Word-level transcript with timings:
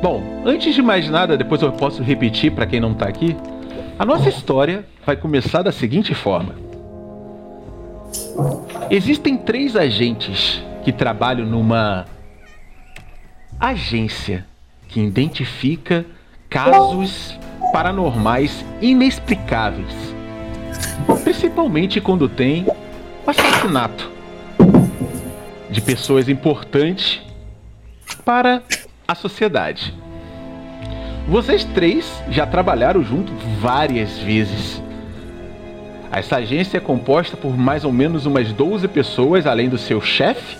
Bom, 0.00 0.22
antes 0.44 0.74
de 0.74 0.80
mais 0.80 1.10
nada, 1.10 1.36
depois 1.36 1.60
eu 1.60 1.72
posso 1.72 2.02
repetir 2.02 2.52
para 2.52 2.66
quem 2.66 2.78
não 2.78 2.94
tá 2.94 3.08
aqui. 3.08 3.36
A 3.98 4.04
nossa 4.04 4.28
história 4.28 4.84
vai 5.04 5.16
começar 5.16 5.62
da 5.62 5.72
seguinte 5.72 6.14
forma: 6.14 6.54
Existem 8.90 9.36
três 9.36 9.74
agentes 9.74 10.62
que 10.84 10.92
trabalham 10.92 11.44
numa 11.44 12.06
agência 13.58 14.46
que 14.86 15.00
identifica 15.00 16.06
casos 16.48 17.36
paranormais 17.72 18.64
inexplicáveis, 18.80 19.92
principalmente 21.24 22.00
quando 22.00 22.28
tem 22.28 22.66
assassinato 23.26 24.10
de 25.68 25.80
pessoas 25.80 26.28
importantes 26.28 27.20
para 28.24 28.62
a 29.10 29.14
sociedade. 29.14 29.94
Vocês 31.26 31.64
três 31.64 32.22
já 32.30 32.46
trabalharam 32.46 33.02
junto 33.02 33.32
várias 33.58 34.18
vezes. 34.18 34.82
Essa 36.12 36.36
agência 36.36 36.76
é 36.76 36.80
composta 36.80 37.34
por 37.34 37.56
mais 37.56 37.84
ou 37.86 37.92
menos 37.92 38.26
umas 38.26 38.52
12 38.52 38.86
pessoas, 38.88 39.46
além 39.46 39.70
do 39.70 39.78
seu 39.78 39.98
chefe, 40.02 40.58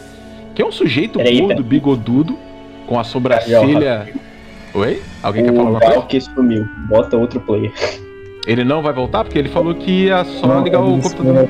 que 0.54 0.62
é 0.62 0.64
um 0.64 0.72
sujeito 0.72 1.18
Peraí, 1.18 1.40
gordo, 1.42 1.62
bigodudo, 1.62 2.38
com 2.86 2.98
a 2.98 3.04
sobrancelha. 3.04 4.08
Oi? 4.72 5.02
Alguém 5.22 5.44
quer 5.44 5.52
falar 5.52 5.62
O 5.64 5.66
alguma 5.74 5.80
coisa? 5.80 5.94
Valk 6.00 6.20
sumiu. 6.22 6.66
Bota 6.88 7.16
outro 7.18 7.40
player. 7.40 7.70
Ele 8.46 8.64
não 8.64 8.80
vai 8.80 8.94
voltar 8.94 9.24
porque 9.24 9.38
ele 9.38 9.50
falou 9.50 9.74
que 9.74 10.04
ia 10.06 10.24
só 10.24 10.60
ligar 10.60 10.80
o 10.80 10.92
computador. 10.98 11.44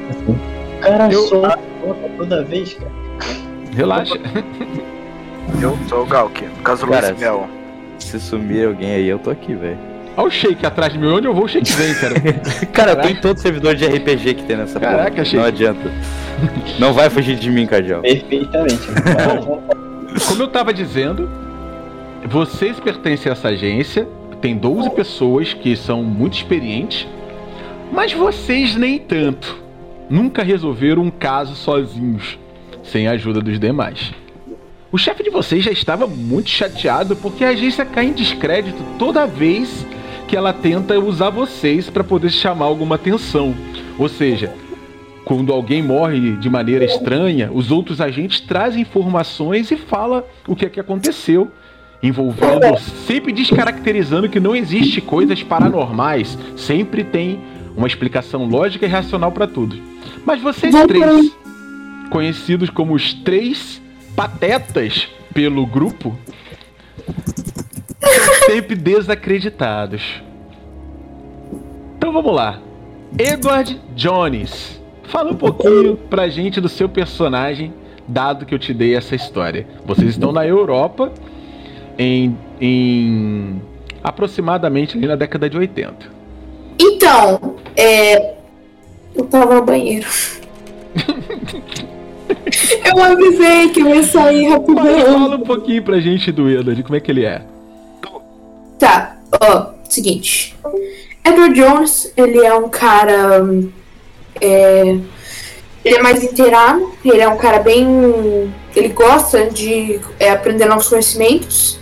O 0.77 0.80
cara 0.80 1.12
Eu- 1.12 1.23
só 1.28 1.41
volta 1.80 2.09
toda 2.17 2.42
vez, 2.42 2.75
cara. 2.75 2.91
Relaxa. 3.73 4.15
Eu 5.62 5.77
sou 5.88 6.02
o 6.02 6.07
Galk, 6.07 6.45
no 6.45 6.62
caso 6.62 6.87
o 6.87 6.88
Cara, 6.91 7.09
Luiz 7.09 7.20
Mel. 7.20 7.48
Se 7.98 8.20
sumir 8.20 8.66
alguém 8.66 8.93
aí, 8.95 9.09
eu 9.09 9.19
tô 9.19 9.30
aqui, 9.30 9.55
velho. 9.55 9.78
Olha 10.17 10.28
o 10.28 10.31
shake 10.31 10.64
atrás 10.67 10.92
de 10.92 10.98
mim. 10.98 11.06
Onde 11.09 11.27
eu 11.27 11.34
vou, 11.34 11.45
o 11.45 11.48
shake 11.48 11.73
vem, 11.73 11.95
cara. 11.95 12.14
Cara, 12.73 12.92
eu 12.92 13.03
tô 13.03 13.09
em 13.09 13.17
todo 13.17 13.39
servidor 13.39 13.75
de 13.75 13.84
RPG 13.86 14.34
que 14.34 14.42
tem 14.45 14.56
nessa 14.56 14.78
Caraca, 14.81 15.11
porra. 15.11 15.23
achei- 15.23 15.39
Não 15.39 15.47
adianta. 15.47 15.92
Não 16.78 16.92
vai 16.92 17.08
fugir 17.11 17.36
de 17.36 17.50
mim, 17.50 17.67
Cardial. 17.67 18.00
Perfeitamente. 18.03 18.86
Como 20.28 20.42
eu 20.42 20.48
tava 20.48 20.73
dizendo, 20.73 21.28
vocês 22.28 22.78
pertencem 22.80 23.30
a 23.30 23.33
essa 23.33 23.48
agência. 23.48 24.08
Tem 24.41 24.56
12 24.56 24.91
pessoas 24.91 25.53
que 25.53 25.75
são 25.77 26.03
muito 26.05 26.34
experientes. 26.34 27.06
Mas 27.92 28.12
vocês 28.12 28.77
nem 28.77 28.98
tanto. 28.98 29.56
Nunca 30.08 30.42
resolveram 30.45 31.03
um 31.03 31.11
caso 31.11 31.55
sozinhos, 31.56 32.39
sem 32.84 33.08
a 33.08 33.12
ajuda 33.12 33.41
dos 33.41 33.58
demais. 33.58 34.12
O 34.91 34.97
chefe 34.97 35.22
de 35.22 35.28
vocês 35.28 35.62
já 35.62 35.70
estava 35.70 36.06
muito 36.06 36.48
chateado 36.48 37.14
porque 37.14 37.44
a 37.44 37.50
agência 37.50 37.84
cai 37.84 38.06
em 38.06 38.12
descrédito 38.12 38.83
toda 38.98 39.27
vez 39.27 39.86
que 40.27 40.34
ela 40.34 40.50
tenta 40.50 40.98
usar 40.98 41.28
vocês 41.28 41.91
para 41.91 42.03
poder 42.03 42.30
chamar 42.30 42.64
alguma 42.64 42.95
atenção. 42.95 43.55
Ou 43.98 44.08
seja, 44.08 44.50
quando 45.27 45.53
alguém 45.53 45.83
morre 45.83 46.36
de 46.36 46.48
maneira 46.48 46.86
estranha, 46.86 47.50
os 47.53 47.70
outros 47.70 48.00
agentes 48.00 48.41
trazem 48.41 48.80
informações 48.80 49.70
e 49.70 49.77
fala 49.77 50.27
o 50.47 50.56
que 50.56 50.64
é 50.64 50.70
que 50.70 50.80
aconteceu, 50.80 51.50
envolvendo, 52.02 52.78
sempre 53.06 53.30
descaracterizando 53.30 54.27
que 54.27 54.41
não 54.41 54.56
existe 54.56 55.02
coisas 55.02 55.42
paranormais, 55.42 56.39
sempre 56.56 57.05
tem 57.05 57.41
uma 57.77 57.86
explicação 57.86 58.47
lógica 58.47 58.86
e 58.86 58.89
racional 58.89 59.33
para 59.33 59.47
tudo. 59.47 59.77
Mas 60.25 60.41
vocês 60.41 60.75
três, 60.86 61.30
conhecidos 62.11 62.70
como 62.70 62.95
os 62.95 63.12
três 63.12 63.83
patetas 64.19 65.08
pelo 65.33 65.64
grupo, 65.64 66.12
sempre 68.47 68.74
desacreditados. 68.74 70.20
Então 71.97 72.12
vamos 72.12 72.34
lá. 72.34 72.61
Edward 73.16 73.80
Jones. 73.95 74.83
Fala 75.05 75.30
um 75.30 75.36
pouquinho 75.36 75.96
pra 76.11 76.28
gente 76.28 76.61
do 76.61 76.68
seu 76.68 76.89
personagem, 76.89 77.73
dado 78.08 78.45
que 78.45 78.52
eu 78.52 78.58
te 78.58 78.74
dei 78.74 78.96
essa 78.96 79.14
história. 79.14 79.64
Vocês 79.86 80.11
estão 80.11 80.33
na 80.33 80.45
Europa 80.45 81.12
em, 81.96 82.36
em 82.61 83.62
aproximadamente 84.02 84.98
ali 84.98 85.07
na 85.07 85.14
década 85.14 85.48
de 85.48 85.57
80. 85.57 85.95
Então, 86.80 87.55
é. 87.77 88.34
Eu 89.14 89.27
tava 89.27 89.55
no 89.55 89.64
banheiro. 89.64 90.08
eu 92.85 93.03
avisei 93.03 93.69
que 93.71 93.81
eu 93.81 93.95
ia 93.95 94.03
sair 94.03 94.49
Mas 94.49 94.53
rapidão. 94.53 95.21
fala 95.21 95.37
um 95.37 95.41
pouquinho 95.41 95.83
pra 95.83 96.01
gente 96.01 96.33
do 96.33 96.49
Edward, 96.49 96.83
como 96.83 96.97
é 96.97 97.01
que 97.01 97.11
ele 97.11 97.25
é. 97.25 97.43
Tá, 98.79 99.17
ó, 99.41 99.73
seguinte. 99.89 100.57
Edward 101.25 101.55
Jones, 101.55 102.13
ele 102.17 102.39
é 102.39 102.55
um 102.55 102.69
cara. 102.69 103.45
é, 104.41 104.99
ele 105.85 105.97
é 105.97 106.03
mais 106.03 106.23
inteirado, 106.23 106.93
ele 107.05 107.21
é 107.21 107.29
um 107.29 107.37
cara 107.37 107.59
bem. 107.59 108.53
Ele 108.75 108.89
gosta 108.89 109.47
de 109.47 110.01
é, 110.19 110.31
aprender 110.31 110.67
novos 110.67 110.89
conhecimentos. 110.89 111.79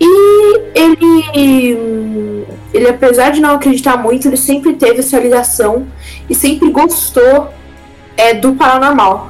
E 0.00 0.60
ele. 0.74 2.44
Ele, 2.72 2.88
apesar 2.88 3.30
de 3.30 3.40
não 3.40 3.56
acreditar 3.56 3.96
muito, 3.96 4.28
ele 4.28 4.36
sempre 4.36 4.74
teve 4.74 5.00
essa 5.00 5.18
ligação 5.18 5.86
e 6.28 6.34
sempre 6.34 6.70
gostou 6.70 7.48
é, 8.16 8.32
do 8.32 8.54
paranormal. 8.54 9.28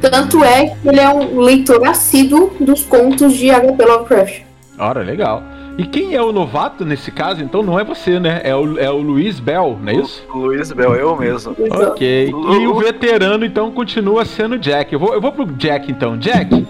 Tanto 0.00 0.44
é 0.44 0.66
que 0.68 0.88
ele 0.88 1.00
é 1.00 1.08
um 1.08 1.40
leitor 1.40 1.86
assíduo 1.86 2.52
dos 2.60 2.84
contos 2.84 3.34
de 3.34 3.50
H.P. 3.50 3.84
Lovecraft. 3.84 4.42
Ora, 4.78 5.00
legal. 5.00 5.42
E 5.78 5.84
quem 5.84 6.14
é 6.14 6.22
o 6.22 6.32
novato 6.32 6.84
nesse 6.86 7.10
caso, 7.10 7.42
então, 7.42 7.62
não 7.62 7.78
é 7.78 7.84
você, 7.84 8.18
né? 8.18 8.40
É 8.44 8.54
o, 8.56 8.78
é 8.78 8.90
o 8.90 8.96
Luiz 8.96 9.38
Bell, 9.38 9.78
não 9.82 9.92
é 9.92 9.96
isso? 9.96 10.24
Luiz 10.34 10.72
Mel, 10.72 10.94
eu 10.94 11.14
mesmo. 11.16 11.54
Ok. 11.70 12.28
E 12.30 12.66
o 12.66 12.74
veterano, 12.74 13.44
então, 13.44 13.70
continua 13.70 14.24
sendo 14.24 14.54
o 14.54 14.58
Jack. 14.58 14.92
Eu 14.92 14.98
vou, 14.98 15.12
eu 15.12 15.20
vou 15.20 15.32
pro 15.32 15.44
Jack, 15.44 15.90
então. 15.90 16.16
Jack, 16.16 16.66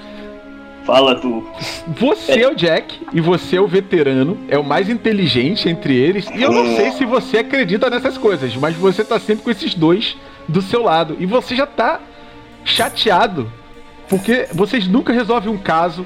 Fala 0.85 1.17
tu. 1.17 1.45
você 1.99 2.43
é 2.43 2.49
o 2.49 2.55
Jack 2.55 3.07
e 3.13 3.21
você 3.21 3.57
é 3.57 3.61
o 3.61 3.67
veterano. 3.67 4.39
É 4.49 4.59
o 4.59 4.65
mais 4.65 4.89
inteligente 4.89 5.69
entre 5.69 5.95
eles. 5.95 6.29
E 6.35 6.43
eu 6.43 6.51
não 6.51 6.77
sei 6.77 6.93
se 6.93 7.05
você 7.05 7.39
acredita 7.39 7.89
nessas 7.89 8.19
coisas, 8.19 8.57
mas 8.57 8.75
você 8.77 9.05
tá 9.05 9.21
sempre 9.21 9.45
com 9.45 9.51
esses 9.51 9.75
dois 9.75 10.17
do 10.49 10.63
seu 10.63 10.83
lado. 10.83 11.17
E 11.21 11.27
você 11.27 11.55
já 11.55 11.67
tá 11.67 12.01
chateado. 12.67 13.51
Porque 14.09 14.47
vocês 14.53 14.87
nunca 14.87 15.13
resolvem 15.13 15.51
um 15.51 15.57
caso. 15.59 16.05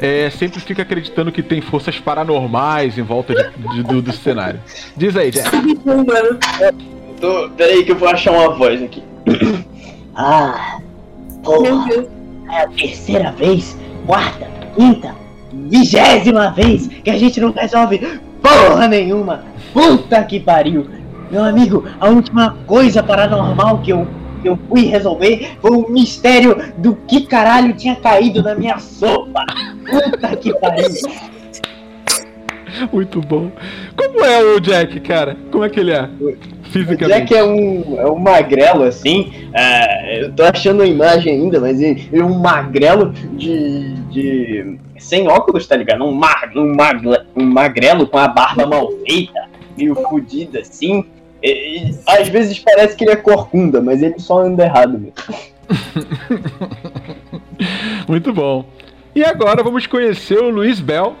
É, 0.00 0.30
sempre 0.30 0.60
fica 0.60 0.82
acreditando 0.82 1.32
que 1.32 1.42
tem 1.42 1.60
forças 1.60 1.98
paranormais 1.98 2.96
em 2.98 3.02
volta 3.02 3.34
de- 3.34 3.68
de- 3.74 3.82
do, 3.82 4.00
do 4.02 4.12
cenário. 4.12 4.60
Diz 4.96 5.16
aí, 5.16 5.30
Jack. 5.32 5.50
Tô... 7.20 7.48
Pera 7.56 7.72
aí 7.72 7.84
que 7.84 7.90
eu 7.92 7.96
vou 7.96 8.08
achar 8.08 8.30
uma 8.32 8.54
voz 8.54 8.82
aqui. 8.82 9.02
Ah, 10.20 10.78
meu 11.28 11.42
porra, 11.44 11.86
Deus. 11.88 12.06
é 12.50 12.62
a 12.62 12.66
terceira 12.66 13.30
vez, 13.30 13.78
quarta, 14.04 14.48
quinta, 14.74 15.14
vigésima 15.52 16.50
vez 16.50 16.88
que 16.88 17.08
a 17.08 17.16
gente 17.16 17.38
não 17.40 17.52
resolve 17.52 17.98
porra 18.42 18.88
nenhuma. 18.88 19.44
Puta 19.72 20.24
que 20.24 20.40
pariu. 20.40 20.90
Meu 21.30 21.44
amigo, 21.44 21.84
a 22.00 22.08
última 22.08 22.56
coisa 22.66 23.00
paranormal 23.00 23.78
que 23.78 23.92
eu, 23.92 24.08
que 24.38 24.48
eu 24.48 24.58
fui 24.68 24.86
resolver 24.86 25.56
foi 25.60 25.70
o 25.70 25.88
mistério 25.90 26.56
do 26.78 26.94
que 26.94 27.26
caralho 27.26 27.74
tinha 27.74 27.96
caído 27.96 28.42
na 28.42 28.54
minha 28.54 28.78
sopa. 28.78 29.44
Puta 29.88 30.36
que 30.36 30.52
pariu. 30.58 30.88
Muito 32.92 33.20
bom. 33.20 33.50
Como 33.96 34.24
é 34.24 34.42
o 34.42 34.60
Jack, 34.60 35.00
cara? 35.00 35.36
Como 35.50 35.64
é 35.64 35.68
que 35.68 35.80
ele 35.80 35.92
é? 35.92 36.08
O 36.20 36.36
Fisicamente. 36.70 37.20
Jack 37.20 37.34
é 37.34 37.42
um, 37.42 37.98
é 37.98 38.06
um 38.06 38.18
magrelo 38.18 38.84
assim. 38.84 39.32
é, 39.54 40.24
eu 40.24 40.32
tô 40.32 40.42
achando 40.44 40.82
a 40.82 40.86
imagem 40.86 41.32
ainda, 41.34 41.60
mas 41.60 41.80
ele 41.80 42.08
ele 42.12 42.22
é 42.22 42.24
um 42.24 42.38
magrelo 42.38 43.12
de. 43.12 43.94
de 44.10 44.78
sem 44.98 45.28
óculos, 45.28 45.66
tá 45.66 45.76
ligado? 45.76 46.04
Um, 46.04 46.12
mag, 46.12 46.58
um, 46.58 46.74
magle, 46.74 47.16
um 47.36 47.44
magrelo 47.44 48.06
com 48.06 48.18
a 48.18 48.28
barba 48.28 48.66
mal 48.66 48.90
feita, 49.06 49.48
meio 49.76 49.94
fodida 49.94 50.60
assim. 50.60 51.04
E- 51.42 51.88
e 51.90 51.98
às 52.06 52.28
vezes 52.28 52.58
parece 52.58 52.96
que 52.96 53.04
ele 53.04 53.12
é 53.12 53.16
corcunda, 53.16 53.80
mas 53.80 54.02
ele 54.02 54.18
só 54.18 54.40
anda 54.40 54.64
errado 54.64 54.98
mesmo. 54.98 55.12
Muito 58.08 58.32
bom. 58.32 58.64
E 59.14 59.24
agora 59.24 59.62
vamos 59.62 59.86
conhecer 59.86 60.38
o 60.38 60.50
Luiz 60.50 60.80
Bell. 60.80 61.16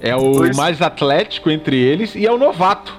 É 0.00 0.14
o 0.16 0.20
Luiz- 0.20 0.56
mais 0.56 0.82
atlético 0.82 1.50
entre 1.50 1.76
eles 1.76 2.14
e 2.14 2.26
é 2.26 2.32
o 2.32 2.36
novato. 2.36 2.92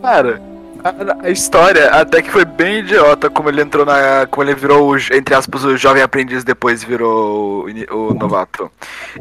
Cara, 0.00 0.40
a, 0.82 1.26
a 1.26 1.30
história 1.30 1.90
até 1.90 2.22
que 2.22 2.30
foi 2.30 2.44
bem 2.44 2.78
idiota 2.78 3.28
como 3.28 3.48
ele 3.50 3.60
entrou 3.60 3.84
na. 3.84 4.26
como 4.30 4.44
ele 4.48 4.54
virou, 4.54 4.90
o, 4.90 4.96
entre 4.96 5.34
aspas, 5.34 5.64
o 5.64 5.76
jovem 5.76 6.02
aprendiz 6.02 6.44
depois 6.44 6.82
virou 6.82 7.66
o, 7.90 8.10
o 8.10 8.14
novato. 8.14 8.70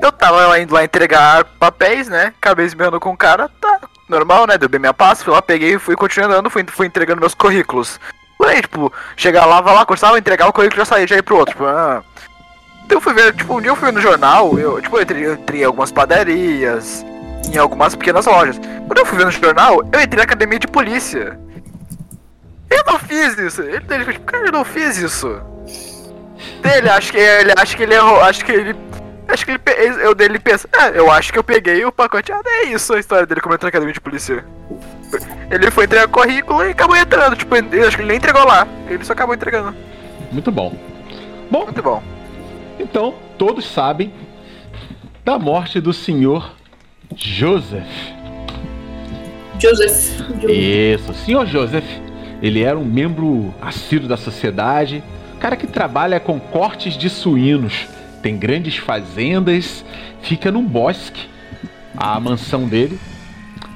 Eu 0.01 0.12
tava 0.12 0.57
indo 0.59 0.74
lá 0.74 0.83
entregar 0.83 1.44
papéis, 1.59 2.07
né? 2.07 2.33
Acabei 2.41 2.65
esmerando 2.65 3.00
com 3.00 3.09
o 3.12 3.17
cara, 3.17 3.50
tá. 3.59 3.79
Normal, 4.12 4.46
né? 4.46 4.58
Deu 4.58 4.68
bem 4.68 4.80
minha 4.80 4.94
pasta, 4.94 5.24
fui 5.24 5.34
lá, 5.34 5.42
peguei 5.42 5.80
fui 5.80 5.96
continuando 5.96 6.50
fui, 6.50 6.66
fui 6.68 6.86
entregando 6.86 7.22
meus 7.22 7.34
currículos. 7.34 8.00
Por 8.38 8.48
aí, 8.48 8.62
tipo, 8.62 8.92
chegar 9.16 9.46
lá, 9.46 9.62
vai 9.62 9.74
lá, 9.74 9.86
gostava, 9.86 10.19
entregar 10.19 10.50
o 10.50 10.54
currículo 10.54 10.81
já 10.81 10.86
sair, 10.86 11.08
já 11.08 11.16
ir 11.16 11.24
pro 11.24 11.38
outro. 11.38 11.54
Tipo, 11.54 11.66
ah. 11.66 12.04
Então 12.84 12.98
eu 12.98 13.02
fui 13.02 13.13
ver, 13.13 13.34
tipo, 13.34 13.56
um 13.58 13.62
dia 13.62 13.72
eu 13.72 13.75
fui 13.75 13.90
no 13.90 14.02
jornal, 14.02 14.60
eu, 14.60 14.81
tipo, 14.81 14.98
eu 14.98 15.02
entrei, 15.02 15.25
eu 15.25 15.34
entrei 15.36 15.62
em 15.62 15.63
algumas 15.63 15.92
padarias, 15.92 17.06
em 17.54 17.58
algumas 17.58 17.96
pequenas 17.96 18.25
lojas. 18.25 18.60
Quando 18.86 18.98
eu 18.98 19.06
fui 19.06 19.18
ver 19.18 19.25
no 19.25 19.31
jornal, 19.31 19.81
eu 19.94 20.02
entrei 20.02 20.18
na 20.18 20.24
academia 20.24 20.60
de 20.60 20.68
polícia. 20.68 21.40
Eu 22.69 22.84
não 22.86 23.00
fiz 23.00 23.38
isso. 23.38 23.62
Ele, 23.62 23.86
ele 23.90 24.06
tipo, 24.06 24.25
cara, 24.25 24.48
eu 24.48 24.52
não 24.52 24.66
fiz 24.66 24.98
isso. 24.98 25.40
Ele 26.63 26.90
acha 26.90 27.12
que 27.12 27.18
ele 27.18 27.54
acha 27.56 27.78
que 27.78 27.84
ele 27.84 27.94
errou, 27.94 28.22
acho 28.22 28.44
que 28.44 28.52
ele 28.52 28.75
acho 29.27 29.45
que 29.45 29.51
ele 29.51 29.62
eu 30.03 30.13
dele 30.13 30.39
pensa, 30.39 30.68
ah, 30.73 30.89
eu 30.89 31.12
acho 31.12 31.31
que 31.31 31.39
eu 31.39 31.44
peguei 31.44 31.83
o 31.85 31.91
pacote. 31.91 32.31
Ah, 32.31 32.41
é 32.45 32.65
isso 32.65 32.94
a 32.94 33.00
história 33.00 33.25
dele 33.25 33.41
como 33.41 33.56
entrou 33.56 33.68
na 33.68 33.69
academia 33.69 33.94
de 33.94 34.01
polícia. 34.01 34.45
Ele 35.50 35.69
foi 35.71 35.85
entregar 35.85 36.07
currículo 36.07 36.65
e 36.65 36.71
acabou 36.71 36.95
entrando, 36.95 37.35
tipo, 37.35 37.56
eu 37.56 37.88
acho 37.88 37.97
que 37.97 38.01
ele 38.01 38.09
nem 38.09 38.18
entregou 38.18 38.45
lá. 38.45 38.68
Ele 38.89 39.03
só 39.03 39.13
acabou 39.13 39.35
entregando. 39.35 39.75
Muito 40.31 40.51
bom. 40.51 40.73
Bom, 41.50 41.65
Muito 41.65 41.83
bom. 41.83 42.01
então 42.79 43.13
todos 43.38 43.65
sabem 43.65 44.13
da 45.25 45.38
morte 45.38 45.81
do 45.81 45.91
senhor 45.91 46.53
Joseph. 47.15 47.83
Joseph. 49.59 50.17
Joseph. 50.39 50.50
Isso, 50.50 51.12
o 51.12 51.15
senhor 51.15 51.45
Joseph. 51.45 51.85
Ele 52.41 52.63
era 52.63 52.77
um 52.77 52.85
membro 52.85 53.53
assíduo 53.62 54.07
da 54.07 54.17
sociedade, 54.17 55.03
cara 55.39 55.56
que 55.56 55.67
trabalha 55.67 56.19
com 56.19 56.39
cortes 56.39 56.97
de 56.97 57.07
suínos, 57.09 57.88
tem 58.21 58.38
grandes 58.38 58.77
fazendas, 58.77 59.83
fica 60.21 60.51
num 60.51 60.63
bosque. 60.63 61.29
A 61.95 62.18
mansão 62.19 62.68
dele, 62.68 62.97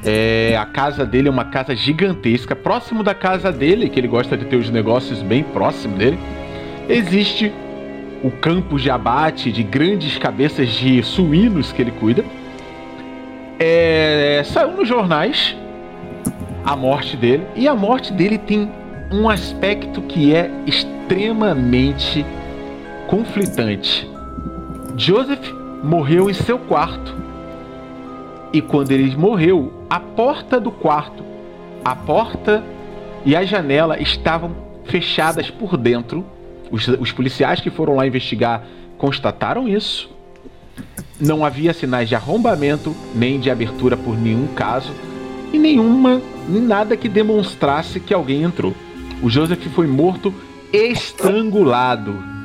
é, 0.06 0.56
a 0.57 0.65
casa 0.65 1.06
dele 1.06 1.27
é 1.27 1.31
uma 1.31 1.45
casa 1.45 1.75
gigantesca, 1.75 2.56
próximo 2.56 3.03
da 3.03 3.13
casa 3.13 3.51
dele, 3.51 3.89
que 3.89 4.00
ele 4.00 4.07
gosta 4.07 4.38
de 4.38 4.45
ter 4.45 4.56
os 4.56 4.69
negócios 4.69 5.21
bem 5.21 5.44
próximo 5.44 5.97
dele. 5.97 6.18
Existe 6.88 7.51
o 8.24 8.31
campo 8.31 8.80
de 8.80 8.89
abate 8.89 9.51
de 9.51 9.63
grandes 9.63 10.18
cabeças 10.18 10.69
de 10.69 11.03
suínos 11.03 11.71
que 11.71 11.81
ele 11.81 11.91
cuida. 11.91 12.24
É, 13.59 14.41
saiu 14.45 14.71
nos 14.71 14.88
jornais 14.88 15.56
a 16.63 16.75
morte 16.75 17.18
dele. 17.18 17.44
E 17.56 17.68
a 17.68 17.75
morte 17.75 18.13
dele 18.13 18.38
tem 18.38 18.71
um 19.12 19.30
aspecto 19.30 20.01
que 20.01 20.33
é 20.33 20.50
extremamente 20.65 22.25
conflitante. 23.07 24.14
Joseph 24.97 25.51
morreu 25.83 26.30
em 26.30 26.33
seu 26.33 26.57
quarto. 26.57 27.13
E 28.53 28.62
quando 28.62 28.92
ele 28.92 29.15
morreu, 29.18 29.74
a 29.89 30.00
porta 30.00 30.59
do 30.59 30.71
quarto, 30.71 31.24
a 31.83 31.94
porta 31.95 32.63
e 33.25 33.36
a 33.36 33.44
janela 33.44 34.01
estavam 34.01 34.56
fechadas 34.86 35.50
por 35.50 35.75
dentro. 35.75 36.25
Os, 36.71 36.88
os 36.88 37.12
policiais 37.12 37.59
que 37.59 37.69
foram 37.69 37.95
lá 37.95 38.07
investigar 38.07 38.63
constataram 38.97 39.68
isso. 39.68 40.09
Não 41.19 41.44
havia 41.44 41.74
sinais 41.74 42.07
de 42.07 42.15
arrombamento 42.15 42.95
nem 43.13 43.39
de 43.39 43.50
abertura 43.50 43.98
por 43.98 44.18
nenhum 44.18 44.48
caso 44.48 44.94
e 45.51 45.59
nenhuma, 45.59 46.21
nada 46.48 46.95
que 46.95 47.09
demonstrasse 47.09 48.00
que 48.00 48.13
alguém 48.13 48.44
entrou. 48.44 48.74
O 49.21 49.30
Joseph 49.30 49.65
foi 49.74 49.88
morto 49.88 50.33
estrangulado. 50.71 52.36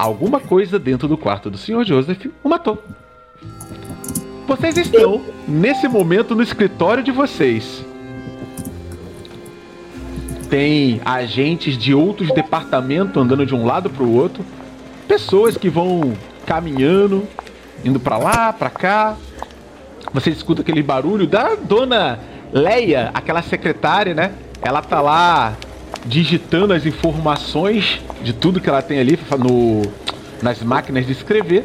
Alguma 0.00 0.40
coisa 0.40 0.78
dentro 0.78 1.06
do 1.06 1.18
quarto 1.18 1.50
do 1.50 1.58
Sr. 1.58 1.84
Joseph 1.84 2.24
o 2.42 2.48
matou. 2.48 2.82
Vocês 4.46 4.78
estão, 4.78 5.20
nesse 5.46 5.86
momento, 5.88 6.34
no 6.34 6.42
escritório 6.42 7.02
de 7.02 7.10
vocês. 7.10 7.84
Tem 10.48 11.02
agentes 11.04 11.76
de 11.76 11.92
outros 11.92 12.32
departamentos 12.32 13.14
andando 13.14 13.44
de 13.44 13.54
um 13.54 13.66
lado 13.66 13.90
para 13.90 14.02
o 14.02 14.16
outro. 14.16 14.42
Pessoas 15.06 15.58
que 15.58 15.68
vão 15.68 16.14
caminhando, 16.46 17.28
indo 17.84 18.00
para 18.00 18.16
lá, 18.16 18.54
para 18.54 18.70
cá. 18.70 19.16
Você 20.14 20.30
escuta 20.30 20.62
aquele 20.62 20.82
barulho 20.82 21.26
da 21.26 21.54
dona 21.56 22.18
Leia, 22.50 23.10
aquela 23.12 23.42
secretária, 23.42 24.14
né? 24.14 24.32
Ela 24.62 24.80
tá 24.80 25.02
lá 25.02 25.58
digitando 26.06 26.72
as 26.72 26.86
informações 26.86 28.00
de 28.22 28.32
tudo 28.32 28.60
que 28.60 28.68
ela 28.68 28.82
tem 28.82 28.98
ali 28.98 29.18
no, 29.38 29.82
nas 30.42 30.62
máquinas 30.62 31.06
de 31.06 31.12
escrever. 31.12 31.64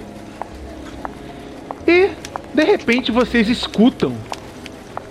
E 1.88 2.10
de 2.54 2.64
repente 2.64 3.12
vocês 3.12 3.48
escutam 3.50 4.14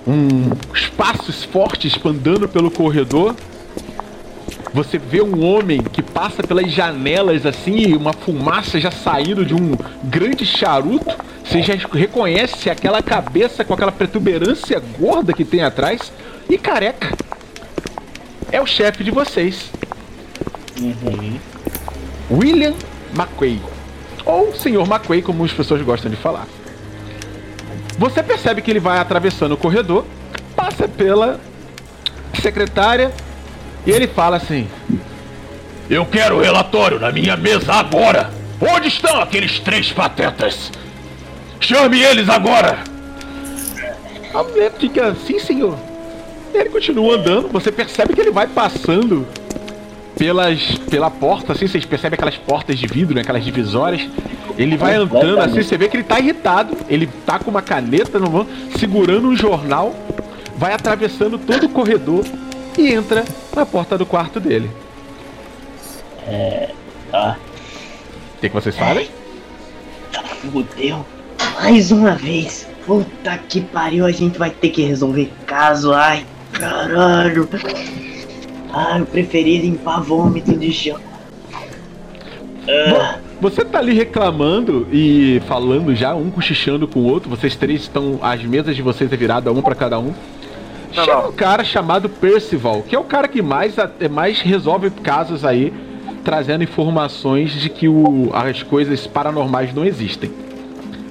uns 0.06 0.88
passos 0.88 1.44
fortes 1.44 1.98
andando 2.04 2.48
pelo 2.48 2.70
corredor. 2.70 3.34
Você 4.72 4.98
vê 4.98 5.22
um 5.22 5.44
homem 5.44 5.80
que 5.80 6.02
passa 6.02 6.42
pelas 6.42 6.70
janelas 6.72 7.46
assim, 7.46 7.94
uma 7.94 8.12
fumaça 8.12 8.80
já 8.80 8.90
saindo 8.90 9.44
de 9.44 9.54
um 9.54 9.72
grande 10.02 10.44
charuto. 10.44 11.14
Você 11.44 11.62
já 11.62 11.74
reconhece 11.92 12.68
aquela 12.68 13.00
cabeça 13.00 13.64
com 13.64 13.74
aquela 13.74 13.92
protuberância 13.92 14.82
gorda 14.98 15.32
que 15.32 15.44
tem 15.44 15.62
atrás 15.62 16.12
e 16.50 16.58
careca. 16.58 17.16
É 18.54 18.60
o 18.60 18.66
chefe 18.66 19.02
de 19.02 19.10
vocês, 19.10 19.68
William 22.30 22.72
McQuay. 23.12 23.60
Ou 24.24 24.54
Senhor 24.54 24.86
McQuay, 24.86 25.22
como 25.22 25.44
as 25.44 25.50
pessoas 25.50 25.82
gostam 25.82 26.08
de 26.08 26.16
falar. 26.16 26.46
Você 27.98 28.22
percebe 28.22 28.62
que 28.62 28.70
ele 28.70 28.78
vai 28.78 28.98
atravessando 28.98 29.54
o 29.54 29.56
corredor, 29.56 30.04
passa 30.54 30.86
pela 30.86 31.40
secretária 32.40 33.10
e 33.84 33.90
ele 33.90 34.06
fala 34.06 34.36
assim: 34.36 34.68
Eu 35.90 36.06
quero 36.06 36.36
o 36.36 36.40
relatório 36.40 37.00
na 37.00 37.10
minha 37.10 37.36
mesa 37.36 37.72
agora! 37.72 38.30
Onde 38.60 38.86
estão 38.86 39.20
aqueles 39.20 39.58
três 39.58 39.90
patetas? 39.90 40.70
Chame 41.58 42.00
eles 42.00 42.28
agora! 42.28 42.78
A 44.32 44.44
mulher 44.44 44.70
fica 44.78 45.08
assim, 45.08 45.40
senhor. 45.40 45.76
Ele 46.54 46.70
continua 46.70 47.16
andando, 47.16 47.48
você 47.48 47.72
percebe 47.72 48.14
que 48.14 48.20
ele 48.20 48.30
vai 48.30 48.46
passando 48.46 49.26
pelas 50.16 50.78
pela 50.90 51.10
porta, 51.10 51.52
assim, 51.52 51.66
vocês 51.66 51.84
percebem 51.84 52.14
aquelas 52.14 52.36
portas 52.36 52.78
de 52.78 52.86
vidro, 52.86 53.14
né, 53.14 53.22
aquelas 53.22 53.44
divisórias. 53.44 54.08
Ele 54.56 54.76
vai 54.76 54.94
andando 54.94 55.40
assim, 55.40 55.62
você 55.62 55.76
vê 55.76 55.88
que 55.88 55.96
ele 55.96 56.04
tá 56.04 56.20
irritado. 56.20 56.76
Ele 56.88 57.08
tá 57.26 57.38
com 57.38 57.50
uma 57.50 57.62
caneta 57.62 58.18
no 58.18 58.30
mão, 58.30 58.46
segurando 58.78 59.26
um 59.26 59.36
jornal, 59.36 59.94
vai 60.56 60.72
atravessando 60.72 61.38
todo 61.38 61.64
o 61.64 61.68
corredor 61.68 62.24
e 62.78 62.92
entra 62.92 63.24
na 63.54 63.66
porta 63.66 63.98
do 63.98 64.06
quarto 64.06 64.38
dele. 64.38 64.70
Tá. 67.10 67.36
O 68.36 68.40
que, 68.40 68.48
que 68.48 68.54
vocês 68.54 68.76
fazem? 68.76 69.08
Fudeu. 70.52 71.04
Mais 71.60 71.90
uma 71.90 72.14
vez. 72.14 72.68
Puta 72.86 73.38
que 73.48 73.60
pariu, 73.60 74.04
a 74.04 74.12
gente 74.12 74.38
vai 74.38 74.50
ter 74.50 74.68
que 74.68 74.82
resolver 74.82 75.32
caso. 75.46 75.92
Ai, 75.92 76.26
caralho. 76.58 77.48
Ai, 78.72 79.00
eu 79.00 79.06
preferi 79.06 79.58
limpar 79.58 80.00
vômito 80.02 80.56
de 80.56 80.72
chão. 80.72 80.98
Ah, 82.68 83.18
Você 83.40 83.64
tá 83.64 83.78
ali 83.78 83.92
reclamando 83.92 84.86
e 84.90 85.40
falando 85.46 85.94
já, 85.94 86.14
um 86.14 86.30
cochichando 86.30 86.88
com 86.88 87.00
o 87.00 87.04
outro. 87.04 87.28
Vocês 87.28 87.54
três 87.56 87.82
estão. 87.82 88.18
As 88.22 88.42
mesas 88.42 88.74
de 88.74 88.82
vocês 88.82 89.12
é 89.12 89.16
virada 89.16 89.52
uma 89.52 89.62
pra 89.62 89.74
cada 89.74 89.98
um. 89.98 90.14
Não, 90.94 91.04
Chega 91.04 91.16
não. 91.22 91.28
um 91.28 91.32
cara 91.32 91.64
chamado 91.64 92.08
Percival, 92.08 92.82
que 92.82 92.94
é 92.94 92.98
o 92.98 93.04
cara 93.04 93.26
que 93.28 93.42
mais, 93.42 93.74
é 94.00 94.08
mais 94.08 94.40
resolve 94.40 94.90
casos 94.90 95.44
aí, 95.44 95.72
trazendo 96.24 96.62
informações 96.64 97.50
de 97.52 97.68
que 97.68 97.88
o, 97.88 98.30
as 98.32 98.62
coisas 98.62 99.06
paranormais 99.06 99.74
não 99.74 99.84
existem. 99.84 100.30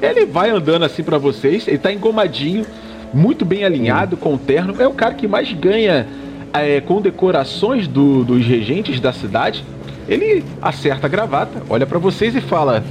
Ele 0.02 0.26
vai 0.26 0.50
andando 0.50 0.84
assim 0.86 1.04
pra 1.04 1.18
vocês, 1.18 1.68
ele 1.68 1.78
tá 1.78 1.92
engomadinho, 1.92 2.66
muito 3.14 3.46
bem 3.46 3.64
alinhado 3.64 4.18
com 4.18 4.34
o 4.34 4.38
terno. 4.38 4.82
É 4.82 4.88
o 4.88 4.94
cara 4.94 5.14
que 5.14 5.28
mais 5.28 5.52
ganha 5.54 6.08
é, 6.54 6.82
condecorações 6.82 7.88
do, 7.88 8.24
dos 8.24 8.46
regentes 8.46 9.00
da 9.00 9.14
cidade. 9.14 9.64
Ele 10.08 10.44
acerta 10.62 11.08
a 11.08 11.10
gravata, 11.10 11.64
olha 11.70 11.86
pra 11.86 12.00
vocês 12.00 12.36
e 12.36 12.42
fala: 12.42 12.84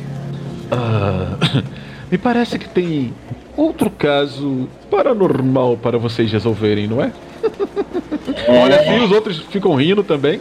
"Ah, 0.71 1.63
Me 2.11 2.19
parece 2.19 2.59
que 2.59 2.69
tem 2.69 3.15
outro 3.57 3.89
caso 3.89 4.69
paranormal 4.91 5.79
para 5.79 5.97
vocês 5.97 6.31
resolverem, 6.31 6.87
não 6.87 7.03
é? 7.03 7.11
Olha 8.49 8.81
assim, 8.81 8.99
os 9.03 9.11
outros 9.11 9.39
ficam 9.51 9.75
rindo 9.75 10.03
também. 10.05 10.39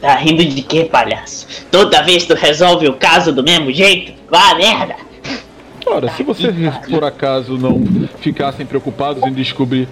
tá 0.00 0.14
rindo 0.14 0.44
de 0.44 0.62
quê, 0.62 0.84
palhaço? 0.84 1.66
Toda 1.68 2.02
vez 2.02 2.24
tu 2.24 2.34
resolve 2.34 2.86
o 2.86 2.94
caso 2.94 3.32
do 3.32 3.42
mesmo 3.42 3.72
jeito? 3.72 4.12
Vá 4.30 4.54
merda! 4.54 5.05
Ora, 5.86 6.10
se 6.10 6.24
vocês 6.24 6.52
por 6.90 7.04
acaso 7.04 7.56
não 7.56 7.80
ficassem 8.18 8.66
preocupados 8.66 9.22
em 9.22 9.32
descobrir 9.32 9.88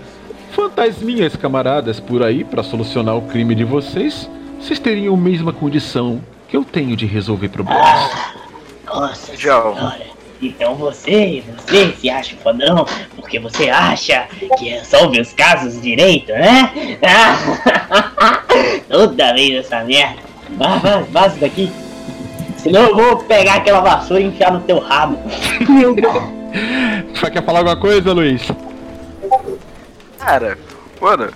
fantasminhas 0.51 1.37
camaradas 1.37 2.01
por 2.01 2.23
aí 2.23 2.43
para 2.43 2.63
solucionar 2.63 3.17
o 3.17 3.23
crime 3.23 3.55
de 3.55 3.65
vocês, 3.65 4.29
vocês 4.61 4.79
teriam 4.79 5.15
a 5.15 5.17
mesma 5.19 5.53
condição 5.53 6.21
que 6.49 6.57
eu 6.57 6.65
tenho 6.65 6.97
de 6.97 7.07
resolver 7.07 7.49
problemas. 7.49 8.11
Nossa 8.87 9.37
João. 9.37 9.75
senhora. 9.75 10.15
Então 10.43 10.75
você, 10.75 11.43
você 11.57 11.93
se 11.93 12.11
acha 12.11 12.37
fodão 12.37 12.85
porque 13.17 13.39
você 13.39 13.71
acha 13.71 14.27
que 14.59 14.69
resolve 14.69 15.21
os 15.21 15.33
casos 15.33 15.81
direito, 15.81 16.33
né? 16.33 16.99
Toda 18.91 19.33
vez 19.33 19.65
essa 19.65 19.83
merda. 19.85 20.23
Vá, 20.51 20.77
vá, 20.77 20.99
vaza 20.99 21.39
daqui. 21.39 21.71
Senão 22.65 22.89
eu 22.89 22.97
vou 22.97 23.17
pegar 23.19 23.57
aquela 23.57 23.81
vassoura 23.81 24.21
e 24.23 24.27
enfiar 24.27 24.51
no 24.53 24.61
teu 24.61 24.79
rabo. 24.81 25.19
Meu 25.69 25.95
Deus. 25.95 26.13
Você 27.15 27.31
quer 27.31 27.45
falar 27.45 27.59
alguma 27.61 27.77
coisa, 27.77 28.13
Luiz? 28.13 28.51
Cara, 30.19 30.59
mano. 31.01 31.29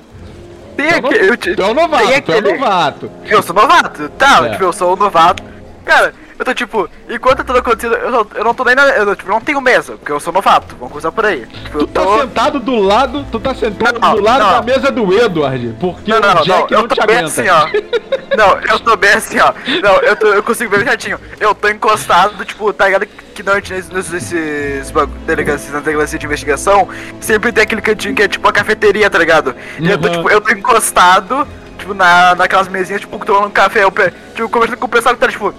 Tem 0.76 0.90
no- 1.00 1.08
aquele. 1.08 1.30
eu 1.30 1.36
te- 1.36 1.54
tu 1.56 1.62
é 1.62 1.66
um 1.66 1.74
novato, 1.74 2.06
tem 2.08 2.22
tu 2.22 2.32
é 2.32 2.38
um 2.38 2.40
novato. 2.40 3.10
Eu 3.26 3.42
sou 3.42 3.54
novato, 3.54 4.08
tá? 4.10 4.46
É. 4.46 4.50
Tipo, 4.50 4.64
eu 4.64 4.72
sou 4.72 4.92
um 4.92 4.96
novato. 4.96 5.42
Cara, 5.84 6.14
eu 6.38 6.44
tô 6.44 6.54
tipo, 6.54 6.88
enquanto 7.08 7.42
tudo 7.44 7.58
acontecendo, 7.58 7.94
eu 7.96 8.10
não, 8.10 8.26
eu 8.34 8.44
não 8.44 8.54
tô 8.54 8.64
nem 8.64 8.74
na. 8.74 8.84
Eu 8.90 9.16
tipo, 9.16 9.28
não 9.30 9.40
tenho 9.40 9.60
mesa, 9.60 9.92
porque 9.94 10.12
eu 10.12 10.20
sou 10.20 10.32
novato. 10.32 10.74
Vamos 10.76 10.90
começar 10.92 11.10
por 11.12 11.26
aí. 11.26 11.46
Tipo, 11.46 11.78
Tu 11.78 11.80
eu 11.80 11.86
tá 11.88 12.02
tô. 12.02 12.20
sentado 12.20 12.60
do 12.60 12.76
lado, 12.76 13.26
tu 13.30 13.40
tá 13.40 13.54
sentado 13.54 13.98
Não, 14.00 14.14
do 14.14 14.22
lado 14.22 14.38
não. 14.44 14.50
da 14.52 14.62
mesa 14.62 14.90
do 14.92 15.12
Edward, 15.12 15.74
porque 15.80 16.10
Não, 16.10 16.20
não, 16.20 16.30
o 16.30 16.34
não, 16.36 16.42
Jack 16.42 16.72
eu 16.72 16.78
não, 16.82 16.88
tô 16.88 16.94
te 16.94 17.06
bem 17.06 17.16
aguenta. 17.18 17.40
assim, 17.40 17.48
ó. 17.48 18.36
Não, 18.36 18.60
eu 18.60 18.78
tô 18.80 18.96
bem 18.96 19.10
assim, 19.14 19.38
ó. 19.40 19.52
Não, 19.82 19.96
eu, 20.02 20.16
tô, 20.16 20.26
eu 20.28 20.42
consigo 20.42 20.70
ver 20.76 20.84
certinho. 20.84 21.18
Eu 21.40 21.54
tô 21.54 21.68
encostado, 21.68 22.44
tipo, 22.44 22.72
tá 22.72 22.86
ligado 22.86 23.06
que 23.06 23.42
normalmente 23.42 23.72
nesses, 23.72 24.10
nesses 24.10 24.92
delegacias, 25.26 25.72
na 25.72 25.80
delegacia 25.80 26.18
de 26.18 26.26
investigação, 26.26 26.88
sempre 27.20 27.52
tem 27.52 27.62
aquele 27.62 27.80
cantinho 27.80 28.14
que 28.14 28.22
é 28.22 28.28
tipo 28.28 28.46
a 28.48 28.52
cafeteria, 28.52 29.08
tá 29.08 29.18
ligado? 29.18 29.54
E 29.78 29.88
eu 29.90 29.96
tô, 29.98 30.08
Uhum. 30.08 30.12
tipo, 30.14 30.30
eu 30.30 30.40
tô 30.40 30.50
encostado, 30.50 31.46
tipo, 31.78 31.94
na, 31.94 32.34
naquelas 32.34 32.66
mesinhas, 32.68 33.00
tipo, 33.00 33.16
tomando 33.24 33.46
um 33.46 33.50
café, 33.50 33.84
eu, 33.84 33.92
tipo, 34.34 34.48
conversando 34.48 34.78
com 34.78 34.86
o 34.86 34.88
pessoal 34.88 35.14
que 35.14 35.20
tá, 35.20 35.28
tipo, 35.28 35.54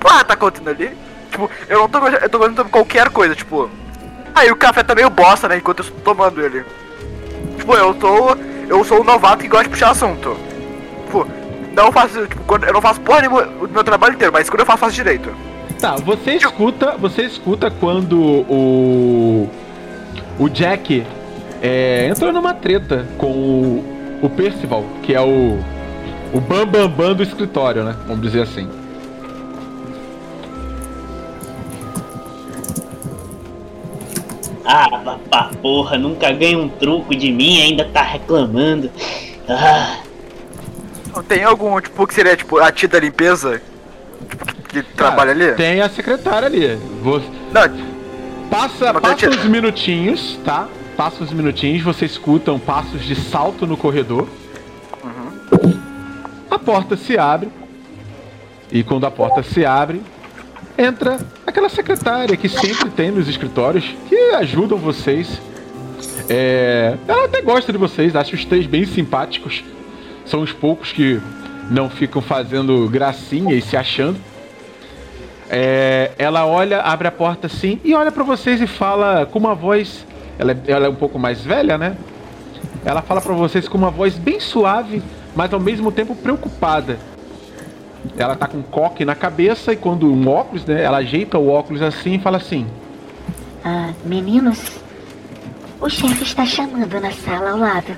porra 0.00 0.24
tá 0.24 0.34
acontecendo 0.34 0.70
ali? 0.70 0.90
Tipo, 1.30 1.48
eu 1.68 1.78
não 1.78 1.88
tô, 1.88 1.98
eu 2.08 2.28
tô 2.28 2.38
gostando 2.38 2.64
de 2.64 2.70
qualquer 2.70 3.08
coisa, 3.10 3.34
tipo. 3.34 3.70
Aí 4.34 4.50
o 4.50 4.56
café 4.56 4.82
tá 4.82 4.94
meio 4.94 5.10
bosta, 5.10 5.48
né, 5.48 5.58
enquanto 5.58 5.80
eu 5.80 5.84
estou 5.84 6.00
tomando 6.00 6.44
ele. 6.44 6.64
Tipo, 7.58 7.74
eu 7.74 7.94
tô. 7.94 8.36
Eu 8.68 8.84
sou 8.84 9.00
um 9.00 9.04
novato 9.04 9.42
que 9.42 9.48
gosta 9.48 9.64
de 9.64 9.70
puxar 9.70 9.90
assunto. 9.90 10.36
Tipo, 11.04 11.26
não 11.74 11.92
faço. 11.92 12.26
Tipo, 12.26 12.42
quando, 12.44 12.64
eu 12.64 12.72
não 12.72 12.80
faço 12.80 13.00
porra 13.00 13.20
nenhuma 13.20 13.42
o 13.60 13.68
meu 13.68 13.84
trabalho 13.84 14.14
inteiro, 14.14 14.32
mas 14.32 14.48
quando 14.48 14.60
eu 14.60 14.66
faço, 14.66 14.78
faço 14.78 14.94
direito. 14.94 15.30
Tá, 15.80 15.96
você 15.96 16.32
escuta, 16.32 16.96
você 16.96 17.22
escuta 17.22 17.70
quando 17.70 18.20
o 18.20 19.48
o 20.38 20.48
Jack 20.48 21.06
é, 21.62 22.08
entrou 22.08 22.32
numa 22.32 22.54
treta 22.54 23.06
com 23.18 23.26
o, 23.26 23.84
o 24.22 24.30
Percival, 24.30 24.84
que 25.02 25.14
é 25.14 25.20
o 25.20 25.58
o 26.32 26.40
bam 26.40 26.66
bam 26.66 26.88
bam 26.88 27.14
do 27.14 27.22
escritório, 27.22 27.82
né? 27.82 27.94
Vamos 28.06 28.22
dizer 28.22 28.42
assim. 28.42 28.68
Ah, 34.64 34.88
papá, 34.90 35.50
porra, 35.62 35.96
nunca 35.96 36.30
ganha 36.32 36.58
um 36.58 36.68
truco 36.68 37.14
de 37.14 37.32
mim 37.32 37.58
e 37.58 37.62
ainda 37.62 37.84
tá 37.86 38.02
reclamando. 38.02 38.90
Ah, 39.48 40.00
Tem 41.26 41.42
algum, 41.44 41.80
tipo, 41.80 42.06
que 42.06 42.14
seria, 42.14 42.36
tipo, 42.36 42.58
a 42.58 42.70
tia 42.70 42.88
da 42.88 43.00
limpeza? 43.00 43.60
Tipo, 44.28 44.62
que, 44.68 44.82
que 44.82 44.94
trabalha 44.94 45.32
ali? 45.32 45.52
Tem 45.52 45.80
a 45.80 45.88
secretária 45.88 46.46
ali. 46.46 46.76
Você, 47.02 47.26
Não, 47.52 47.90
Passa, 48.50 48.92
Não, 48.92 49.00
passa 49.00 49.28
uns 49.28 49.44
minutinhos, 49.44 50.38
tá? 50.44 50.66
Passa 50.96 51.22
uns 51.22 51.32
minutinhos, 51.32 51.82
você 51.82 52.04
escutam 52.04 52.58
passos 52.58 53.04
de 53.04 53.14
salto 53.14 53.64
no 53.66 53.76
corredor. 53.76 54.26
A 56.50 56.58
porta 56.58 56.96
se 56.96 57.16
abre. 57.16 57.48
E 58.72 58.82
quando 58.82 59.06
a 59.06 59.10
porta 59.10 59.42
se 59.42 59.64
abre, 59.64 60.02
entra 60.82 61.18
aquela 61.46 61.68
secretária 61.68 62.36
que 62.36 62.48
sempre 62.48 62.90
tem 62.90 63.10
nos 63.10 63.28
escritórios, 63.28 63.84
que 64.08 64.16
ajudam 64.34 64.78
vocês. 64.78 65.40
É, 66.28 66.96
ela 67.06 67.24
até 67.26 67.42
gosta 67.42 67.70
de 67.72 67.78
vocês, 67.78 68.16
acha 68.16 68.34
os 68.34 68.44
três 68.44 68.66
bem 68.66 68.84
simpáticos. 68.86 69.62
São 70.24 70.40
os 70.42 70.52
poucos 70.52 70.92
que 70.92 71.20
não 71.70 71.90
ficam 71.90 72.22
fazendo 72.22 72.88
gracinha 72.88 73.54
e 73.54 73.60
se 73.60 73.76
achando. 73.76 74.16
É, 75.48 76.12
ela 76.16 76.46
olha, 76.46 76.80
abre 76.80 77.08
a 77.08 77.10
porta 77.10 77.46
assim 77.48 77.80
e 77.84 77.92
olha 77.94 78.12
pra 78.12 78.22
vocês 78.22 78.60
e 78.60 78.66
fala 78.66 79.26
com 79.26 79.38
uma 79.38 79.54
voz. 79.54 80.06
Ela, 80.38 80.52
é- 80.52 80.70
ela 80.70 80.86
é 80.86 80.88
um 80.88 80.94
pouco 80.94 81.18
mais 81.18 81.42
velha, 81.42 81.76
né? 81.76 81.96
Ela 82.84 83.02
fala 83.02 83.20
pra 83.20 83.34
vocês 83.34 83.68
com 83.68 83.76
uma 83.76 83.90
voz 83.90 84.14
bem 84.16 84.38
suave, 84.40 85.02
mas 85.34 85.52
ao 85.52 85.60
mesmo 85.60 85.90
tempo 85.92 86.14
preocupada. 86.14 86.98
Ela 88.16 88.34
tá 88.34 88.46
com 88.46 88.58
um 88.58 88.62
coque 88.62 89.04
na 89.04 89.14
cabeça 89.14 89.72
e 89.72 89.76
quando 89.76 90.12
um 90.12 90.28
óculos, 90.28 90.64
né? 90.64 90.82
Ela 90.82 90.98
ajeita 90.98 91.38
o 91.38 91.48
óculos 91.48 91.82
assim 91.82 92.14
e 92.14 92.18
fala 92.18 92.38
assim: 92.38 92.66
Ah, 93.64 93.90
meninos, 94.04 94.58
o 95.80 95.88
chefe 95.88 96.24
está 96.24 96.44
chamando 96.44 97.00
na 97.00 97.12
sala 97.12 97.50
ao 97.50 97.58
lado. 97.58 97.96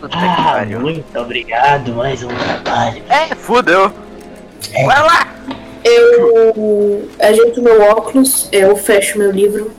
puta 0.00 0.16
ah, 0.16 0.64
muito 0.80 1.18
obrigado, 1.18 1.94
mais 1.94 2.22
um 2.22 2.28
trabalho. 2.28 3.02
É, 3.08 3.34
fudeu. 3.34 3.92
Vai 4.86 5.02
lá! 5.02 5.28
Eu 5.84 7.08
ajeito 7.18 7.60
meu 7.60 7.82
óculos, 7.82 8.48
eu 8.52 8.76
fecho 8.76 9.18
meu 9.18 9.32
livro 9.32 9.72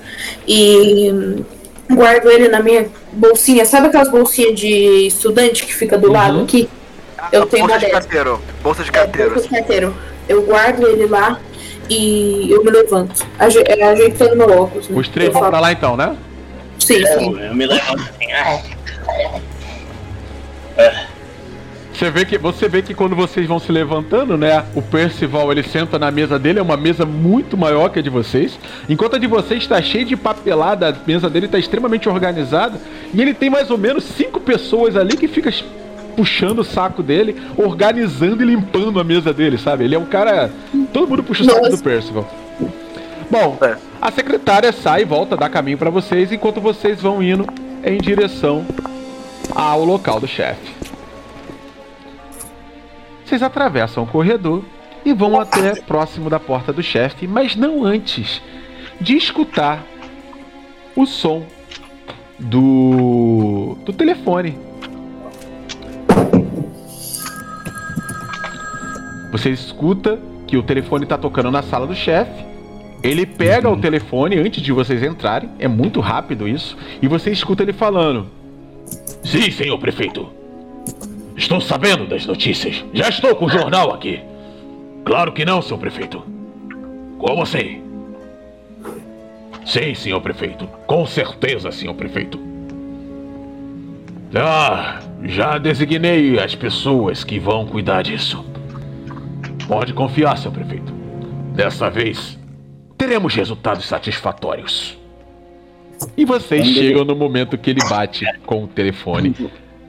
e 0.46 1.44
guardo 1.90 2.30
ele 2.30 2.50
na 2.50 2.62
minha 2.62 2.88
bolsinha. 3.14 3.66
Sabe 3.66 3.88
aquelas 3.88 4.10
bolsinhas 4.10 4.60
de 4.60 5.08
estudante 5.08 5.66
que 5.66 5.74
fica 5.74 5.98
do 5.98 6.12
lado 6.12 6.42
aqui? 6.42 6.70
Eu 7.34 7.46
tenho 7.48 7.68
bolsa 7.68 7.80
uma 7.80 7.86
de 7.86 7.92
carteiro. 7.92 8.42
Bolsa 8.62 8.84
de 8.84 8.90
É, 8.90 8.94
carteiro. 8.94 9.30
bolsa 9.32 9.44
de 9.48 9.50
carteiro. 9.56 9.94
Eu 10.30 10.42
guardo 10.44 10.88
ele 10.88 11.06
lá 11.08 11.40
e 11.90 12.50
eu 12.52 12.64
me 12.64 12.72
levanto, 12.72 13.26
aje 13.38 13.62
é, 13.66 13.84
ajeitando 13.84 14.36
meu 14.38 14.50
óculos. 14.62 14.88
né? 14.88 14.98
Os 14.98 15.08
três 15.10 15.28
Eu 15.28 15.34
vão 15.34 15.42
falo, 15.42 15.52
pra 15.52 15.60
lá 15.60 15.72
então, 15.72 15.98
né? 15.98 16.16
Sim, 16.80 17.06
sim. 17.06 17.32
Eu, 17.34 17.40
eu 17.40 17.56
me 17.56 17.66
levanto 17.66 18.02
assim, 18.02 18.32
ah, 18.32 18.62
Você 21.94 22.10
vê 22.10 22.26
que 22.26 22.38
você 22.38 22.68
vê 22.68 22.82
que 22.82 22.94
quando 22.94 23.16
vocês 23.16 23.48
vão 23.48 23.60
se 23.60 23.72
levantando, 23.72 24.38
né? 24.38 24.66
O 24.76 24.82
Percival 24.82 25.52
ele 25.52 25.62
senta 25.64 26.00
na 26.00 26.10
mesa 26.10 26.40
dele, 26.40 26.60
é 26.60 26.62
uma 26.62 26.76
mesa 26.78 27.06
muito 27.06 27.56
maior 27.58 27.90
que 27.90 28.00
a 28.00 28.02
de 28.02 28.10
vocês. 28.10 28.58
Enquanto 28.90 29.16
a 29.16 29.20
de 29.20 29.28
vocês 29.28 29.62
está 29.64 29.82
cheia 29.82 30.04
de 30.06 30.16
papelada, 30.16 30.90
a 30.90 30.96
mesa 31.08 31.30
dele 31.30 31.46
está 31.46 31.60
extremamente 31.60 32.10
organizada. 32.10 32.80
E 33.14 33.22
ele 33.22 33.34
tem 33.34 33.50
mais 33.50 33.70
ou 33.70 33.78
menos 33.78 34.04
cinco 34.06 34.40
pessoas 34.40 34.96
ali 34.98 35.16
que 35.16 35.28
fica 35.28 35.52
puxando 36.16 36.60
o 36.60 36.64
saco 36.64 37.04
dele, 37.04 37.36
organizando 37.58 38.42
e 38.44 38.46
limpando 38.46 39.00
a 39.00 39.04
mesa 39.04 39.34
dele, 39.34 39.58
sabe? 39.58 39.84
Ele 39.84 39.96
é 39.96 40.00
um 40.00 40.06
cara. 40.06 40.52
Todo 40.92 41.08
mundo 41.10 41.24
puxa 41.24 41.44
o 41.44 41.46
saco 41.46 41.60
Nossa. 41.62 41.78
do 41.78 41.84
Percival. 41.84 42.30
Bom, 43.30 43.58
É. 43.62 43.78
a 44.02 44.12
secretária 44.12 44.72
sai 44.72 45.02
e 45.02 45.06
volta, 45.06 45.36
dá 45.36 45.50
caminho 45.50 45.78
para 45.78 45.90
vocês, 45.90 46.32
enquanto 46.32 46.62
vocês 46.62 47.02
vão 47.02 47.22
indo 47.24 47.48
em 47.84 47.98
direção 47.98 48.66
ao 49.56 49.84
local 49.84 50.20
do 50.20 50.28
chefe. 50.28 50.72
Vocês 53.26 53.42
atravessam 53.42 54.04
o 54.04 54.08
corredor 54.08 54.64
e 55.04 55.14
vão 55.14 55.40
até 55.40 55.76
próximo 55.82 56.30
da 56.30 56.40
porta 56.40 56.72
do 56.72 56.84
chefe, 56.84 57.28
mas 57.28 57.56
não 57.56 57.84
antes 57.84 58.42
de 59.02 59.16
escutar 59.18 59.84
o 60.96 61.06
som 61.06 61.44
do 62.40 63.76
do 63.84 63.92
telefone. 63.94 64.58
Você 69.34 69.50
escuta 69.50 70.20
que 70.46 70.56
o 70.56 70.62
telefone 70.62 71.08
tá 71.08 71.18
tocando 71.18 71.50
na 71.50 71.64
sala 71.64 71.88
do 71.88 71.96
chefe. 71.96 72.46
Ele 73.02 73.26
pega 73.26 73.68
o 73.68 73.76
telefone 73.76 74.38
antes 74.38 74.62
de 74.62 74.72
vocês 74.72 75.02
entrarem, 75.02 75.50
é 75.58 75.68
muito 75.68 76.00
rápido 76.00 76.48
isso, 76.48 76.78
e 77.02 77.08
você 77.08 77.32
escuta 77.32 77.64
ele 77.64 77.74
falando: 77.74 78.28
Sim, 79.24 79.50
senhor 79.50 79.80
prefeito. 79.80 80.30
Estou 81.36 81.60
sabendo 81.60 82.06
das 82.06 82.28
notícias. 82.28 82.86
Já 82.94 83.10
estou 83.10 83.36
com 83.36 83.46
o 83.46 83.50
jornal 83.50 83.92
aqui. 83.92 84.22
Claro 85.04 85.32
que 85.32 85.44
não, 85.44 85.64
senhor 85.64 85.80
prefeito. 85.80 86.24
Como 87.18 87.42
assim? 87.42 87.82
Sim, 89.66 89.96
senhor 89.96 90.22
prefeito. 90.22 90.68
Com 90.86 91.08
certeza, 91.08 91.72
senhor 91.72 91.96
prefeito. 91.96 92.40
Ah, 94.36 95.00
já 95.24 95.58
designei 95.58 96.40
as 96.40 96.54
pessoas 96.54 97.24
que 97.24 97.40
vão 97.40 97.66
cuidar 97.66 98.04
disso. 98.04 98.53
Pode 99.68 99.94
confiar, 99.94 100.38
senhor 100.38 100.54
prefeito. 100.54 100.94
Dessa 101.54 101.90
vez, 101.90 102.38
teremos 102.98 103.34
resultados 103.34 103.86
satisfatórios. 103.86 104.98
E 106.18 106.26
vocês 106.26 106.66
chegam 106.68 107.06
no 107.06 107.16
momento 107.16 107.58
que 107.58 107.70
ele 107.70 107.84
bate 107.88 108.26
com 108.46 108.64
o 108.64 108.68
telefone 108.68 109.36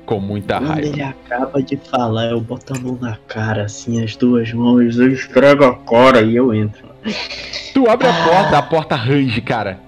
com 0.07 0.21
muita 0.21 0.59
Quando 0.59 0.69
raiva. 0.69 0.87
ele 0.89 1.03
acaba 1.03 1.63
de 1.63 1.77
falar, 1.77 2.27
eu 2.27 2.41
boto 2.41 2.75
a 2.75 2.79
mão 2.79 2.99
na 3.01 3.17
cara, 3.27 3.65
assim, 3.65 4.03
as 4.05 4.15
duas 4.15 4.53
mãos, 4.53 4.99
eu 4.99 5.11
esfrego 5.11 5.65
a 5.65 5.75
cara 5.77 6.21
e 6.21 6.37
eu 6.37 6.55
entro. 6.55 6.87
Tu 7.73 7.89
abre 7.89 8.07
a 8.07 8.13
porta, 8.13 8.59
a 8.59 8.63
porta 8.63 8.95
range, 8.95 9.41
cara. 9.41 9.81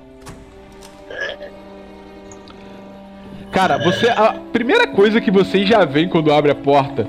Cara, 3.52 3.78
você. 3.78 4.08
A 4.08 4.34
primeira 4.52 4.86
coisa 4.86 5.20
que 5.20 5.30
vocês 5.30 5.68
já 5.68 5.84
veem 5.84 6.08
quando 6.08 6.32
abre 6.32 6.50
a 6.50 6.54
porta 6.54 7.08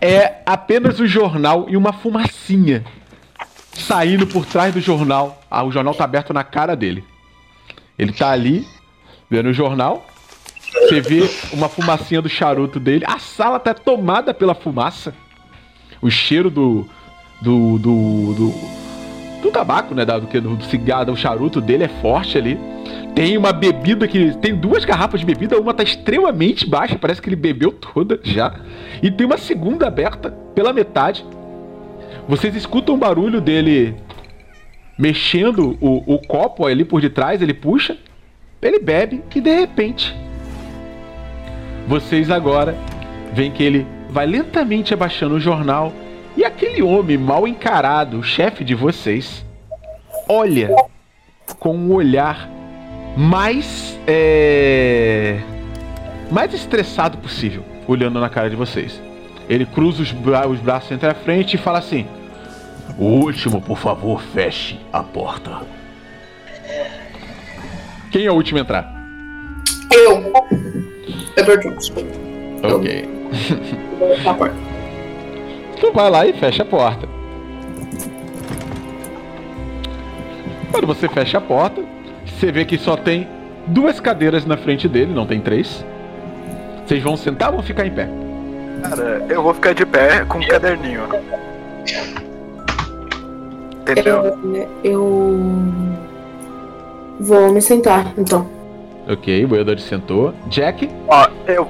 é 0.00 0.42
apenas 0.46 0.98
o 0.98 1.06
jornal 1.06 1.66
e 1.68 1.76
uma 1.76 1.92
fumacinha 1.92 2.84
saindo 3.72 4.26
por 4.26 4.46
trás 4.46 4.74
do 4.74 4.80
jornal. 4.80 5.40
Ah, 5.50 5.64
o 5.64 5.70
jornal 5.70 5.94
tá 5.94 6.04
aberto 6.04 6.32
na 6.32 6.44
cara 6.44 6.74
dele. 6.74 7.04
Ele 7.98 8.12
tá 8.12 8.30
ali, 8.30 8.66
vendo 9.28 9.50
o 9.50 9.52
jornal. 9.52 10.06
Você 10.72 11.00
vê 11.00 11.28
uma 11.52 11.68
fumacinha 11.68 12.22
do 12.22 12.28
charuto 12.28 12.78
dele. 12.78 13.04
A 13.06 13.18
sala 13.18 13.58
tá 13.58 13.74
tomada 13.74 14.32
pela 14.32 14.54
fumaça. 14.54 15.14
O 16.00 16.10
cheiro 16.10 16.50
do, 16.50 16.88
do. 17.40 17.78
do. 17.78 18.34
do, 18.34 18.79
do 19.42 19.50
tabaco, 19.50 19.94
né? 19.94 20.04
Do, 20.04 20.26
que- 20.26 20.40
do 20.40 20.62
cigarro, 20.64 21.06
do 21.06 21.16
charuto 21.16 21.60
dele 21.60 21.84
é 21.84 21.88
forte 21.88 22.36
ali. 22.38 22.58
Tem 23.14 23.36
uma 23.36 23.52
bebida 23.52 24.06
que. 24.06 24.36
Tem 24.38 24.54
duas 24.54 24.84
garrafas 24.84 25.20
de 25.20 25.26
bebida, 25.26 25.58
uma 25.60 25.74
tá 25.74 25.82
extremamente 25.82 26.66
baixa, 26.68 26.98
parece 26.98 27.20
que 27.20 27.28
ele 27.28 27.36
bebeu 27.36 27.72
toda 27.72 28.20
já. 28.22 28.54
E 29.02 29.10
tem 29.10 29.26
uma 29.26 29.38
segunda 29.38 29.86
aberta 29.86 30.30
pela 30.54 30.72
metade. 30.72 31.24
Vocês 32.28 32.54
escutam 32.54 32.94
o 32.94 32.98
barulho 32.98 33.40
dele 33.40 33.94
mexendo 34.98 35.76
o, 35.80 36.14
o 36.14 36.18
copo 36.18 36.66
ali 36.66 36.84
por 36.84 37.00
detrás, 37.00 37.40
ele 37.40 37.54
puxa, 37.54 37.96
ele 38.60 38.78
bebe 38.78 39.22
e 39.34 39.40
de 39.40 39.54
repente. 39.54 40.14
Vocês 41.88 42.30
agora 42.30 42.76
veem 43.32 43.50
que 43.50 43.62
ele 43.62 43.86
vai 44.10 44.26
lentamente 44.26 44.92
abaixando 44.92 45.36
o 45.36 45.40
jornal 45.40 45.92
e 46.40 46.44
aquele 46.44 46.82
homem 46.82 47.18
mal 47.18 47.46
encarado, 47.46 48.18
o 48.18 48.22
chefe 48.22 48.64
de 48.64 48.74
vocês, 48.74 49.44
olha 50.26 50.74
com 51.58 51.76
um 51.76 51.92
olhar 51.92 52.48
mais 53.16 53.98
é, 54.06 55.40
mais 56.30 56.54
estressado 56.54 57.18
possível, 57.18 57.62
olhando 57.86 58.18
na 58.20 58.28
cara 58.30 58.48
de 58.48 58.56
vocês. 58.56 59.00
Ele 59.48 59.66
cruza 59.66 60.00
os, 60.02 60.12
bra- 60.12 60.46
os 60.48 60.60
braços 60.60 60.90
entre 60.92 61.08
a 61.10 61.14
frente 61.14 61.54
e 61.54 61.58
fala 61.58 61.78
assim: 61.78 62.06
O 62.96 63.04
último, 63.04 63.60
por 63.60 63.76
favor, 63.76 64.22
feche 64.22 64.78
a 64.92 65.02
porta. 65.02 65.60
Quem 68.12 68.24
é 68.26 68.30
o 68.30 68.34
último 68.34 68.58
a 68.58 68.62
entrar? 68.62 68.90
Eu. 69.92 70.32
Edward 71.36 71.62
Jones. 71.68 71.92
Ok. 72.62 73.08
Na 74.24 74.34
porta. 74.34 74.69
Então 75.80 75.94
vai 75.94 76.10
lá 76.10 76.26
e 76.26 76.34
fecha 76.34 76.62
a 76.62 76.66
porta. 76.66 77.08
Quando 80.70 80.86
você 80.86 81.08
fecha 81.08 81.38
a 81.38 81.40
porta, 81.40 81.82
você 82.26 82.52
vê 82.52 82.66
que 82.66 82.76
só 82.76 82.98
tem 82.98 83.26
duas 83.66 83.98
cadeiras 83.98 84.44
na 84.44 84.58
frente 84.58 84.86
dele, 84.86 85.14
não 85.14 85.24
tem 85.24 85.40
três. 85.40 85.82
Vocês 86.84 87.02
vão 87.02 87.16
sentar 87.16 87.48
ou 87.48 87.54
vão 87.56 87.62
ficar 87.62 87.86
em 87.86 87.92
pé? 87.92 88.10
Cara, 88.82 89.24
eu 89.26 89.42
vou 89.42 89.54
ficar 89.54 89.72
de 89.72 89.86
pé 89.86 90.22
com 90.26 90.36
um 90.36 90.46
caderninho. 90.46 91.00
Entendeu? 93.80 94.36
Eu, 94.52 94.68
eu 94.84 95.40
vou 97.20 97.54
me 97.54 97.62
sentar, 97.62 98.12
então. 98.18 98.46
Ok, 99.08 99.46
o 99.46 99.48
boiador 99.48 99.78
sentou. 99.78 100.34
Jack, 100.48 100.90
Ó, 101.08 101.26
eu 101.46 101.66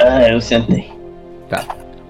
Ah, 0.00 0.28
eu 0.28 0.40
sentei. 0.40 0.92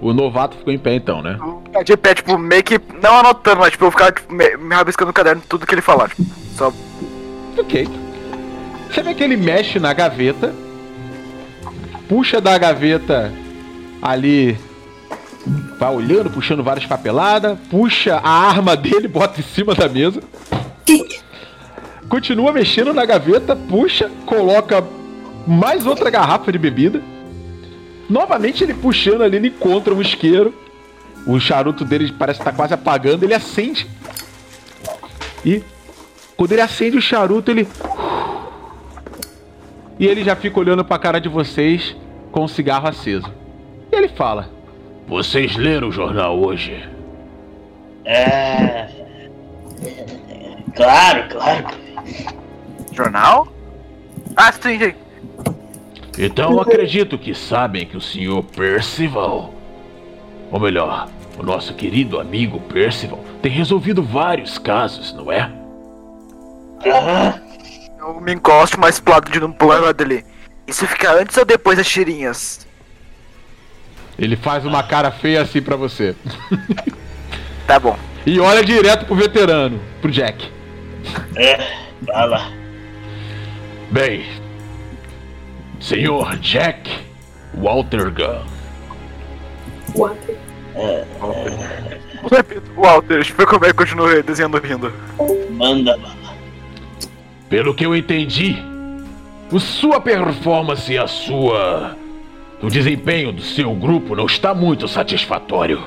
O 0.03 0.13
novato 0.13 0.57
ficou 0.57 0.73
em 0.73 0.79
pé 0.79 0.97
então, 0.97 1.23
né? 1.23 1.39
ficar 1.65 1.83
de 1.85 1.97
pé, 1.97 2.15
tipo, 2.15 2.37
meio 2.37 2.63
que. 2.65 2.81
Não 3.01 3.21
anotando, 3.21 3.61
mas 3.61 3.71
tipo, 3.71 3.85
eu 3.85 3.91
ficar 3.91 4.13
tipo, 4.13 4.35
me, 4.35 4.57
me 4.57 4.75
rabiscando 4.75 5.09
no 5.09 5.13
caderno 5.13 5.43
tudo 5.49 5.67
que 5.67 5.75
ele 5.75 5.81
falar. 5.81 6.09
Tipo, 6.09 6.25
só. 6.57 6.73
Ok. 7.57 7.89
Você 8.91 9.03
vê 9.03 9.15
que 9.15 9.23
ele 9.23 9.37
mexe 9.37 9.79
na 9.79 9.93
gaveta, 9.93 10.53
puxa 12.09 12.41
da 12.41 12.59
gaveta 12.59 13.33
ali, 14.03 14.59
vai 15.79 15.95
olhando, 15.95 16.31
puxando 16.31 16.63
várias 16.63 16.85
papeladas, 16.85 17.57
puxa 17.71 18.17
a 18.17 18.49
arma 18.49 18.77
dele, 18.77 19.09
bota 19.09 19.41
em 19.41 19.45
cima 19.45 19.75
da 19.75 19.89
mesa, 19.89 20.21
continua 22.09 22.53
mexendo 22.53 22.93
na 22.93 23.07
gaveta, 23.07 23.57
puxa, 23.57 24.11
coloca 24.27 24.85
mais 25.47 25.87
outra 25.87 26.11
garrafa 26.11 26.53
de 26.53 26.59
bebida. 26.59 27.01
Novamente 28.13 28.63
ele 28.63 28.75
puxando 28.75 29.23
ali, 29.23 29.37
ele 29.37 29.49
encontra 29.49 29.95
um 29.95 30.03
isqueiro. 30.03 30.55
O 31.27 31.41
charuto 31.41 31.83
dele 31.83 32.13
parece 32.13 32.41
estar 32.41 32.53
quase 32.53 32.75
apagando, 32.75 33.23
ele 33.23 33.33
acende. 33.33 33.89
E 35.43 35.63
quando 36.37 36.53
ele 36.53 36.61
acende 36.61 36.99
o 36.99 37.01
charuto, 37.01 37.51
ele 37.51 37.67
e 39.99 40.07
ele 40.07 40.23
já 40.23 40.37
fica 40.37 40.61
olhando 40.61 40.85
pra 40.85 40.99
cara 40.99 41.19
de 41.19 41.29
vocês 41.31 41.97
com 42.31 42.45
o 42.45 42.49
cigarro 42.49 42.87
aceso. 42.87 43.33
E 43.91 43.97
ele 43.97 44.09
fala: 44.09 44.51
Vocês 45.09 45.57
leram 45.57 45.89
o 45.89 45.93
jornal 45.93 46.39
hoje? 46.39 46.87
É. 48.05 48.89
Claro, 50.77 51.29
claro. 51.31 51.67
Jornal? 52.93 53.49
Ah, 54.37 54.53
sim, 54.53 54.79
sim. 54.79 54.95
Então 56.19 56.61
acredito 56.61 57.19
que 57.19 57.35
sabem 57.35 57.87
que 57.87 57.97
o 57.97 58.01
senhor 58.01 58.43
Percival, 58.43 59.53
ou 60.51 60.61
melhor, 60.61 61.09
o 61.39 61.43
nosso 61.43 61.75
querido 61.75 62.21
amigo 62.21 62.61
Percival, 62.61 63.25
tem 63.41 63.51
resolvido 63.51 64.03
vários 64.03 64.59
casos, 64.59 65.13
não 65.15 65.33
é? 65.33 65.51
Eu 67.99 68.21
me 68.21 68.35
encosto 68.35 68.79
mais 68.79 69.01
pro 69.01 69.15
lado 69.15 69.31
de 69.31 69.43
um 69.43 69.53
plano 69.53 69.93
dele. 69.93 70.25
Isso 70.67 70.87
fica 70.87 71.13
antes 71.13 71.37
ou 71.37 71.45
depois 71.45 71.79
das 71.79 71.89
tirinhas? 71.89 72.67
Ele 74.19 74.37
faz 74.37 74.65
uma 74.65 74.83
cara 74.83 75.11
feia 75.11 75.43
assim 75.43 75.63
pra 75.63 75.77
você. 75.77 76.15
Tá 77.65 77.79
bom. 77.79 77.97
E 78.27 78.41
olha 78.41 78.63
direto 78.65 79.07
pro 79.07 79.15
veterano, 79.15 79.81
pro 80.01 80.11
Jack. 80.11 80.51
É, 81.37 81.59
fala. 82.05 82.51
Bem, 83.91 84.25
senhor 85.83 86.37
Jack 86.39 86.89
Walter 87.55 88.11
Gunn. 88.11 88.47
Walter. 89.95 90.39
Repito, 92.31 92.73
Walter, 92.77 93.17
deixa 93.17 93.33
eu 93.33 93.37
ver 93.37 93.47
como 93.47 93.65
é 93.67 93.69
que 93.69 93.75
continua 93.75 94.23
desenhando 94.23 94.59
rindo. 94.59 94.93
Manda 95.51 95.99
bala. 95.99 96.37
Pelo 97.51 97.75
que 97.75 97.85
eu 97.85 97.95
entendi, 97.95 98.57
o 99.51 99.59
sua 99.61 100.01
performance 100.01 100.91
e 100.91 100.97
a 100.97 101.07
sua. 101.07 101.97
O 102.63 102.71
desempenho 102.71 103.33
do 103.33 103.43
seu 103.43 103.75
grupo 103.75 104.15
não 104.15 104.27
está 104.27 104.55
muito 104.55 104.87
satisfatório. 104.87 105.83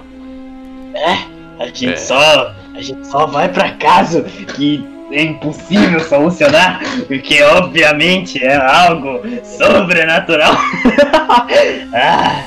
É, 0.93 1.63
a 1.63 1.67
gente 1.67 1.99
só. 1.99 2.53
A 2.75 2.81
gente 2.81 3.08
só 3.08 3.25
vai 3.25 3.47
pra 3.47 3.71
casa 3.71 4.21
que 4.23 4.86
é 5.11 5.23
impossível 5.23 5.99
solucionar, 5.99 6.81
porque 7.07 7.41
obviamente 7.43 8.43
é 8.43 8.55
algo 8.55 9.21
sobrenatural. 9.43 10.53
ah, 11.93 12.45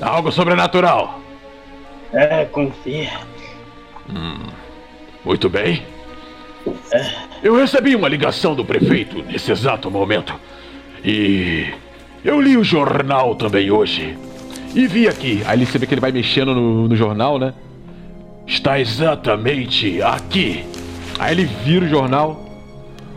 Algo 0.00 0.32
sobrenatural. 0.32 1.20
é, 2.12 2.44
confia. 2.46 3.10
Muito 5.24 5.48
bem. 5.48 5.82
Eu 7.42 7.56
recebi 7.56 7.94
uma 7.94 8.08
ligação 8.08 8.54
do 8.54 8.64
prefeito 8.64 9.22
nesse 9.22 9.50
exato 9.50 9.90
momento. 9.90 10.34
E. 11.04 11.66
Eu 12.24 12.40
li 12.40 12.56
o 12.56 12.62
jornal 12.62 13.34
também 13.34 13.70
hoje. 13.70 14.16
E 14.74 14.86
vi 14.86 15.08
aqui. 15.08 15.42
Aí 15.46 15.64
você 15.64 15.76
vê 15.78 15.86
que 15.86 15.94
ele 15.94 16.00
vai 16.00 16.12
mexendo 16.12 16.54
no, 16.54 16.88
no 16.88 16.96
jornal, 16.96 17.38
né? 17.38 17.52
Está 18.46 18.78
exatamente 18.78 20.00
aqui. 20.02 20.64
Aí 21.18 21.32
ele 21.32 21.44
vira 21.44 21.84
o 21.84 21.88
jornal. 21.88 22.44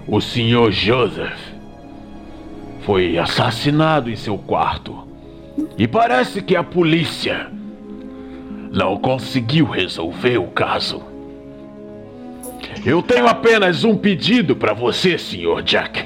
O 0.07 0.21
senhor 0.21 0.71
Joseph 0.71 1.39
foi 2.81 3.17
assassinado 3.17 4.09
em 4.09 4.15
seu 4.15 4.37
quarto. 4.37 5.07
E 5.77 5.87
parece 5.87 6.41
que 6.41 6.55
a 6.55 6.63
polícia 6.63 7.47
não 8.71 8.97
conseguiu 8.97 9.65
resolver 9.65 10.37
o 10.37 10.47
caso. 10.47 11.01
Eu 12.85 13.01
tenho 13.01 13.27
apenas 13.27 13.83
um 13.83 13.97
pedido 13.97 14.55
para 14.55 14.73
você, 14.73 15.17
senhor 15.17 15.63
Jack. 15.63 16.05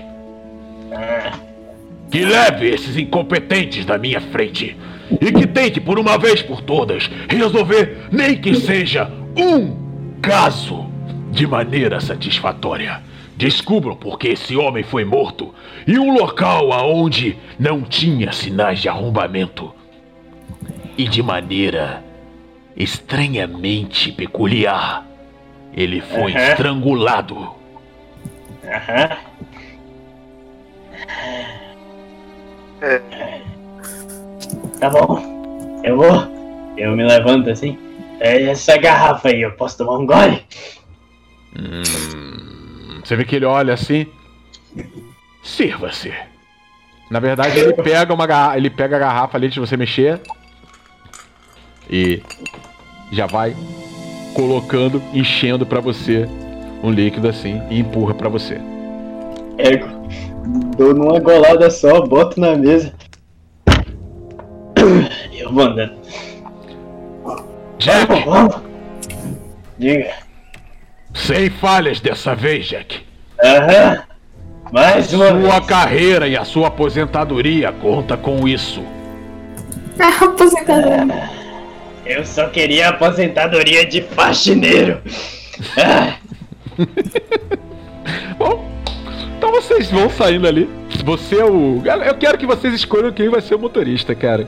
Que 2.09 2.23
leve 2.23 2.69
esses 2.69 2.95
incompetentes 2.95 3.85
da 3.85 3.97
minha 3.97 4.21
frente 4.21 4.77
e 5.19 5.31
que 5.31 5.47
tente, 5.47 5.81
por 5.81 5.99
uma 5.99 6.17
vez 6.17 6.41
por 6.41 6.61
todas, 6.61 7.09
resolver 7.27 8.07
nem 8.11 8.37
que 8.37 8.55
seja 8.55 9.11
um 9.35 10.19
caso 10.21 10.88
de 11.39 11.47
maneira 11.47 12.01
satisfatória. 12.01 13.01
Descubram 13.37 13.95
por 13.95 14.19
que 14.19 14.27
esse 14.27 14.57
homem 14.57 14.83
foi 14.83 15.05
morto 15.05 15.55
e 15.87 15.97
um 15.97 16.13
local 16.13 16.73
aonde 16.73 17.37
não 17.57 17.81
tinha 17.81 18.33
sinais 18.33 18.81
de 18.81 18.89
arrombamento. 18.89 19.73
E 20.97 21.07
de 21.07 21.23
maneira 21.23 22.03
estranhamente 22.75 24.11
peculiar, 24.11 25.07
ele 25.73 26.01
foi 26.01 26.33
estrangulado. 26.33 27.51
Aham. 28.65 29.17
Tá 34.77 34.89
bom. 34.89 35.81
Eu 35.85 35.95
vou. 35.95 36.75
Eu 36.75 36.97
me 36.97 37.05
levanto 37.05 37.49
assim. 37.49 37.79
É 38.19 38.43
essa 38.43 38.75
garrafa 38.75 39.29
aí, 39.29 39.41
eu 39.41 39.53
posso 39.53 39.77
tomar 39.77 39.97
um 39.97 40.05
gole? 40.05 40.43
Você 43.03 43.15
vê 43.15 43.25
que 43.25 43.35
ele 43.35 43.45
olha 43.45 43.73
assim. 43.73 44.05
Sirva-se. 45.43 46.13
Na 47.09 47.19
verdade, 47.19 47.57
ele 47.59 47.73
pega 47.73 48.13
uma 48.13 48.27
garrafa, 48.27 48.57
ele 48.57 48.69
pega 48.69 48.95
a 48.95 48.99
garrafa 48.99 49.37
ali 49.37 49.49
de 49.49 49.59
você 49.59 49.75
mexer. 49.75 50.21
E 51.89 52.21
já 53.11 53.25
vai 53.25 53.55
colocando, 54.35 55.01
enchendo 55.11 55.65
pra 55.65 55.79
você 55.79 56.27
um 56.83 56.91
líquido 56.91 57.27
assim 57.27 57.61
e 57.69 57.79
empurra 57.79 58.13
pra 58.13 58.29
você. 58.29 58.61
Pego, 59.57 59.87
dou 60.77 60.93
numa 60.93 61.19
golada 61.19 61.69
só, 61.71 62.01
boto 62.01 62.39
na 62.39 62.55
mesa. 62.55 62.93
Eu 65.33 65.51
vou 65.51 65.63
andando. 65.63 65.97
Jack. 67.79 68.07
Diga. 69.77 70.28
Sem 71.29 71.47
falhas 71.51 71.99
dessa 71.99 72.33
vez, 72.33 72.65
Jack. 72.65 73.01
Aham. 73.43 74.01
Mais 74.71 75.13
uma 75.13 75.27
Sua 75.29 75.37
vez. 75.59 75.65
carreira 75.67 76.27
e 76.27 76.35
a 76.35 76.43
sua 76.43 76.69
aposentadoria 76.69 77.71
conta 77.71 78.17
com 78.17 78.47
isso. 78.47 78.83
Ah, 79.99 80.25
aposentadoria. 80.25 81.29
Eu 82.03 82.25
só 82.25 82.47
queria 82.49 82.89
aposentadoria 82.89 83.85
de 83.85 84.01
faxineiro. 84.01 85.01
Ah, 85.77 86.15
Bom, 88.39 88.67
então 89.37 89.51
vocês 89.51 89.91
vão 89.91 90.09
saindo 90.09 90.47
ali. 90.47 90.67
Você 91.03 91.35
é 91.39 91.45
o. 91.45 91.81
Eu 92.05 92.15
quero 92.15 92.37
que 92.39 92.47
vocês 92.47 92.73
escolham 92.73 93.11
quem 93.11 93.29
vai 93.29 93.41
ser 93.41 93.53
o 93.55 93.59
motorista, 93.59 94.15
cara. 94.15 94.47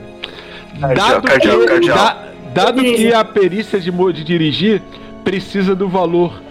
Dado, 0.96 1.22
cardial, 1.22 1.60
que, 1.60 1.66
cardial. 1.66 1.96
da- 1.96 2.24
dado 2.54 2.82
que 2.82 3.12
a 3.14 3.24
perícia 3.24 3.78
de, 3.78 3.90
de 4.12 4.24
dirigir 4.24 4.82
precisa 5.22 5.74
do 5.76 5.88
valor 5.88 6.42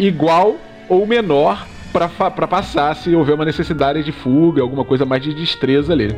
igual 0.00 0.56
ou 0.88 1.06
menor 1.06 1.66
pra 1.92 2.48
passar 2.48 2.94
se 2.96 3.14
houver 3.14 3.34
uma 3.34 3.44
necessidade 3.44 4.02
de 4.02 4.12
fuga, 4.12 4.62
alguma 4.62 4.84
coisa 4.84 5.04
mais 5.04 5.22
de 5.22 5.34
destreza 5.34 5.92
ali. 5.92 6.08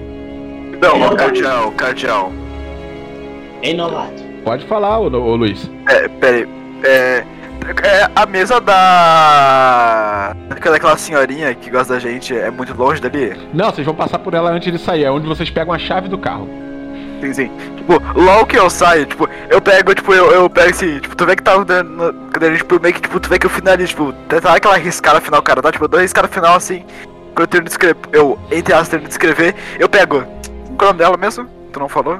Não, 0.80 1.12
o 1.12 1.16
cardeal, 1.16 1.72
cardeal. 1.72 2.32
Ei, 3.62 3.74
novato. 3.74 4.22
Pode 4.44 4.64
falar, 4.66 4.98
ô, 4.98 5.06
ô 5.06 5.36
Luiz. 5.36 5.70
É, 5.88 6.08
peraí. 6.08 6.48
É. 6.84 7.24
É, 7.84 8.10
a 8.16 8.26
mesa 8.26 8.60
da. 8.60 10.34
Daquela 10.48 10.96
senhorinha 10.96 11.54
que 11.54 11.70
gosta 11.70 11.94
da 11.94 12.00
gente 12.00 12.36
é 12.36 12.50
muito 12.50 12.76
longe 12.76 13.00
dali? 13.00 13.36
Não, 13.54 13.66
vocês 13.66 13.86
vão 13.86 13.94
passar 13.94 14.18
por 14.18 14.34
ela 14.34 14.50
antes 14.50 14.72
de 14.72 14.78
sair. 14.78 15.04
É 15.04 15.10
onde 15.10 15.28
vocês 15.28 15.48
pegam 15.48 15.72
a 15.72 15.78
chave 15.78 16.08
do 16.08 16.18
carro. 16.18 16.48
Sim, 17.22 17.32
sim. 17.32 17.50
Tipo, 17.76 18.02
logo 18.20 18.46
que 18.46 18.58
eu 18.58 18.68
saio, 18.68 19.06
tipo, 19.06 19.28
eu 19.48 19.60
pego, 19.60 19.94
tipo, 19.94 20.12
eu, 20.12 20.32
eu 20.32 20.50
pego 20.50 20.70
assim, 20.70 20.98
tipo, 20.98 21.14
tu 21.14 21.24
vê 21.24 21.36
que 21.36 21.42
tá 21.44 21.56
dando. 21.62 22.12
Quando 22.32 22.42
a 22.42 22.48
gente, 22.50 22.58
tipo, 22.58 22.80
meio 22.82 22.92
que, 22.94 23.00
tipo, 23.00 23.20
tu 23.20 23.28
vê 23.28 23.38
que 23.38 23.46
eu 23.46 23.50
finalizo, 23.50 23.90
tipo, 23.90 24.12
tá 24.28 24.54
aquela 24.56 24.76
riscada 24.76 25.20
final, 25.20 25.40
cara, 25.40 25.62
tá? 25.62 25.70
Tipo, 25.70 25.84
eu 25.84 25.88
dou 25.88 26.00
a 26.00 26.02
riscada 26.02 26.26
final 26.26 26.56
assim. 26.56 26.84
Quando 27.32 27.40
eu 27.42 27.46
termino 27.46 27.66
de 27.68 27.70
escrever, 27.74 27.96
eu, 28.12 28.36
entre 28.50 28.74
as 28.74 28.88
termino 28.88 29.06
de 29.08 29.14
escrever, 29.14 29.54
eu 29.78 29.88
pego. 29.88 30.24
Qual 30.76 30.80
é 30.80 30.82
o 30.82 30.86
nome 30.88 30.98
dela 30.98 31.16
mesmo? 31.16 31.46
Tu 31.72 31.78
não 31.78 31.88
falou? 31.88 32.18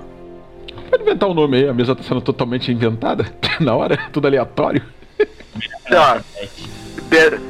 Pode 0.88 1.02
inventar 1.02 1.28
um 1.28 1.34
nome 1.34 1.56
aí, 1.56 1.68
a 1.68 1.74
mesa 1.74 1.96
tá 1.96 2.02
sendo 2.04 2.20
totalmente 2.20 2.70
inventada 2.70 3.26
na 3.58 3.74
hora, 3.74 3.98
tudo 4.12 4.28
aleatório. 4.28 4.82
Sei 5.88 5.98
lá. 5.98 6.20
Be- 7.10 7.40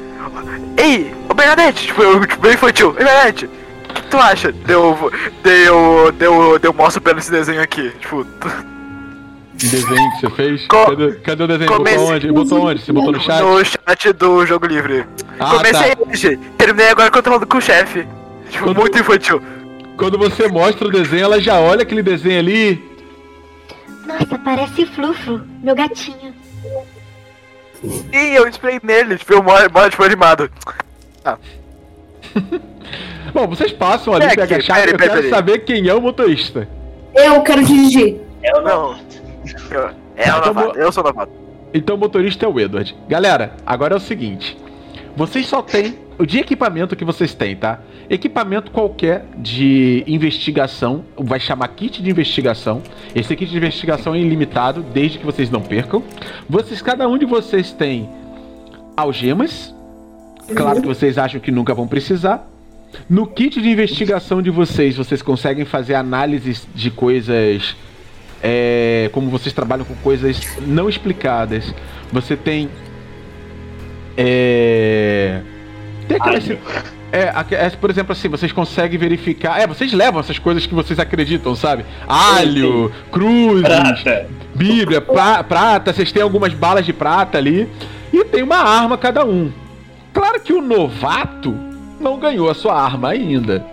Ei, 0.81 1.13
ô 1.29 1.33
Bernadette, 1.35 1.85
tipo, 1.87 2.01
eu, 2.01 2.19
tipo, 2.25 2.41
bem 2.41 2.53
infantil. 2.53 2.95
Ei, 2.97 3.03
Bernadette, 3.05 3.45
o 3.45 3.62
tu 4.09 4.17
acha? 4.17 4.51
Deu, 4.51 5.11
deu, 5.43 6.11
deu, 6.13 6.59
deu 6.59 6.73
mostro 6.73 7.01
pra 7.01 7.11
ela 7.11 7.19
esse 7.19 7.31
desenho 7.31 7.61
aqui. 7.61 7.91
Tipo, 7.99 8.23
tu- 8.39 8.47
Um 8.47 9.69
desenho 9.69 10.11
que 10.11 10.19
você 10.21 10.29
fez? 10.31 10.67
Co- 10.67 10.85
Cadê, 10.87 11.11
cadê 11.19 11.43
o 11.43 11.47
desenho? 11.47 11.71
comece- 11.71 11.97
Botou 11.97 12.13
onde? 12.13 12.31
Botou 12.31 12.65
onde? 12.67 12.81
Você 12.81 12.91
botou 12.93 13.11
no 13.13 13.19
chat? 13.21 13.41
no 13.41 13.63
chat 13.65 14.13
do 14.13 14.45
Jogo 14.45 14.65
Livre. 14.67 15.05
Ah, 15.39 15.51
Comecei 15.57 15.95
tá. 15.95 16.03
hoje, 16.09 16.37
terminei 16.57 16.89
agora 16.89 17.09
quando 17.09 17.17
eu 17.17 17.23
tô 17.23 17.29
falando 17.31 17.47
com 17.47 17.57
o 17.57 17.61
chefe. 17.61 18.07
Tipo, 18.49 18.65
Quando- 18.65 18.79
muito 18.79 18.97
infantil. 18.99 19.41
Quando 19.97 20.17
você 20.17 20.47
mostra 20.47 20.87
o 20.87 20.91
desenho, 20.91 21.23
ela 21.25 21.39
já 21.39 21.59
olha 21.59 21.83
aquele 21.83 22.01
desenho 22.03 22.39
ali. 22.39 22.83
Nossa, 24.05 24.37
parece 24.39 24.85
Fluflu, 24.87 25.41
meu 25.61 25.75
gatinho. 25.75 26.33
E 28.11 28.35
eu 28.35 28.47
spray 28.49 28.79
nele, 28.83 29.17
tipo, 29.17 29.33
eu 29.33 29.43
moro, 29.43 29.71
moro 29.71 29.89
tipo, 29.89 30.03
animado. 30.03 30.49
Bom, 33.33 33.47
vocês 33.47 33.71
passam 33.71 34.13
ali, 34.13 34.25
É, 34.25 34.35
pegam 34.35 34.57
a 34.57 34.61
chave. 34.61 34.91
Eu 34.91 34.97
quero 34.97 35.29
saber 35.29 35.59
quem 35.59 35.87
é 35.87 35.93
o 35.93 36.01
motorista. 36.01 36.67
Eu 37.15 37.41
quero 37.41 37.63
dirigir. 37.63 38.21
O 38.55 38.61
Não. 38.61 38.95
Eu, 39.71 39.79
é 40.15 40.33
o 40.33 40.37
Então, 40.37 40.53
novato, 40.53 40.79
eu 40.79 40.91
sou 40.91 41.03
novato. 41.03 41.31
Então 41.73 41.95
o 41.95 41.99
motorista 41.99 42.45
é 42.45 42.47
o 42.47 42.59
Edward. 42.59 42.95
Galera, 43.07 43.55
agora 43.65 43.95
é 43.95 43.97
o 43.97 43.99
seguinte. 43.99 44.57
Vocês 45.15 45.47
só 45.47 45.61
têm 45.61 45.97
o 46.17 46.25
de 46.25 46.39
equipamento 46.39 46.95
que 46.95 47.03
vocês 47.03 47.33
têm, 47.33 47.55
tá? 47.55 47.79
Equipamento 48.09 48.71
qualquer 48.71 49.25
de 49.37 50.03
investigação, 50.05 51.03
vai 51.17 51.39
chamar 51.39 51.67
kit 51.69 52.01
de 52.01 52.09
investigação. 52.09 52.81
Esse 53.15 53.35
kit 53.35 53.49
de 53.49 53.57
investigação 53.57 54.13
é 54.13 54.19
ilimitado, 54.19 54.83
desde 54.93 55.17
que 55.17 55.25
vocês 55.25 55.49
não 55.49 55.61
percam. 55.61 56.03
Vocês, 56.49 56.81
cada 56.81 57.07
um 57.07 57.17
de 57.17 57.25
vocês 57.25 57.71
tem 57.71 58.09
algemas. 58.95 59.73
Claro 60.55 60.81
que 60.81 60.87
vocês 60.87 61.17
acham 61.17 61.39
que 61.39 61.51
nunca 61.51 61.73
vão 61.73 61.87
precisar. 61.87 62.47
No 63.09 63.25
kit 63.25 63.61
de 63.61 63.69
investigação 63.69 64.41
de 64.41 64.49
vocês, 64.49 64.95
vocês 64.95 65.21
conseguem 65.21 65.65
fazer 65.65 65.95
análises 65.95 66.67
de 66.75 66.91
coisas. 66.91 67.75
é, 68.41 69.09
como 69.13 69.29
vocês 69.29 69.53
trabalham 69.53 69.85
com 69.85 69.95
coisas 69.95 70.39
não 70.67 70.89
explicadas. 70.89 71.73
Você 72.11 72.35
tem. 72.35 72.69
É. 74.17 75.41
Tem 76.07 76.17
aquelas. 76.17 76.49
É, 77.11 77.31
é, 77.51 77.69
por 77.69 77.89
exemplo, 77.89 78.11
assim, 78.11 78.27
vocês 78.27 78.51
conseguem 78.51 78.97
verificar. 78.99 79.59
É, 79.59 79.67
vocês 79.67 79.93
levam 79.93 80.19
essas 80.19 80.39
coisas 80.39 80.65
que 80.65 80.73
vocês 80.73 80.99
acreditam, 80.99 81.55
sabe? 81.55 81.85
Alho, 82.07 82.91
cruzes, 83.11 83.61
Prata. 83.63 84.27
Bíblia, 84.55 84.99
pra- 85.01 85.43
prata, 85.43 85.93
vocês 85.93 86.11
têm 86.11 86.21
algumas 86.23 86.53
balas 86.53 86.85
de 86.85 86.93
prata 86.93 87.37
ali. 87.37 87.67
E 88.11 88.23
tem 88.25 88.43
uma 88.43 88.57
arma 88.57 88.97
cada 88.97 89.25
um. 89.25 89.51
Claro 90.13 90.39
que 90.39 90.53
o 90.53 90.61
novato 90.61 91.51
não 91.99 92.19
ganhou 92.19 92.49
a 92.49 92.53
sua 92.53 92.79
arma 92.79 93.09
ainda. 93.09 93.65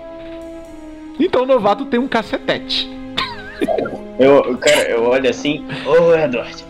Então 1.18 1.42
o 1.42 1.46
novato 1.46 1.84
tem 1.84 2.00
um 2.00 2.08
cacetete. 2.08 2.90
Eu, 4.18 4.58
cara, 4.58 4.90
eu 4.90 5.04
olho 5.04 5.30
assim, 5.30 5.64
ô 5.86 6.14
Edward, 6.14 6.62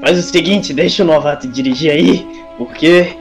faz 0.00 0.18
o 0.18 0.22
seguinte, 0.22 0.74
deixa 0.74 1.04
o 1.04 1.06
novato 1.06 1.46
dirigir 1.46 1.92
aí, 1.92 2.26
porque 2.58 3.16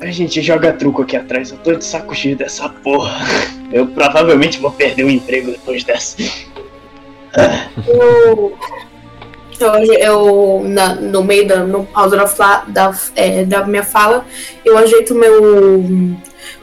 a 0.00 0.06
gente 0.12 0.40
joga 0.40 0.72
truco 0.72 1.02
aqui 1.02 1.16
atrás, 1.16 1.50
eu 1.50 1.58
tô 1.58 1.74
de 1.74 1.84
saco 1.84 2.14
cheio 2.14 2.36
dessa 2.36 2.68
porra. 2.68 3.12
Eu 3.72 3.88
provavelmente 3.88 4.60
vou 4.60 4.70
perder 4.70 5.04
o 5.04 5.10
emprego 5.10 5.50
depois 5.50 5.82
dessa. 5.82 6.18
Eu. 9.62 9.74
Eu, 9.84 9.94
eu 9.94 10.62
na- 10.68 10.94
no 10.94 11.22
meio 11.22 11.46
da. 11.46 11.64
No 11.64 11.84
pausa 11.84 12.16
da, 12.16 12.26
fla- 12.26 12.64
da, 12.68 12.94
é, 13.16 13.44
da 13.44 13.64
minha 13.66 13.82
fala, 13.82 14.24
eu 14.64 14.76
ajeito 14.78 15.14
meu 15.14 16.16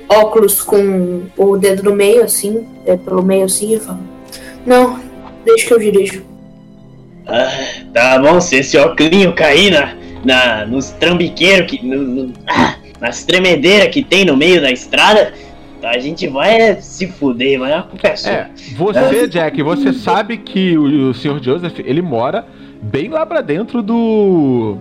óculos 0.08 0.62
com 0.62 1.24
o 1.38 1.58
dedo 1.58 1.84
no 1.84 1.96
meio, 1.96 2.24
assim, 2.24 2.66
é, 2.86 2.98
pelo 2.98 3.24
meio 3.24 3.46
assim, 3.46 3.76
e 3.76 3.80
falo. 3.80 4.00
Não, 4.66 5.00
deixa 5.46 5.68
que 5.68 5.74
eu 5.74 5.80
dirijo. 5.80 6.24
Ah, 7.28 7.52
tá 7.94 8.20
bom, 8.20 8.42
se 8.42 8.56
esse 8.58 8.76
óculinho 8.78 9.34
cair 9.34 9.72
na, 9.72 9.94
na, 10.26 10.66
nos 10.66 10.90
trambiqueiros, 10.92 11.70
que, 11.70 11.86
no, 11.86 11.98
no- 12.02 12.34
ah, 12.48 12.76
nas 13.00 13.24
tremedeiras 13.24 13.90
que 13.94 14.04
tem 14.04 14.26
no 14.26 14.36
meio 14.36 14.60
da 14.62 14.72
estrada, 14.72 15.32
a 15.84 15.98
gente 16.00 16.28
vai 16.28 16.82
se 16.82 17.08
fuder, 17.08 17.60
mas 17.60 17.72
a 17.72 17.82
culpa 17.84 18.08
é 18.08 18.16
sua. 18.16 18.32
É, 18.32 18.50
você, 18.76 19.28
Jack, 19.28 19.62
você 19.62 19.94
sabe 19.94 20.38
que 20.38 20.78
o, 20.78 21.10
o 21.10 21.14
Sr. 21.14 21.40
Joseph, 21.42 21.80
ele 21.80 22.02
mora 22.02 22.46
bem 22.82 23.10
lá 23.10 23.26
pra 23.26 23.42
dentro 23.42 23.82
do, 23.82 24.78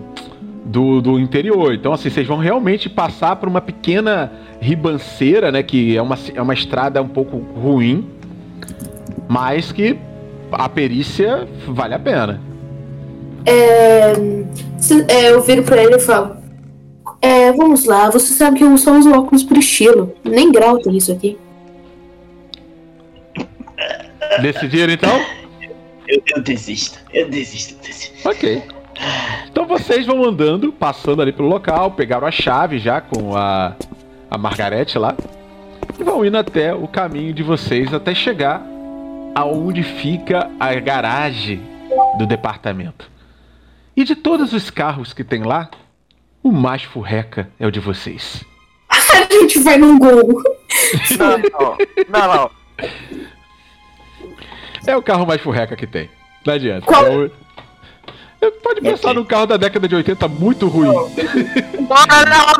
do 0.65 1.01
do 1.01 1.19
interior. 1.19 1.73
Então, 1.73 1.93
assim, 1.93 2.09
vocês 2.09 2.27
vão 2.27 2.37
realmente 2.37 2.89
passar 2.89 3.35
por 3.35 3.47
uma 3.49 3.61
pequena 3.61 4.31
ribanceira, 4.61 5.51
né, 5.51 5.63
que 5.63 5.95
é 5.95 6.01
uma, 6.01 6.17
é 6.33 6.41
uma 6.41 6.53
estrada 6.53 7.01
um 7.01 7.07
pouco 7.07 7.37
ruim, 7.37 8.07
mas 9.27 9.71
que 9.71 9.97
a 10.51 10.67
perícia 10.67 11.47
vale 11.67 11.93
a 11.93 11.99
pena. 11.99 12.41
É, 13.45 14.13
é, 15.07 15.31
eu 15.31 15.41
viro 15.41 15.63
pra 15.63 15.83
ele 15.83 15.95
e 15.95 15.99
falo. 15.99 16.37
É, 17.21 17.51
vamos 17.51 17.85
lá, 17.85 18.09
você 18.09 18.33
sabe 18.33 18.59
que 18.59 18.63
eu 18.63 18.77
só 18.77 18.97
uso 18.97 19.11
óculos 19.11 19.43
por 19.43 19.57
estilo. 19.57 20.13
Nem 20.23 20.51
grau 20.51 20.79
tem 20.79 20.95
isso 20.95 21.11
aqui. 21.11 21.37
Decidiram, 24.41 24.93
então? 24.93 25.19
Eu, 26.09 26.23
eu 26.35 26.41
desisto, 26.41 26.99
eu 27.13 27.29
desisto, 27.29 27.75
eu 27.75 27.87
desisto. 27.87 28.27
Ok. 28.27 28.63
Então 29.47 29.67
vocês 29.67 30.07
vão 30.07 30.25
andando, 30.25 30.73
passando 30.73 31.21
ali 31.21 31.31
pelo 31.31 31.47
local, 31.47 31.91
pegaram 31.91 32.27
a 32.27 32.31
chave 32.31 32.79
já 32.79 32.99
com 32.99 33.37
a, 33.37 33.75
a 34.29 34.37
Margarete 34.37 34.97
lá. 34.97 35.15
E 35.99 36.03
vão 36.03 36.25
indo 36.25 36.37
até 36.37 36.73
o 36.73 36.87
caminho 36.87 37.31
de 37.31 37.43
vocês 37.43 37.93
até 37.93 38.15
chegar 38.15 38.65
aonde 39.35 39.83
fica 39.83 40.49
a 40.59 40.73
garagem 40.73 41.61
do 42.17 42.25
departamento. 42.25 43.09
E 43.95 44.03
de 44.03 44.15
todos 44.15 44.51
os 44.51 44.71
carros 44.71 45.13
que 45.13 45.23
tem 45.23 45.43
lá, 45.43 45.69
o 46.41 46.51
mais 46.51 46.81
furreca 46.81 47.51
é 47.59 47.67
o 47.67 47.71
de 47.71 47.79
vocês. 47.79 48.43
A 48.89 49.31
gente 49.31 49.59
vai 49.59 49.77
num 49.77 49.99
gol. 49.99 50.41
Não, 51.19 51.37
não, 51.37 51.77
não, 52.09 52.35
não. 52.35 52.51
É 54.89 54.95
o 54.97 55.01
carro 55.03 55.25
mais 55.25 55.39
furreca 55.41 55.75
que 55.75 55.85
tem. 55.85 56.09
Não 56.45 56.53
adianta. 56.53 56.85
Qual? 56.85 57.05
É 57.05 58.47
o, 58.47 58.51
Pode 58.63 58.81
pensar 58.81 59.09
Ok. 59.09 59.13
num 59.19 59.25
carro 59.25 59.45
da 59.45 59.57
década 59.57 59.87
de 59.87 59.95
80 59.95 60.27
muito 60.27 60.67
ruim. 60.67 60.87
Olha 60.87 61.07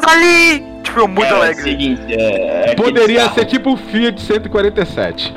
ali! 0.08 0.64
Tipo, 0.84 1.08
muito 1.08 1.24
É 1.26 1.34
o 1.34 1.36
alegre. 1.38 1.64
seguinte, 1.64 2.02
é, 2.14 2.76
Poderia 2.76 3.22
carro- 3.24 3.34
ser 3.36 3.46
tipo 3.46 3.70
um 3.72 3.78
Fiat 3.78 4.20
147. 4.22 5.34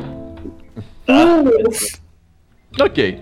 Ok. 2.80 3.20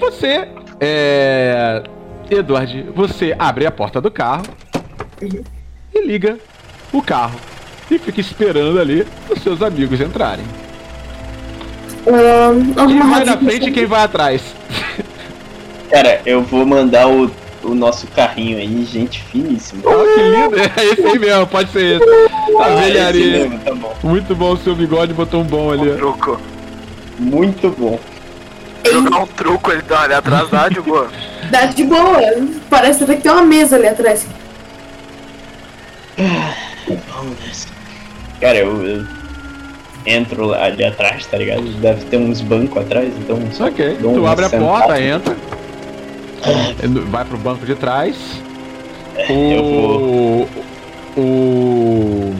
Você, 0.00 0.48
é. 0.80 1.82
Edward, 2.30 2.82
você 2.94 3.34
abre 3.38 3.66
a 3.66 3.70
porta 3.70 4.00
do 4.00 4.10
carro 4.10 4.44
e 5.20 6.00
liga 6.06 6.38
o 6.92 7.02
carro. 7.02 7.38
E 7.90 7.98
fica 7.98 8.20
esperando 8.20 8.80
ali 8.80 9.06
os 9.30 9.42
seus 9.42 9.60
amigos 9.62 10.00
entrarem. 10.00 10.44
Ahn, 12.06 12.74
Quem 12.86 13.00
vai 13.10 13.24
na 13.24 13.36
frente 13.38 13.68
e 13.68 13.72
quem 13.72 13.86
vai 13.86 14.02
atrás? 14.04 14.42
Cara, 15.90 16.20
eu 16.26 16.42
vou 16.42 16.66
mandar 16.66 17.08
o, 17.08 17.30
o 17.62 17.74
nosso 17.74 18.06
carrinho 18.08 18.58
aí, 18.58 18.84
gente 18.84 19.22
finíssima. 19.22 19.82
Oh, 19.84 20.04
que 20.14 20.20
lindo! 20.20 20.56
É 20.76 20.84
esse 20.86 21.06
aí 21.06 21.18
mesmo, 21.18 21.46
pode 21.46 21.70
ser 21.70 22.00
esse. 22.00 22.04
A 22.04 22.64
Ah, 22.64 22.72
esse 22.74 22.82
velharia. 22.92 23.38
mesmo, 23.48 23.58
tá 23.60 23.74
bom. 23.74 23.94
Muito 24.02 24.34
bom 24.34 24.52
o 24.52 24.56
seu 24.58 24.74
bigode, 24.74 25.12
botou 25.14 25.40
um 25.40 25.44
bom 25.44 25.70
ali. 25.72 25.90
Um 25.92 25.96
truco. 25.96 26.40
Muito 27.18 27.70
bom. 27.78 27.98
Jogar 28.90 29.18
um 29.22 29.26
truco 29.26 29.72
ele 29.72 29.82
dá 29.82 30.02
ali 30.02 30.14
atrás 30.14 30.48
da 30.50 30.68
de 30.68 30.80
boa. 30.80 31.08
Dá 31.50 31.66
de 31.66 31.84
boa. 31.84 32.20
Parece 32.70 33.04
até 33.04 33.16
que 33.16 33.22
tem 33.22 33.30
uma 33.32 33.42
mesa 33.42 33.76
ali 33.76 33.86
atrás. 33.86 34.26
Vamos 36.16 37.38
nessa. 37.46 37.68
Cara, 38.40 38.58
eu, 38.58 38.82
eu 38.86 39.06
entro 40.06 40.46
lá 40.46 40.64
ali 40.64 40.84
atrás, 40.84 41.26
tá 41.26 41.36
ligado? 41.38 41.62
Deve 41.80 42.04
ter 42.06 42.16
uns 42.16 42.40
bancos 42.40 42.82
atrás, 42.82 43.12
então 43.18 43.38
só 43.52 43.66
Ok, 43.66 43.96
tu 44.00 44.26
abre 44.26 44.44
a 44.44 44.50
porta, 44.50 45.00
entra. 45.00 45.36
Vai 47.10 47.24
pro 47.24 47.38
banco 47.38 47.64
de 47.64 47.74
trás. 47.74 48.16
Eu 49.28 49.62
vou. 49.64 50.48
O. 51.16 51.20
O. 51.20 52.34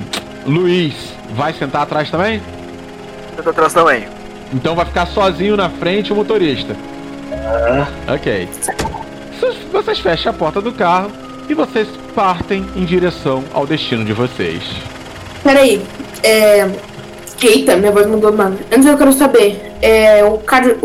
Luiz 0.46 0.94
vai 1.34 1.52
sentar 1.54 1.82
atrás 1.82 2.10
também? 2.10 2.42
Tô 3.42 3.48
atrás 3.50 3.72
também. 3.72 4.04
Então 4.52 4.74
vai 4.74 4.84
ficar 4.84 5.06
sozinho 5.06 5.56
na 5.56 5.70
frente 5.70 6.12
o 6.12 6.16
motorista. 6.16 6.76
Ok. 8.12 8.48
Vocês- 9.40 9.56
Vocês 9.72 9.98
fecham 10.00 10.30
a 10.30 10.34
porta 10.34 10.60
do 10.60 10.70
carro 10.72 11.10
e 11.48 11.54
vocês 11.54 11.88
partem 12.14 12.64
em 12.76 12.84
direção 12.84 13.42
ao 13.52 13.66
destino 13.66 14.04
de 14.04 14.12
vocês. 14.12 14.62
Peraí. 15.42 15.82
É. 16.22 16.68
Eita, 17.42 17.76
minha 17.76 17.92
voz 17.92 18.06
mudou, 18.06 18.32
mano. 18.32 18.58
Antes 18.72 18.86
eu 18.86 18.96
quero 18.96 19.12
saber. 19.12 19.72
É. 19.82 20.24
O 20.24 20.38
carro. 20.38 20.76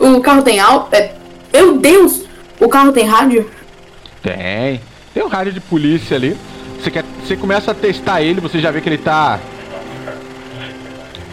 O, 0.00 0.16
o, 0.16 0.20
carro 0.20 0.42
tem 0.42 0.60
álcool. 0.60 0.94
É, 0.94 1.12
meu 1.52 1.78
Deus! 1.78 2.24
O 2.60 2.68
carro 2.68 2.92
tem 2.92 3.04
rádio? 3.04 3.50
Tem. 4.22 4.80
Tem 5.12 5.22
um 5.22 5.28
rádio 5.28 5.52
de 5.52 5.60
polícia 5.60 6.16
ali. 6.16 6.36
Você, 6.78 6.90
quer, 6.90 7.04
você 7.24 7.36
começa 7.36 7.72
a 7.72 7.74
testar 7.74 8.22
ele, 8.22 8.40
você 8.40 8.60
já 8.60 8.70
vê 8.70 8.80
que 8.80 8.88
ele 8.88 8.98
tá. 8.98 9.40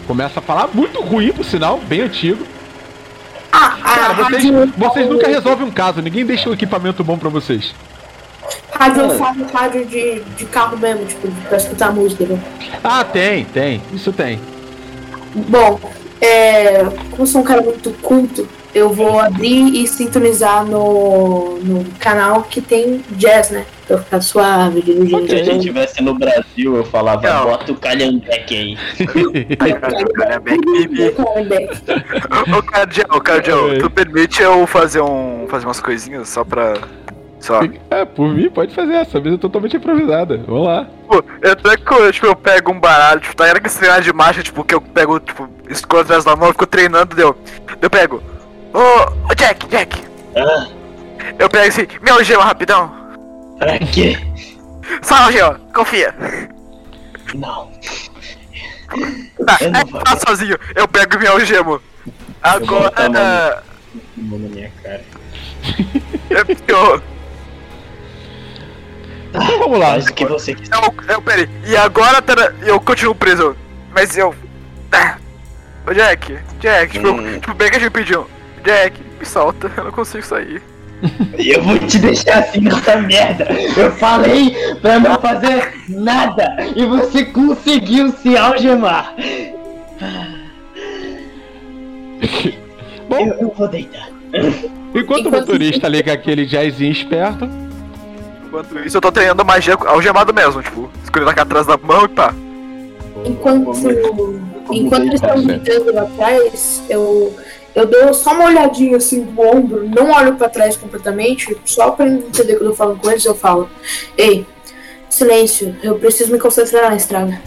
Começa 0.06 0.40
a 0.40 0.42
falar 0.42 0.68
muito 0.72 1.00
ruim, 1.00 1.32
por 1.32 1.44
sinal, 1.44 1.80
bem 1.86 2.02
antigo. 2.02 2.44
Ah, 3.52 3.76
Cara, 3.82 4.14
vocês, 4.14 4.44
rádio. 4.44 4.72
vocês 4.76 5.08
nunca 5.08 5.26
resolvem 5.28 5.66
um 5.66 5.70
caso, 5.70 6.02
ninguém 6.02 6.26
deixa 6.26 6.48
um 6.48 6.52
equipamento 6.52 7.02
bom 7.02 7.16
pra 7.16 7.28
vocês. 7.28 7.74
Rádio 8.78 9.02
eu 9.02 9.18
falo 9.18 9.46
rádio 9.52 9.86
de, 9.86 10.20
de 10.20 10.44
carro 10.46 10.78
mesmo, 10.78 11.04
tipo, 11.06 11.28
pra 11.48 11.56
escutar 11.56 11.92
música. 11.92 12.24
Né? 12.24 12.40
Ah, 12.82 13.04
tem, 13.04 13.44
tem, 13.46 13.80
isso 13.92 14.12
tem. 14.12 14.40
Bom, 15.34 15.78
é, 16.20 16.84
como 17.10 17.22
eu 17.22 17.26
sou 17.26 17.40
um 17.40 17.44
cara 17.44 17.62
muito 17.62 17.90
culto, 18.02 18.48
eu 18.76 18.90
vou 18.90 19.18
abrir 19.18 19.74
e 19.74 19.86
sintonizar 19.86 20.64
no, 20.64 21.58
no 21.60 21.84
canal 21.98 22.42
que 22.42 22.60
tem 22.60 23.02
jazz, 23.12 23.50
né? 23.50 23.64
Pra 23.86 23.98
ficar 23.98 24.20
suave, 24.20 24.82
dirigindo. 24.82 25.28
Se 25.28 25.34
a 25.34 25.44
gente 25.44 25.62
tivesse 25.62 26.02
no 26.02 26.14
Brasil, 26.14 26.76
eu 26.76 26.84
falava, 26.84 27.22
Não. 27.22 27.44
bota 27.44 27.72
o 27.72 27.76
calhambeque 27.76 28.54
aí. 28.54 28.78
Ô, 32.54 32.62
Cardião, 32.62 33.06
ô, 33.10 33.20
Cardião, 33.20 33.78
tu 33.78 33.88
permite 33.88 34.42
eu 34.42 34.66
fazer 34.66 35.00
um. 35.00 35.46
fazer 35.48 35.66
umas 35.66 35.80
coisinhas 35.80 36.28
só 36.28 36.44
pra. 36.44 36.74
Só. 37.46 37.60
É, 37.90 38.04
por 38.04 38.28
mim, 38.28 38.50
pode 38.50 38.74
fazer 38.74 38.94
essa 38.94 39.20
mesa 39.20 39.36
é 39.36 39.38
totalmente 39.38 39.76
improvisada. 39.76 40.42
Vamos 40.48 40.66
lá. 40.66 40.88
Eu 41.40 41.52
até 41.52 41.76
que 41.76 42.12
tipo, 42.12 42.26
eu 42.26 42.34
pego 42.34 42.72
um 42.72 42.80
baralho, 42.80 43.20
tipo, 43.20 43.36
tá 43.36 43.46
era 43.46 43.60
que 43.60 43.70
treinar 43.70 44.00
de 44.02 44.12
marcha, 44.12 44.42
tipo, 44.42 44.64
que 44.64 44.74
eu 44.74 44.80
pego, 44.80 45.20
tipo, 45.20 45.48
escondo 45.70 46.02
atrás 46.02 46.24
da 46.24 46.34
mão, 46.34 46.48
eu 46.48 46.52
fico 46.52 46.66
treinando, 46.66 47.14
deu. 47.14 47.36
Eu 47.80 47.88
pego. 47.88 48.20
Ô, 48.74 49.30
ô 49.30 49.34
Jack, 49.36 49.64
Jack. 49.68 50.02
Ah, 50.34 50.66
Eu 51.38 51.48
pego 51.48 51.68
assim, 51.68 51.86
me 52.02 52.10
algema 52.10 52.42
rapidão. 52.42 52.92
pra 53.60 53.78
quê? 53.78 54.18
Só 55.02 55.14
algema, 55.14 55.60
confia. 55.72 56.12
Não. 57.32 57.70
Tá, 59.46 59.56
Eu 59.60 59.70
não 59.70 59.80
é, 59.80 59.84
vou. 59.84 60.00
tá 60.02 60.16
sozinho, 60.26 60.58
eu 60.74 60.88
pego 60.88 61.14
e 61.14 61.18
me 61.20 61.26
algemo. 61.28 61.80
Eu 62.60 62.66
vou 62.66 62.82
botar 62.82 63.02
a 63.02 63.06
Agora. 63.06 63.62
Mão 64.16 64.38
na 64.40 64.48
minha 64.48 64.70
cara. 64.82 65.04
É 66.30 66.44
pior. 66.44 67.00
Então 69.36 69.58
vamos 69.60 69.78
lá. 69.78 69.86
Faz 69.92 70.06
o 70.06 70.14
que 70.14 70.24
você 70.24 70.54
quiser. 70.54 70.74
Eu, 70.74 70.94
eu, 71.14 71.22
peraí, 71.22 71.48
e 71.66 71.76
agora 71.76 72.20
pera, 72.22 72.54
eu 72.62 72.80
continuo 72.80 73.14
preso, 73.14 73.56
mas 73.94 74.16
eu. 74.16 74.34
Ah. 74.92 75.16
Ô 75.88 75.92
Jack, 75.94 76.36
Jack, 76.60 76.92
tipo, 76.94 77.08
Hum. 77.10 77.34
tipo, 77.40 77.54
bem 77.54 77.70
que 77.70 77.76
a 77.76 77.78
gente 77.80 77.90
pediu. 77.92 78.26
Jack, 78.64 79.00
me 79.20 79.24
solta, 79.26 79.70
eu 79.76 79.84
não 79.84 79.92
consigo 79.92 80.24
sair. 80.24 80.60
Eu 81.38 81.62
vou 81.62 81.78
te 81.78 81.98
deixar 81.98 82.38
assim 82.38 82.60
nessa 82.60 82.96
merda. 82.96 83.46
Eu 83.76 83.92
falei 83.92 84.56
pra 84.80 84.98
não 84.98 85.20
fazer 85.20 85.74
nada 85.88 86.56
e 86.74 86.84
você 86.86 87.24
conseguiu 87.26 88.10
se 88.12 88.36
algemar. 88.36 89.14
Bom, 93.08 93.18
Eu, 93.20 93.34
eu 93.40 93.54
vou 93.56 93.68
deitar. 93.68 94.08
enquanto 94.32 94.94
o 94.94 94.98
Enquanto- 94.98 95.30
motorista 95.30 95.86
liga 95.88 96.12
aquele 96.12 96.44
jazzinho 96.46 96.90
esperto, 96.92 97.48
Enquanto 98.46 98.78
isso, 98.78 98.96
eu 98.96 99.00
tô 99.00 99.10
treinando 99.10 99.44
magia 99.44 99.74
algemado 99.86 100.32
mesmo, 100.32 100.62
tipo, 100.62 100.90
escolhendo 101.02 101.30
aqui 101.30 101.40
atrás 101.40 101.66
da 101.66 101.76
mão 101.76 102.04
e 102.04 102.08
pá. 102.08 102.34
Enquanto, 103.24 103.72
enquanto 104.70 105.06
eles 105.06 105.20
Tá 105.20 105.28
estão 105.28 105.42
gritando 105.42 105.92
lá 105.92 106.02
atrás, 106.02 106.82
eu, 106.88 107.34
eu 107.74 107.86
dou 107.86 108.14
só 108.14 108.32
uma 108.32 108.46
olhadinha 108.46 108.96
assim 108.96 109.22
no 109.22 109.40
ombro, 109.40 109.88
não 109.88 110.10
olho 110.12 110.34
pra 110.34 110.48
trás 110.48 110.76
completamente, 110.76 111.56
só 111.64 111.90
pra 111.90 112.06
entender 112.06 112.54
o 112.54 112.58
que 112.58 112.64
eu 112.64 112.74
falando 112.74 113.00
com 113.00 113.10
eles, 113.10 113.24
eu 113.24 113.34
falo: 113.34 113.68
Ei, 114.16 114.46
silêncio, 115.08 115.74
eu 115.82 115.96
preciso 115.98 116.32
me 116.32 116.38
concentrar 116.38 116.90
na 116.90 116.96
estrada. 116.96 117.40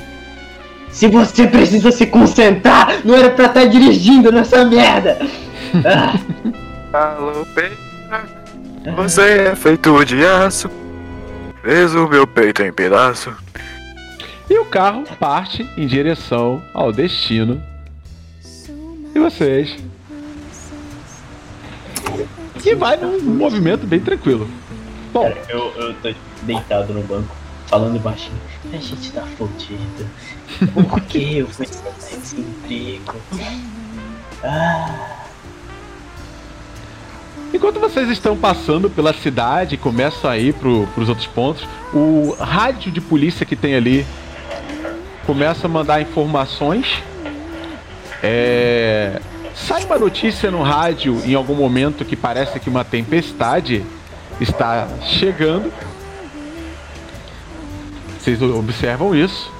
Se 0.92 1.08
você 1.08 1.48
precisa 1.48 1.92
se 1.92 2.08
concentrar, 2.08 3.00
não 3.06 3.16
era 3.16 3.30
pra 3.30 3.46
estar 3.46 3.66
dirigindo 3.66 4.32
nessa 4.32 4.66
merda. 4.66 5.20
Alô, 6.92 7.46
pena, 7.54 8.96
você 8.96 9.50
é 9.52 9.56
feito 9.56 10.04
de 10.04 10.26
aço, 10.26 10.70
fez 11.62 11.94
o 11.96 12.08
meu 12.08 12.26
peito 12.28 12.62
em 12.64 12.72
pedaço. 12.72 13.36
e 14.50 14.58
o 14.58 14.66
carro 14.66 15.04
parte 15.20 15.64
em 15.78 15.86
direção 15.88 16.62
ao 16.74 16.92
destino. 16.92 17.62
E 19.16 19.20
vocês? 19.20 19.78
E 22.66 22.76
vai 22.76 22.98
num 22.98 23.22
movimento 23.22 23.86
bem 23.88 24.00
tranquilo. 24.00 24.50
Bom, 25.14 25.24
Cara, 25.24 25.42
eu, 25.50 25.74
eu 25.76 25.94
tô 25.96 26.14
deitado 26.44 26.94
no 26.94 27.02
banco, 27.04 27.36
falando 27.68 28.00
baixinho. 28.00 28.38
A 28.72 28.78
gente 28.78 29.12
tá 29.12 29.24
fudido. 29.38 30.08
Por 30.74 31.02
que 31.02 31.38
eu 31.40 31.48
fui 31.48 31.66
esse 31.66 32.36
emprego? 32.40 33.16
Ah, 34.44 35.19
Enquanto 37.54 37.80
vocês 37.80 38.10
estão 38.10 38.38
passando 38.38 38.90
pela 38.90 39.14
cidade 39.14 39.76
e 39.76 39.78
começam 39.78 40.30
a 40.30 40.38
ir 40.38 40.54
pro, 40.54 40.88
pros 40.94 41.10
outros 41.10 41.28
pontos, 41.28 41.68
o 41.94 42.36
rádio 42.40 42.92
de 42.92 43.02
polícia 43.02 43.46
que 43.46 43.56
tem 43.56 43.76
ali 43.76 44.06
começa 45.26 45.68
a 45.68 45.70
mandar 45.70 46.02
informações. 46.02 46.88
É, 48.22 49.20
Sai 49.68 49.84
uma 49.84 50.00
notícia 50.00 50.50
no 50.50 50.62
rádio 50.62 51.22
em 51.26 51.36
algum 51.36 51.54
momento 51.54 52.06
que 52.06 52.16
parece 52.16 52.60
que 52.60 52.70
uma 52.70 52.84
tempestade 52.84 53.84
está 54.40 54.88
chegando. 55.04 55.72
Vocês 58.18 58.42
observam 58.42 59.14
isso. 59.14 59.52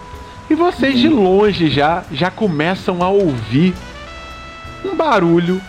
E 0.50 0.56
vocês 0.56 0.98
de 0.98 1.08
longe 1.08 1.70
já, 1.70 2.04
já 2.12 2.32
começam 2.32 3.04
a 3.04 3.10
ouvir 3.10 3.76
um 4.84 4.96
barulho 4.96 5.62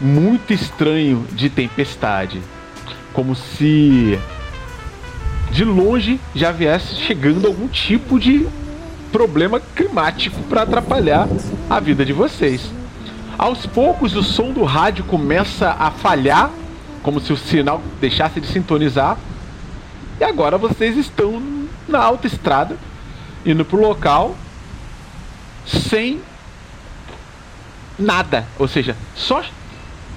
muito 0.00 0.52
estranho 0.52 1.26
de 1.32 1.48
tempestade. 1.48 2.40
Como 3.12 3.34
se 3.34 4.18
de 5.50 5.64
longe 5.64 6.20
já 6.34 6.52
viesse 6.52 6.96
chegando 6.96 7.46
algum 7.46 7.68
tipo 7.68 8.18
de 8.18 8.46
problema 9.10 9.60
climático 9.60 10.42
para 10.44 10.62
atrapalhar 10.62 11.28
a 11.70 11.80
vida 11.80 12.04
de 12.04 12.12
vocês. 12.12 12.70
Aos 13.38 13.66
poucos, 13.66 14.14
o 14.14 14.22
som 14.22 14.52
do 14.52 14.64
rádio 14.64 15.04
começa 15.04 15.70
a 15.78 15.90
falhar, 15.90 16.50
como 17.02 17.20
se 17.20 17.32
o 17.32 17.36
sinal 17.36 17.82
deixasse 18.00 18.40
de 18.40 18.46
sintonizar. 18.46 19.16
E 20.18 20.24
agora 20.24 20.56
vocês 20.56 20.96
estão 20.96 21.42
na 21.86 21.98
autoestrada, 22.02 22.76
indo 23.44 23.64
pro 23.64 23.80
local 23.80 24.34
sem 25.66 26.20
nada. 27.98 28.46
Ou 28.58 28.66
seja, 28.66 28.96
só 29.14 29.42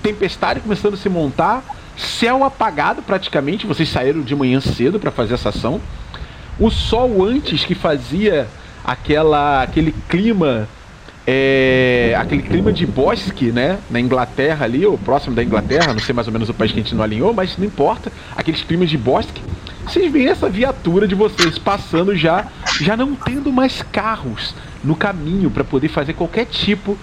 tempestade 0.02 0.60
começando 0.60 0.94
a 0.94 0.98
se 0.98 1.10
montar, 1.10 1.64
céu 1.98 2.44
apagado 2.44 3.02
praticamente. 3.02 3.68
Vocês 3.68 3.90
saíram 3.90 4.22
de 4.22 4.36
manhã 4.36 4.60
cedo 4.60 5.00
para 5.00 5.12
fazer 5.12 5.34
essa 5.34 5.50
ação. 5.50 5.82
O 6.60 6.70
sol 6.70 7.24
antes 7.24 7.64
que 7.64 7.76
fazia 7.76 8.48
aquela 8.84 9.64
aquele 9.64 9.94
clima 10.08 10.68
é, 11.32 12.16
aquele 12.18 12.42
clima 12.42 12.74
de 12.74 12.88
bosque, 12.88 13.52
né, 13.52 13.78
na 13.88 14.00
Inglaterra 14.00 14.66
ali, 14.66 14.84
ou 14.84 14.98
próximo 14.98 15.36
da 15.36 15.44
Inglaterra, 15.44 15.94
não 15.94 16.00
sei 16.00 16.12
mais 16.12 16.26
ou 16.26 16.34
menos 16.34 16.50
o 16.50 16.54
país 16.56 16.72
que 16.72 16.80
a 16.80 16.82
gente 16.82 16.96
não 16.96 17.04
alinhou, 17.04 17.32
mas 17.34 17.56
não 17.56 17.66
importa, 17.66 18.12
aqueles 18.36 18.64
climas 18.64 18.90
de 18.90 18.98
bosque. 18.98 19.40
Vocês 19.86 20.12
veem 20.12 20.28
essa 20.28 20.50
viatura 20.50 21.08
de 21.08 21.14
vocês 21.14 21.60
passando 21.60 22.16
já, 22.16 22.48
já 22.82 22.98
não 22.98 23.14
tendo 23.14 23.52
mais 23.52 23.84
carros 23.92 24.56
no 24.84 24.96
caminho 24.96 25.52
para 25.52 25.64
poder 25.64 25.90
fazer 25.90 26.14
qualquer 26.14 26.46
tipo 26.46 26.98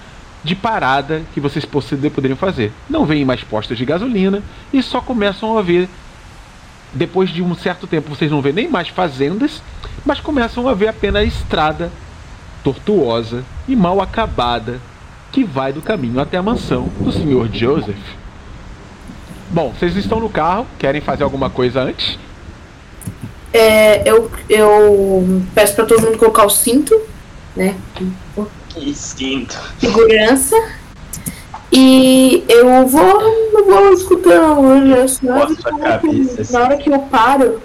de 0.47 0.55
parada 0.55 1.23
que 1.35 1.41
vocês 1.41 1.65
poderiam 1.65 2.37
fazer. 2.37 2.73
Não 2.89 3.05
veem 3.05 3.25
mais 3.25 3.43
postos 3.43 3.77
de 3.77 3.85
gasolina 3.85 4.43
e 4.73 4.81
só 4.81 5.01
começam 5.01 5.59
a 5.59 5.63
ver 5.63 5.89
depois 6.93 7.31
de 7.31 7.43
um 7.43 7.55
certo 7.55 7.87
tempo 7.87 8.09
vocês 8.09 8.31
não 8.31 8.41
vê 8.41 8.53
nem 8.53 8.69
mais 8.69 8.89
fazendas, 8.89 9.61
mas 10.05 10.21
começam 10.21 10.69
a 10.69 10.73
ver 10.73 10.87
apenas 10.87 11.23
a 11.23 11.25
estrada 11.25 11.91
tortuosa 12.63 13.45
e 13.67 13.75
mal 13.75 14.01
acabada 14.01 14.81
que 15.33 15.43
vai 15.43 15.73
do 15.73 15.83
caminho 15.83 16.21
até 16.21 16.37
a 16.37 16.43
mansão 16.43 16.89
do 17.01 17.11
Sr. 17.11 17.53
Joseph. 17.53 18.15
Bom, 19.51 19.75
vocês 19.77 19.97
estão 19.97 20.21
no 20.21 20.31
carro, 20.31 20.65
querem 20.79 21.01
fazer 21.01 21.25
alguma 21.25 21.51
coisa 21.51 21.83
antes? 21.83 22.19
É, 23.53 24.09
eu, 24.09 24.31
eu 24.49 25.43
peço 25.55 25.75
pra 25.75 25.87
todo 25.87 26.03
mundo 26.03 26.19
colocar 26.19 26.45
o 26.45 26.51
cinto, 26.51 26.95
né? 27.57 27.75
Que 28.81 28.95
cinto. 28.95 29.57
Segurança. 29.81 30.55
E 31.73 32.45
eu 32.49 32.87
vou, 32.87 33.21
eu 33.23 33.65
vou 33.65 33.93
escutando. 33.93 34.63
né, 34.63 35.07
na 35.23 35.35
hora 35.35 35.99
que-. 35.99 36.53
Na 36.53 36.61
hora 36.61 36.77
que 36.77 36.91
eu 36.91 36.99
paro, 37.01 37.63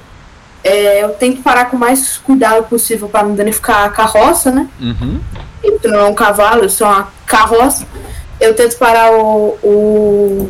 é, 0.63 1.03
eu 1.03 1.09
tento 1.09 1.41
parar 1.41 1.65
com 1.65 1.75
o 1.75 1.79
mais 1.79 2.17
cuidado 2.17 2.63
possível 2.67 3.09
pra 3.09 3.23
não 3.23 3.35
danificar 3.35 3.85
a 3.85 3.89
carroça, 3.89 4.51
né? 4.51 4.67
Uhum. 4.79 5.19
Eu 5.63 5.79
não 5.83 5.99
é 5.99 6.05
um 6.05 6.13
cavalo, 6.15 6.63
eu 6.63 6.69
sou 6.69 6.87
uma 6.87 7.09
carroça. 7.25 7.85
Eu 8.39 8.55
tento 8.55 8.77
parar 8.77 9.11
o, 9.11 9.57
o 9.63 10.49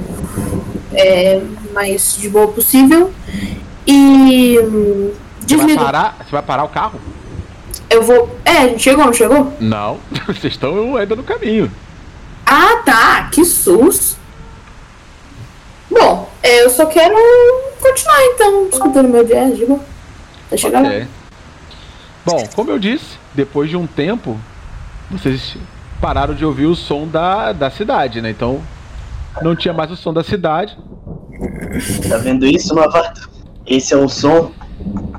é, 0.94 1.42
mais 1.74 2.18
de 2.18 2.30
boa 2.30 2.48
possível. 2.48 3.12
E 3.86 4.60
hum, 4.60 5.12
Você 5.46 5.58
vai, 5.58 5.76
parar, 5.76 6.18
você 6.20 6.32
vai 6.32 6.42
parar 6.42 6.64
o 6.64 6.70
carro? 6.70 7.00
Eu 7.92 8.02
vou. 8.02 8.40
É, 8.46 8.52
a 8.52 8.68
gente 8.70 8.84
chegou, 8.84 9.06
não 9.06 9.14
chegou? 9.14 9.54
Não, 9.60 10.00
vocês 10.26 10.54
estão 10.54 10.96
ainda 10.96 11.14
no 11.14 11.24
caminho. 11.24 11.70
Ah, 12.46 12.82
tá. 12.86 13.30
Que 13.30 13.44
susto. 13.44 14.18
Bom, 15.90 16.30
é, 16.42 16.64
eu 16.64 16.70
só 16.70 16.86
quero 16.86 17.14
continuar 17.82 18.24
então, 18.34 18.70
escutando 18.72 19.10
meu 19.10 19.26
jazz, 19.26 19.60
boa. 19.60 19.82
Tá 20.50 20.56
chegando? 20.56 20.88
Ok. 20.88 21.08
Bom, 22.26 22.48
como 22.56 22.72
eu 22.72 22.80
disse, 22.80 23.18
depois 23.34 23.70
de 23.70 23.76
um 23.76 23.86
tempo, 23.86 24.40
vocês 25.10 25.58
pararam 26.00 26.34
de 26.34 26.46
ouvir 26.46 26.68
o 26.68 26.76
som 26.76 27.06
da, 27.06 27.52
da 27.52 27.70
cidade, 27.70 28.22
né? 28.22 28.30
Então, 28.30 28.62
não 29.42 29.54
tinha 29.54 29.74
mais 29.74 29.92
o 29.92 29.98
som 29.98 30.14
da 30.14 30.24
cidade. 30.24 30.78
Tá 32.08 32.18
vendo 32.18 32.46
isso, 32.46 32.74
Novato? 32.74 33.30
Esse 33.68 33.94
é 33.94 33.98
o 33.98 34.08
som 34.08 34.52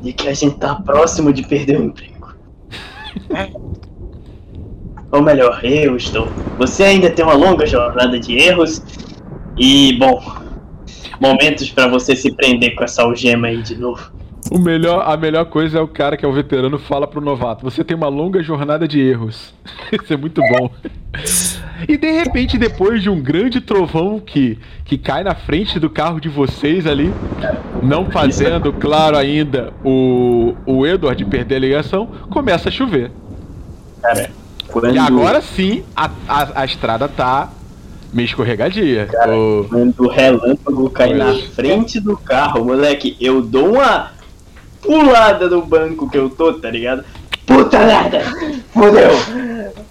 de 0.01 0.13
que 0.15 0.27
a 0.27 0.35
gente 0.35 0.57
tá 0.57 0.75
próximo 0.75 1.33
de 1.33 1.43
perder 1.47 1.79
o 1.79 1.85
emprego. 1.85 2.12
Ou 5.11 5.23
melhor, 5.23 5.63
eu 5.65 5.97
estou. 5.97 6.27
Você 6.59 6.85
ainda 6.85 7.11
tem 7.11 7.25
uma 7.25 7.35
longa 7.35 7.67
jornada 7.67 8.19
de 8.19 8.37
erros 8.37 8.83
e, 9.59 9.93
bom, 9.99 10.23
momentos 11.21 11.71
pra 11.71 11.87
você 11.87 12.17
se 12.17 12.33
prender 12.33 12.75
com 12.75 12.85
essa 12.85 13.03
algema 13.03 13.49
aí 13.49 13.63
de 13.63 13.77
novo. 13.77 14.11
O 14.51 14.59
melhor, 14.59 15.05
a 15.07 15.17
melhor 15.17 15.45
coisa 15.47 15.79
é 15.79 15.81
o 15.81 15.89
cara 15.89 16.17
que 16.17 16.25
é 16.25 16.29
o 16.29 16.33
veterano 16.33 16.79
fala 16.79 17.07
pro 17.07 17.21
novato: 17.21 17.63
Você 17.65 17.85
tem 17.85 17.97
uma 17.97 18.09
longa 18.09 18.43
jornada 18.43 18.89
de 18.89 19.01
erros. 19.01 19.55
Isso 19.93 20.13
é 20.13 20.17
muito 20.17 20.41
bom. 20.41 20.71
E 21.89 21.97
de 21.97 22.11
repente, 22.11 22.57
depois 22.59 23.03
de 23.03 23.11
um 23.11 23.21
grande 23.21 23.61
trovão 23.61 24.21
que, 24.21 24.59
que 24.85 24.97
cai 24.97 25.25
na 25.25 25.35
frente 25.35 25.79
do 25.81 25.91
carro 25.91 26.21
de 26.21 26.29
vocês 26.29 26.87
ali, 26.87 27.13
não 27.83 28.07
fazendo, 28.11 28.73
claro, 28.73 29.17
ainda 29.17 29.73
o, 29.85 30.55
o 30.67 30.87
Edward 30.87 31.25
perder 31.25 31.57
a 31.57 31.59
ligação, 31.59 32.07
começa 32.31 32.69
a 32.69 32.73
chover. 32.73 33.11
Cara, 34.01 34.31
quando, 34.69 34.95
E 34.95 34.99
agora 34.99 35.41
sim, 35.41 35.83
a, 35.97 36.11
a, 36.29 36.63
a 36.63 36.65
estrada 36.65 37.09
tá 37.09 37.51
meio 38.13 38.27
escorregadia. 38.27 39.09
O- 39.29 39.65
quando 39.69 40.01
o 40.01 40.09
relâmpago 40.09 40.89
cai 40.91 41.11
Oi. 41.13 41.15
na 41.19 41.35
frente 41.35 41.99
do 42.01 42.17
carro, 42.17 42.65
moleque, 42.65 43.17
eu 43.21 43.43
dou 43.43 43.75
uma 43.75 44.11
pulada 44.81 45.49
no 45.49 45.65
banco 45.65 46.09
que 46.11 46.19
eu 46.19 46.29
tô, 46.31 46.53
tá 46.55 46.71
ligado? 46.71 47.05
Puta 47.47 47.79
merda! 47.79 48.21
Fudeu! 48.73 49.11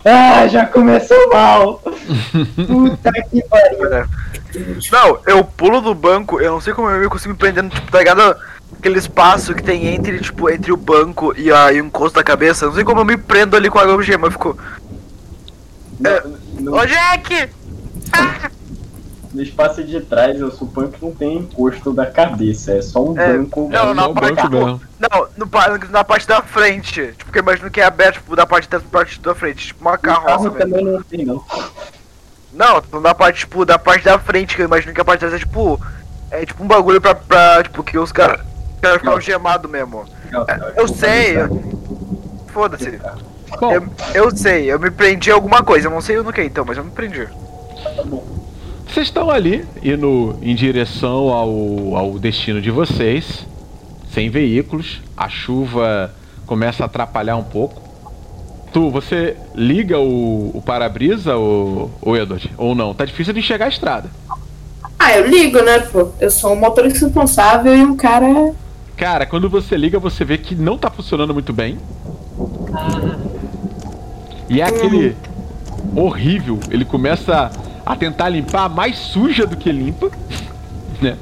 Ah, 0.03 0.47
já 0.47 0.65
começou 0.65 1.29
mal! 1.31 1.81
Puta 2.67 3.11
que 3.29 3.41
pariu! 3.47 4.07
Não, 4.91 5.19
eu 5.25 5.43
pulo 5.43 5.81
do 5.81 5.93
banco, 5.93 6.41
eu 6.41 6.51
não 6.51 6.61
sei 6.61 6.73
como 6.73 6.89
eu 6.89 7.09
consigo 7.09 7.33
me 7.33 7.37
prender, 7.37 7.69
tipo, 7.69 7.91
tá 7.91 7.99
ligado? 7.99 8.35
Aquele 8.77 8.99
espaço 8.99 9.53
que 9.53 9.63
tem 9.63 9.87
entre, 9.87 10.19
tipo, 10.19 10.49
entre 10.49 10.71
o 10.71 10.77
banco 10.77 11.33
e, 11.37 11.51
a, 11.51 11.71
e 11.71 11.81
o 11.81 11.85
encosto 11.85 12.15
da 12.15 12.23
cabeça. 12.23 12.65
Eu 12.65 12.69
não 12.69 12.75
sei 12.75 12.83
como 12.83 13.01
eu 13.01 13.05
me 13.05 13.17
prendo 13.17 13.55
ali 13.55 13.69
com 13.69 13.79
a 13.79 13.83
algema, 13.83 14.27
eu 14.27 14.31
fico. 14.31 14.57
No, 16.59 16.75
Ô 16.75 16.85
Jack! 16.85 17.49
No 19.33 19.41
espaço 19.41 19.83
de 19.83 19.99
trás, 20.01 20.39
eu 20.39 20.51
suponho 20.51 20.89
que 20.89 21.03
não 21.03 21.13
tem 21.13 21.37
encosto 21.37 21.93
da 21.93 22.05
cabeça, 22.05 22.73
é 22.73 22.81
só 22.81 23.03
um 23.03 23.17
É, 23.19 23.37
banco. 23.37 23.69
não, 23.71 23.93
na 23.93 24.07
o 24.07 24.13
parte, 24.13 24.35
banco 24.35 24.49
mesmo. 24.49 24.81
não, 24.99 25.27
no, 25.37 25.89
na 25.89 26.03
parte 26.03 26.27
da 26.27 26.41
frente. 26.41 27.07
Tipo, 27.11 27.25
porque 27.25 27.39
eu 27.39 27.43
imagino 27.43 27.71
que 27.71 27.79
é 27.81 27.85
aberto, 27.85 28.15
tipo, 28.15 28.35
da 28.35 28.45
parte 28.45 28.69
da 28.69 28.79
parte 28.79 29.19
da 29.19 29.33
frente, 29.35 29.67
tipo 29.67 29.81
uma 29.81 29.95
O 29.95 29.99
carro 29.99 30.25
carroça 30.25 30.49
mesmo. 30.49 30.57
também 30.59 30.85
não 30.85 31.01
tem, 31.03 31.25
não. 31.25 31.43
Não, 32.53 32.81
tô 32.81 32.99
na 32.99 33.15
parte, 33.15 33.39
tipo, 33.39 33.63
da 33.65 33.79
parte 33.79 34.03
da 34.03 34.19
frente, 34.19 34.55
que 34.55 34.61
eu 34.61 34.65
imagino 34.65 34.93
que 34.93 34.99
a 35.01 35.05
parte 35.05 35.19
de 35.21 35.27
trás 35.27 35.41
é 35.41 35.45
tipo. 35.45 35.79
É 36.29 36.45
tipo 36.45 36.63
um 36.63 36.67
bagulho 36.67 36.99
pra, 37.01 37.13
pra 37.15 37.63
tipo, 37.63 37.83
que 37.83 37.97
os 37.97 38.11
caras 38.11 38.41
cara 38.81 38.97
ficam 38.99 39.13
algemados 39.13 39.69
mesmo. 39.69 40.05
Eu 40.75 40.87
sei, 40.87 41.37
eu- 41.41 41.81
Foda-se. 42.53 42.99
Bom, 43.59 43.71
Eu, 43.73 43.87
eu 44.13 44.35
sei, 44.35 44.71
eu 44.71 44.79
me 44.79 44.89
prendi 44.89 45.29
em 45.29 45.33
alguma 45.33 45.61
coisa, 45.61 45.87
eu 45.87 45.91
não 45.91 46.01
sei 46.01 46.17
no 46.17 46.31
que 46.33 46.41
então, 46.43 46.63
mas 46.65 46.77
eu 46.77 46.83
me 46.83 46.91
prendi. 46.91 47.27
Vocês 48.91 49.07
estão 49.07 49.29
ali 49.29 49.65
indo 49.81 50.37
em 50.41 50.53
direção 50.53 51.29
ao, 51.29 51.95
ao 51.95 52.19
destino 52.19 52.61
de 52.61 52.69
vocês, 52.69 53.47
sem 54.13 54.29
veículos. 54.29 55.01
A 55.15 55.29
chuva 55.29 56.13
começa 56.45 56.83
a 56.83 56.87
atrapalhar 56.87 57.37
um 57.37 57.43
pouco. 57.43 57.81
Tu, 58.73 58.89
você 58.89 59.37
liga 59.55 59.97
o, 59.97 60.51
o 60.53 60.61
para-brisa, 60.61 61.37
o, 61.37 61.89
Edward? 62.05 62.51
Ou 62.57 62.75
não? 62.75 62.93
Tá 62.93 63.05
difícil 63.05 63.33
de 63.33 63.39
enxergar 63.39 63.67
a 63.67 63.69
estrada. 63.69 64.09
Ah, 64.99 65.17
eu 65.17 65.25
ligo, 65.25 65.61
né, 65.61 65.79
pô? 65.79 66.09
Eu 66.19 66.29
sou 66.29 66.51
um 66.51 66.57
motorista 66.57 67.05
responsável 67.05 67.73
e 67.73 67.81
um 67.81 67.95
cara. 67.95 68.53
Cara, 68.97 69.25
quando 69.25 69.49
você 69.49 69.77
liga, 69.77 69.99
você 69.99 70.25
vê 70.25 70.37
que 70.37 70.53
não 70.53 70.77
tá 70.77 70.91
funcionando 70.91 71.33
muito 71.33 71.53
bem. 71.53 71.77
E 74.49 74.59
é 74.59 74.65
aquele 74.65 75.15
horrível. 75.95 76.59
Ele 76.69 76.83
começa 76.83 77.49
a 77.91 77.95
tentar 77.97 78.29
limpar 78.29 78.69
mais 78.69 78.97
suja 78.97 79.45
do 79.45 79.57
que 79.57 79.69
limpa. 79.69 80.09
Né? 81.01 81.17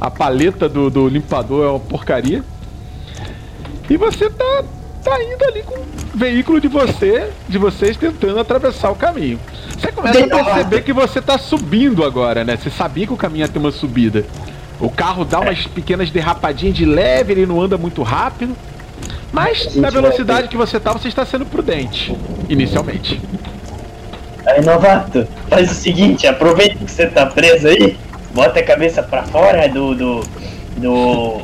A 0.00 0.10
paleta 0.10 0.66
do, 0.66 0.88
do 0.88 1.06
limpador 1.06 1.66
é 1.66 1.68
uma 1.68 1.80
porcaria. 1.80 2.42
E 3.90 3.96
você 3.98 4.30
tá, 4.30 4.64
tá 5.04 5.22
indo 5.22 5.44
ali 5.44 5.62
com 5.62 5.74
o 5.74 5.86
veículo 6.14 6.60
de 6.62 6.68
você, 6.68 7.30
de 7.46 7.58
vocês 7.58 7.94
tentando 7.98 8.40
atravessar 8.40 8.90
o 8.90 8.94
caminho. 8.94 9.38
Você 9.78 9.92
começa 9.92 10.24
a 10.24 10.44
perceber 10.44 10.82
que 10.82 10.94
você 10.94 11.20
tá 11.20 11.36
subindo 11.36 12.02
agora, 12.02 12.42
né? 12.42 12.56
Você 12.56 12.70
sabia 12.70 13.06
que 13.06 13.12
o 13.12 13.16
caminho 13.16 13.42
ia 13.42 13.48
ter 13.48 13.58
uma 13.58 13.70
subida. 13.70 14.24
O 14.80 14.88
carro 14.88 15.26
dá 15.26 15.40
umas 15.40 15.66
pequenas 15.66 16.10
derrapadinhas 16.10 16.74
de 16.74 16.86
leve, 16.86 17.34
ele 17.34 17.44
não 17.44 17.60
anda 17.60 17.76
muito 17.76 18.02
rápido. 18.02 18.56
Mas 19.30 19.76
na 19.76 19.90
velocidade 19.90 20.48
que 20.48 20.56
você 20.56 20.80
tá, 20.80 20.90
você 20.92 21.08
está 21.08 21.26
sendo 21.26 21.44
prudente, 21.44 22.16
inicialmente. 22.48 23.20
Aí, 24.48 24.64
novato, 24.64 25.28
faz 25.48 25.70
o 25.70 25.74
seguinte, 25.74 26.26
aproveita 26.26 26.76
que 26.76 26.90
você 26.90 27.06
tá 27.06 27.26
preso 27.26 27.68
aí, 27.68 27.98
bota 28.32 28.60
a 28.60 28.62
cabeça 28.62 29.02
pra 29.02 29.22
fora 29.24 29.68
do. 29.68 29.94
do. 29.94 30.20
do, 30.76 31.42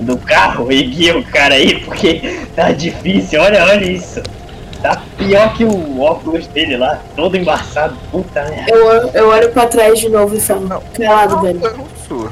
do 0.00 0.18
carro 0.18 0.72
e 0.72 0.82
guia 0.82 1.16
o 1.16 1.24
cara 1.24 1.54
aí, 1.54 1.80
porque 1.84 2.40
tá 2.56 2.72
difícil, 2.72 3.40
olha, 3.40 3.64
olha 3.64 3.84
isso. 3.84 4.20
Tá 4.82 5.00
pior 5.16 5.52
que 5.52 5.64
o 5.64 6.00
óculos 6.00 6.46
dele 6.48 6.76
lá, 6.76 6.98
todo 7.14 7.36
embaçado. 7.36 7.96
Puta 8.10 8.42
merda. 8.44 8.72
Eu, 8.72 9.10
eu 9.10 9.28
olho 9.28 9.50
pra 9.50 9.66
trás 9.66 10.00
de 10.00 10.08
novo 10.08 10.34
e 10.34 10.40
falo, 10.40 10.82
calado, 10.94 11.42
velho. 11.42 11.60
Eu 11.62 11.76
não 11.76 11.86
sou. 12.08 12.30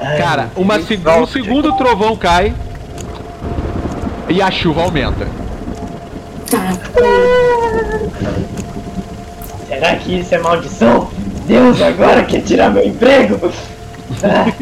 Ai, 0.00 0.18
Cara, 0.18 0.50
uma 0.56 0.76
um 0.76 1.26
segundo 1.26 1.76
trovão 1.76 2.16
cai 2.16 2.54
e 4.28 4.42
a 4.42 4.50
chuva 4.50 4.82
aumenta. 4.82 5.26
Tá. 6.50 6.72
Será 9.68 9.96
que 9.96 10.20
isso 10.20 10.34
é 10.34 10.38
maldição? 10.38 11.10
Deus 11.46 11.80
agora 11.80 12.24
quer 12.24 12.42
tirar 12.42 12.70
meu 12.70 12.84
emprego? 12.86 13.52
É. 14.22 14.52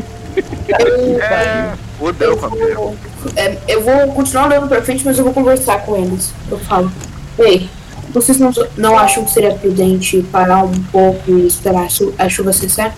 Fudeu, 1.99 2.37
família. 2.39 2.75
Eu, 2.75 2.97
é, 3.37 3.59
eu 3.67 3.83
vou 3.83 4.09
continuar 4.13 4.47
olhando 4.47 4.69
pra 4.69 4.83
frente, 4.83 5.05
mas 5.05 5.19
eu 5.19 5.25
vou 5.25 5.33
conversar 5.33 5.81
com 5.85 5.97
eles. 5.97 6.33
Eu 6.51 6.59
falo, 6.59 6.93
ei, 7.39 7.69
vocês 8.13 8.39
não, 8.39 8.53
não 8.77 8.97
acham 8.99 9.25
que 9.25 9.31
seria 9.33 9.55
prudente 9.55 10.23
parar 10.31 10.65
um 10.65 10.73
pouco 10.93 11.31
e 11.31 11.47
esperar 11.47 11.85
a, 11.85 11.89
chu- 11.89 12.15
a 12.19 12.29
chuva 12.29 12.53
cessar? 12.53 12.95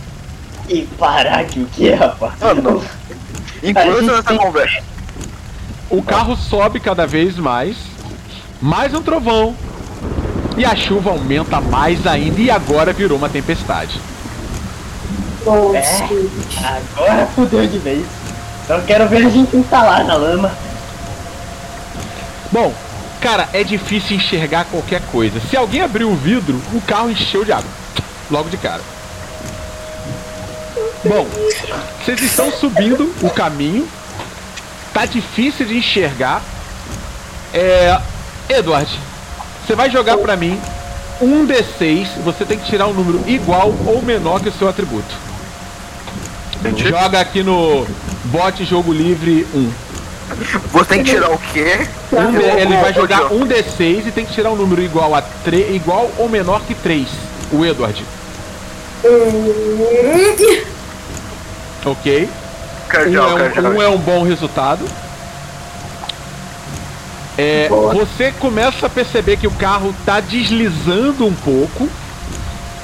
E 0.68 0.82
parar 0.98 1.44
que 1.44 1.60
o 1.60 1.66
que, 1.66 1.90
rapaz? 1.90 2.34
Mano, 2.40 2.82
Incluso 3.62 4.02
nessa 4.02 4.34
conversa. 4.36 4.82
O 5.88 6.02
carro 6.02 6.36
sobe 6.36 6.78
cada 6.78 7.06
vez 7.06 7.36
mais, 7.36 7.76
mais 8.60 8.92
um 8.94 9.02
trovão. 9.02 9.54
E 10.56 10.64
a 10.64 10.76
chuva 10.76 11.10
aumenta 11.10 11.60
mais 11.60 12.06
ainda 12.06 12.40
e 12.40 12.50
agora 12.50 12.92
virou 12.92 13.16
uma 13.16 13.28
tempestade. 13.28 13.98
Bom, 15.44 15.74
É. 15.74 15.82
Agora 16.96 17.26
fudeu 17.34 17.66
de 17.66 17.78
vez. 17.78 18.04
Só 18.66 18.78
quero 18.80 19.08
ver 19.08 19.26
a 19.26 19.30
gente 19.30 19.56
instalar 19.56 20.04
na 20.04 20.14
lama. 20.14 20.52
Bom, 22.52 22.74
cara, 23.20 23.48
é 23.52 23.64
difícil 23.64 24.16
enxergar 24.16 24.66
qualquer 24.66 25.00
coisa. 25.06 25.40
Se 25.48 25.56
alguém 25.56 25.80
abrir 25.80 26.04
o 26.04 26.14
vidro, 26.14 26.60
o 26.74 26.80
carro 26.82 27.10
encheu 27.10 27.44
de 27.44 27.52
água. 27.52 27.70
Logo 28.30 28.50
de 28.50 28.56
cara. 28.58 28.82
Bom, 31.04 31.26
vocês 32.04 32.20
estão 32.20 32.52
subindo 32.52 33.12
o 33.22 33.30
caminho. 33.30 33.88
Tá 34.92 35.06
difícil 35.06 35.64
de 35.64 35.78
enxergar. 35.78 36.42
É. 37.54 37.98
Edward, 38.50 38.90
você 39.66 39.74
vai 39.74 39.90
jogar 39.90 40.16
pra 40.18 40.36
mim 40.36 40.60
um 41.20 41.46
D6. 41.46 42.06
Você 42.24 42.44
tem 42.44 42.58
que 42.58 42.66
tirar 42.66 42.86
um 42.86 42.92
número 42.92 43.22
igual 43.28 43.74
ou 43.86 44.02
menor 44.02 44.40
que 44.40 44.48
o 44.48 44.52
seu 44.52 44.68
atributo. 44.68 45.14
Entendi. 46.58 46.88
Joga 46.88 47.20
aqui 47.20 47.42
no 47.42 47.86
bot 48.24 48.64
jogo 48.64 48.92
livre 48.92 49.46
1. 49.54 49.70
Você 50.72 50.84
tem 50.84 51.02
que 51.02 51.10
tirar 51.10 51.30
o 51.30 51.38
quê? 51.52 51.86
Um 52.12 52.32
D- 52.32 52.44
ele 52.44 52.76
vai 52.76 52.92
jogar 52.92 53.32
um 53.32 53.46
D6 53.46 54.06
e 54.06 54.12
tem 54.12 54.24
que 54.24 54.32
tirar 54.32 54.50
um 54.50 54.56
número 54.56 54.82
igual 54.82 55.14
a 55.14 55.22
3, 55.22 55.74
igual 55.74 56.10
ou 56.18 56.28
menor 56.28 56.60
que 56.62 56.74
3. 56.74 57.08
O 57.52 57.64
Edward. 57.64 58.04
Hum, 59.04 60.62
Ok? 61.84 62.28
Um 63.08 63.16
é 63.16 63.70
um, 63.70 63.74
um 63.76 63.82
é 63.82 63.88
um 63.88 63.96
bom 63.98 64.22
resultado. 64.22 64.84
É, 67.38 67.68
você 67.68 68.32
começa 68.32 68.86
a 68.86 68.90
perceber 68.90 69.36
que 69.36 69.46
o 69.46 69.50
carro 69.52 69.94
tá 70.04 70.20
deslizando 70.20 71.26
um 71.26 71.34
pouco, 71.34 71.88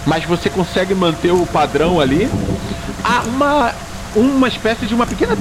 mas 0.07 0.25
você 0.25 0.49
consegue 0.49 0.95
manter 0.95 1.33
o 1.33 1.47
padrão 1.47 2.01
ali. 2.01 2.29
Há 3.05 3.23
uma, 3.23 3.75
uma 4.15 4.49
espécie 4.49 4.87
de 4.87 4.95
uma 4.95 5.07
pequena 5.07 5.37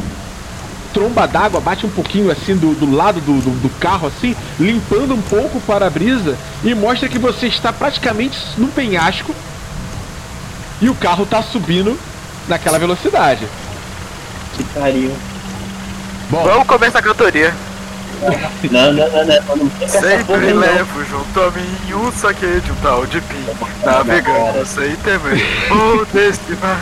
tromba 0.96 1.28
d'água 1.28 1.60
bate 1.60 1.86
um 1.86 1.90
pouquinho 1.90 2.32
assim 2.32 2.56
do, 2.56 2.74
do 2.74 2.90
lado 2.90 3.20
do, 3.20 3.42
do, 3.42 3.50
do 3.62 3.70
carro, 3.80 4.08
assim, 4.08 4.34
limpando 4.58 5.14
um 5.14 5.22
pouco 5.22 5.58
o 5.58 5.62
para-brisa 5.62 6.38
e 6.64 6.74
mostra 6.74 7.10
que 7.10 7.20
você 7.20 7.48
está 7.48 7.74
praticamente 7.74 8.40
no 8.58 8.70
penhasco 8.70 9.36
e 10.82 10.88
o 10.88 10.96
carro 10.96 11.26
tá 11.26 11.44
subindo 11.44 12.00
naquela 12.48 12.80
velocidade. 12.80 13.46
Que 14.56 14.64
pariu. 14.64 15.12
Bom, 16.30 16.44
Vamos 16.44 16.66
começar 16.66 17.00
a 17.00 17.02
cantoria. 17.02 17.54
Não, 18.72 18.94
não, 18.94 19.10
não, 19.10 19.26
não. 19.26 19.56
Não 19.58 19.88
Sempre 19.88 20.54
levo 20.54 21.04
junto 21.06 21.42
a 21.42 21.52
mim 21.52 21.94
um 21.94 22.12
saque 22.12 22.46
de 22.62 22.72
um 22.72 22.76
tal 22.76 23.06
de 23.06 23.22
pin. 23.22 23.46
Navegando 23.84 24.66
sem 24.66 24.96
temer. 24.98 25.46
Vou 25.70 26.06
desse 26.06 26.56
mar. 26.62 26.80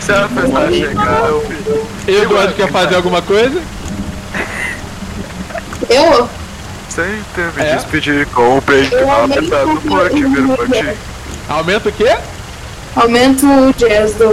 Se 0.00 0.12
a 0.12 0.28
festa 0.28 0.72
chegar 0.72 1.30
ao 1.30 1.40
fim. 1.40 2.12
Eduardo 2.12 2.52
quer 2.54 2.70
fazer 2.70 2.96
alguma 2.96 3.22
coisa? 3.22 3.60
eu? 5.88 6.28
Sem 6.88 7.04
ter 7.34 7.52
me 7.52 7.62
É? 7.68 7.74
despedir 7.74 8.26
com 8.28 8.58
o 8.58 8.62
peito 8.62 8.94
Eu 8.94 9.10
apertado 9.10 9.80
por 9.80 10.10
te 10.10 10.24
ver 10.24 10.44
o- 10.44 10.56
por 10.56 10.68
ti. 10.68 10.96
Aumenta 11.48 11.88
o 11.88 11.92
quê? 11.92 12.16
Aumento 12.96 13.46
o 13.46 13.72
jazz 13.72 14.14
do, 14.14 14.28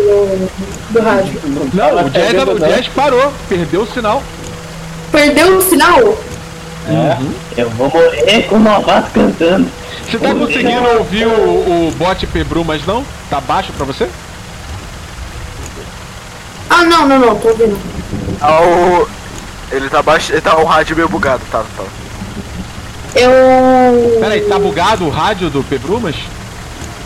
do 0.92 1.02
rádio. 1.02 1.42
Não, 1.74 2.06
o 2.06 2.10
Jazz, 2.12 2.34
o 2.48 2.60
jazz 2.60 2.88
parou, 2.90 3.34
perdeu 3.50 3.82
o 3.82 3.88
sinal. 3.88 4.22
Perdeu 5.12 5.58
o 5.58 5.62
final? 5.62 6.18
É, 6.88 7.18
eu 7.58 7.70
vou 7.72 7.90
morrer 7.90 8.44
com 8.44 8.56
o 8.56 8.60
novato 8.60 9.12
cantando. 9.12 9.70
Você 10.10 10.18
tá 10.18 10.34
conseguindo 10.34 10.88
ouvir 10.98 11.28
o, 11.28 11.88
o 11.88 11.94
bot 11.98 12.26
Pebru, 12.28 12.66
mas 12.66 12.86
não? 12.86 13.06
Tá 13.30 13.40
baixo 13.40 13.72
pra 13.74 13.86
você? 13.86 14.10
Ah, 16.70 16.84
não, 16.84 17.08
não, 17.08 17.20
não, 17.20 17.36
tô 17.36 17.50
ouvindo. 17.50 17.78
Ah, 18.40 18.62
o... 18.62 19.08
Ele 19.72 19.90
tá 19.90 20.02
baixo. 20.02 20.32
Ele 20.32 20.42
tá 20.42 20.58
o 20.58 20.66
rádio 20.66 20.96
meio 20.96 21.08
bugado, 21.08 21.44
tá? 21.52 21.64
tá. 21.78 21.84
Eu. 23.16 24.20
Pera 24.20 24.34
aí, 24.34 24.42
tá 24.42 24.58
bugado 24.58 25.06
o 25.06 25.10
rádio 25.10 25.50
do 25.50 25.64
Pebrumas? 25.64 26.16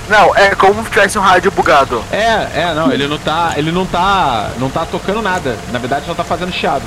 Não, 0.07 0.35
é 0.35 0.53
como 0.53 0.83
se 0.83 0.89
tivesse 0.89 1.17
um 1.17 1.21
rádio 1.21 1.51
bugado. 1.51 2.03
É, 2.11 2.61
é, 2.61 2.73
não, 2.75 2.91
ele 2.91 3.07
não 3.07 3.17
tá. 3.17 3.53
Ele 3.55 3.71
não 3.71 3.85
tá. 3.85 4.51
não 4.59 4.69
tá 4.69 4.85
tocando 4.85 5.21
nada. 5.21 5.57
Na 5.71 5.79
verdade 5.79 6.05
só 6.05 6.13
tá 6.13 6.23
fazendo 6.23 6.53
chiado. 6.53 6.83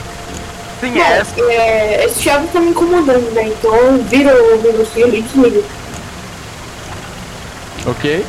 Sim, 0.81 0.93
Bom, 0.93 1.01
é. 1.01 1.55
é, 1.55 2.05
esse 2.05 2.20
Thiago 2.20 2.47
tá 2.49 2.61
me 2.61 2.70
incomodando, 2.70 3.33
né? 3.33 3.49
Então 3.49 3.99
vira 4.05 4.33
o 4.35 4.62
negocinho 4.62 5.14
e 5.14 5.22
desliga. 5.22 5.62
Ok? 7.87 8.24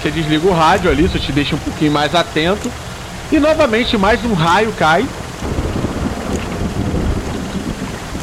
Você 0.00 0.10
desliga 0.10 0.46
o 0.46 0.52
rádio 0.52 0.90
ali, 0.90 1.04
isso 1.04 1.18
te 1.18 1.32
deixa 1.32 1.54
um 1.54 1.58
pouquinho 1.58 1.92
mais 1.92 2.14
atento. 2.14 2.70
E 3.30 3.38
novamente 3.38 3.96
mais 3.96 4.24
um 4.24 4.34
raio 4.34 4.72
cai. 4.78 5.06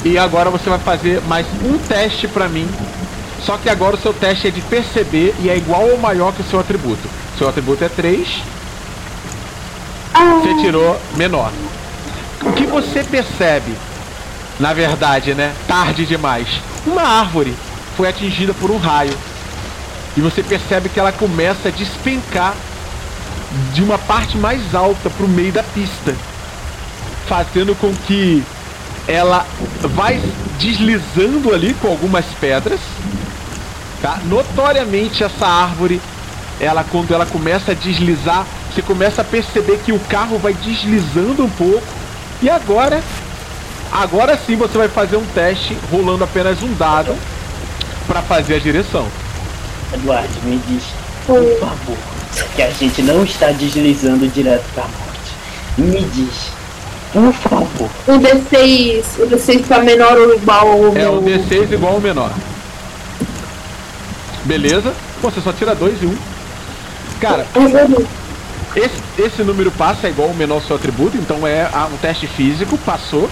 E 0.05 0.17
agora 0.17 0.49
você 0.49 0.69
vai 0.69 0.79
fazer 0.79 1.21
mais 1.21 1.45
um 1.63 1.77
teste 1.77 2.27
pra 2.27 2.49
mim. 2.49 2.67
Só 3.41 3.57
que 3.57 3.69
agora 3.69 3.95
o 3.95 3.99
seu 3.99 4.13
teste 4.13 4.47
é 4.47 4.51
de 4.51 4.61
perceber 4.61 5.35
e 5.39 5.49
é 5.49 5.57
igual 5.57 5.83
ou 5.89 5.97
maior 5.97 6.33
que 6.33 6.41
o 6.41 6.45
seu 6.45 6.59
atributo. 6.59 7.09
Seu 7.37 7.49
atributo 7.49 7.83
é 7.83 7.89
3, 7.89 8.27
você 10.13 10.61
tirou 10.61 10.97
menor. 11.15 11.51
O 12.45 12.51
que 12.53 12.65
você 12.65 13.03
percebe, 13.03 13.73
na 14.59 14.73
verdade, 14.73 15.33
né? 15.33 15.53
Tarde 15.67 16.05
demais. 16.05 16.47
Uma 16.85 17.03
árvore 17.03 17.55
foi 17.95 18.09
atingida 18.09 18.53
por 18.53 18.69
um 18.69 18.77
raio. 18.77 19.13
E 20.15 20.21
você 20.21 20.43
percebe 20.43 20.89
que 20.89 20.99
ela 20.99 21.11
começa 21.11 21.69
a 21.69 21.71
despencar 21.71 22.55
de 23.73 23.81
uma 23.83 23.97
parte 23.97 24.37
mais 24.37 24.75
alta 24.75 25.09
para 25.09 25.25
o 25.25 25.29
meio 25.29 25.51
da 25.51 25.63
pista, 25.63 26.15
fazendo 27.27 27.75
com 27.75 27.93
que 27.93 28.43
ela 29.07 29.45
vai 29.81 30.21
deslizando 30.59 31.53
ali 31.53 31.73
com 31.75 31.87
algumas 31.87 32.25
pedras. 32.39 32.79
Tá? 34.01 34.19
Notoriamente 34.25 35.23
essa 35.23 35.47
árvore, 35.47 36.01
ela 36.59 36.83
quando 36.83 37.13
ela 37.13 37.25
começa 37.25 37.71
a 37.71 37.75
deslizar, 37.75 38.45
você 38.71 38.81
começa 38.81 39.21
a 39.21 39.25
perceber 39.25 39.79
que 39.85 39.91
o 39.91 39.99
carro 39.99 40.37
vai 40.37 40.53
deslizando 40.53 41.43
um 41.43 41.49
pouco. 41.49 42.02
E 42.43 42.49
agora, 42.49 43.01
agora 43.91 44.37
sim 44.37 44.55
você 44.57 44.77
vai 44.77 44.89
fazer 44.89 45.15
um 45.15 45.25
teste 45.27 45.77
rolando 45.89 46.23
apenas 46.25 46.61
um 46.61 46.73
dado 46.73 47.15
para 48.05 48.21
fazer 48.21 48.55
a 48.55 48.59
direção. 48.59 49.07
Eduardo, 49.93 50.27
me 50.43 50.57
diz, 50.67 50.83
por 51.25 51.41
favor, 51.59 51.97
que 52.55 52.61
a 52.61 52.69
gente 52.71 53.01
não 53.01 53.23
está 53.23 53.51
deslizando 53.51 54.27
direto 54.27 54.65
pra 54.73 54.83
morte. 54.83 55.33
Me 55.77 56.01
diz, 56.09 56.51
por 57.13 57.31
favor. 57.33 57.89
O 58.07 58.19
D6, 58.19 59.03
o 59.19 59.27
D6 59.27 59.65
tá 59.65 59.79
menor 59.79 60.17
ou 60.17 60.35
igual 60.35 60.69
ao 60.69 60.87
É 60.87 60.91
meu. 60.91 61.13
o 61.19 61.23
D6 61.23 61.71
igual 61.71 61.93
ao 61.93 62.01
menor. 62.01 62.31
Beleza? 64.43 64.93
Pô, 65.21 65.29
você 65.31 65.39
só 65.39 65.53
tira 65.53 65.73
dois 65.73 66.01
e 66.01 66.05
um. 66.07 66.17
Cara, 67.21 67.47
esse, 68.75 69.01
esse 69.17 69.43
número 69.43 69.71
passa 69.71 70.07
é 70.07 70.09
igual 70.09 70.29
ao 70.29 70.33
menor 70.33 70.61
seu 70.61 70.75
atributo, 70.75 71.17
então 71.17 71.45
é 71.45 71.69
ah, 71.71 71.87
um 71.91 71.97
teste 71.97 72.27
físico, 72.27 72.77
passou. 72.79 73.29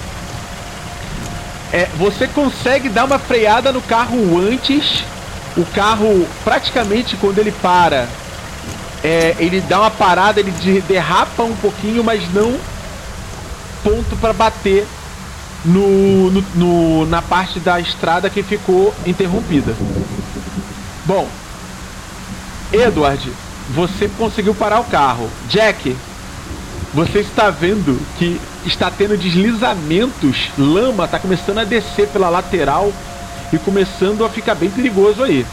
É, 1.73 1.87
você 1.97 2.27
consegue 2.27 2.89
dar 2.89 3.05
uma 3.05 3.17
freada 3.17 3.71
no 3.71 3.81
carro 3.81 4.37
antes. 4.39 5.03
O 5.57 5.65
carro, 5.65 6.27
praticamente, 6.43 7.17
quando 7.17 7.39
ele 7.39 7.51
para, 7.51 8.07
é, 9.03 9.35
ele 9.39 9.59
dá 9.61 9.81
uma 9.81 9.91
parada, 9.91 10.39
ele 10.39 10.51
de- 10.51 10.81
derrapa 10.81 11.43
um 11.43 11.55
pouquinho, 11.55 12.03
mas 12.03 12.31
não 12.33 12.55
ponto 13.83 14.15
para 14.17 14.31
bater 14.31 14.87
no, 15.65 16.29
no- 16.31 16.45
no- 16.55 17.05
na 17.05 17.21
parte 17.21 17.59
da 17.59 17.79
estrada 17.79 18.29
que 18.29 18.43
ficou 18.43 18.93
interrompida. 19.05 19.73
Bom, 21.05 21.27
Edward, 22.71 23.31
você 23.73 24.09
conseguiu 24.17 24.53
parar 24.53 24.79
o 24.79 24.85
carro. 24.85 25.29
Jack, 25.47 25.95
você 26.93 27.19
está 27.19 27.49
vendo 27.49 27.99
que 28.17 28.39
está 28.65 28.91
tendo 28.91 29.17
deslizamentos, 29.17 30.49
lama 30.57 31.05
está 31.05 31.17
começando 31.17 31.59
a 31.59 31.63
descer 31.63 32.07
pela 32.09 32.29
lateral 32.29 32.91
e 33.51 33.57
começando 33.57 34.25
a 34.25 34.29
ficar 34.29 34.55
bem 34.55 34.69
perigoso 34.69 35.23
aí. 35.23 35.45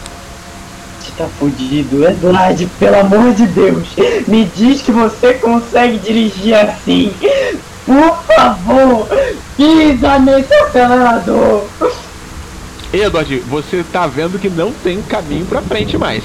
Você 1.00 1.12
tá 1.16 1.28
fudido, 1.38 2.04
Eduardo, 2.04 2.68
pelo 2.78 3.00
amor 3.00 3.34
de 3.34 3.46
Deus. 3.46 3.88
Me 4.26 4.44
diz 4.44 4.82
que 4.82 4.90
você 4.90 5.34
consegue 5.34 5.98
dirigir 5.98 6.54
assim. 6.54 7.14
Por 7.86 8.22
favor, 8.24 9.08
pisa 9.56 10.18
nesse 10.18 10.52
acelerador. 10.52 11.64
Edward, 12.92 13.38
você 13.48 13.84
tá 13.92 14.06
vendo 14.06 14.38
que 14.38 14.50
não 14.50 14.72
tem 14.72 15.00
caminho 15.02 15.46
pra 15.46 15.62
frente 15.62 15.96
mais. 15.96 16.24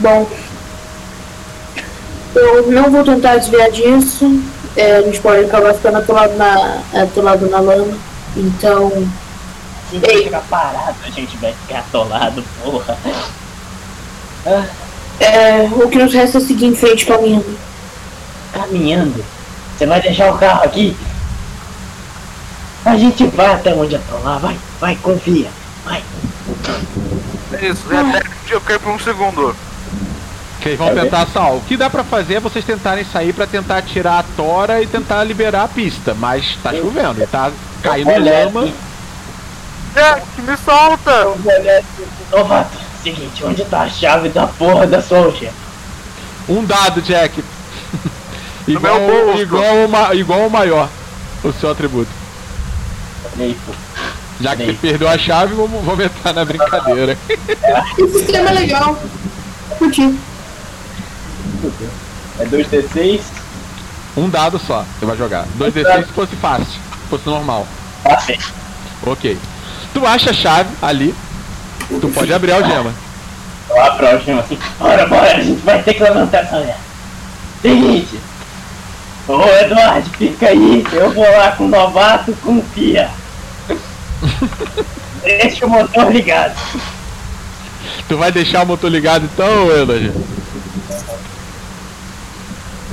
Bom, 0.00 0.26
eu 2.34 2.72
não 2.72 2.90
vou 2.90 3.04
tentar 3.04 3.36
desviar 3.36 3.70
disso. 3.70 4.42
É, 4.76 4.96
a 4.96 5.02
gente 5.02 5.20
pode 5.20 5.44
acabar 5.44 5.74
ficando 5.74 5.98
atolado 5.98 6.34
na, 6.34 6.82
atolado 6.92 7.48
na 7.48 7.60
lama. 7.60 7.96
Então, 8.36 8.90
Se 9.90 9.96
a 9.96 10.00
gente 10.00 10.24
ficar 10.24 10.40
parado, 10.48 10.96
a 11.04 11.10
gente 11.10 11.36
vai 11.36 11.52
ficar 11.52 11.80
atolado, 11.80 12.42
porra. 12.64 12.96
é, 15.20 15.68
o 15.72 15.88
que 15.88 15.98
nos 15.98 16.12
resta 16.12 16.38
é 16.38 16.40
seguir 16.40 16.66
em 16.66 16.74
frente 16.74 17.06
caminhando. 17.06 17.58
Caminhando. 18.52 19.24
Você 19.76 19.86
vai 19.86 20.00
deixar 20.00 20.32
o 20.34 20.38
carro 20.38 20.64
aqui? 20.64 20.96
A 22.84 22.96
gente 22.96 23.24
vai 23.26 23.52
até 23.52 23.72
onde 23.74 23.94
atolar, 23.94 24.40
vai, 24.40 24.56
vai, 24.80 24.96
confia. 24.96 25.48
Vai. 25.84 26.02
É 27.52 27.66
isso, 27.66 27.92
é 27.92 27.96
até 27.96 28.22
que 28.46 28.52
eu 28.54 28.60
caí 28.60 28.78
por 28.78 28.92
um 28.92 28.98
segundo. 28.98 29.54
Eles 30.64 30.78
vão 30.78 30.94
tentar 30.94 31.26
salvar. 31.26 31.56
O 31.56 31.60
que 31.62 31.76
dá 31.76 31.90
pra 31.90 32.04
fazer 32.04 32.34
é 32.34 32.40
vocês 32.40 32.64
tentarem 32.64 33.04
sair 33.04 33.32
pra 33.32 33.46
tentar 33.46 33.82
tirar 33.82 34.20
a 34.20 34.24
tora 34.36 34.80
e 34.80 34.86
tentar 34.86 35.24
liberar 35.24 35.64
a 35.64 35.68
pista. 35.68 36.14
Mas 36.14 36.56
tá 36.62 36.72
chovendo, 36.72 37.26
tá 37.26 37.50
caindo 37.82 38.10
Olha, 38.10 38.44
lama. 38.44 38.68
Jack, 39.92 40.22
me 40.40 40.56
solta! 40.56 41.24
Novato, 42.30 42.78
seguinte, 43.02 43.44
onde 43.44 43.64
tá 43.64 43.82
a 43.82 43.88
chave 43.90 44.28
da 44.28 44.46
porra 44.46 44.86
da 44.86 45.02
Soldier? 45.02 45.50
Um 46.48 46.64
dado, 46.64 47.02
Jack. 47.02 47.42
igual, 48.66 49.00
igual, 49.38 49.84
o 49.84 49.88
ma- 49.88 50.14
igual 50.14 50.46
o 50.46 50.50
maior. 50.50 50.88
O 51.42 51.52
seu 51.52 51.70
atributo. 51.72 52.08
Olha 53.34 53.44
aí, 53.46 53.56
pô. 53.66 53.72
Já 54.42 54.56
que 54.56 54.72
perdeu 54.74 55.08
a 55.08 55.16
chave, 55.16 55.54
vamos, 55.54 55.84
vamos 55.84 56.04
entrar 56.04 56.32
na 56.32 56.44
brincadeira. 56.44 57.16
Esse 57.96 58.12
sistema 58.12 58.50
é 58.50 58.52
legal. 58.54 58.98
Curti. 59.78 60.18
É 62.40 62.44
2d6. 62.44 63.20
Um 64.16 64.28
dado 64.28 64.58
só, 64.58 64.84
você 64.98 65.06
vai 65.06 65.16
jogar. 65.16 65.46
2d6 65.58 66.06
se 66.06 66.12
fosse 66.12 66.34
fácil, 66.36 66.66
se 66.66 67.08
fosse 67.08 67.26
normal. 67.28 67.66
Passei. 68.02 68.38
Ok. 69.06 69.38
Tu 69.94 70.06
acha 70.06 70.30
a 70.30 70.34
chave 70.34 70.70
ali. 70.82 71.14
Tu 71.88 72.08
pode 72.08 72.32
abrir 72.32 72.52
a 72.52 72.56
algema. 72.56 72.92
Eu 73.70 73.80
abro 73.80 74.06
a 74.06 74.10
algema 74.10 74.40
assim. 74.40 74.58
Bora, 74.78 75.06
bora, 75.06 75.36
a 75.36 75.40
gente 75.40 75.60
vai 75.60 75.82
ter 75.82 75.94
que 75.94 76.02
levantar 76.02 76.38
essa 76.38 76.58
mulher. 76.58 76.78
Seguinte. 77.60 78.18
Ô 79.28 79.40
Eduardo, 79.40 80.10
fica 80.18 80.48
aí. 80.48 80.84
Eu 80.92 81.12
vou 81.12 81.30
lá 81.30 81.52
com 81.52 81.64
o 81.64 81.68
novato, 81.68 82.36
confia. 82.42 83.08
Deixa 85.22 85.66
o 85.66 85.70
motor 85.70 86.12
ligado. 86.12 86.56
Tu 88.08 88.16
vai 88.16 88.32
deixar 88.32 88.62
o 88.62 88.66
motor 88.66 88.90
ligado 88.90 89.28
então, 89.32 89.70
Edward? 89.70 90.12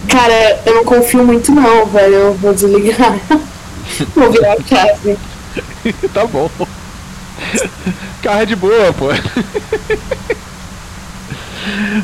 Cara, 0.07 0.59
eu 0.65 0.75
não 0.75 0.85
confio 0.85 1.23
muito 1.23 1.51
não, 1.51 1.85
velho. 1.85 2.15
Eu 2.15 2.33
vou 2.33 2.53
desligar. 2.53 3.17
vou 4.15 4.31
virar 4.31 4.53
a 4.53 4.63
chave. 4.63 5.17
tá 6.13 6.25
bom. 6.25 6.49
Carro 8.21 8.41
é 8.41 8.45
de 8.45 8.55
boa, 8.55 8.93
pô. 8.93 9.09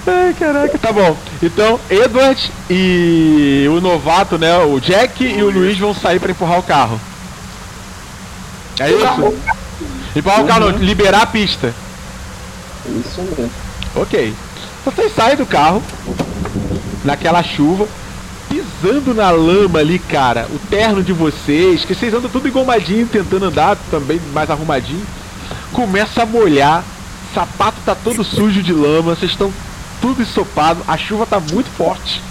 Ai, 0.08 0.36
caraca, 0.38 0.78
tá 0.78 0.92
bom. 0.92 1.18
Então, 1.42 1.80
Edward 1.90 2.52
e 2.70 3.66
o 3.70 3.82
novato, 3.82 4.38
né? 4.38 4.58
O 4.60 4.80
Jack 4.80 5.24
e 5.24 5.42
o 5.44 5.50
Luiz 5.50 5.78
vão 5.78 5.94
sair 5.94 6.20
pra 6.20 6.32
empurrar 6.32 6.60
o 6.60 6.64
carro. 6.64 7.00
É 8.80 8.92
isso? 8.92 9.38
Empurrar 10.16 10.42
o 10.42 10.48
carro, 10.48 10.72
não, 10.72 10.78
liberar 10.78 11.22
a 11.22 11.26
pista. 11.26 11.74
Isso 12.86 13.22
mesmo. 13.22 13.52
Ok. 13.96 14.34
Vocês 14.84 15.16
saem 15.16 15.36
do 15.36 15.46
carro, 15.46 15.82
naquela 17.04 17.42
chuva, 17.42 17.88
pisando 18.48 19.14
na 19.14 19.32
lama 19.32 19.80
ali, 19.80 19.98
cara. 19.98 20.48
O 20.54 20.60
terno 20.70 21.04
de 21.04 21.12
vocês, 21.12 21.84
que 21.84 21.96
vocês 21.96 22.14
andam 22.14 22.30
tudo 22.30 22.48
engomadinho, 22.48 23.08
tentando 23.08 23.46
andar 23.46 23.78
também 23.90 24.22
mais 24.34 24.50
arrumadinho. 24.50 25.06
Começa 25.74 26.24
a 26.24 26.26
molhar, 26.26 26.84
sapato 27.34 27.78
tá 27.86 27.96
todo 27.96 28.24
sujo 28.24 28.62
de 28.62 28.74
lama, 28.74 29.16
vocês 29.16 29.32
estão 29.32 29.52
tudo 30.02 30.22
ensopado, 30.22 30.82
a 30.88 30.98
chuva 30.98 31.26
tá 31.26 31.40
muito 31.40 31.70
forte. 31.76 32.22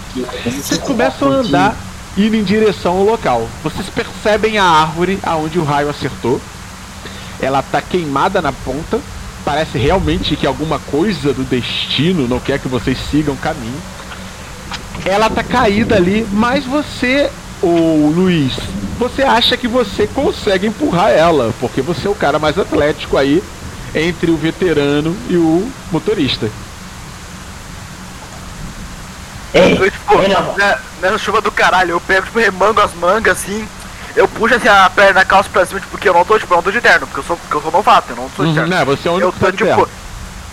Vocês 0.45 0.79
começam 0.79 1.31
a 1.31 1.35
andar 1.35 1.75
indo 2.17 2.35
em 2.35 2.43
direção 2.43 2.97
ao 2.97 3.03
local. 3.03 3.47
Vocês 3.63 3.87
percebem 3.89 4.57
a 4.57 4.63
árvore 4.63 5.19
aonde 5.23 5.59
o 5.59 5.63
raio 5.63 5.89
acertou. 5.89 6.39
Ela 7.39 7.61
tá 7.61 7.81
queimada 7.81 8.41
na 8.41 8.51
ponta. 8.51 8.99
Parece 9.43 9.77
realmente 9.77 10.35
que 10.35 10.47
alguma 10.47 10.79
coisa 10.79 11.33
do 11.33 11.43
destino 11.43 12.27
não 12.27 12.39
quer 12.39 12.59
que 12.59 12.67
vocês 12.67 12.97
sigam 13.11 13.35
o 13.35 13.37
caminho. 13.37 13.79
Ela 15.05 15.29
tá 15.29 15.43
caída 15.43 15.95
ali, 15.95 16.25
mas 16.31 16.65
você, 16.65 17.29
o 17.61 18.11
Luiz, 18.15 18.53
você 18.97 19.21
acha 19.21 19.57
que 19.57 19.67
você 19.67 20.07
consegue 20.07 20.65
empurrar 20.67 21.11
ela, 21.11 21.53
porque 21.59 21.81
você 21.81 22.07
é 22.07 22.09
o 22.09 22.15
cara 22.15 22.39
mais 22.39 22.57
atlético 22.57 23.17
aí 23.17 23.43
entre 23.93 24.31
o 24.31 24.37
veterano 24.37 25.15
e 25.29 25.35
o 25.35 25.69
motorista. 25.91 26.49
Ei, 29.55 29.77
Eu, 29.79 29.89
tipo, 29.91 30.21
Ei, 30.21 30.27
novato. 30.27 30.57
né, 30.59 30.77
nessa 31.01 31.17
chuva 31.17 31.41
do 31.41 31.51
caralho, 31.51 31.91
eu 31.91 32.01
pego, 32.01 32.25
tipo, 32.25 32.39
remango 32.39 32.81
as 32.81 32.93
mangas 32.93 33.37
assim. 33.37 33.67
Eu 34.15 34.27
puxo 34.27 34.55
assim 34.55 34.67
a 34.67 34.89
perna 34.89 35.13
da 35.13 35.25
calça 35.25 35.49
pra 35.51 35.65
cima, 35.65 35.79
tipo, 35.79 35.91
porque 35.91 36.07
eu 36.07 36.13
não 36.13 36.23
tô, 36.25 36.37
tipo, 36.39 36.53
eu 36.53 36.57
não 36.57 36.63
tô 36.63 36.71
de 36.71 36.79
terno, 36.81 37.05
porque 37.07 37.19
eu 37.19 37.23
sou, 37.23 37.37
porque 37.37 37.55
eu 37.55 37.61
sou 37.61 37.71
novato, 37.71 38.11
eu 38.11 38.15
não 38.15 38.29
sou 38.35 38.45
de 38.45 38.49
Uhum, 38.51 38.55
terno. 38.55 38.69
né, 38.69 38.85
você 38.85 39.07
é 39.07 39.11
o 39.11 39.13
único 39.15 39.27
eu 39.29 39.33
que 39.33 39.39
tá 39.39 39.45
tô 39.47 39.51
de 39.51 39.57
tipo. 39.57 39.69
terno. 39.69 39.89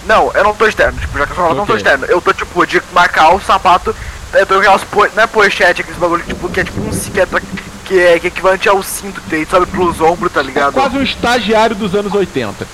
Não, 0.04 0.32
eu 0.34 0.44
não 0.44 0.54
tô 0.54 0.68
de 0.68 0.74
terno, 0.76 0.98
tipo, 1.00 1.16
já 1.18 1.26
que 1.26 1.32
eu 1.32 1.36
sou 1.36 1.44
novato, 1.44 1.56
eu 1.56 1.60
não 1.60 1.66
tô 1.66 1.76
de 1.76 1.84
terno. 1.84 2.06
Eu 2.06 2.20
tô 2.20 2.32
tipo 2.32 2.66
de 2.66 2.82
marcar 2.92 3.32
o 3.34 3.40
sapato, 3.40 3.94
eu 4.32 4.46
tô 4.46 4.54
com 4.54 4.60
aquelas 4.60 4.82
po... 4.84 5.06
não 5.14 5.22
é 5.22 5.26
pochete, 5.26 5.80
aqueles 5.82 5.98
bagulho 6.00 6.24
tipo, 6.24 6.48
que 6.48 6.60
é 6.60 6.64
tipo 6.64 6.80
um 6.80 6.90
que 6.90 7.20
é, 7.20 7.26
que 7.84 8.00
é, 8.00 8.18
que 8.18 8.26
é 8.26 8.28
equivalente 8.28 8.68
ao 8.68 8.82
cinto 8.82 9.20
que 9.20 9.30
tem, 9.30 9.44
sobe 9.46 9.66
pros 9.66 10.00
ombros, 10.00 10.32
tá 10.32 10.42
ligado? 10.42 10.72
Quase 10.72 10.96
um 10.96 11.02
estagiário 11.02 11.76
dos 11.76 11.94
anos 11.94 12.12
80. 12.12 12.66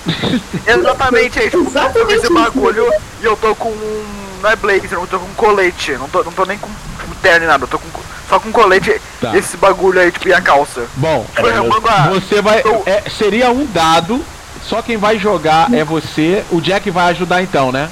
Exatamente, 0.66 1.38
aí, 1.38 1.50
tipo, 1.50 1.58
eu 1.58 1.64
tô 1.64 1.70
com 1.70 1.78
Exatamente 1.78 2.12
esse 2.14 2.24
isso. 2.24 2.34
bagulho 2.34 2.88
e 3.20 3.24
eu 3.24 3.36
tô 3.36 3.54
com 3.54 3.68
um. 3.68 4.27
Não 4.43 4.51
é 4.51 4.57
blazer, 4.57 4.93
eu 4.93 5.07
tô 5.07 5.18
com 5.18 5.34
colete. 5.34 5.93
Não 5.93 6.09
tô, 6.09 6.22
não 6.24 6.32
tô 6.32 6.45
nem 6.45 6.59
com 6.59 6.68
tipo, 7.01 7.14
terno 7.22 7.47
nada, 7.47 7.64
eu 7.64 7.68
tô 7.68 7.78
com, 7.78 7.86
só 8.28 8.39
com 8.39 8.51
colete, 8.53 9.01
Tá. 9.20 9.36
esse 9.36 9.57
bagulho 9.57 10.01
aí, 10.01 10.11
tipo, 10.12 10.28
e 10.28 10.32
a 10.34 10.41
calça. 10.41 10.86
Bom, 10.97 11.26
Tipo, 11.34 11.89
a- 11.89 12.09
você 12.11 12.41
vai. 12.43 12.62
é, 12.86 13.03
seria 13.11 13.51
um 13.51 13.64
dado, 13.66 14.24
só 14.62 14.80
quem 14.82 14.97
vai 14.97 15.18
jogar 15.18 15.72
é 15.72 15.82
você. 15.84 16.45
O 16.51 16.61
Jack 16.61 16.91
vai 16.91 17.11
ajudar 17.11 17.43
então, 17.43 17.72
né? 17.72 17.89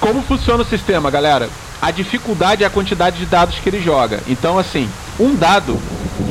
Como 0.00 0.22
funciona 0.22 0.62
o 0.62 0.66
sistema, 0.66 1.10
galera? 1.10 1.48
A 1.80 1.90
dificuldade 1.90 2.62
é 2.62 2.66
a 2.66 2.70
quantidade 2.70 3.18
de 3.18 3.26
dados 3.26 3.56
que 3.58 3.68
ele 3.68 3.80
joga. 3.80 4.20
Então, 4.28 4.58
assim, 4.58 4.88
um 5.18 5.34
dado 5.34 5.80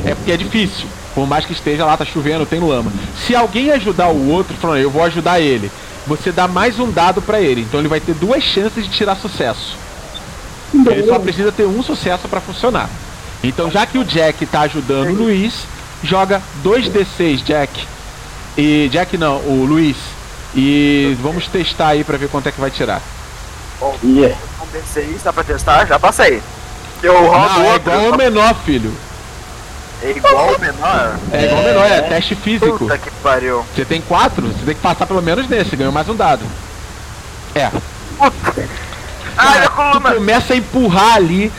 é 0.04 0.14
porque 0.14 0.32
é 0.32 0.36
difícil. 0.36 0.86
Por 1.14 1.26
mais 1.26 1.44
que 1.44 1.52
esteja 1.52 1.84
lá, 1.84 1.94
tá 1.96 2.06
chovendo, 2.06 2.46
tem 2.46 2.58
lama. 2.60 2.90
Se 3.26 3.34
alguém 3.36 3.70
ajudar 3.72 4.08
o 4.08 4.30
outro, 4.30 4.56
falando, 4.56 4.78
eu 4.78 4.90
vou 4.90 5.02
ajudar 5.04 5.40
ele, 5.40 5.70
você 6.06 6.32
dá 6.32 6.48
mais 6.48 6.78
um 6.78 6.90
dado 6.90 7.22
pra 7.22 7.40
ele. 7.40 7.62
Então 7.62 7.80
ele 7.80 7.88
vai 7.88 8.00
ter 8.00 8.14
duas 8.14 8.42
chances 8.42 8.84
de 8.84 8.90
tirar 8.90 9.16
sucesso. 9.16 9.76
Ele 10.74 11.06
só 11.06 11.18
precisa 11.18 11.52
ter 11.52 11.66
um 11.66 11.82
sucesso 11.82 12.28
pra 12.28 12.40
funcionar. 12.40 12.88
Então, 13.44 13.70
já 13.70 13.84
que 13.84 13.98
o 13.98 14.04
Jack 14.04 14.46
tá 14.46 14.60
ajudando 14.62 15.10
o 15.10 15.14
Luiz, 15.24 15.64
joga 16.02 16.40
2d6, 16.64 17.42
Jack. 17.42 17.86
E 18.56 18.88
Jack 18.90 19.18
não, 19.18 19.36
o 19.38 19.64
Luiz. 19.68 19.96
E 20.54 21.16
vamos 21.20 21.46
testar 21.48 21.88
aí 21.88 22.04
pra 22.04 22.16
ver 22.16 22.28
quanto 22.28 22.48
é 22.48 22.52
que 22.52 22.60
vai 22.60 22.70
tirar. 22.70 23.00
Ih, 24.02 24.34
Um 24.60 24.66
D6, 24.66 25.22
dá 25.24 25.32
pra 25.32 25.42
testar? 25.42 25.86
Já 25.86 25.98
passei. 25.98 26.42
Eu 27.02 27.26
rodo 27.26 27.58
Não, 27.58 27.72
é 27.72 27.76
igual 27.76 28.12
ao 28.12 28.16
menor, 28.16 28.54
filho. 28.64 28.92
É 30.02 30.10
igual 30.10 30.48
ao 30.50 30.58
menor? 30.58 31.18
É 31.32 31.44
igual 31.44 31.58
ao 31.58 31.64
menor, 31.64 31.86
é 31.86 32.00
teste 32.02 32.34
físico. 32.34 32.78
Puta 32.78 32.98
que 32.98 33.10
pariu. 33.22 33.64
Você 33.74 33.84
tem 33.84 34.00
quatro, 34.00 34.46
você 34.48 34.64
tem 34.64 34.74
que 34.74 34.80
passar 34.80 35.06
pelo 35.06 35.22
menos 35.22 35.48
nesse, 35.48 35.76
ganhou 35.76 35.92
mais 35.92 36.08
um 36.08 36.16
dado. 36.16 36.44
É. 37.54 37.70
Puta. 38.18 38.68
Ai, 39.36 39.58
minha 39.58 39.92
Tu 39.92 40.00
começa 40.00 40.52
a 40.54 40.56
empurrar 40.56 41.16
ali, 41.16 41.50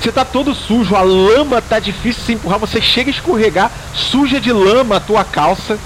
Você 0.00 0.12
tá 0.12 0.24
todo 0.24 0.54
sujo, 0.54 0.94
a 0.94 1.02
lama 1.02 1.60
tá 1.60 1.78
difícil 1.78 2.20
de 2.20 2.26
se 2.26 2.32
empurrar, 2.34 2.58
você 2.58 2.80
chega 2.80 3.10
a 3.10 3.14
escorregar, 3.14 3.70
suja 3.94 4.40
de 4.40 4.52
lama 4.52 4.96
a 4.96 5.00
tua 5.00 5.24
calça. 5.24 5.78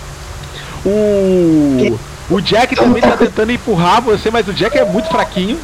O. 0.84 1.99
O 2.30 2.40
Jack 2.40 2.74
também 2.74 3.03
tá 3.03 3.16
tentando 3.16 3.53
empurrar 3.53 4.01
você, 4.01 4.30
mas 4.30 4.47
o 4.49 4.53
Jack 4.53 4.78
é 4.78 4.84
muito 4.84 5.09
fraquinho. 5.09 5.59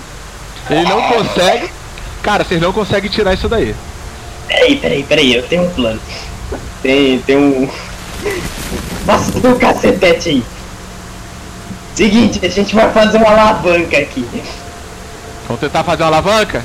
Ele 0.68 0.82
não 0.82 1.02
consegue. 1.02 1.70
Cara, 2.22 2.44
vocês 2.44 2.60
não 2.60 2.72
conseguem 2.72 3.10
tirar 3.10 3.32
isso 3.32 3.48
daí. 3.48 3.74
Peraí, 4.48 4.76
peraí, 4.76 5.02
peraí, 5.02 5.34
eu 5.34 5.42
tenho 5.46 5.64
um 5.64 5.70
plano. 5.70 6.00
Tem, 6.82 7.18
tem 7.20 7.36
um. 7.36 7.68
Nossa, 9.06 9.40
tem 9.40 9.50
um 9.50 9.58
cacetete 9.58 10.28
aí. 10.30 10.44
Seguinte, 11.94 12.44
a 12.44 12.48
gente 12.48 12.74
vai 12.74 12.90
fazer 12.92 13.18
uma 13.18 13.30
alavanca 13.30 13.98
aqui. 13.98 14.26
Vamos 15.46 15.60
tentar 15.60 15.84
fazer 15.84 16.02
uma 16.02 16.08
alavanca? 16.08 16.64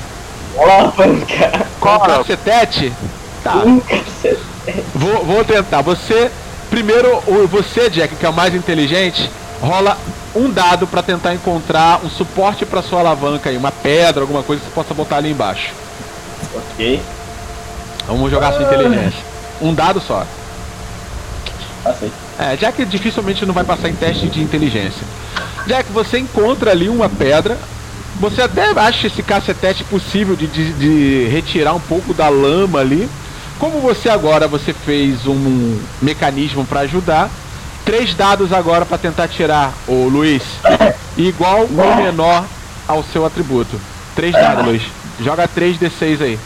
Alavanca. 0.56 1.66
Com 1.78 1.88
o 1.88 2.00
cacetete? 2.00 2.92
Tá. 3.42 3.56
Um 3.56 3.80
cacetete. 3.80 4.40
Vou, 4.94 5.24
vou 5.24 5.44
tentar. 5.44 5.82
Você. 5.82 6.30
Primeiro, 6.70 7.20
você, 7.48 7.88
Jack, 7.88 8.16
que 8.16 8.26
é 8.26 8.28
o 8.28 8.32
mais 8.32 8.52
inteligente, 8.52 9.30
rola 9.60 9.96
um 10.34 10.50
dado 10.50 10.86
pra 10.86 11.02
tentar 11.02 11.32
encontrar 11.32 12.00
um 12.04 12.10
suporte 12.10 12.66
pra 12.66 12.82
sua 12.82 13.00
alavanca 13.00 13.50
aí, 13.50 13.56
uma 13.56 13.70
pedra, 13.70 14.22
alguma 14.22 14.42
coisa 14.42 14.60
que 14.60 14.68
você 14.68 14.74
possa 14.74 14.92
botar 14.92 15.18
ali 15.18 15.30
embaixo. 15.30 15.72
Ok, 16.54 17.00
Vamos 18.06 18.30
jogar 18.30 18.52
sua 18.52 18.62
inteligência. 18.62 19.20
Um 19.60 19.72
dado 19.74 20.00
só. 20.00 20.26
passei. 21.82 22.12
É, 22.38 22.56
Jack 22.56 22.84
dificilmente 22.86 23.46
não 23.46 23.54
vai 23.54 23.64
passar 23.64 23.88
em 23.88 23.94
teste 23.94 24.26
de 24.28 24.40
inteligência. 24.42 25.02
Jack, 25.66 25.90
você 25.92 26.18
encontra 26.18 26.70
ali 26.70 26.88
uma 26.88 27.08
pedra. 27.08 27.56
Você 28.20 28.42
até 28.42 28.70
acha 28.76 29.06
esse 29.06 29.22
cacetete 29.22 29.82
possível 29.84 30.36
de, 30.36 30.46
de- 30.46 30.72
de 30.74 31.28
retirar 31.30 31.72
um 31.74 31.80
pouco 31.80 32.12
da 32.14 32.28
lama 32.28 32.80
ali. 32.80 33.08
Como 33.58 33.80
você 33.80 34.08
agora 34.08 34.46
você 34.46 34.72
fez 34.72 35.26
um 35.26 35.78
mecanismo 36.02 36.64
para 36.64 36.80
ajudar, 36.80 37.30
três 37.84 38.14
dados 38.14 38.52
agora 38.52 38.84
para 38.84 38.98
tentar 38.98 39.28
tirar 39.28 39.72
o 39.88 40.08
Luiz 40.08 40.42
igual 41.16 41.60
ou 41.76 41.96
menor 41.96 42.44
ao 42.86 43.02
seu 43.04 43.24
atributo. 43.24 43.80
Três 44.14 44.32
dados, 44.32 44.64
Luiz. 44.64 44.82
Joga 45.20 45.48
3 45.48 45.78
d6 45.78 46.20
aí. 46.22 46.38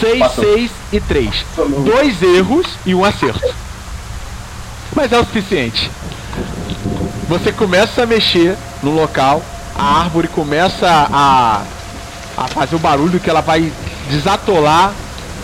6, 0.00 0.18
Passou. 0.18 0.44
6 0.44 0.70
e 0.92 1.00
3. 1.00 1.44
Dois 1.84 2.22
erros 2.22 2.66
e 2.86 2.94
um 2.94 3.04
acerto. 3.04 3.54
Mas 4.94 5.12
é 5.12 5.18
o 5.18 5.24
suficiente. 5.24 5.90
Você 7.28 7.52
começa 7.52 8.02
a 8.02 8.06
mexer 8.06 8.56
no 8.82 8.90
local, 8.90 9.42
a 9.74 10.00
árvore 10.00 10.26
começa 10.26 10.88
a, 10.88 11.62
a 12.36 12.48
fazer 12.48 12.74
o 12.74 12.78
barulho 12.78 13.20
que 13.20 13.30
ela 13.30 13.40
vai 13.40 13.72
desatolar 14.08 14.92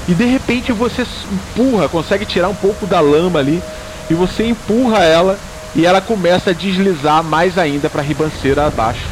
e 0.08 0.14
de 0.14 0.24
repente 0.24 0.72
você 0.72 1.06
empurra, 1.30 1.88
consegue 1.88 2.24
tirar 2.24 2.48
um 2.48 2.54
pouco 2.54 2.86
da 2.86 3.00
lama 3.00 3.38
ali 3.38 3.62
e 4.10 4.14
você 4.14 4.48
empurra 4.48 5.04
ela 5.04 5.38
e 5.74 5.84
ela 5.84 6.00
começa 6.00 6.50
a 6.50 6.54
deslizar 6.54 7.22
mais 7.22 7.58
ainda 7.58 7.88
para 7.88 8.00
a 8.00 8.04
ribanceira 8.04 8.66
abaixo. 8.66 9.06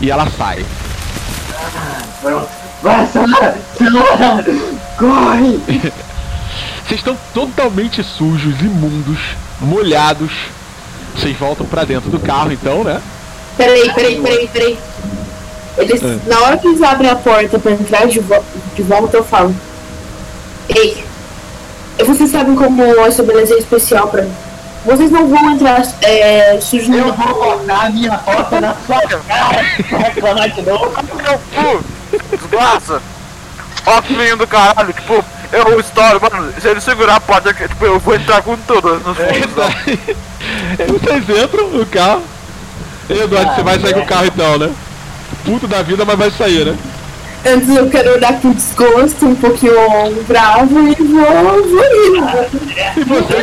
E 0.00 0.10
ela 0.10 0.28
sai. 0.36 0.64
Pronto. 2.20 2.59
Vai, 2.82 3.06
Samara! 3.06 3.56
Samara! 3.76 4.44
Corre! 4.98 5.58
Vocês 6.86 7.00
estão 7.00 7.16
totalmente 7.34 8.02
sujos, 8.02 8.60
imundos, 8.60 9.18
molhados. 9.60 10.32
Vocês 11.14 11.36
voltam 11.36 11.66
pra 11.66 11.84
dentro 11.84 12.10
do 12.10 12.18
carro 12.18 12.52
então, 12.52 12.82
né? 12.82 13.00
Peraí, 13.56 13.92
peraí, 13.92 14.20
peraí, 14.20 14.48
peraí. 14.48 14.78
Eles, 15.78 16.02
Ah. 16.02 16.18
Na 16.26 16.40
hora 16.40 16.58
que 16.58 16.66
eles 16.66 16.82
abrem 16.82 17.10
a 17.10 17.16
porta 17.16 17.58
pra 17.58 17.72
entrar 17.72 18.06
de, 18.06 18.20
vo 18.20 18.42
de 18.74 18.82
volta, 18.82 19.16
eu 19.18 19.24
falo. 19.24 19.54
Ei, 20.68 21.04
vocês 22.04 22.30
sabem 22.30 22.54
como 22.54 22.82
estabelecer 23.06 23.58
especial 23.58 24.08
pra 24.08 24.22
mim. 24.22 24.32
Vocês 24.84 25.10
não 25.10 25.28
vão 25.28 25.50
entrar 25.50 25.82
é, 26.00 26.58
sujos 26.58 26.88
Eu 26.88 27.12
vou 27.12 27.34
botar 27.34 27.82
a 27.86 27.90
minha 27.90 28.16
porta 28.16 28.60
na 28.62 28.74
sua 28.86 29.00
cara! 29.28 29.60
Reclamar 29.60 30.50
de 30.50 30.62
novo? 30.62 30.90
Meu 31.22 31.38
cu! 31.78 31.84
Desgraça! 32.30 33.02
Ó 33.86 34.02
que 34.02 34.12
menino 34.14 34.36
do 34.36 34.46
caralho, 34.46 34.92
tipo, 34.92 35.24
eu 35.52 35.80
estouro, 35.80 36.20
mano, 36.20 36.52
se 36.60 36.68
ele 36.68 36.80
segurar 36.80 37.16
a 37.16 37.20
porta, 37.20 37.52
tipo, 37.52 37.84
eu 37.84 37.98
vou 37.98 38.14
entrar 38.14 38.42
com 38.42 38.56
tudo 38.58 38.94
nos 39.00 39.16
fundos. 39.16 39.58
ó. 39.58 39.70
Vocês 40.86 41.44
entram 41.44 41.68
no 41.70 41.86
carro. 41.86 42.22
Ei, 43.08 43.22
Eduardo, 43.22 43.54
você 43.54 43.62
vai 43.62 43.80
sair 43.80 43.94
com 43.94 44.00
o 44.00 44.06
carro 44.06 44.26
então, 44.26 44.58
né? 44.58 44.70
Puto 45.44 45.66
da 45.66 45.82
vida, 45.82 46.04
mas 46.04 46.18
vai 46.18 46.30
sair, 46.30 46.64
né? 46.66 46.76
Antes 47.44 47.74
eu 47.74 47.88
quero 47.88 48.12
olhar 48.16 48.38
com 48.38 48.52
desgosto, 48.52 49.24
um 49.24 49.34
pouquinho 49.34 49.72
bravo 50.28 50.78
e 50.86 50.94
vou, 50.94 51.62
vou 51.62 51.84
ir. 51.84 52.22
E 52.98 53.04
você? 53.04 53.42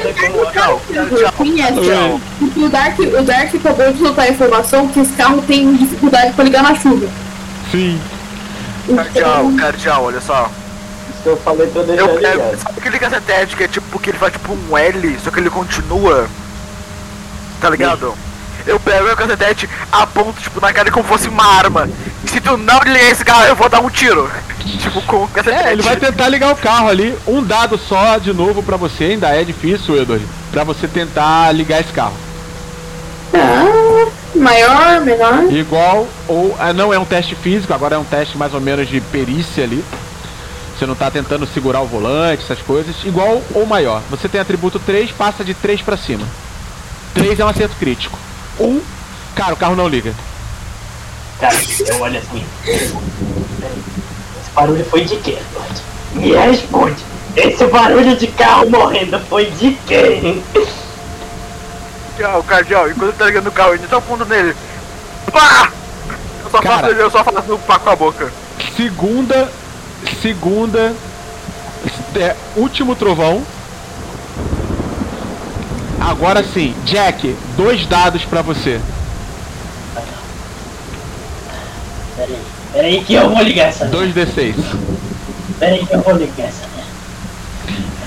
Porque 2.40 2.60
o 2.60 2.70
Dark, 2.70 3.00
o 3.00 3.24
Dark 3.24 3.56
acabou 3.56 3.92
de 3.92 4.00
soltar 4.00 4.26
a 4.26 4.30
informação 4.30 4.88
que 4.88 5.00
esse 5.00 5.14
carro 5.14 5.42
tem 5.48 5.76
dificuldade 5.76 6.34
pra 6.34 6.44
ligar 6.44 6.62
na 6.62 6.76
chuva. 6.76 7.08
Sim. 7.72 8.00
Cardeal, 8.96 9.52
cardeal, 9.60 10.04
olha 10.06 10.22
só. 10.22 10.50
Isso 11.10 11.24
que 11.24 11.30
eu 11.30 11.38
falei 11.38 11.68
pra 11.68 11.84
deixar 11.84 12.02
Eu 12.02 12.10
pego, 12.20 12.44
ligado. 12.44 12.58
sabe 12.62 12.80
aquele 12.80 13.00
cacetete 13.00 13.56
que 13.56 13.64
é 13.64 13.68
tipo, 13.68 14.00
que 14.00 14.10
ele 14.12 14.18
faz 14.18 14.34
tipo 14.34 14.54
um 14.54 14.78
L, 14.78 15.20
só 15.24 15.32
que 15.32 15.40
ele 15.40 15.50
continua? 15.50 16.28
Tá 17.60 17.70
ligado? 17.70 18.14
Eu 18.66 18.80
pego 18.80 19.06
meu 19.06 19.16
cacetete, 19.16 19.70
aponto 19.92 20.42
tipo 20.42 20.60
na 20.60 20.74
cara 20.74 20.92
como 20.92 21.06
fosse 21.08 21.30
uma 21.30 21.46
arma. 21.46 21.90
E 22.24 22.28
se 22.30 22.42
tu 22.42 22.58
não 22.58 22.80
ligar 22.80 23.12
esse 23.12 23.24
carro, 23.24 23.46
eu 23.46 23.56
vou 23.56 23.70
dar 23.70 23.80
um 23.82 23.90
tiro. 23.90 24.30
Tipo, 24.68 25.02
com 25.04 25.24
o 25.24 25.28
cacetete. 25.30 25.66
É, 25.66 25.72
ele 25.72 25.82
vai 25.82 25.96
tentar 25.96 26.28
ligar 26.28 26.52
o 26.52 26.56
carro 26.58 26.90
ali. 26.90 27.18
Um 27.26 27.42
dado 27.42 27.78
só 27.78 28.18
de 28.18 28.34
novo 28.34 28.62
pra 28.62 28.76
você, 28.76 29.06
ainda 29.06 29.30
é 29.30 29.42
difícil, 29.46 29.96
Edward. 29.96 30.28
Pra 30.52 30.66
você 30.66 30.90
tentar 30.90 31.54
ligar 31.54 31.80
esse 31.80 31.94
carro. 31.94 32.14
Ah, 33.34 34.08
maior, 34.36 35.02
menor. 35.02 35.52
Igual 35.52 36.08
ou 36.28 36.56
ah, 36.60 36.74
não 36.74 36.94
é 36.94 37.00
um 37.00 37.06
teste 37.06 37.36
físico, 37.36 37.74
agora 37.74 37.96
é 37.96 37.98
um 37.98 38.04
teste 38.04 38.38
mais 38.38 38.54
ou 38.54 38.62
menos 38.62 38.88
de 38.88 39.00
perícia 39.00 39.64
ali. 39.64 39.84
Você 40.78 40.86
não 40.86 40.96
tá 40.96 41.10
tentando 41.10 41.48
segurar 41.48 41.82
o 41.82 41.88
volante, 41.88 42.44
essas 42.44 42.62
coisas. 42.62 42.96
Igual 43.04 43.42
ou 43.56 43.66
maior. 43.66 44.02
Você 44.12 44.30
tem 44.30 44.40
atributo 44.40 44.80
3, 44.80 45.12
passa 45.12 45.44
de 45.44 45.54
3 45.56 45.82
pra 45.82 45.98
cima. 45.98 46.26
3 47.16 47.40
é 47.40 47.46
um 47.46 47.48
acerto 47.48 47.76
crítico. 47.78 48.18
1, 48.60 48.80
cara, 49.36 49.54
o 49.54 49.58
carro 49.58 49.76
não 49.76 49.88
liga. 49.88 50.14
Cara, 51.40 51.56
eu 51.88 52.00
olho 52.00 52.20
assim. 52.20 52.44
Esse 52.66 54.52
barulho 54.54 54.86
foi 54.86 55.04
de 55.04 55.16
quê, 55.18 55.38
Eduardo? 55.50 55.82
Me 56.14 56.32
responde. 56.34 57.04
Esse 57.36 57.66
barulho 57.68 58.16
de 58.16 58.28
carro 58.28 58.70
morrendo 58.70 59.20
foi 59.22 59.46
de 59.46 59.78
quem? 59.88 60.44
Cardeal, 62.18 62.44
cardeal, 62.44 62.90
enquanto 62.90 63.10
ele 63.10 63.18
tá 63.18 63.26
ligando 63.26 63.48
o 63.48 63.52
carro, 63.52 63.76
ele 63.76 63.88
tá 63.88 64.02
fundo 64.02 64.26
nele. 64.26 64.56
Pá! 65.32 65.72
Eu 66.44 66.50
só 66.50 66.62
Cara. 66.62 66.88
faço, 66.88 66.94
eu 66.94 67.12
só 67.12 67.24
faço 67.24 67.54
um 67.54 67.60
pá 67.60 67.78
com 67.78 67.90
a 67.92 67.96
boca. 67.96 68.32
Segunda, 68.76 69.52
segunda, 70.22 70.96
é, 72.16 72.36
último 72.56 72.96
trovão. 72.96 73.44
Agora 76.00 76.44
sim, 76.44 76.74
Jack, 76.86 77.36
dois 77.56 77.86
dados 77.86 78.26
pra 78.26 78.42
você. 78.42 78.82
Peraí, 82.16 82.40
peraí 82.74 83.04
que 83.04 83.14
eu 83.14 83.30
vou 83.30 83.44
ligar 83.44 83.68
essa 83.68 83.86
merda. 83.86 84.22
2d6. 84.22 84.56
Peraí 85.60 85.86
que 85.86 85.94
eu 85.94 86.02
vou 86.02 86.16
ligar 86.16 86.48
essa. 86.48 86.77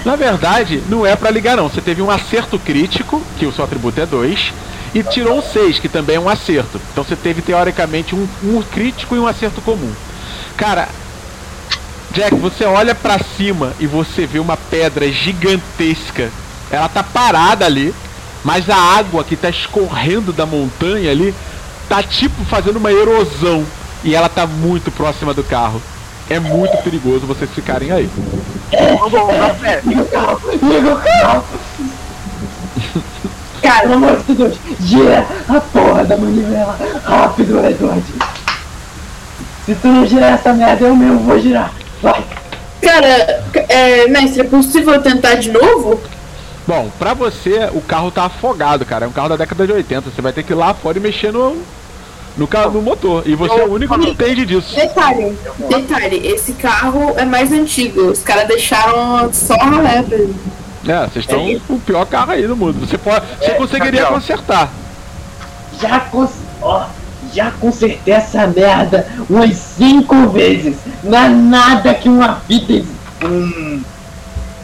Na 0.05 0.17
verdade, 0.17 0.83
não 0.89 1.05
é 1.05 1.15
pra 1.15 1.31
ligar 1.31 1.57
não. 1.57 1.69
Você 1.69 1.81
teve 1.81 2.01
um 2.01 2.11
acerto 2.11 2.59
crítico, 2.59 3.23
que 3.39 3.47
o 3.47 3.53
seu 3.53 3.65
atributo 3.65 4.01
é 4.01 4.07
2, 4.07 4.53
e 4.95 5.03
tirou 5.03 5.39
um 5.39 5.43
6, 5.43 5.79
que 5.79 5.89
também 5.89 6.17
é 6.17 6.21
um 6.21 6.29
acerto. 6.29 6.81
Então 6.93 7.05
você 7.05 7.17
teve 7.17 7.43
teoricamente 7.43 8.15
um, 8.15 8.27
um 8.43 8.63
crítico 8.63 9.15
e 9.15 9.19
um 9.19 9.27
acerto 9.27 9.61
comum. 9.61 9.93
Cara, 10.57 10.89
Jack, 12.13 12.35
você 12.35 12.65
olha 12.65 12.95
pra 12.95 13.21
cima 13.37 13.73
e 13.79 13.87
você 13.87 14.27
vê 14.27 14.39
uma 14.39 14.57
pedra 14.57 15.11
gigantesca. 15.11 16.31
Ela 16.71 16.89
tá 16.89 17.03
parada 17.03 17.65
ali, 17.65 17.95
mas 18.43 18.69
a 18.69 18.77
água 18.77 19.23
que 19.23 19.37
tá 19.37 19.49
escorrendo 19.49 20.33
da 20.33 20.45
montanha 20.45 21.11
ali 21.11 21.35
tá 21.89 22.03
tipo 22.03 22.45
fazendo 22.45 22.77
uma 22.77 22.93
erosão 22.93 23.65
e 24.03 24.15
ela 24.15 24.29
tá 24.29 24.47
muito 24.47 24.91
próxima 24.91 25.33
do 25.33 25.45
carro. 25.45 25.81
É 26.31 26.39
muito 26.39 26.77
perigoso 26.85 27.27
vocês 27.27 27.51
ficarem 27.51 27.91
aí. 27.91 28.09
Vamos, 28.71 29.11
vamos, 29.11 29.37
na 29.37 29.53
fé. 29.55 29.81
Liga 29.85 30.03
o 30.03 30.07
carro, 30.07 30.41
liga 30.63 30.95
o 30.95 31.01
carro. 31.01 31.45
Cara, 33.61 33.81
Pelo 33.83 33.95
amor 33.95 34.23
de 34.23 34.35
Deus, 34.35 34.57
gira 34.79 35.27
a 35.49 35.61
porra 35.61 36.05
da 36.05 36.17
manivela. 36.17 36.79
Rápido, 37.05 37.67
Edward. 37.67 38.05
Se 39.67 39.75
tu 39.75 39.89
não 39.89 40.07
girar 40.07 40.35
essa 40.35 40.53
merda, 40.53 40.87
eu 40.87 40.95
mesmo 40.95 41.19
vou 41.19 41.39
girar. 41.41 41.73
Vai. 42.01 42.25
cara, 42.81 43.43
é, 43.69 44.07
mestre, 44.07 44.43
é 44.43 44.45
possível 44.45 44.95
eu 44.95 45.03
tentar 45.03 45.35
de 45.35 45.51
novo? 45.51 46.01
Bom, 46.67 46.91
pra 46.97 47.13
você, 47.13 47.69
o 47.73 47.81
carro 47.81 48.13
tá 48.13 48.27
afogado, 48.27 48.87
cara. 48.87 49.05
É 49.05 49.09
um 49.09 49.13
carro 49.13 49.31
da 49.31 49.37
década 49.37 49.67
de 49.67 49.73
80. 49.73 50.11
Você 50.11 50.23
vai 50.23 50.33
ter 50.33 50.45
que 50.45 50.53
ir 50.53 50.57
lá 50.57 50.73
fora 50.73 50.97
e 50.97 51.01
mexer 51.01 51.33
no, 51.33 51.61
no, 52.41 52.49
ca- 52.49 52.69
no 52.69 52.81
motor. 52.81 53.23
E 53.27 53.35
você 53.35 53.61
é 53.61 53.65
o 53.67 53.73
único 53.75 53.97
que 53.99 54.09
entende 54.09 54.47
disso. 54.47 54.75
Detalhe, 54.75 55.37
detalhe, 55.69 56.27
esse 56.27 56.53
carro 56.55 57.13
é 57.19 57.25
mais 57.27 57.53
antigo. 57.53 58.01
Os 58.11 58.23
caras 58.23 58.49
deixaram 58.49 59.31
só 59.33 59.55
a 59.55 59.65
ralé 59.65 60.05
ele. 60.11 60.35
É, 60.89 61.01
vocês 61.07 61.17
estão 61.27 61.61
com 61.69 61.75
o 61.75 61.81
pior 61.81 62.07
carro 62.07 62.33
aí 62.33 62.47
do 62.47 62.57
mundo. 62.57 62.81
Você, 62.81 62.97
pode, 62.97 63.27
você 63.39 63.51
conseguiria 63.51 64.01
Raquel. 64.05 64.17
consertar. 64.19 64.73
Já 65.79 66.01
cons... 66.01 66.31
ó, 66.63 66.87
já 67.35 67.51
consertei 67.61 68.15
essa 68.15 68.47
merda 68.47 69.07
umas 69.29 69.55
cinco 69.57 70.29
vezes. 70.31 70.77
Não 71.05 71.19
é 71.19 71.29
nada 71.29 71.93
que 71.93 72.09
uma 72.09 72.37
fita. 72.49 72.83
Hum, 73.23 73.83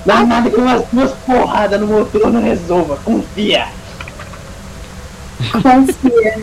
não 0.07 0.19
é 0.19 0.25
nada 0.25 0.49
que 0.49 0.57
umas 0.57 0.83
duas 0.91 1.13
porradas 1.27 1.79
no 1.79 1.87
motor 1.87 2.33
não 2.33 2.43
resolva. 2.43 2.99
Confia. 3.05 3.67
Confia. 5.63 6.35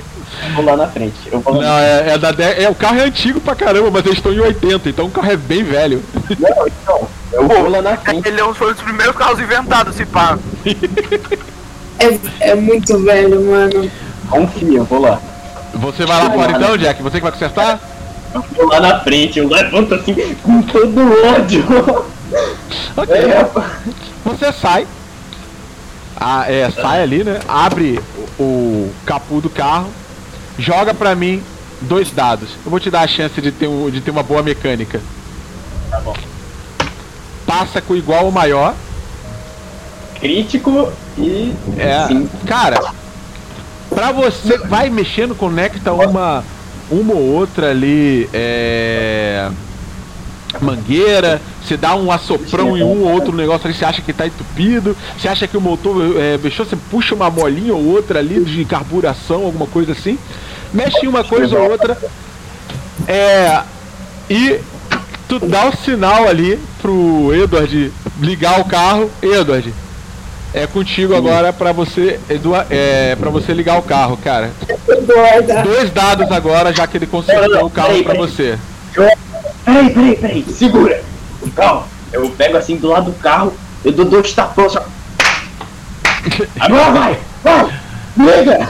Eu 0.46 0.56
vou 0.56 0.66
lá 0.66 0.78
na 0.78 0.88
frente. 0.88 1.14
Eu 1.32 1.40
vou 1.40 1.56
Não, 1.62 1.78
é, 1.78 2.14
é 2.14 2.18
da 2.18 2.32
de- 2.32 2.42
é, 2.64 2.68
o 2.70 2.76
carro 2.76 2.98
é 3.00 3.04
antigo 3.04 3.40
pra 3.40 3.56
caramba, 3.56 3.90
mas 3.92 4.06
eles 4.06 4.18
estão 4.18 4.34
em 4.34 4.40
80, 4.40 4.90
então 4.90 5.06
o 5.06 5.12
carro 5.12 5.32
é 5.32 5.38
bem 5.38 5.64
velho. 5.64 6.04
Não, 6.40 6.68
então. 6.68 7.08
Eu 7.32 7.48
vou 7.48 7.70
lá 7.70 7.82
na 7.82 7.98
frente. 7.98 8.28
Ele 8.28 8.40
é 8.40 8.46
um 8.46 8.52
dos 8.54 8.82
primeiros 8.82 9.16
carros 9.16 9.40
inventados, 9.40 9.96
se 9.96 10.06
pá. 10.06 10.38
É, 12.00 12.50
é 12.52 12.56
muito 12.56 12.98
velho, 13.04 13.42
mano. 13.46 13.90
Confia, 14.30 14.78
eu 14.80 14.84
vou 14.86 15.00
lá. 15.02 15.20
Você 15.76 16.06
vai 16.06 16.24
lá 16.24 16.32
fora 16.32 16.52
então, 16.52 16.78
Jack? 16.78 17.02
Você 17.02 17.18
que 17.18 17.24
vai 17.24 17.32
consertar? 17.32 17.80
Eu 18.34 18.44
vou 18.56 18.68
lá 18.68 18.80
na 18.80 19.00
frente, 19.02 19.40
eu 19.40 19.48
levanto 19.48 19.94
assim 19.96 20.14
com 20.42 20.62
todo 20.64 21.02
ódio. 21.36 21.64
Ok. 22.98 23.16
É, 23.16 23.46
Você 24.26 24.52
sai. 24.54 24.88
Ah, 26.16 26.46
é, 26.52 26.70
sai 26.72 27.02
ali, 27.02 27.24
né? 27.24 27.40
Abre 27.48 28.00
o, 28.40 28.44
o 28.44 28.94
capu 29.06 29.42
do 29.42 29.50
carro. 29.50 29.90
Joga 30.58 30.94
pra 30.94 31.16
mim 31.16 31.42
dois 31.82 32.12
dados. 32.12 32.50
Eu 32.64 32.72
vou 32.72 32.80
te 32.80 32.90
dar 32.90 33.02
a 33.02 33.08
chance 33.08 33.40
de 33.42 33.52
ter, 33.52 33.68
um, 33.68 33.90
de 33.90 34.02
ter 34.02 34.12
uma 34.12 34.24
boa 34.24 34.44
mecânica. 34.44 35.02
Tá 35.90 36.00
bom. 36.00 36.16
Passa 37.46 37.82
com 37.82 37.96
igual 37.96 38.26
ou 38.26 38.32
maior. 38.32 38.74
Crítico 40.20 40.92
e. 41.18 41.54
É. 41.78 42.08
Sim. 42.08 42.30
Cara, 42.46 42.80
pra 43.90 44.12
você 44.12 44.58
vai 44.60 44.90
mexendo, 44.90 45.36
conecta 45.36 45.92
uma 45.92 46.44
uma 46.90 47.14
ou 47.14 47.22
outra 47.22 47.72
ali 47.72 48.30
é 48.34 49.50
mangueira, 50.62 51.42
você 51.64 51.76
dá 51.76 51.96
um 51.96 52.12
assoprão 52.12 52.78
em 52.78 52.84
um 52.84 53.04
ou 53.04 53.12
outro 53.12 53.36
negócio 53.36 53.68
ali, 53.68 53.76
você 53.76 53.86
acha 53.86 54.02
que 54.02 54.14
tá 54.14 54.28
entupido, 54.28 54.96
você 55.18 55.28
acha 55.28 55.48
que 55.48 55.58
o 55.58 55.62
motor 55.62 56.16
é, 56.18 56.38
mexeu, 56.38 56.66
você 56.66 56.78
puxa 56.90 57.16
uma 57.16 57.30
molinha 57.30 57.74
ou 57.74 57.86
outra 57.86 58.20
ali 58.20 58.44
de 58.44 58.64
carburação, 58.66 59.46
alguma 59.46 59.68
coisa 59.68 59.94
assim, 59.94 60.18
mexe 60.74 61.06
em 61.06 61.08
uma 61.08 61.24
coisa 61.24 61.58
ou 61.58 61.72
outra, 61.72 61.98
é 63.08 63.62
e 64.30 64.60
tu 65.28 65.40
dá 65.40 65.68
o 65.68 65.76
sinal 65.76 66.28
ali 66.28 66.60
pro 66.82 67.34
Edward 67.34 67.92
ligar 68.20 68.60
o 68.60 68.66
carro, 68.66 69.10
Edward, 69.22 69.74
é 70.54 70.68
contigo 70.68 71.16
agora 71.16 71.52
pra 71.52 71.72
você, 71.72 72.20
é, 72.70 73.16
para 73.16 73.30
você 73.30 73.54
ligar 73.54 73.80
o 73.80 73.82
carro, 73.82 74.18
cara. 74.18 74.52
Dois 75.64 75.92
dados 75.92 76.32
agora, 76.32 76.72
já 76.72 76.86
que 76.86 76.98
ele 76.98 77.08
consertou 77.08 77.66
o 77.66 77.70
carro 77.70 78.04
peraí. 78.04 78.18
você. 78.18 78.58
Peraí, 79.66 79.90
peraí, 79.94 80.16
peraí. 80.16 80.46
Segura! 80.52 81.04
Calma, 81.56 81.88
eu 82.12 82.30
pego 82.32 82.58
assim 82.58 82.78
do 82.78 82.88
lado 82.88 83.12
do 83.12 83.20
carro, 83.20 83.54
eu 83.84 83.92
dou 83.92 84.06
dois 84.06 84.32
tapões 84.34 84.72
só. 84.72 84.86
Agora 86.60 86.92
vai! 86.92 87.20
Vai! 87.44 87.80
Liga! 88.18 88.70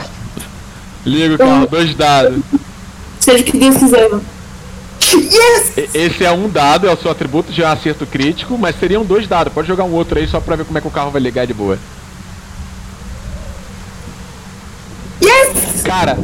Liga 1.04 1.34
o 1.34 1.38
carro, 1.38 1.66
dois 1.66 1.94
dados. 1.94 2.42
Seja 3.20 3.42
o 3.42 3.44
que 3.44 3.58
Deus 3.58 3.76
quiser. 3.76 4.10
Yes! 5.14 5.94
Esse 5.94 6.24
é 6.24 6.32
um 6.32 6.48
dado, 6.48 6.88
é 6.88 6.92
o 6.92 6.96
seu 6.96 7.10
atributo 7.10 7.52
de 7.52 7.62
um 7.62 7.68
acerto 7.68 8.06
crítico, 8.06 8.58
mas 8.58 8.78
seriam 8.78 9.04
dois 9.04 9.28
dados. 9.28 9.52
Pode 9.52 9.68
jogar 9.68 9.84
um 9.84 9.92
outro 9.92 10.18
aí 10.18 10.26
só 10.26 10.40
pra 10.40 10.56
ver 10.56 10.64
como 10.64 10.78
é 10.78 10.80
que 10.80 10.88
o 10.88 10.90
carro 10.90 11.10
vai 11.10 11.20
ligar 11.20 11.46
de 11.46 11.54
boa. 11.54 11.78
Yes! 15.22 15.82
Cara, 15.84 16.18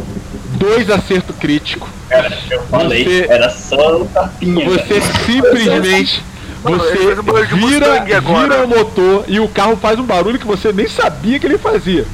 dois 0.58 0.90
acerto 0.90 1.32
crítico. 1.34 1.88
Cara, 2.10 2.36
eu 2.50 2.62
falei, 2.62 3.04
Você- 3.04 3.26
era 3.30 3.48
só 3.50 4.02
um 4.02 4.06
tapinha. 4.06 4.68
Você 4.68 5.00
cara. 5.00 5.14
simplesmente. 5.24 6.22
Você 6.62 7.14
vira, 7.54 8.04
vira 8.20 8.64
o 8.64 8.68
motor 8.68 9.24
e 9.26 9.40
o 9.40 9.48
carro 9.48 9.76
faz 9.76 9.98
um 9.98 10.04
barulho 10.04 10.38
que 10.38 10.46
você 10.46 10.70
nem 10.72 10.86
sabia 10.86 11.38
que 11.38 11.46
ele 11.46 11.56
fazia. 11.56 12.04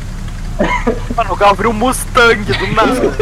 Mano, 1.16 1.32
o 1.32 1.36
carro 1.36 1.54
virou 1.56 1.72
um 1.72 1.76
Mustang 1.76 2.44
do 2.44 2.66
nada. 2.72 3.12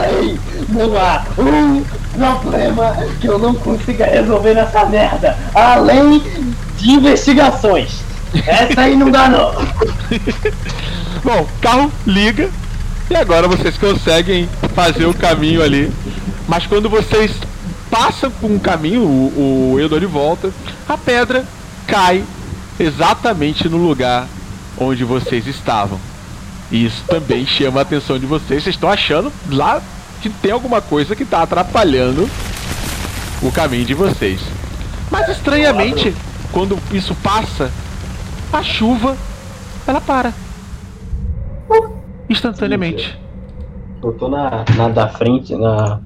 Aí, 0.00 0.40
não 0.70 0.96
há 0.96 1.24
um 1.36 2.38
problema 2.40 2.96
que 3.20 3.26
eu 3.26 3.38
não 3.38 3.54
consiga 3.54 4.06
resolver 4.06 4.54
nessa 4.54 4.86
merda. 4.86 5.36
Além 5.54 6.22
de 6.78 6.90
investigações. 6.90 8.00
Essa 8.46 8.82
aí 8.82 8.96
não 8.96 9.10
dá 9.10 9.28
não. 9.28 9.52
Bom, 11.22 11.46
carro 11.60 11.92
liga 12.06 12.48
e 13.10 13.14
agora 13.16 13.46
vocês 13.48 13.76
conseguem 13.76 14.48
fazer 14.74 15.04
o 15.06 15.12
caminho 15.14 15.62
ali. 15.62 15.92
Mas 16.50 16.66
quando 16.66 16.90
vocês 16.90 17.30
passam 17.88 18.28
por 18.28 18.50
um 18.50 18.58
caminho, 18.58 19.04
o, 19.04 19.74
o 19.74 19.80
Edward 19.80 20.04
volta, 20.06 20.52
a 20.88 20.98
pedra 20.98 21.44
cai 21.86 22.24
exatamente 22.76 23.68
no 23.68 23.76
lugar 23.76 24.26
onde 24.76 25.04
vocês 25.04 25.46
estavam. 25.46 25.96
E 26.68 26.86
isso 26.86 27.04
também 27.06 27.46
chama 27.46 27.78
a 27.78 27.82
atenção 27.82 28.18
de 28.18 28.26
vocês. 28.26 28.64
Vocês 28.64 28.74
estão 28.74 28.90
achando 28.90 29.32
lá 29.48 29.80
que 30.20 30.28
tem 30.28 30.50
alguma 30.50 30.82
coisa 30.82 31.14
que 31.14 31.22
está 31.22 31.40
atrapalhando 31.42 32.28
o 33.40 33.52
caminho 33.52 33.84
de 33.84 33.94
vocês. 33.94 34.40
Mas 35.08 35.28
estranhamente, 35.28 36.12
quando 36.50 36.76
isso 36.90 37.14
passa, 37.22 37.70
a 38.52 38.60
chuva 38.60 39.16
ela 39.86 40.00
para 40.00 40.34
instantaneamente. 42.28 43.16
Eu 44.02 44.12
tô 44.14 44.28
na, 44.28 44.64
na 44.76 44.88
da 44.88 45.08
frente, 45.08 45.54
na, 45.54 46.00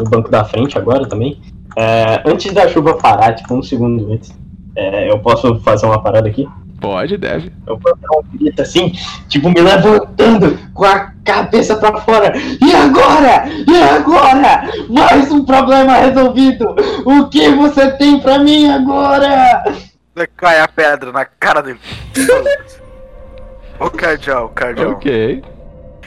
no 0.00 0.10
banco 0.10 0.30
da 0.30 0.44
frente 0.44 0.76
agora 0.78 1.06
também. 1.06 1.40
É, 1.76 2.22
antes 2.26 2.52
da 2.52 2.68
chuva 2.68 2.96
parar, 2.96 3.34
tipo 3.34 3.54
um 3.54 3.62
segundo 3.62 4.12
antes, 4.12 4.32
é, 4.74 5.10
eu 5.10 5.18
posso 5.18 5.58
fazer 5.60 5.86
uma 5.86 6.02
parada 6.02 6.28
aqui? 6.28 6.48
Pode, 6.80 7.18
deve. 7.18 7.52
Eu 7.66 7.78
vou 7.78 7.94
dar 7.94 8.18
um 8.18 8.38
grito 8.38 8.62
assim, 8.62 8.92
tipo, 9.28 9.50
me 9.50 9.60
levantando 9.60 10.58
com 10.72 10.84
a 10.84 11.12
cabeça 11.22 11.76
pra 11.76 12.00
fora. 12.00 12.32
E 12.36 12.74
agora? 12.74 13.44
E 13.68 13.82
agora? 13.82 14.62
Mais 14.88 15.30
um 15.30 15.44
problema 15.44 15.96
resolvido! 15.96 16.74
O 17.04 17.28
que 17.28 17.50
você 17.50 17.90
tem 17.92 18.18
pra 18.18 18.38
mim 18.38 18.70
agora? 18.70 19.62
Cai 20.36 20.60
a 20.60 20.68
pedra 20.68 21.12
na 21.12 21.24
cara 21.24 21.62
dele. 21.62 21.80
Ô 23.78 23.90
cardeal, 23.90 24.48
cardeal. 24.48 24.92
Ok. 24.92 25.42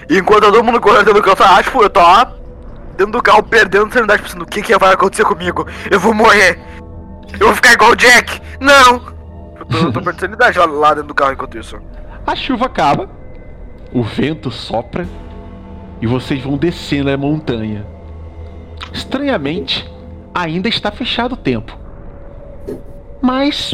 E 0.09 0.17
enquanto 0.17 0.43
todo 0.43 0.63
mundo 0.63 0.81
correndo 0.81 1.13
do 1.13 1.21
carro, 1.21 1.35
tá, 1.35 1.63
tipo, 1.63 1.81
eu 1.81 1.89
tô 1.89 1.99
dentro 2.97 3.13
do 3.13 3.21
carro 3.21 3.43
perdendo 3.43 3.91
sanidade, 3.91 4.23
pensando, 4.23 4.43
o 4.43 4.45
que 4.45 4.61
que 4.61 4.77
vai 4.77 4.93
acontecer 4.93 5.25
comigo? 5.25 5.67
Eu 5.89 5.99
vou 5.99 6.13
morrer! 6.13 6.59
Eu 7.39 7.47
vou 7.47 7.55
ficar 7.55 7.73
igual 7.73 7.91
o 7.91 7.95
Jack! 7.95 8.41
Não! 8.59 9.13
Eu 9.59 9.65
tô, 9.65 9.91
tô 9.91 10.01
perdendo 10.01 10.19
sanidade 10.19 10.59
lá, 10.59 10.65
lá 10.65 10.89
dentro 10.93 11.07
do 11.07 11.15
carro 11.15 11.33
enquanto 11.33 11.57
isso. 11.57 11.79
A 12.25 12.35
chuva 12.35 12.65
acaba, 12.65 13.09
o 13.91 14.03
vento 14.03 14.49
sopra 14.49 15.07
e 16.01 16.07
vocês 16.07 16.41
vão 16.43 16.57
descendo 16.57 17.09
a 17.09 17.17
montanha. 17.17 17.85
Estranhamente, 18.91 19.89
ainda 20.33 20.67
está 20.67 20.91
fechado 20.91 21.33
o 21.33 21.37
tempo. 21.37 21.77
Mas 23.21 23.73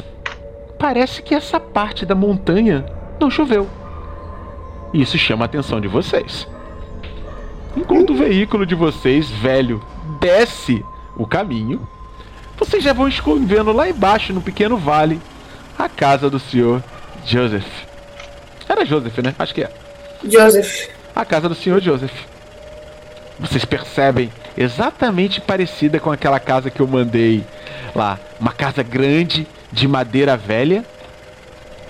parece 0.77 1.21
que 1.21 1.33
essa 1.33 1.59
parte 1.59 2.05
da 2.05 2.15
montanha 2.15 2.85
não 3.19 3.29
choveu. 3.29 3.67
Isso 4.93 5.17
chama 5.17 5.45
a 5.45 5.47
atenção 5.47 5.81
de 5.81 5.87
vocês. 5.87 6.47
Enquanto 7.75 8.11
o 8.11 8.17
veículo 8.17 8.65
de 8.65 8.75
vocês, 8.75 9.29
velho, 9.29 9.81
desce 10.19 10.83
o 11.15 11.25
caminho, 11.25 11.87
vocês 12.57 12.83
já 12.83 12.93
vão 12.93 13.07
escondendo 13.07 13.71
lá 13.71 13.87
embaixo, 13.89 14.33
no 14.33 14.41
pequeno 14.41 14.77
vale, 14.77 15.19
a 15.77 15.87
casa 15.87 16.29
do 16.29 16.39
senhor 16.39 16.83
Joseph. 17.25 17.67
Era 18.67 18.85
Joseph, 18.85 19.17
né? 19.19 19.33
Acho 19.39 19.53
que 19.53 19.63
é. 19.63 19.71
Joseph. 20.23 20.89
A 21.15 21.23
casa 21.23 21.47
do 21.47 21.55
senhor 21.55 21.81
Joseph. 21.81 22.13
Vocês 23.39 23.63
percebem 23.63 24.29
exatamente 24.57 25.39
parecida 25.39 25.99
com 25.99 26.11
aquela 26.11 26.39
casa 26.39 26.69
que 26.69 26.81
eu 26.81 26.87
mandei 26.87 27.43
lá. 27.95 28.19
Uma 28.39 28.51
casa 28.51 28.83
grande, 28.83 29.47
de 29.71 29.87
madeira 29.87 30.35
velha. 30.35 30.83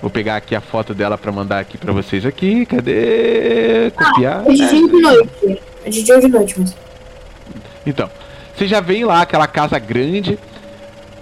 Vou 0.00 0.10
pegar 0.10 0.36
aqui 0.36 0.54
a 0.54 0.60
foto 0.60 0.94
dela 0.94 1.18
pra 1.18 1.32
mandar 1.32 1.58
aqui 1.58 1.76
pra 1.76 1.92
vocês 1.92 2.24
aqui. 2.24 2.64
Cadê? 2.64 3.90
Copiar. 3.90 4.44
É 4.46 4.52
de 4.52 4.86
noite. 4.86 5.69
É 5.84 5.90
de 5.90 6.02
dia 6.02 6.14
ou 6.14 6.20
de 6.20 6.28
noite, 6.28 6.54
mas. 6.58 6.76
Então, 7.86 8.10
você 8.54 8.66
já 8.66 8.80
vem 8.80 9.04
lá 9.04 9.22
aquela 9.22 9.46
casa 9.46 9.78
grande 9.78 10.38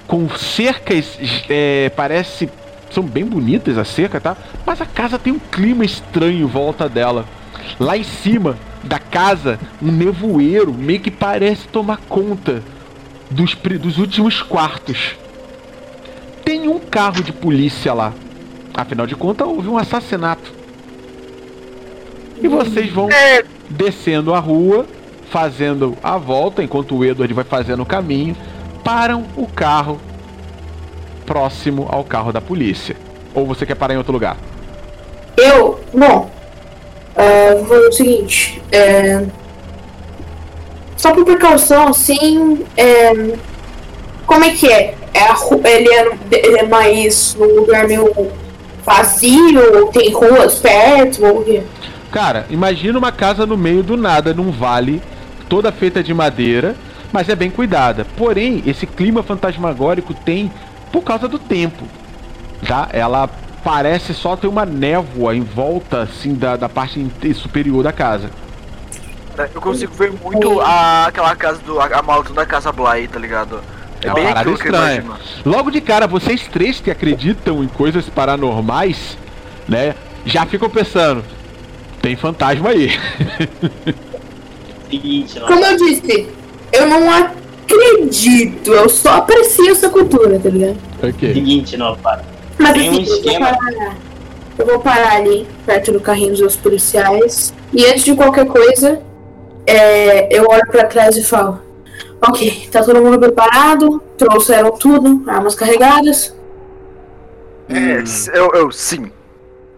com 0.07 0.29
cercas, 0.31 1.19
é, 1.49 1.91
parece 1.91 2.49
são 2.91 3.03
bem 3.03 3.25
bonitas 3.25 3.77
as 3.77 3.89
cercas, 3.89 4.23
tá? 4.23 4.37
Mas 4.65 4.81
a 4.81 4.87
casa 4.87 5.19
tem 5.19 5.33
um 5.33 5.39
clima 5.39 5.85
estranho 5.85 6.43
em 6.43 6.47
volta 6.47 6.89
dela. 6.89 7.27
Lá 7.79 7.97
em 7.97 8.03
cima 8.03 8.57
da 8.83 8.99
casa 8.99 9.59
um 9.83 9.93
nevoeiro 9.93 10.73
meio 10.73 11.01
que 11.01 11.11
parece 11.11 11.69
tomar 11.69 11.99
conta 12.09 12.63
dos, 13.31 13.55
dos 13.55 13.99
últimos 13.99 14.43
quartos. 14.43 15.17
Tem 16.45 16.67
um 16.69 16.79
carro 16.79 17.23
de 17.23 17.33
polícia 17.33 17.93
lá. 17.93 18.15
Afinal 18.73 19.07
de 19.07 19.15
contas, 19.15 19.47
houve 19.47 19.69
um 19.69 19.77
assassinato. 19.77 20.53
E 22.41 22.49
vocês 22.49 22.91
vão 22.91 23.11
É, 23.11 23.45
descendo 23.69 24.35
a 24.35 24.39
rua, 24.39 24.87
fazendo 25.31 25.97
a 26.03 26.17
volta, 26.17 26.63
enquanto 26.63 26.97
o 26.97 27.05
Edward 27.05 27.33
vai 27.35 27.45
fazendo 27.45 27.83
o 27.83 27.87
caminho, 27.87 28.37
param 28.83 29.25
o 29.37 29.47
carro 29.47 30.01
próximo 31.27 31.87
ao 31.91 32.03
carro 32.05 32.33
da 32.33 32.41
polícia. 32.41 32.97
Ou 33.35 33.47
você 33.47 33.67
quer 33.67 33.75
parar 33.75 33.95
em 33.95 33.99
outro 33.99 34.13
lugar? 34.13 34.37
Eu, 35.37 35.79
bom, 35.93 36.31
é, 37.15 37.55
vou 37.55 37.67
fazer 37.67 37.89
o 37.89 37.93
seguinte, 37.93 38.63
é, 38.73 39.25
só 40.97 41.13
por 41.13 41.25
precaução, 41.25 41.89
assim, 41.89 42.65
é, 42.77 43.37
como 44.27 44.45
é 44.45 44.51
que 44.51 44.67
é? 44.73 44.95
é 45.15 45.21
a 45.21 45.33
ru- 45.35 45.61
ele, 45.65 45.89
é, 45.89 46.59
é 46.61 46.63
mais 46.67 47.35
num 47.35 47.61
lugar 47.61 47.87
meio 47.87 48.33
vazio, 48.85 49.89
tem 49.93 50.13
ruas 50.13 50.57
perto, 50.57 51.25
ou 51.25 51.41
o 51.41 51.45
quê? 51.45 51.63
Cara, 52.11 52.47
imagina 52.49 52.99
uma 52.99 53.13
casa 53.13 53.47
no 53.47 53.57
meio 53.57 53.83
do 53.83 53.97
nada, 53.97 54.33
num 54.33 54.51
vale, 54.51 55.03
toda 55.49 55.71
feita 55.71 56.03
de 56.03 56.15
madeira, 56.15 56.75
mas 57.13 57.29
é 57.29 57.37
bem 57.37 57.51
cuidada. 57.51 58.07
Porém, 58.17 58.63
esse 58.67 58.87
clima 58.87 59.23
fantasmagórico 59.23 60.15
tem 60.15 60.51
por 60.93 61.03
causa 61.03 61.29
do 61.29 61.39
tempo, 61.39 61.85
tá? 62.67 62.89
Ela 62.93 63.29
parece 63.63 64.15
só 64.15 64.37
ter 64.37 64.47
uma 64.47 64.65
névoa 64.65 65.35
em 65.37 65.43
volta, 65.43 66.03
assim, 66.03 66.35
da, 66.35 66.57
da 66.57 66.69
parte 66.69 67.07
superior 67.35 67.83
da 67.83 67.93
casa. 67.93 68.31
cara, 69.37 69.51
eu 69.55 69.61
consigo 69.61 69.93
ver 69.95 70.13
muito 70.13 70.61
a, 70.61 71.07
aquela 71.07 71.37
casa 71.37 71.59
do. 71.59 71.81
A, 71.81 71.87
a 71.87 72.03
maldição 72.03 72.35
da 72.35 72.47
casa 72.47 72.73
Bly, 72.73 73.09
tá 73.09 73.19
ligado? 73.19 73.61
É 74.03 74.09
É 74.09 74.15
bem 74.15 74.25
parada 74.25 74.49
eu 74.49 74.55
estranha. 74.55 75.05
Logo 75.45 75.71
de 75.71 75.81
cara, 75.81 76.07
vocês 76.07 76.47
três 76.49 76.81
que 76.81 76.91
acreditam 76.91 77.63
em 77.63 77.69
coisas 77.69 78.09
paranormais, 78.09 79.19
né? 79.69 79.95
Já 80.25 80.47
ficam 80.47 80.69
pensando, 80.71 81.25
tem 82.03 82.17
fantasma 82.17 82.71
aí. 82.71 82.91
Seguinte, 84.91 85.39
Como 85.41 85.65
eu 85.65 85.77
disse, 85.77 86.29
eu 86.73 86.87
não 86.87 87.11
acredito, 87.13 88.73
eu 88.73 88.89
só 88.89 89.17
aprecio 89.17 89.71
essa 89.71 89.89
cultura, 89.91 90.39
tá 90.39 90.49
ligado? 90.49 90.77
ok. 91.03 91.35
seguinte, 91.35 91.77
novato. 91.77 92.25
Mas 92.59 92.73
Tem 92.73 92.89
um 92.89 92.93
assim, 92.93 93.01
eu, 93.03 93.07
vou 93.07 93.17
esquema. 93.17 93.47
parar, 93.47 93.97
eu 94.59 94.67
vou 94.67 94.79
parar 94.81 95.13
ali, 95.17 95.47
perto 95.67 95.93
do 95.93 96.01
carrinho 96.01 96.35
dos 96.35 96.57
policiais. 96.57 97.55
E 97.73 97.85
antes 97.85 98.05
de 98.05 98.15
qualquer 98.15 98.47
coisa, 98.47 99.01
é, 99.67 100.35
eu 100.37 100.47
olho 100.49 100.67
pra 100.71 100.85
trás 100.87 101.17
e 101.17 101.23
falo: 101.23 101.61
Ok, 102.27 102.69
tá 102.73 102.83
todo 102.83 103.01
mundo 103.03 103.19
preparado? 103.19 104.03
Trouxeram 104.17 104.73
tudo, 104.73 105.23
armas 105.31 105.55
carregadas. 105.55 106.35
É, 107.69 108.01
s- 108.01 108.31
eu, 108.35 108.51
eu, 108.55 108.73
sim. 108.73 109.13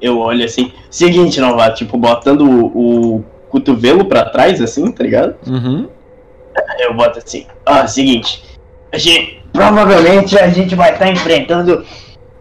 Eu 0.00 0.18
olho 0.18 0.44
assim. 0.44 0.72
Seguinte, 0.90 1.40
novato, 1.40 1.78
tipo, 1.78 1.96
botando 1.96 2.42
o, 2.42 3.16
o 3.18 3.24
cotovelo 3.48 4.04
pra 4.04 4.24
trás, 4.24 4.60
assim, 4.60 4.90
tá 4.90 5.02
ligado? 5.02 5.34
Uhum. 5.46 5.88
Eu 6.78 6.94
boto 6.94 7.18
assim. 7.18 7.46
Ó, 7.66 7.86
seguinte. 7.86 8.42
A 8.92 8.98
gente, 8.98 9.42
provavelmente 9.52 10.38
a 10.38 10.48
gente 10.48 10.74
vai 10.74 10.92
estar 10.92 11.10
enfrentando 11.10 11.84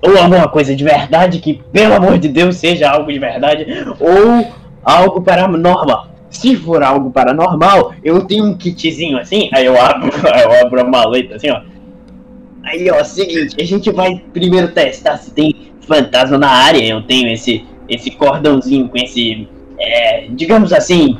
ou 0.02 0.18
alguma 0.18 0.48
coisa 0.48 0.76
de 0.76 0.84
verdade, 0.84 1.40
que 1.40 1.62
pelo 1.72 1.94
amor 1.94 2.18
de 2.18 2.30
Deus 2.30 2.56
seja 2.56 2.90
algo 2.90 3.12
de 3.12 3.20
verdade, 3.20 3.66
ou 4.00 4.48
algo 4.84 5.22
paranormal. 5.22 6.08
Se 6.30 6.56
for 6.56 6.84
algo 6.84 7.12
paranormal, 7.12 7.94
eu 8.04 8.22
tenho 8.22 8.46
um 8.46 8.58
kitzinho 8.58 9.18
assim, 9.18 9.50
aí 9.54 9.66
eu 9.66 9.80
abro, 9.80 10.10
eu 10.14 10.66
abro 10.66 10.82
a 10.82 10.84
maleta 10.84 11.36
assim, 11.36 11.50
ó. 11.50 11.62
Aí, 12.64 12.90
ó, 12.92 13.04
seguinte, 13.04 13.56
a 13.60 13.66
gente 13.66 13.92
vai 13.92 14.22
primeiro 14.32 14.70
testar 14.70 15.18
se 15.18 15.32
tem 15.32 15.69
fantasma 15.90 16.38
na 16.38 16.50
área. 16.50 16.82
Eu 16.86 17.02
tenho 17.02 17.30
esse, 17.30 17.66
esse 17.90 18.12
cordãozinho 18.12 18.88
com 18.88 18.98
esse, 18.98 19.48
é, 19.78 20.28
digamos 20.30 20.72
assim, 20.72 21.18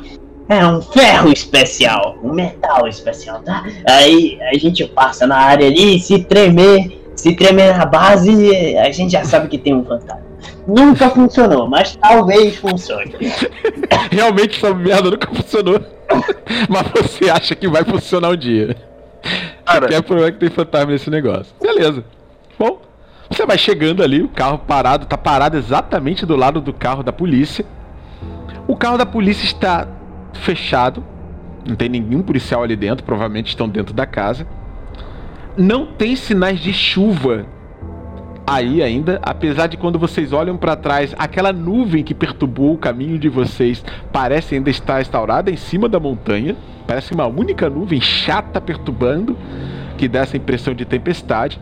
é 0.48 0.64
um 0.66 0.80
ferro 0.80 1.32
especial, 1.32 2.16
um 2.22 2.32
metal 2.32 2.88
especial, 2.88 3.40
tá? 3.42 3.64
Aí 3.88 4.38
a 4.42 4.56
gente 4.56 4.84
passa 4.86 5.26
na 5.26 5.36
área 5.36 5.66
ali, 5.66 6.00
se 6.00 6.24
tremer, 6.24 7.02
se 7.14 7.36
tremer 7.36 7.76
na 7.76 7.84
base, 7.84 8.56
a 8.78 8.90
gente 8.90 9.12
já 9.12 9.24
sabe 9.24 9.48
que 9.48 9.58
tem 9.58 9.74
um 9.74 9.84
fantasma. 9.84 10.30
Nunca 10.66 11.10
funcionou, 11.10 11.68
mas 11.68 11.96
talvez 11.96 12.56
funcione. 12.56 13.14
Realmente 14.10 14.56
essa 14.56 14.74
merda 14.74 15.10
nunca 15.10 15.28
funcionou. 15.28 15.80
Mas 16.68 16.86
você 16.92 17.30
acha 17.30 17.54
que 17.54 17.68
vai 17.68 17.84
funcionar 17.84 18.30
um 18.30 18.36
dia. 18.36 18.76
Cara. 19.64 19.86
Você 19.86 19.94
quer 19.94 20.02
provar 20.02 20.32
que 20.32 20.38
tem 20.38 20.50
fantasma 20.50 20.92
nesse 20.92 21.10
negócio. 21.10 21.54
Beleza. 21.60 22.04
Bom, 22.58 22.80
você 23.30 23.46
vai 23.46 23.56
chegando 23.56 24.02
ali, 24.02 24.22
o 24.22 24.28
carro 24.28 24.58
parado, 24.58 25.06
tá 25.06 25.16
parado 25.16 25.56
exatamente 25.56 26.26
do 26.26 26.34
lado 26.34 26.60
do 26.60 26.72
carro 26.72 27.02
da 27.02 27.12
polícia. 27.12 27.64
O 28.66 28.76
carro 28.76 28.98
da 28.98 29.06
polícia 29.06 29.44
está 29.44 29.86
fechado. 30.34 31.04
Não 31.66 31.76
tem 31.76 31.88
nenhum 31.88 32.22
policial 32.22 32.62
ali 32.62 32.74
dentro, 32.74 33.04
provavelmente 33.04 33.48
estão 33.48 33.68
dentro 33.68 33.94
da 33.94 34.04
casa. 34.04 34.46
Não 35.56 35.86
tem 35.86 36.16
sinais 36.16 36.58
de 36.58 36.72
chuva 36.72 37.46
aí 38.46 38.82
ainda, 38.82 39.20
apesar 39.22 39.68
de 39.68 39.76
quando 39.76 39.96
vocês 39.96 40.32
olham 40.32 40.56
para 40.56 40.74
trás, 40.74 41.14
aquela 41.16 41.52
nuvem 41.52 42.02
que 42.02 42.12
perturbou 42.12 42.74
o 42.74 42.78
caminho 42.78 43.16
de 43.16 43.28
vocês 43.28 43.84
parece 44.12 44.56
ainda 44.56 44.70
estar 44.70 45.00
instaurada 45.00 45.52
em 45.52 45.56
cima 45.56 45.88
da 45.88 46.00
montanha. 46.00 46.56
Parece 46.84 47.12
uma 47.12 47.26
única 47.26 47.70
nuvem 47.70 48.00
chata 48.00 48.60
perturbando, 48.60 49.38
que 49.96 50.08
dá 50.08 50.20
essa 50.20 50.36
impressão 50.36 50.74
de 50.74 50.84
tempestade. 50.84 51.60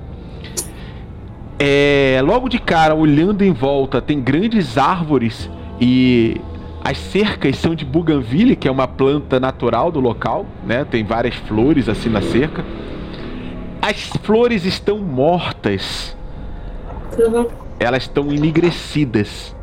É, 1.58 2.20
logo 2.22 2.48
de 2.48 2.58
cara, 2.58 2.94
olhando 2.94 3.42
em 3.42 3.52
volta, 3.52 4.00
tem 4.00 4.20
grandes 4.20 4.78
árvores 4.78 5.50
e 5.80 6.40
as 6.84 6.96
cercas 6.96 7.56
são 7.56 7.74
de 7.74 7.84
bougainville, 7.84 8.54
que 8.54 8.68
é 8.68 8.70
uma 8.70 8.86
planta 8.86 9.40
natural 9.40 9.90
do 9.90 9.98
local, 9.98 10.46
né? 10.64 10.84
Tem 10.84 11.04
várias 11.04 11.34
flores 11.34 11.88
assim 11.88 12.08
na 12.08 12.22
cerca. 12.22 12.64
As 13.82 14.00
flores 14.22 14.64
estão 14.64 14.98
mortas, 14.98 16.16
elas 17.80 18.04
estão 18.04 18.30
enegrecidas. 18.32 19.54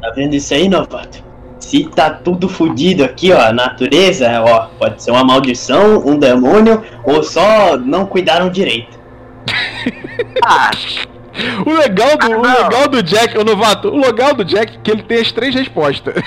Tá 0.00 0.10
vendo 0.10 0.34
isso 0.34 0.52
aí, 0.54 0.68
novato? 0.68 1.22
Se 1.58 1.84
tá 1.84 2.10
tudo 2.10 2.48
fudido 2.48 3.04
aqui, 3.04 3.32
ó, 3.32 3.40
a 3.40 3.52
natureza, 3.52 4.28
ó, 4.42 4.66
pode 4.78 5.02
ser 5.02 5.10
uma 5.10 5.24
maldição, 5.24 6.06
um 6.06 6.18
demônio, 6.18 6.82
ou 7.04 7.22
só 7.22 7.76
não 7.76 8.06
cuidaram 8.06 8.48
direito. 8.50 8.98
Ah, 10.46 10.70
O 11.66 11.72
legal 11.72 12.16
do, 12.16 12.26
o 12.26 12.42
não. 12.42 12.62
legal 12.64 12.88
do 12.88 13.02
Jack, 13.02 13.36
o 13.36 13.44
novato, 13.44 13.88
o 13.88 13.98
legal 13.98 14.34
do 14.34 14.44
Jack 14.44 14.76
é 14.76 14.80
que 14.82 14.90
ele 14.90 15.02
tem 15.02 15.18
as 15.20 15.32
três 15.32 15.54
respostas. 15.54 16.14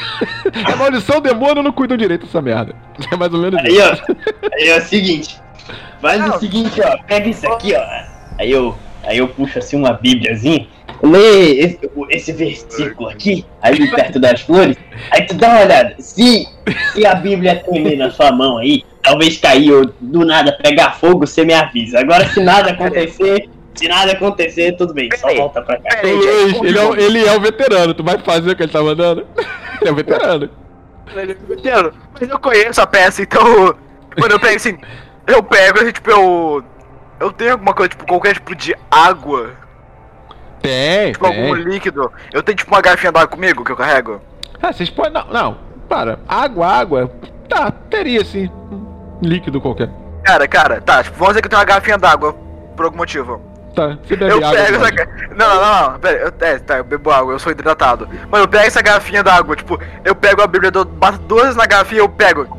É 0.70 0.76
maldição, 0.76 1.22
demônio, 1.22 1.62
não 1.62 1.72
cuidam 1.72 1.95
direito 1.97 2.26
dessa 2.26 2.41
merda. 2.41 2.74
É 3.12 3.16
mais 3.16 3.34
ou 3.34 3.39
menos 3.39 3.60
Aí, 3.64 3.78
isso. 3.78 4.03
ó, 4.10 4.47
aí 4.53 4.68
é 4.70 4.78
o 4.78 4.82
seguinte, 4.82 5.38
faz 6.01 6.20
Não. 6.22 6.36
o 6.36 6.39
seguinte, 6.39 6.82
ó, 6.82 6.97
pega 7.03 7.30
isso 7.30 7.47
aqui, 7.47 7.74
ó. 7.76 7.84
Aí 8.39 8.51
eu, 8.51 8.76
aí 9.03 9.18
eu 9.18 9.28
puxo 9.28 9.60
assim 9.60 9.78
uma 9.78 9.93
bíbliazinha, 9.93 10.68
lê 11.03 11.60
esse, 11.60 11.80
esse 12.10 12.32
versículo 12.34 13.10
aqui, 13.10 13.45
ali 13.62 13.89
perto 13.91 14.20
das 14.20 14.41
flores, 14.41 14.78
aí 15.12 15.26
tu 15.26 15.36
dá 15.36 15.47
uma 15.49 15.62
olhada. 15.62 15.95
Se, 15.99 16.47
se 16.93 17.05
a 17.05 17.16
Bíblia 17.16 17.62
tremer 17.64 17.97
na 17.97 18.10
sua 18.10 18.32
mão 18.32 18.58
aí, 18.58 18.84
talvez 19.03 19.38
cair 19.38 19.72
ou 19.72 19.86
do 20.01 20.26
nada 20.26 20.51
pegar 20.62 20.93
fogo, 20.93 21.26
você 21.26 21.45
me 21.45 21.53
avisa. 21.53 21.99
Agora 21.99 22.28
se 22.30 22.41
nada 22.41 22.72
acontecer, 22.72 23.49
se 23.78 23.88
nada 23.88 24.11
acontecer, 24.13 24.75
tudo 24.75 24.93
bem, 24.93 25.09
só 25.17 25.34
volta 25.36 25.61
pra 25.61 25.78
cá. 25.78 25.89
Peraí, 26.01 26.13
Luiz, 26.13 26.61
ele, 26.61 26.78
é, 26.80 26.84
o- 26.84 26.95
ele 26.95 27.25
é 27.25 27.36
o 27.36 27.39
veterano, 27.39 27.93
tu 27.93 28.03
vai 28.03 28.17
fazer 28.19 28.51
o 28.51 28.55
que 28.55 28.63
ele 28.63 28.71
tá 28.71 28.82
mandando? 28.82 29.25
Ele 29.80 29.89
é 29.89 29.93
o 29.93 29.95
veterano. 29.95 30.49
Entendo, 31.51 31.93
mas 32.19 32.28
eu 32.30 32.39
conheço 32.39 32.82
a 32.82 32.88
peça, 32.88 33.21
então. 33.21 33.75
Quando 34.19 34.32
eu 34.32 34.39
pego 34.39 34.55
assim, 34.55 34.75
eu 35.28 35.43
pego, 35.43 35.91
tipo, 35.91 36.09
eu. 36.09 36.63
Eu 37.19 37.32
tenho 37.32 37.51
alguma 37.51 37.73
coisa, 37.75 37.89
tipo, 37.89 38.05
qualquer 38.07 38.34
tipo 38.34 38.55
de 38.55 38.75
água, 38.89 39.51
Tem, 40.61 41.11
tipo, 41.11 41.25
algum 41.25 41.53
tem. 41.55 41.63
líquido. 41.63 42.11
Eu 42.34 42.41
tenho, 42.43 42.55
tipo, 42.57 42.71
uma 42.71 42.82
garrafinha 42.82 43.11
d'água 43.11 43.28
comigo 43.28 43.63
que 43.63 43.71
eu 43.71 43.75
carrego. 43.75 44.19
Ah, 44.61 44.73
vocês 44.73 44.89
podem. 44.89 45.13
Não, 45.13 45.28
não, 45.28 45.57
para. 45.88 46.19
Água, 46.28 46.67
água. 46.67 47.11
Tá, 47.47 47.71
teria 47.71 48.25
sim. 48.25 48.49
Líquido 49.21 49.61
qualquer. 49.61 49.89
Cara, 50.23 50.47
cara, 50.47 50.82
tá, 50.82 51.03
tipo, 51.03 51.17
vamos 51.17 51.34
dizer 51.34 51.41
que 51.41 51.45
eu 51.47 51.49
tenho 51.51 51.59
uma 51.61 51.65
garrafinha 51.65 51.97
d'água, 51.97 52.34
por 52.75 52.86
algum 52.86 52.97
motivo. 52.97 53.41
Tá, 53.78 53.95
você 54.03 54.15
bebe 54.15 54.32
Eu 54.32 54.38
água. 54.38 54.51
pego 54.53 54.86
essa. 54.86 55.09
Não, 55.36 55.55
não, 55.55 55.91
não, 55.91 55.99
pera, 55.99 56.17
eu, 56.17 56.34
é, 56.47 56.57
tá, 56.57 56.78
eu 56.80 56.84
bebo 56.84 57.11
água, 57.11 57.34
eu 57.34 57.38
sou 57.38 57.51
hidratado. 57.51 58.09
Mano, 58.28 58.45
eu 58.45 58.47
pego 58.47 58.65
essa 58.65 58.82
garrafinha 58.82 59.21
d'água, 59.21 59.55
tipo, 59.55 59.80
eu 60.03 60.15
pego 60.15 60.41
a 60.41 60.47
Bíblia, 60.47 60.71
eu 60.73 60.84
bato 60.84 61.19
duas 61.19 61.55
na 61.55 61.67
garrafinha, 61.67 62.01
eu 62.01 62.09
pego. 62.09 62.57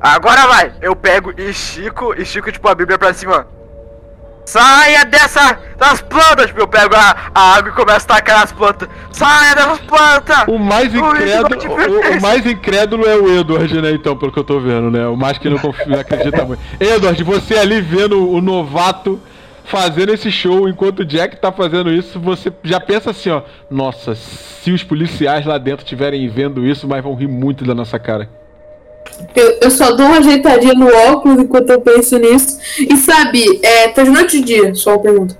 Agora 0.00 0.48
vai! 0.48 0.72
Eu 0.82 0.96
pego 0.96 1.32
e 1.38 1.50
estico, 1.50 2.12
estico, 2.20 2.50
tipo, 2.50 2.68
a 2.68 2.74
Bíblia 2.74 2.98
pra 2.98 3.14
cima. 3.14 3.46
Saia 4.44 5.04
dessa. 5.04 5.60
das 5.76 6.00
plantas! 6.00 6.46
Tipo, 6.46 6.62
eu 6.62 6.66
pego 6.66 6.96
a, 6.96 7.30
a 7.32 7.54
água 7.54 7.70
e 7.70 7.74
começo 7.74 8.06
a 8.10 8.16
tacar 8.16 8.40
nas 8.40 8.50
plantas. 8.50 8.88
Saia 9.12 9.54
dessas 9.54 9.78
plantas! 9.82 10.42
O 10.48 10.58
mais 10.58 10.92
incrédulo, 10.92 11.56
o, 11.70 12.18
o 12.18 12.20
mais 12.20 12.44
incrédulo 12.44 13.06
é 13.06 13.14
o 13.14 13.38
Edward, 13.38 13.80
né? 13.80 13.92
Então, 13.92 14.16
pelo 14.16 14.32
que 14.32 14.40
eu 14.40 14.44
tô 14.44 14.58
vendo, 14.58 14.90
né? 14.90 15.06
O 15.06 15.16
mais 15.16 15.38
que 15.38 15.48
não, 15.48 15.58
confia, 15.58 15.86
não 15.86 16.00
acredita 16.00 16.44
muito. 16.44 16.60
Edward, 16.80 17.22
você 17.22 17.56
ali 17.56 17.80
vendo 17.80 18.28
o 18.28 18.40
novato 18.40 19.20
fazendo 19.68 20.12
esse 20.12 20.30
show 20.32 20.68
enquanto 20.68 21.00
o 21.00 21.04
Jack 21.04 21.36
tá 21.36 21.52
fazendo 21.52 21.92
isso, 21.92 22.18
você 22.18 22.52
já 22.64 22.80
pensa 22.80 23.10
assim, 23.10 23.30
ó. 23.30 23.42
Nossa, 23.70 24.14
se 24.14 24.72
os 24.72 24.82
policiais 24.82 25.44
lá 25.46 25.58
dentro 25.58 25.84
estiverem 25.84 26.26
vendo 26.28 26.66
isso, 26.66 26.88
mas 26.88 27.02
vão 27.04 27.14
rir 27.14 27.28
muito 27.28 27.64
da 27.64 27.74
nossa 27.74 27.98
cara. 27.98 28.28
Eu, 29.34 29.58
eu 29.62 29.70
só 29.70 29.92
dou 29.92 30.06
uma 30.06 30.18
ajeitadinha 30.18 30.74
no 30.74 30.88
óculos 31.12 31.38
enquanto 31.40 31.70
eu 31.70 31.80
penso 31.80 32.18
nisso. 32.18 32.58
E 32.80 32.96
sabe, 32.96 33.42
é, 33.62 33.88
tá 33.88 34.02
de 34.02 34.10
noite 34.10 34.40
de 34.40 34.44
dia? 34.46 34.74
Só 34.74 34.92
uma 34.92 35.02
pergunta. 35.02 35.36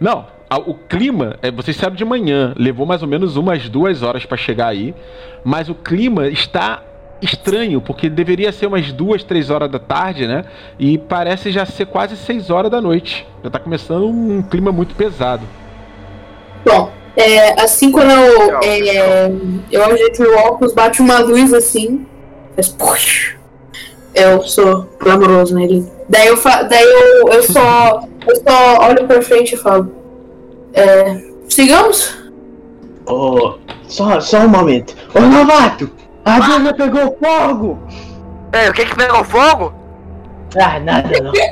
Não, 0.00 0.26
a- 0.48 0.58
o 0.58 0.74
clima, 0.74 1.36
é, 1.42 1.50
vocês 1.50 1.76
saíram 1.76 1.96
de 1.96 2.04
manhã, 2.04 2.52
levou 2.56 2.86
mais 2.86 3.02
ou 3.02 3.08
menos 3.08 3.36
umas 3.36 3.68
duas 3.68 4.02
horas 4.02 4.24
pra 4.26 4.36
chegar 4.36 4.68
aí, 4.68 4.94
mas 5.44 5.68
o 5.68 5.74
clima 5.74 6.28
está 6.28 6.82
estranho, 7.20 7.80
porque 7.80 8.08
deveria 8.08 8.52
ser 8.52 8.66
umas 8.66 8.92
duas, 8.92 9.22
três 9.24 9.50
horas 9.50 9.70
da 9.70 9.78
tarde, 9.78 10.26
né? 10.26 10.44
E 10.78 10.98
parece 10.98 11.50
já 11.50 11.64
ser 11.64 11.86
quase 11.86 12.16
seis 12.16 12.50
horas 12.50 12.70
da 12.70 12.80
noite. 12.80 13.26
Já 13.42 13.50
tá 13.50 13.58
começando 13.58 14.06
um 14.06 14.42
clima 14.42 14.70
muito 14.72 14.94
pesado. 14.94 15.42
Bom, 16.64 16.90
é, 17.16 17.60
assim 17.60 17.90
quando 17.90 18.10
eu, 18.10 18.60
é, 18.62 19.32
eu 19.70 19.84
ajeito 19.84 20.22
o 20.22 20.36
óculos, 20.36 20.74
bate 20.74 21.00
uma 21.00 21.18
luz 21.20 21.52
assim. 21.54 22.06
Faz 22.54 22.68
puxa. 22.68 23.36
Eu 24.14 24.42
sou 24.42 24.88
glamouroso 24.98 25.54
nele. 25.54 25.86
Daí 26.08 26.26
eu, 26.28 26.36
fa- 26.36 26.62
daí 26.62 26.82
eu, 26.84 27.28
eu 27.28 27.42
só. 27.42 28.02
Eu 28.26 28.36
só 28.36 28.88
olho 28.88 29.06
pra 29.06 29.20
frente 29.22 29.54
e 29.54 29.58
falo. 29.58 29.92
É, 30.72 31.22
sigamos? 31.48 32.16
Ô, 33.06 33.54
só, 33.86 34.18
só 34.20 34.38
um 34.40 34.48
momento. 34.48 34.96
Ô, 35.14 35.20
novato! 35.20 35.90
A 36.26 36.40
Bruna 36.40 36.74
pegou 36.74 37.16
fogo! 37.22 37.78
Ei, 38.52 38.68
o 38.68 38.72
que 38.72 38.84
que 38.84 38.94
pegou 38.96 39.24
fogo? 39.24 39.72
Ah, 40.60 40.78
nada 40.80 41.08
não. 41.20 41.32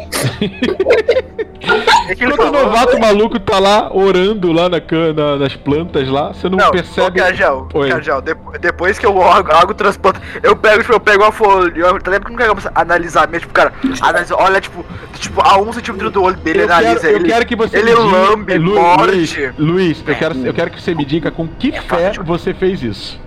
O 1.64 2.06
que, 2.08 2.16
que 2.16 2.24
ele 2.24 2.34
Enquanto 2.34 2.50
o 2.50 2.52
falou? 2.52 2.64
novato 2.66 3.00
maluco 3.00 3.40
tá 3.40 3.58
lá 3.58 3.90
orando 3.90 4.52
lá 4.52 4.68
na, 4.68 4.82
can- 4.82 5.14
na- 5.14 5.36
nas 5.38 5.56
plantas 5.56 6.06
lá, 6.08 6.28
você 6.34 6.46
não, 6.50 6.58
Não, 6.58 6.70
percebe. 6.70 7.18
Ô, 7.18 7.24
Cajal, 7.24 7.68
Oi. 7.72 7.88
Cajal, 7.88 8.20
depo- 8.20 8.58
depois 8.58 8.98
que 8.98 9.06
eu 9.06 9.22
água, 9.22 9.54
água 9.56 9.74
transplanta, 9.74 10.20
eu 10.42 10.54
pego, 10.54 10.82
tipo, 10.82 10.92
eu 10.92 11.00
pego 11.00 11.22
uma 11.22 11.32
folha, 11.32 11.72
eu, 11.74 11.98
tá 12.00 12.10
lembra 12.10 12.26
que 12.30 12.30
não 12.36 12.36
analisar 12.74 13.26
mesmo, 13.28 13.40
tipo, 13.48 13.54
cara, 13.54 13.72
analisa, 14.02 14.36
olha, 14.36 14.60
tipo, 14.60 14.84
tipo, 15.14 15.40
a 15.40 15.56
um 15.58 15.72
centímetro 15.72 16.10
do 16.10 16.22
olho 16.22 16.36
dele, 16.36 16.60
Eu 16.60 16.64
analisa 16.66 17.00
quero, 17.00 17.12
eu 17.14 17.16
ele. 17.20 17.28
quero 17.30 17.46
que 17.46 17.56
você 17.56 17.78
ele 17.78 17.94
me 17.94 18.02
diga, 18.04 18.16
lambe, 18.18 18.58
Lu- 18.58 18.74
morde. 18.74 19.12
Luiz, 19.16 19.38
Luiz, 19.58 20.04
eu 20.06 20.14
quero, 20.16 20.46
eu 20.46 20.52
quero 20.52 20.70
que 20.70 20.82
você 20.82 20.94
me 20.94 21.04
diga 21.06 21.30
com 21.30 21.48
que 21.48 21.72
fé 21.72 22.12
você 22.22 22.52
fez 22.52 22.82
isso. 22.82 23.18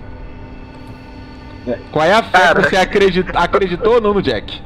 Qual 1.92 2.04
é 2.04 2.12
a 2.12 2.22
fé 2.22 2.38
Cara. 2.38 2.62
você 2.62 2.76
acredita, 2.76 3.38
acreditou 3.38 3.94
ou 3.94 4.00
não 4.00 4.14
no 4.14 4.22
Jack? 4.22 4.62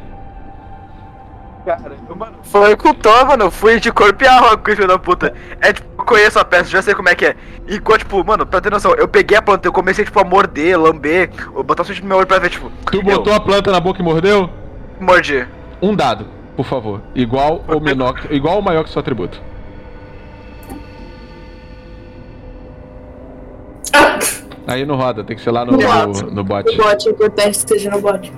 Cara, 1.65 1.93
eu, 2.09 2.17
mano, 2.17 2.39
foi 2.43 2.75
com 2.77 2.89
o 2.89 2.95
Tom, 2.95 3.25
mano, 3.25 3.49
fui 3.51 3.79
de 3.79 3.93
corpo 3.93 4.25
e 4.25 4.27
alma 4.27 4.57
com 4.57 4.71
filho 4.75 4.89
da 4.89 4.99
puta. 4.99 5.33
É 5.61 5.73
tipo, 5.73 5.89
eu 5.97 6.05
conheço 6.05 6.39
a 6.41 6.45
peça, 6.45 6.69
já 6.69 6.83
sei 6.83 6.93
como 6.93 7.09
é 7.09 7.15
que 7.15 7.25
é. 7.27 7.37
E 7.69 7.79
tipo, 7.99 8.25
mano, 8.25 8.45
pra 8.45 8.61
ter 8.61 8.71
noção, 8.71 8.93
eu 8.95 9.07
peguei 9.07 9.39
a 9.39 9.43
planta, 9.43 9.69
eu 9.69 9.73
comecei, 9.73 10.05
tipo, 10.05 10.19
a 10.19 10.25
morder, 10.25 10.77
lamber, 10.81 11.31
eu 11.55 11.63
botar 11.63 11.83
o 11.85 11.87
no 12.03 12.09
meu 12.09 12.17
olho 12.19 12.27
pra 12.27 12.41
ver, 12.41 12.51
tipo, 12.51 12.69
Tu 12.91 13.01
botou 13.03 13.33
a 13.33 13.39
planta 13.39 13.71
na 13.71 13.79
boca 13.79 14.01
e 14.01 14.05
mordeu? 14.05 14.51
eu 14.99 15.07
mordi. 15.07 15.47
Um 15.81 15.95
dado, 15.95 16.27
por 16.57 16.67
favor. 16.67 17.01
Igual 17.15 17.65
ou 17.69 17.81
menor, 17.81 18.15
que- 18.15 18.35
igual 18.35 18.57
ou 18.57 18.63
maior 18.63 18.83
que 18.83 18.91
seu 18.91 18.99
atributo. 19.01 19.41
Aí 24.67 24.85
não 24.87 24.97
roda, 24.97 25.25
tem 25.25 25.37
que 25.37 25.43
ser 25.43 25.51
lá 25.51 25.65
no, 25.65 25.73
No 25.73 25.79
no, 25.79 25.85
bot. 26.07 26.23
no 26.35 26.41
o 26.41 26.45
bot. 26.45 26.77
bot, 26.77 27.09
é 27.09 27.11
importante 27.11 27.45
que 27.45 27.57
esteja 27.57 27.91
no 27.91 28.01
bot. 28.01 28.33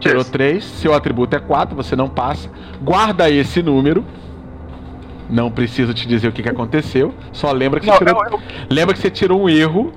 Tirou 0.00 0.24
3, 0.24 0.64
seu 0.64 0.92
atributo 0.94 1.36
é 1.36 1.38
4, 1.38 1.76
você 1.76 1.94
não 1.94 2.08
passa. 2.08 2.50
Guarda 2.82 3.30
esse 3.30 3.62
número. 3.62 4.04
Não 5.30 5.50
preciso 5.50 5.94
te 5.94 6.06
dizer 6.06 6.28
o 6.28 6.32
que, 6.32 6.42
que 6.42 6.48
aconteceu. 6.48 7.14
Só 7.32 7.52
lembra 7.52 7.78
que, 7.80 7.86
Não, 7.86 7.94
você 7.94 8.04
tirou, 8.04 8.24
eu- 8.24 8.30
eu- 8.32 8.40
lembra 8.68 8.94
que 8.94 9.00
você 9.00 9.10
tirou 9.10 9.40
um 9.42 9.48
erro, 9.48 9.92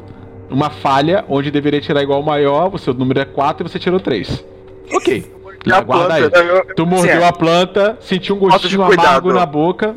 uma 0.50 0.70
falha, 0.70 1.26
onde 1.28 1.50
deveria 1.50 1.82
tirar 1.82 2.04
igual 2.04 2.20
ao 2.20 2.26
maior, 2.26 2.74
o 2.74 2.78
seu 2.78 2.94
número 2.94 3.20
é 3.20 3.26
4 3.26 3.66
e 3.66 3.70
você 3.70 3.80
tirou 3.80 4.00
3. 4.00 4.46
Ok. 4.94 5.34
Lá, 5.66 5.82
guarda 5.82 6.14
aí. 6.14 6.22
planta, 6.22 6.38
eu- 6.40 6.56
eu- 6.58 6.76
Tu 6.76 6.84
Sim, 6.84 6.90
mordeu 6.90 7.22
é. 7.22 7.28
a 7.28 7.34
planta, 7.34 7.98
sentiu 8.00 8.36
um 8.36 8.40
gostinho 8.40 8.84
amargo 8.84 9.34
na 9.34 9.46
boca, 9.48 9.96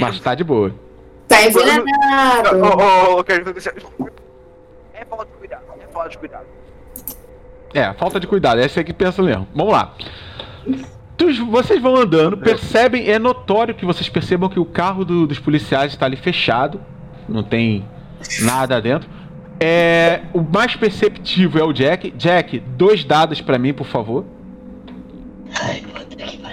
mas 0.00 0.18
tá 0.18 0.34
de 0.34 0.42
boa. 0.42 0.72
Tá 1.28 1.42
envenenado. 1.44 2.56
Ô, 2.58 3.16
ô, 3.16 3.20
ô, 3.20 3.24
É 4.94 5.04
falta 5.04 5.26
de 5.26 5.32
cuidado, 5.38 5.62
é 5.80 5.86
falta 5.92 6.08
de 6.08 6.18
cuidado. 6.18 6.44
É, 7.74 7.92
falta 7.92 8.18
de 8.20 8.26
cuidado, 8.26 8.60
essa 8.60 8.80
é 8.80 8.84
que 8.84 8.92
pensa 8.94 9.22
mesmo. 9.22 9.46
Vamos 9.54 9.72
lá. 9.72 9.94
Vocês 11.50 11.82
vão 11.82 11.96
andando, 11.96 12.36
percebem, 12.38 13.10
é 13.10 13.18
notório 13.18 13.74
que 13.74 13.84
vocês 13.84 14.08
percebam 14.08 14.48
que 14.48 14.58
o 14.60 14.64
carro 14.64 15.04
do- 15.04 15.26
dos 15.26 15.38
policiais 15.38 15.92
está 15.92 16.06
ali 16.06 16.16
fechado, 16.16 16.80
não 17.28 17.42
tem 17.42 17.84
nada 18.40 18.80
dentro. 18.80 19.08
É, 19.60 20.22
o 20.32 20.40
mais 20.40 20.76
perceptivo 20.76 21.58
é 21.58 21.64
o 21.64 21.72
Jack. 21.72 22.12
Jack, 22.12 22.60
dois 22.60 23.04
dados 23.04 23.40
pra 23.40 23.58
mim, 23.58 23.74
por 23.74 23.86
favor. 23.86 24.24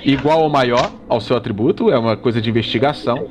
Igual 0.03 0.41
ou 0.41 0.49
maior 0.49 0.91
ao 1.07 1.21
seu 1.21 1.35
atributo, 1.37 1.89
é 1.91 1.97
uma 1.97 2.17
coisa 2.17 2.41
de 2.41 2.49
investigação. 2.49 3.27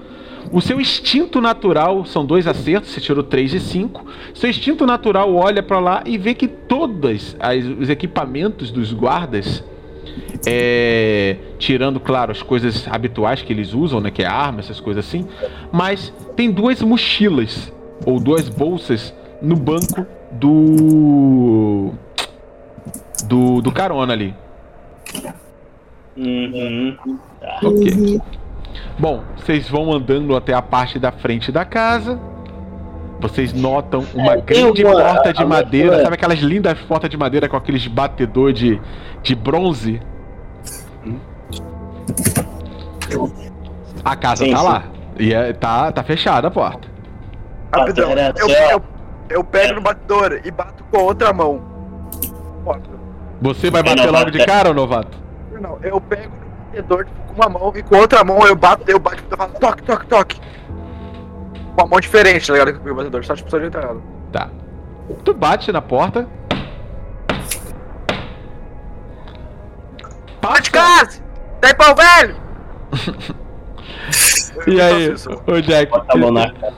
O 0.53 0.61
seu 0.61 0.81
instinto 0.81 1.41
natural 1.41 2.05
são 2.05 2.25
dois 2.25 2.47
acertos, 2.47 2.91
você 2.91 3.01
tirou 3.01 3.23
3 3.23 3.55
e 3.55 3.61
5. 3.61 4.07
Seu 4.35 4.51
instinto 4.51 4.87
natural 4.87 5.35
olha 5.35 5.63
pra 5.63 5.79
lá 5.79 6.03
e 6.05 6.17
vê 6.19 6.35
que 6.35 6.47
todos 6.47 7.37
os 7.79 7.89
equipamentos 7.89 8.71
dos 8.71 8.93
guardas, 8.93 9.65
é, 10.47 11.37
tirando, 11.59 11.99
claro, 11.99 12.31
as 12.31 12.43
coisas 12.43 12.87
habituais 12.89 13.43
que 13.43 13.53
eles 13.53 13.73
usam, 13.73 14.01
né, 14.01 14.11
que 14.11 14.23
é 14.23 14.27
arma, 14.27 14.61
essas 14.61 14.81
coisas 14.81 15.05
assim, 15.05 15.27
mas 15.73 16.13
tem 16.37 16.51
duas 16.51 16.83
mochilas 16.83 17.73
ou 18.07 18.21
duas 18.21 18.49
bolsas 18.49 19.15
no 19.41 19.57
banco 19.57 20.07
do 20.33 21.93
do, 23.27 23.61
do 23.63 23.73
carona 23.73 24.13
ali. 24.13 24.35
Uhum. 26.17 26.97
Ok. 27.63 28.21
Bom, 28.99 29.23
vocês 29.37 29.69
vão 29.69 29.93
andando 29.93 30.37
até 30.37 30.53
a 30.55 30.63
parte 30.63 30.99
da 30.99 31.11
frente 31.13 31.51
da 31.53 31.65
casa. 31.65 32.19
Vocês 33.21 33.53
notam 33.53 34.05
uma 34.15 34.35
É, 34.35 34.41
grande 34.41 34.85
uma- 34.85 35.01
porta 35.01 35.33
de 35.33 35.41
a- 35.43 35.45
a- 35.45 35.49
madeira, 35.49 35.97
é. 35.97 36.03
sabe 36.03 36.15
aquelas 36.15 36.39
lindas 36.41 36.79
portas 36.81 37.09
de 37.09 37.17
madeira 37.17 37.49
com 37.49 37.57
aqueles 37.57 37.87
batedor 37.87 38.53
de, 38.53 38.81
de 39.23 39.35
bronze? 39.35 40.01
A 44.05 44.17
casa 44.17 44.45
Sim, 44.45 44.53
tá 44.53 44.59
sim. 44.59 44.65
lá. 44.65 44.83
E 45.19 45.33
é- 45.33 45.53
tá, 45.53 45.93
tá 45.93 46.03
fechada 46.03 46.49
a 46.49 46.51
porta. 46.51 46.89
Rapidão, 47.73 48.11
Era 48.11 48.35
eu, 48.37 48.49
eu, 48.49 48.83
eu 49.31 49.45
pego 49.45 49.75
no 49.75 49.81
batedor 49.81 50.41
e 50.45 50.51
bato 50.51 50.85
com 50.91 50.99
a 50.99 51.03
outra 51.03 51.33
mão. 51.33 51.63
Foda. 52.65 52.83
Você 53.41 53.71
vai 53.71 53.81
É, 53.81 53.85
bater 53.85 54.11
logo 54.11 54.31
de 54.31 54.45
cara, 54.45 54.71
ô 54.71 54.75
novato? 54.75 55.17
Não, 55.61 55.79
eu 55.83 56.01
pego 56.01 56.31
batedor 56.75 57.05
tipo, 57.05 57.21
com 57.27 57.35
uma 57.35 57.49
mão 57.49 57.73
e 57.75 57.83
com 57.83 57.95
a 57.95 57.99
outra 57.99 58.25
mão 58.25 58.47
eu 58.47 58.57
bato, 58.57 58.91
eu 58.91 58.99
bato, 58.99 59.23
eu 59.31 59.37
falo 59.37 59.53
toque, 59.55 59.83
toque, 59.83 60.07
toque. 60.07 60.41
Com 61.75 61.83
uma 61.83 61.87
mão 61.87 62.01
diferente, 62.01 62.47
tá 62.47 62.53
ligado? 62.53 62.81
Que 62.81 62.91
o 62.91 62.95
batedor 62.95 63.25
só 63.25 63.35
tipo 63.35 63.51
só 63.51 63.59
de 63.59 63.67
entrada. 63.67 64.01
Tá. 64.33 64.51
Tu 65.25 65.35
bate 65.35 65.71
na 65.73 65.83
porta. 65.83 66.27
Bate 70.41 70.71
casa! 70.71 71.23
Daí 71.61 71.75
pau 71.75 71.95
velho! 71.95 72.37
E 74.67 74.81
aí, 74.81 75.13
ô 75.47 75.61
Jack? 75.61 75.91
Bota 75.91 76.13
a 76.13 76.17
mão 76.17 76.31
na 76.31 76.51
cara. 76.53 76.75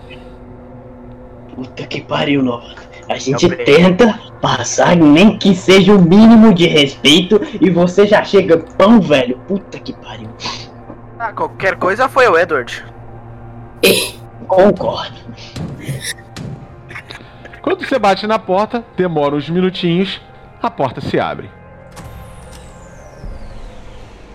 Puta 1.54 1.86
que 1.86 2.00
pariu, 2.00 2.42
novato. 2.42 2.82
A 3.08 3.18
gente 3.18 3.48
tenta 3.48 4.18
passar 4.40 4.96
nem 4.96 5.38
que 5.38 5.54
seja 5.54 5.92
o 5.92 6.00
mínimo 6.00 6.52
de 6.52 6.66
respeito 6.66 7.40
e 7.60 7.70
você 7.70 8.06
já 8.06 8.22
chega 8.24 8.58
pão 8.58 9.00
velho. 9.00 9.38
Puta 9.46 9.78
que 9.78 9.92
pariu. 9.92 10.28
Ah, 11.18 11.32
qualquer 11.32 11.76
coisa 11.76 12.08
foi 12.08 12.28
o 12.28 12.38
Edward. 12.38 12.84
Concordo. 14.46 15.16
Quando 17.62 17.84
você 17.84 17.98
bate 17.98 18.26
na 18.26 18.38
porta, 18.38 18.84
demora 18.96 19.34
uns 19.34 19.50
minutinhos, 19.50 20.20
a 20.62 20.70
porta 20.70 21.00
se 21.00 21.18
abre. 21.18 21.50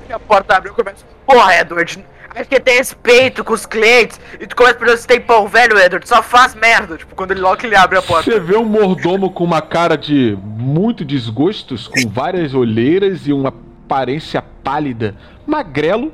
E 0.10 0.14
a 0.14 0.20
porta 0.20 0.58
abre 0.58 0.70
e 0.70 0.72
eu 0.72 0.76
começo. 0.76 1.06
Porra, 1.26 1.56
Edward, 1.56 2.06
acho 2.36 2.50
que 2.50 2.60
tem 2.60 2.78
respeito 2.78 3.44
com 3.44 3.54
os 3.54 3.66
clientes. 3.66 4.20
E 4.40 4.48
tu 4.48 4.56
começa 4.56 4.76
a 4.76 4.80
perguntar 4.80 5.02
se 5.02 5.08
tem 5.08 5.22
pão 5.22 5.48
velho, 5.48 5.78
Edward. 5.78 6.08
Só 6.08 6.22
faz 6.24 6.56
merda. 6.56 6.98
Tipo, 6.98 7.16
quando 7.16 7.32
ele 7.32 7.42
logo 7.42 7.58
que 7.58 7.66
ele 7.66 7.76
abre 7.76 7.98
a 7.98 8.02
porta. 8.02 8.30
Você 8.30 8.40
vê 8.40 8.58
um 8.58 8.66
mordomo 8.66 9.30
com 9.32 9.44
uma 9.44 9.62
cara 9.62 9.98
de 9.98 10.38
muito 10.44 11.04
desgostos, 11.04 11.88
com 11.88 12.08
várias 12.10 12.54
olheiras 12.54 13.28
e 13.28 13.34
uma 13.34 13.50
aparência 13.50 14.42
pálida, 14.64 15.16
magrelo, 15.46 16.14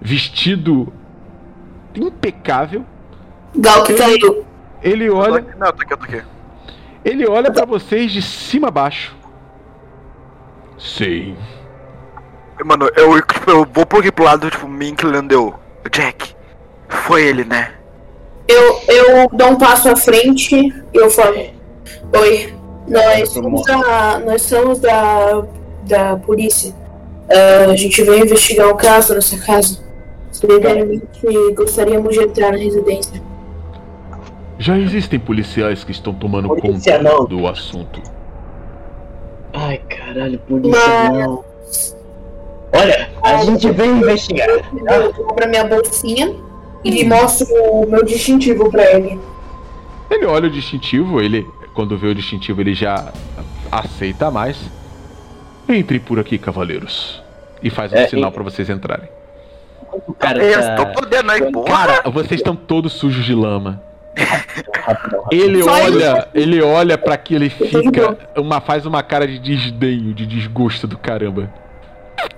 vestido 0.00 0.92
impecável. 1.94 2.84
Gal 3.54 3.84
que 3.84 3.94
caiu. 3.94 4.44
Ele 4.82 5.08
olha. 5.08 5.44
Não, 5.58 5.72
tô 5.72 5.82
aqui, 5.82 5.92
eu 5.92 5.96
tô 5.96 6.04
aqui. 6.04 6.22
ele 7.04 7.26
olha 7.26 7.50
para 7.50 7.64
vocês 7.64 8.12
de 8.12 8.20
cima 8.20 8.68
a 8.68 8.70
baixo. 8.70 9.16
Sim. 10.78 11.36
Mano, 12.64 12.88
eu, 12.96 13.20
tipo, 13.22 13.50
eu 13.50 13.66
vou 13.72 13.84
pro 13.86 13.98
aqui 14.00 14.10
pro 14.10 14.24
lado, 14.24 14.50
tipo, 14.50 14.66
me 14.66 14.88
inclinando 14.90 15.32
eu. 15.34 15.54
Jack, 15.90 16.34
foi 16.88 17.24
ele, 17.24 17.44
né? 17.44 17.72
Eu, 18.48 18.80
eu 18.88 19.28
dou 19.32 19.50
um 19.50 19.56
passo 19.56 19.88
à 19.88 19.96
frente 19.96 20.56
e 20.56 20.96
eu 20.96 21.10
falo: 21.10 21.36
Oi, 22.12 22.54
nós 22.88 23.28
somos 23.30 23.62
da, 23.64 24.18
nós 24.20 24.42
somos 24.42 24.78
da, 24.80 25.44
da 25.82 26.16
polícia. 26.16 26.74
Ah, 27.28 27.70
a 27.70 27.76
gente 27.76 28.02
veio 28.02 28.24
investigar 28.24 28.68
um 28.68 28.76
caso 28.76 29.14
nessa 29.14 29.38
casa. 29.44 29.84
Primeiramente, 30.40 31.02
gostaríamos 31.54 32.14
de 32.14 32.22
entrar 32.22 32.52
na 32.52 32.58
residência. 32.58 33.20
Já 34.58 34.78
existem 34.78 35.18
policiais 35.18 35.84
que 35.84 35.92
estão 35.92 36.14
tomando 36.14 36.48
Polícia 36.48 36.98
conta 36.98 37.02
não. 37.02 37.24
do 37.26 37.46
assunto. 37.46 38.00
Ai, 39.52 39.80
caralho, 39.88 40.38
polícia 40.40 40.80
Mas- 40.80 41.12
não. 41.12 41.44
Olha, 42.72 43.10
a 43.22 43.44
gente 43.44 43.70
veio 43.70 43.96
investigar. 43.96 44.48
Eu 44.48 45.12
vou 45.12 45.34
pra 45.34 45.46
minha 45.46 45.64
bolsinha 45.64 46.34
e 46.84 47.04
mostro 47.04 47.46
o 47.54 47.86
meu 47.88 48.04
distintivo 48.04 48.70
pra 48.70 48.84
ele. 48.92 49.18
Ele 50.10 50.24
olha 50.26 50.46
o 50.46 50.50
distintivo, 50.50 51.20
ele 51.20 51.46
quando 51.74 51.96
vê 51.98 52.08
o 52.08 52.14
distintivo 52.14 52.60
ele 52.60 52.74
já 52.74 53.12
aceita 53.70 54.30
mais. 54.30 54.56
Entre 55.68 55.98
por 55.98 56.18
aqui, 56.18 56.38
cavaleiros. 56.38 57.22
E 57.62 57.70
faz 57.70 57.92
um 57.92 57.96
É, 57.96 58.06
sinal 58.08 58.30
e- 58.30 58.32
para 58.32 58.42
vocês 58.42 58.70
entrarem. 58.70 59.08
O 60.06 60.12
cara 60.12 60.42
eu 60.42 60.60
tá... 60.60 60.70
estou 60.74 60.86
podendo 60.86 61.30
aí, 61.32 61.50
porra. 61.50 61.66
Cara, 61.68 62.10
vocês 62.10 62.40
estão 62.40 62.54
todos 62.54 62.92
sujos 62.92 63.24
de 63.24 63.34
lama. 63.34 63.82
Ele 65.30 65.62
olha, 65.62 66.28
ele 66.34 66.62
olha 66.62 66.96
para 66.96 67.16
e 67.46 67.50
tô 67.50 67.64
de 67.64 67.70
fica 67.82 68.16
uma 68.36 68.60
faz 68.60 68.86
uma 68.86 69.02
cara 69.02 69.26
de 69.26 69.38
desdenho, 69.38 70.14
de 70.14 70.26
desgosto 70.26 70.86
do 70.86 70.96
caramba. 70.96 71.52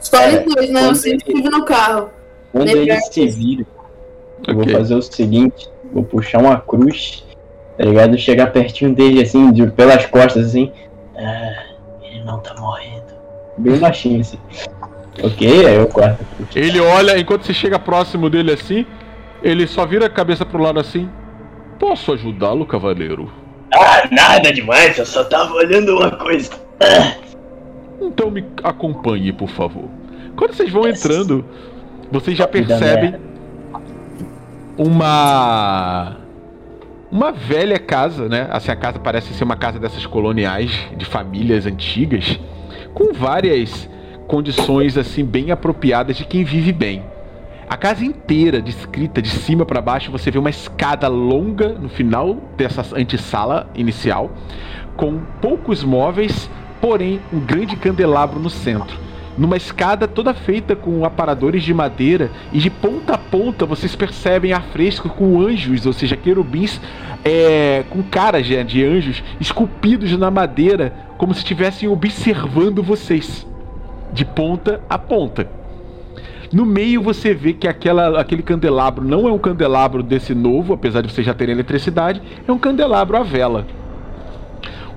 Só 0.01 0.21
É, 0.21 0.35
eles 0.35 0.55
dois, 0.55 0.71
né? 0.71 0.87
Eu 0.89 0.95
sempre 0.95 1.19
estive 1.19 1.49
no 1.49 1.65
carro. 1.65 2.11
Quando 2.53 2.69
ele 2.69 3.01
se 3.01 3.27
vira, 3.29 3.67
eu 4.47 4.55
vou 4.55 4.63
Ok. 4.65 4.75
fazer 4.75 4.95
o 4.95 5.03
seguinte: 5.03 5.69
vou 5.93 6.03
puxar 6.05 6.39
uma 6.41 6.59
cruz, 6.61 7.25
tá 7.77 7.85
ligado? 7.85 8.17
Chegar 8.19 8.53
pertinho 8.53 8.95
dele 8.95 9.23
assim, 9.23 9.53
de- 9.53 9.67
pelas 9.71 10.07
costas 10.07 10.47
assim. 10.49 10.73
Ah, 11.17 11.65
ele 12.03 12.25
não 12.25 12.39
tá 12.41 12.55
morrendo. 12.59 13.05
Bem 13.59 13.77
baixinho 13.79 14.21
assim. 14.21 14.39
Ok, 15.23 15.67
aí 15.67 15.75
eu 15.75 15.87
corto. 15.89 16.11
a 16.23 16.37
cruz. 16.37 16.49
Ele 16.57 16.81
olha, 16.81 17.19
enquanto 17.19 17.45
você 17.45 17.53
chega 17.53 17.79
próximo 17.79 18.31
dele 18.31 18.53
assim, 18.53 18.87
ele 19.43 19.67
só 19.67 19.85
vira 19.85 20.07
a 20.07 20.11
cabeça 20.11 20.47
pro 20.47 20.63
lado 20.63 20.79
assim. 20.79 21.09
Posso 21.79 22.13
ajudá-lo, 22.13 22.65
cavaleiro? 22.67 23.31
Ah, 23.75 24.09
nada 24.11 24.53
demais, 24.53 24.97
eu 24.97 25.05
só 25.07 25.25
tava 25.25 25.53
olhando 25.55 25.97
uma 25.97 26.11
coisa. 26.13 26.51
Ah, 26.81 27.15
Então 28.01 28.31
me 28.31 28.45
acompanhe, 28.63 29.33
por 29.33 29.49
favor. 29.49 29.89
Quando 30.37 30.55
vocês 30.55 30.71
vão 30.71 30.87
entrando, 30.87 31.45
vocês 32.11 32.37
já 32.37 32.47
percebem 32.47 33.15
uma 34.77 36.17
uma 37.11 37.33
velha 37.33 37.79
casa, 37.79 38.29
né? 38.29 38.47
Assim, 38.51 38.71
a 38.71 38.77
casa 38.77 38.99
parece 38.99 39.33
ser 39.33 39.45
uma 39.45 39.57
casa 39.57 39.79
dessas 39.79 40.07
coloniais 40.07 40.71
de 40.97 41.05
famílias 41.05 41.67
antigas, 41.67 42.39
com 42.93 43.13
várias 43.13 43.89
condições 44.27 44.99
assim 44.99 45.25
bem 45.25 45.51
apropriadas 45.51 46.17
de 46.17 46.25
quem 46.25 46.45
vive 46.45 46.73
bem. 46.73 47.03
A 47.69 47.77
casa 47.77 48.05
inteira 48.05 48.63
descrita 48.63 49.21
de 49.21 49.29
cima 49.29 49.65
para 49.67 49.81
baixo, 49.81 50.11
você 50.11 50.31
vê 50.31 50.39
uma 50.39 50.51
escada 50.51 51.09
longa 51.09 51.69
no 51.69 51.89
final 51.89 52.37
dessa 52.57 52.83
antessala 52.97 53.71
inicial, 53.75 54.31
com 54.97 55.21
poucos 55.41 55.85
móveis, 55.85 56.51
porém 56.81 57.21
um 57.33 57.41
grande 57.41 57.77
candelabro 57.77 58.39
no 58.41 58.51
centro. 58.51 58.97
Numa 59.37 59.57
escada 59.57 60.09
toda 60.09 60.35
feita 60.35 60.75
com 60.75 61.05
aparadores 61.05 61.63
de 61.63 61.73
madeira 61.73 62.29
e 62.53 62.59
de 62.59 62.69
ponta 62.69 63.15
a 63.15 63.19
ponta 63.19 63.65
vocês 63.65 63.95
percebem 63.95 64.53
a 64.53 64.61
fresco 64.61 65.09
com 65.09 65.41
anjos, 65.41 65.87
ou 65.87 65.93
seja, 65.93 66.17
querubins 66.17 66.81
é, 67.25 67.85
com 67.89 68.03
caras 68.03 68.47
de, 68.47 68.85
anjos 68.85 69.23
esculpidos 69.41 70.11
na 70.19 70.31
madeira, 70.31 70.93
como 71.17 71.33
se 71.33 71.41
estivessem 71.41 71.89
observando 71.89 72.83
vocês, 72.83 73.47
de 74.13 74.25
ponta 74.25 74.81
a 74.91 74.99
ponta. 74.99 75.49
No 76.53 76.65
meio 76.65 77.03
você 77.03 77.35
vê 77.35 77.53
que 77.53 77.69
aquela, 77.69 78.19
aquele 78.21 78.43
candelabro 78.43 79.05
não 79.05 79.29
é 79.29 79.33
um 79.33 79.39
candelabro 79.39 80.03
desse 80.03 80.35
novo, 80.35 80.73
apesar 80.73 81.03
de 81.03 81.13
vocês 81.13 81.27
já 81.27 81.35
terem 81.35 81.55
eletricidade, 81.55 82.23
é 82.47 82.51
um 82.51 82.59
candelabro 82.59 83.17
à 83.17 83.23
vela. 83.23 83.67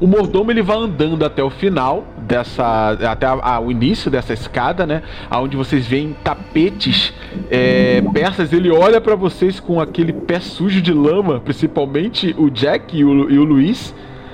O 0.02 0.08
mordomo 0.08 0.50
ele 0.52 0.64
vai 0.64 0.78
andando 0.78 1.24
até 1.24 1.44
o 1.44 1.50
final 1.52 2.04
dessa, 2.18 2.98
até 3.08 3.28
a- 3.28 3.40
a- 3.40 3.60
o 3.60 3.70
início 3.72 4.10
dessa 4.10 4.34
escada, 4.34 4.84
né? 4.86 5.04
Aonde 5.30 5.56
vocês 5.56 5.86
veem 5.86 6.16
tapetes 6.24 7.14
é, 7.52 8.02
persas. 8.12 8.52
Ele 8.52 8.72
olha 8.72 9.00
pra 9.00 9.16
vocês 9.16 9.60
com 9.60 9.80
aquele 9.80 10.12
pé 10.12 10.40
sujo 10.40 10.82
de 10.82 10.92
lama, 10.92 11.40
principalmente 11.40 12.36
o 12.38 12.50
Jack 12.50 12.98
e 12.98 13.06
o, 13.06 13.30
e 13.30 13.38
o 13.38 13.44
Luiz, 13.44 13.94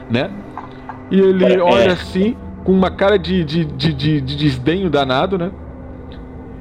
né? 0.09 0.31
E 1.11 1.19
ele 1.19 1.43
É. 1.43 1.61
olha 1.61 1.91
assim 1.91 2.35
com 2.63 2.71
uma 2.71 2.89
cara 2.89 3.19
de, 3.19 3.43
de, 3.43 3.65
de, 3.65 3.93
de- 3.93 4.21
de 4.21 4.35
desdenho 4.37 4.89
danado, 4.89 5.37
né? 5.37 5.51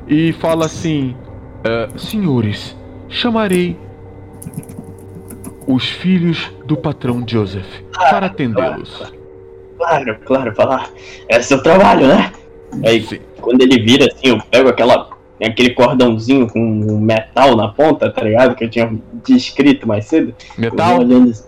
E 0.08 0.32
fala 0.32 0.66
assim: 0.66 1.14
"Ah, 1.64 1.88
Senhores, 1.96 2.76
chamarei 3.08 3.78
os 5.66 5.88
filhos 5.88 6.50
do 6.64 6.76
patrão 6.76 7.24
Joseph 7.26 7.66
para 7.92 8.26
atendê-los. 8.26 9.12
claro, 9.76 10.18
claro, 10.24 10.54
falar. 10.54 10.90
É 11.28 11.40
seu 11.40 11.62
trabalho, 11.62 12.06
né? 12.06 12.32
Aí 12.84 13.02
Sim. 13.02 13.20
quando 13.40 13.60
ele 13.62 13.80
vira 13.82 14.06
assim, 14.06 14.28
eu 14.28 14.38
pego 14.50 14.68
aquela. 14.68 15.08
aquele 15.42 15.70
cordãozinho 15.70 16.48
com 16.48 16.60
metal 16.98 17.56
na 17.56 17.68
ponta, 17.68 18.10
tá 18.10 18.22
ligado? 18.22 18.54
Que 18.54 18.64
eu 18.64 18.70
tinha 18.70 18.92
descrito 19.24 19.86
mais 19.86 20.06
cedo. 20.06 20.34
Eu 20.56 20.62
Metal? 20.70 20.96
vou 20.96 20.98
olhando 21.00 21.30
assim. 21.30 21.44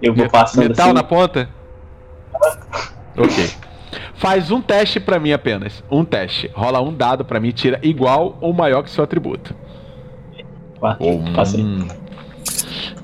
Eu 0.00 0.14
vou 0.14 0.28
passando 0.28 0.68
Metal 0.68 0.86
assim. 0.86 0.94
na 0.94 1.02
ponta? 1.02 1.48
Ok. 3.16 3.50
Faz 4.14 4.50
um 4.50 4.60
teste 4.60 5.00
pra 5.00 5.18
mim 5.18 5.32
apenas. 5.32 5.82
Um 5.90 6.04
teste. 6.04 6.50
Rola 6.54 6.80
um 6.80 6.94
dado 6.94 7.24
pra 7.24 7.40
mim 7.40 7.50
tira 7.50 7.78
igual 7.82 8.38
ou 8.40 8.52
maior 8.52 8.82
que 8.82 8.90
seu 8.90 9.04
atributo. 9.04 9.54
Quatro. 10.78 11.06
Passei. 11.34 11.64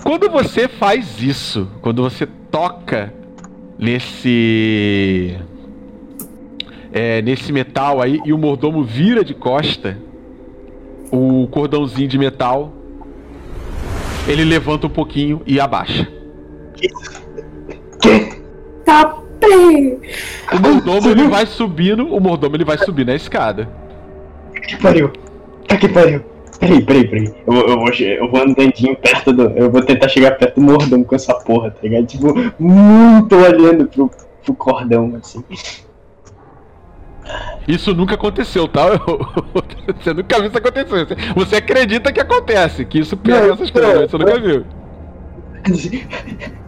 Quando 0.03 0.31
você 0.31 0.69
faz 0.69 1.21
isso, 1.21 1.69
quando 1.81 2.03
você 2.03 2.27
toca 2.51 3.13
nesse 3.79 5.37
é, 6.93 7.21
nesse 7.23 7.53
metal 7.53 8.01
aí 8.01 8.21
e 8.25 8.33
o 8.33 8.39
mordomo 8.39 8.83
vira 8.83 9.25
de 9.25 9.35
costa, 9.35 9.99
o 11.11 11.47
cordãozinho 11.49 12.09
de 12.09 12.19
metal 12.19 12.73
ele 14.27 14.45
levanta 14.45 14.87
um 14.87 14.91
pouquinho 14.91 15.43
e 15.47 15.59
abaixa. 15.59 16.07
Tá 18.85 19.19
bem. 19.41 19.99
O 20.53 20.61
mordomo 20.61 21.09
ele 21.09 21.29
vai 21.29 21.47
subindo, 21.47 22.07
o 22.07 22.20
mordomo 22.20 22.57
ele 22.57 22.65
vai 22.65 22.79
subir 22.79 23.05
na 23.07 23.15
escada. 23.15 23.69
Que 24.66 24.77
pariu. 24.77 25.12
Tá 25.66 25.77
que 25.77 25.89
pariu. 25.89 26.23
Peraí, 26.60 26.82
peraí, 26.85 27.06
peraí. 27.09 27.35
Eu, 27.47 27.52
vou- 27.52 27.68
eu, 27.68 27.78
vou, 27.78 27.89
eu 27.93 28.30
vou 28.30 28.43
andandinho 28.43 28.97
perto 28.97 29.32
do. 29.32 29.43
Eu 29.51 29.70
vou 29.70 29.82
tentar 29.82 30.09
chegar 30.09 30.32
perto 30.32 30.56
do 30.56 30.60
mordomo 30.62 31.05
com 31.05 31.14
essa 31.14 31.35
porra, 31.35 31.70
tá 31.70 31.78
ligado? 31.82 32.06
Tipo, 32.06 32.35
muito 32.59 33.36
olhando 33.36 33.86
pro, 33.86 34.10
pro 34.44 34.55
cordão, 34.55 35.14
assim. 35.22 35.44
Isso 37.66 37.94
nunca 37.94 38.14
aconteceu, 38.14 38.66
tá? 38.66 38.86
Você 40.02 40.14
nunca 40.14 40.36
viu 40.40 40.48
isso 40.48 40.59
acontecer. 40.59 41.16
Você- 41.35 41.56
acredita 41.56 42.10
que 42.12 42.20
acontece, 42.20 42.85
que 42.85 42.98
isso 43.01 43.16
pega 43.16 43.52
essas 43.52 43.70
coisas, 43.70 44.10
você 44.10 44.18
nunca 44.18 44.40
viu. 44.40 44.64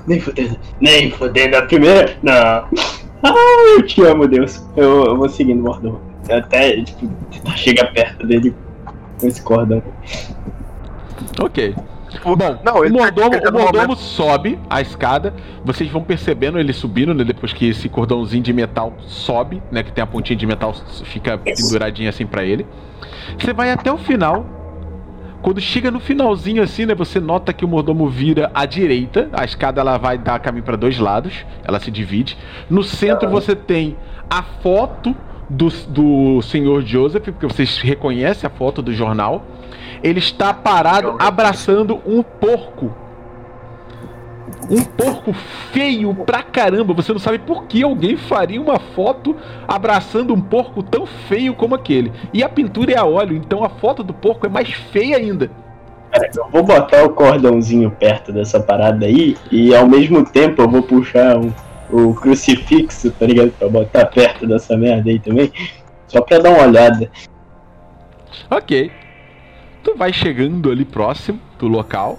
Nem 0.07 0.21
fodendo. 0.21 0.57
Nem 0.81 1.11
fodendo. 1.11 1.57
A 1.57 1.63
primeira. 1.63 2.17
Não. 2.23 2.33
Ah, 3.23 3.35
eu 3.77 3.83
te 3.87 4.03
amo, 4.03 4.27
Deus. 4.29 4.63
Eu, 4.77 5.05
eu 5.07 5.17
vou 5.17 5.29
seguindo 5.29 5.61
o 5.61 5.65
mordomo. 5.65 6.01
Até, 6.31 6.83
tipo, 6.83 7.09
tentar 7.31 7.57
chegar 7.57 7.93
perto 7.93 8.27
dele 8.27 8.55
com 9.21 9.27
esse 9.27 9.43
cordão. 9.43 9.83
Ok. 11.39 11.75
Bom, 12.25 12.59
não, 12.65 12.79
o 12.79 12.85
ele 12.85 12.93
mordomo, 12.93 13.41
tá 13.41 13.51
o 13.51 13.53
mordomo 13.53 13.97
sobe 13.97 14.59
a 14.69 14.81
escada. 14.81 15.33
Vocês 15.65 15.89
vão 15.91 16.03
percebendo 16.03 16.59
ele 16.59 16.73
subindo, 16.73 17.15
né? 17.15 17.23
Depois 17.23 17.53
que 17.53 17.69
esse 17.69 17.89
cordãozinho 17.89 18.43
de 18.43 18.53
metal 18.53 18.93
sobe, 19.07 19.63
né? 19.71 19.83
Que 19.83 19.93
tem 19.93 20.03
a 20.03 20.07
pontinha 20.07 20.37
de 20.37 20.47
metal, 20.47 20.75
fica 21.05 21.39
penduradinha 21.39 22.11
assim 22.11 22.27
pra 22.27 22.45
ele. 22.45 22.67
Você 23.39 23.53
vai 23.53 23.71
até 23.71 23.93
o 23.93 23.99
final. 23.99 24.45
Quando 25.41 25.59
chega 25.61 25.91
no 25.91 26.01
finalzinho 26.01 26.63
assim, 26.63 26.85
né? 26.85 26.95
Você 26.95 27.21
nota 27.21 27.53
que 27.53 27.65
o 27.65 27.69
mordomo 27.69 28.09
vira 28.09 28.51
à 28.53 28.67
direita. 28.67 29.29
A 29.33 29.45
escada 29.45 29.81
ela 29.81 29.97
vai 29.97 30.19
dar 30.19 30.39
caminho 30.41 30.65
para 30.65 30.77
dois 30.77 30.99
lados. 30.99 31.47
Ela 31.65 31.79
se 31.79 31.91
divide. 31.91 32.37
No 32.69 32.83
centro 32.83 33.31
você 33.31 33.55
tem 33.55 33.97
a 34.29 34.43
foto 34.43 35.17
do, 35.51 35.69
do 35.89 36.43
senhor 36.43 36.83
Joseph, 36.83 37.25
porque 37.25 37.47
vocês 37.47 37.79
reconhecem 37.79 38.47
a 38.47 38.51
foto 38.51 38.81
do 38.81 38.93
jornal. 38.93 39.45
Ele 40.03 40.21
está 40.21 40.55
parado 40.55 41.17
abraçando 41.19 42.01
um 42.07 42.23
porco. 42.23 42.95
Um 44.71 44.83
porco 44.85 45.33
feio 45.73 46.15
pra 46.15 46.43
caramba. 46.43 46.95
Você 46.95 47.13
não 47.13 47.19
sabe 47.19 47.41
por 47.41 47.65
que 47.65 47.83
alguém 47.83 48.17
faria 48.17 48.61
uma 48.61 48.79
foto 48.79 49.37
abraçando 49.67 50.33
um 50.33 50.41
porco 50.41 50.83
tão 50.83 51.05
feio 51.05 51.55
como 51.55 51.75
aquele. 51.75 52.13
E 52.33 52.43
a 52.43 52.49
pintura 52.49 52.93
é 52.93 52.97
a 52.97 53.05
óleo, 53.05 53.37
então 53.37 53.65
a 53.65 53.69
foto 53.69 54.03
do 54.05 54.15
porco 54.15 54.47
é 54.47 54.49
mais 54.49 54.71
feia 54.71 55.17
ainda. 55.17 55.51
Cara, 56.13 56.31
eu 56.37 56.49
vou 56.51 56.63
botar 56.63 57.05
o 57.05 57.11
cordãozinho 57.11 57.91
perto 57.91 58.33
dessa 58.33 58.61
parada 58.61 59.07
aí 59.07 59.37
e 59.51 59.75
ao 59.75 59.87
mesmo 59.89 60.25
tempo 60.25 60.63
eu 60.63 60.69
vou 60.69 60.83
puxar 60.83 61.37
um, 61.37 61.53
o 61.93 62.15
crucifixo, 62.15 63.11
tá 63.11 63.27
ligado? 63.27 63.51
Pra 63.53 63.69
botar 63.69 64.07
perto 64.07 64.47
dessa 64.47 64.77
merda 64.77 65.11
aí 65.11 65.19
também. 65.19 65.53
Só 66.09 66.21
pra 66.21 66.39
dar 66.39 66.51
uma 66.51 66.67
olhada. 66.67 67.11
Ok. 68.51 68.91
Tu 69.83 69.97
vai 69.97 70.13
chegando 70.13 70.71
ali 70.71 70.85
próximo 70.85 71.41
do 71.59 71.67
local 71.67 72.19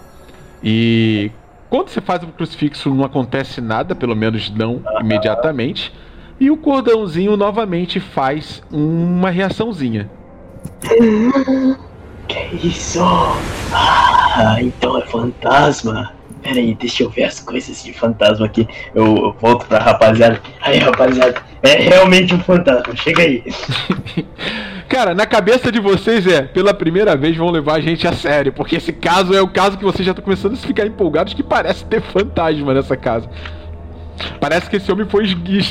e 0.64 1.32
quando 1.70 1.90
você 1.90 2.02
faz 2.02 2.24
o 2.24 2.28
crucifixo 2.28 2.94
não 2.94 3.06
acontece 3.06 3.62
nada, 3.62 3.96
pelo 3.96 4.16
menos 4.16 4.50
não 4.50 4.82
imediatamente. 5.00 5.94
E 6.40 6.50
o 6.50 6.58
cordãozinho 6.58 7.38
novamente 7.38 8.00
faz 8.00 8.64
uma 8.72 9.30
reaçãozinha. 9.30 10.10
Que 12.28 12.68
isso? 12.68 13.00
Ah, 13.72 14.21
então 14.60 14.98
é 14.98 15.02
fantasma. 15.02 16.14
Pera 16.42 16.58
aí, 16.58 16.74
deixa 16.74 17.04
eu 17.04 17.10
ver 17.10 17.26
as 17.26 17.40
coisas 17.40 17.84
de 17.84 17.94
fantasma 17.94 18.46
aqui. 18.46 18.68
Eu, 18.96 19.06
eu 19.18 19.36
volto 19.40 19.66
pra 19.68 19.80
rapaziada. 19.80 20.42
Aí, 20.62 20.80
rapaziada, 20.80 21.36
é 21.62 21.76
realmente 21.76 22.34
um 22.34 22.40
fantasma. 22.40 22.96
Chega 22.96 23.22
aí. 23.22 23.44
Cara, 24.90 25.14
na 25.14 25.26
cabeça 25.26 25.72
de 25.72 25.80
vocês 25.80 26.28
é, 26.28 26.42
pela 26.42 26.74
primeira 26.74 27.16
vez 27.16 27.38
vão 27.38 27.50
levar 27.50 27.76
a 27.76 27.80
gente 27.80 28.06
a 28.06 28.12
sério, 28.12 28.52
porque 28.52 28.76
esse 28.76 28.92
caso 28.92 29.34
é 29.34 29.42
o 29.42 29.48
caso 29.48 29.78
que 29.78 29.86
vocês 29.86 30.06
já 30.06 30.12
estão 30.12 30.24
começando 30.24 30.54
a 30.54 30.56
se 30.58 30.68
ficar 30.68 30.86
empolgados 30.86 31.34
que 31.34 31.42
parece 31.42 31.86
ter 31.86 32.02
fantasma 32.02 32.74
nessa 32.74 32.98
casa. 32.98 33.30
Parece 34.40 34.70
que 34.70 34.76
esse 34.76 34.92
homem 34.92 35.08
foi 35.08 35.26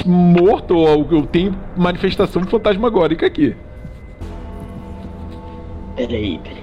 morto 0.07 0.75
ou, 0.75 1.07
ou 1.13 1.27
tem 1.27 1.55
manifestação 1.77 2.43
fantasmagórica 2.45 3.27
aqui. 3.27 3.55
Pera 5.97 6.13
aí, 6.13 6.39
pera 6.39 6.57
aí. 6.57 6.60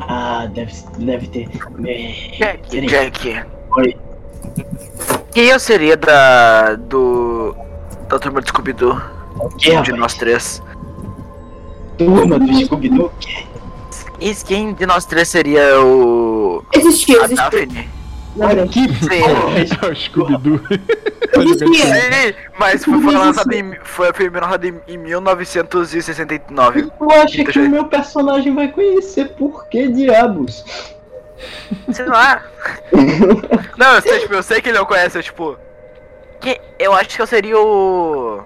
Ah, 0.00 0.46
deve, 0.46 0.72
deve 0.98 1.26
ter. 1.28 1.48
É, 1.86 2.56
Jack. 2.56 2.86
Jack. 2.86 3.42
Oi. 3.76 3.96
Quem 5.32 5.46
eu 5.46 5.58
seria 5.58 5.96
da. 5.96 6.74
do. 6.74 7.54
da 8.08 8.18
turma 8.18 8.40
de 8.40 8.48
Scooby-Doo? 8.48 9.00
O 9.36 9.48
que, 9.50 9.80
De 9.82 9.92
nós 9.92 10.14
três. 10.14 10.62
Turma 11.96 12.38
do 12.38 12.64
Scooby-Doo? 12.64 13.12
E 14.20 14.34
quem 14.34 14.72
de 14.74 14.86
nós 14.86 15.04
três 15.04 15.28
seria 15.28 15.80
o. 15.80 16.64
Existia, 16.72 17.22
a 17.22 17.24
existia. 17.24 17.66
Daphne? 17.66 17.97
Lembrei. 18.38 18.68
Que 18.68 18.80
É 19.84 19.86
o 19.90 19.94
Scooby-Doo. 19.94 20.60
Sim, 20.68 22.34
mas 22.58 22.84
foi, 22.84 23.00
foi 23.00 23.14
lançado 23.14 23.52
em. 23.52 23.74
Foi, 23.82 24.12
foi 24.12 24.30
lançado 24.30 24.64
em, 24.64 24.80
em 24.86 24.96
1969. 24.96 26.82
Tu 26.82 27.12
acha 27.12 27.44
que 27.44 27.58
o 27.58 27.68
meu 27.68 27.84
personagem 27.86 28.54
vai 28.54 28.68
conhecer 28.68 29.30
por 29.30 29.68
que 29.68 29.88
diabos? 29.88 30.64
Sei 31.92 32.06
lá. 32.06 32.44
Não, 33.76 33.94
eu 33.94 34.02
sei, 34.02 34.20
tipo, 34.20 34.34
eu 34.34 34.42
sei 34.42 34.60
que 34.60 34.68
ele 34.70 34.78
não 34.78 34.86
conhece, 34.86 35.18
eu, 35.18 35.22
tipo. 35.22 35.56
Que, 36.40 36.60
eu 36.78 36.92
acho 36.92 37.10
que 37.10 37.22
eu 37.22 37.26
seria 37.26 37.58
o. 37.58 38.42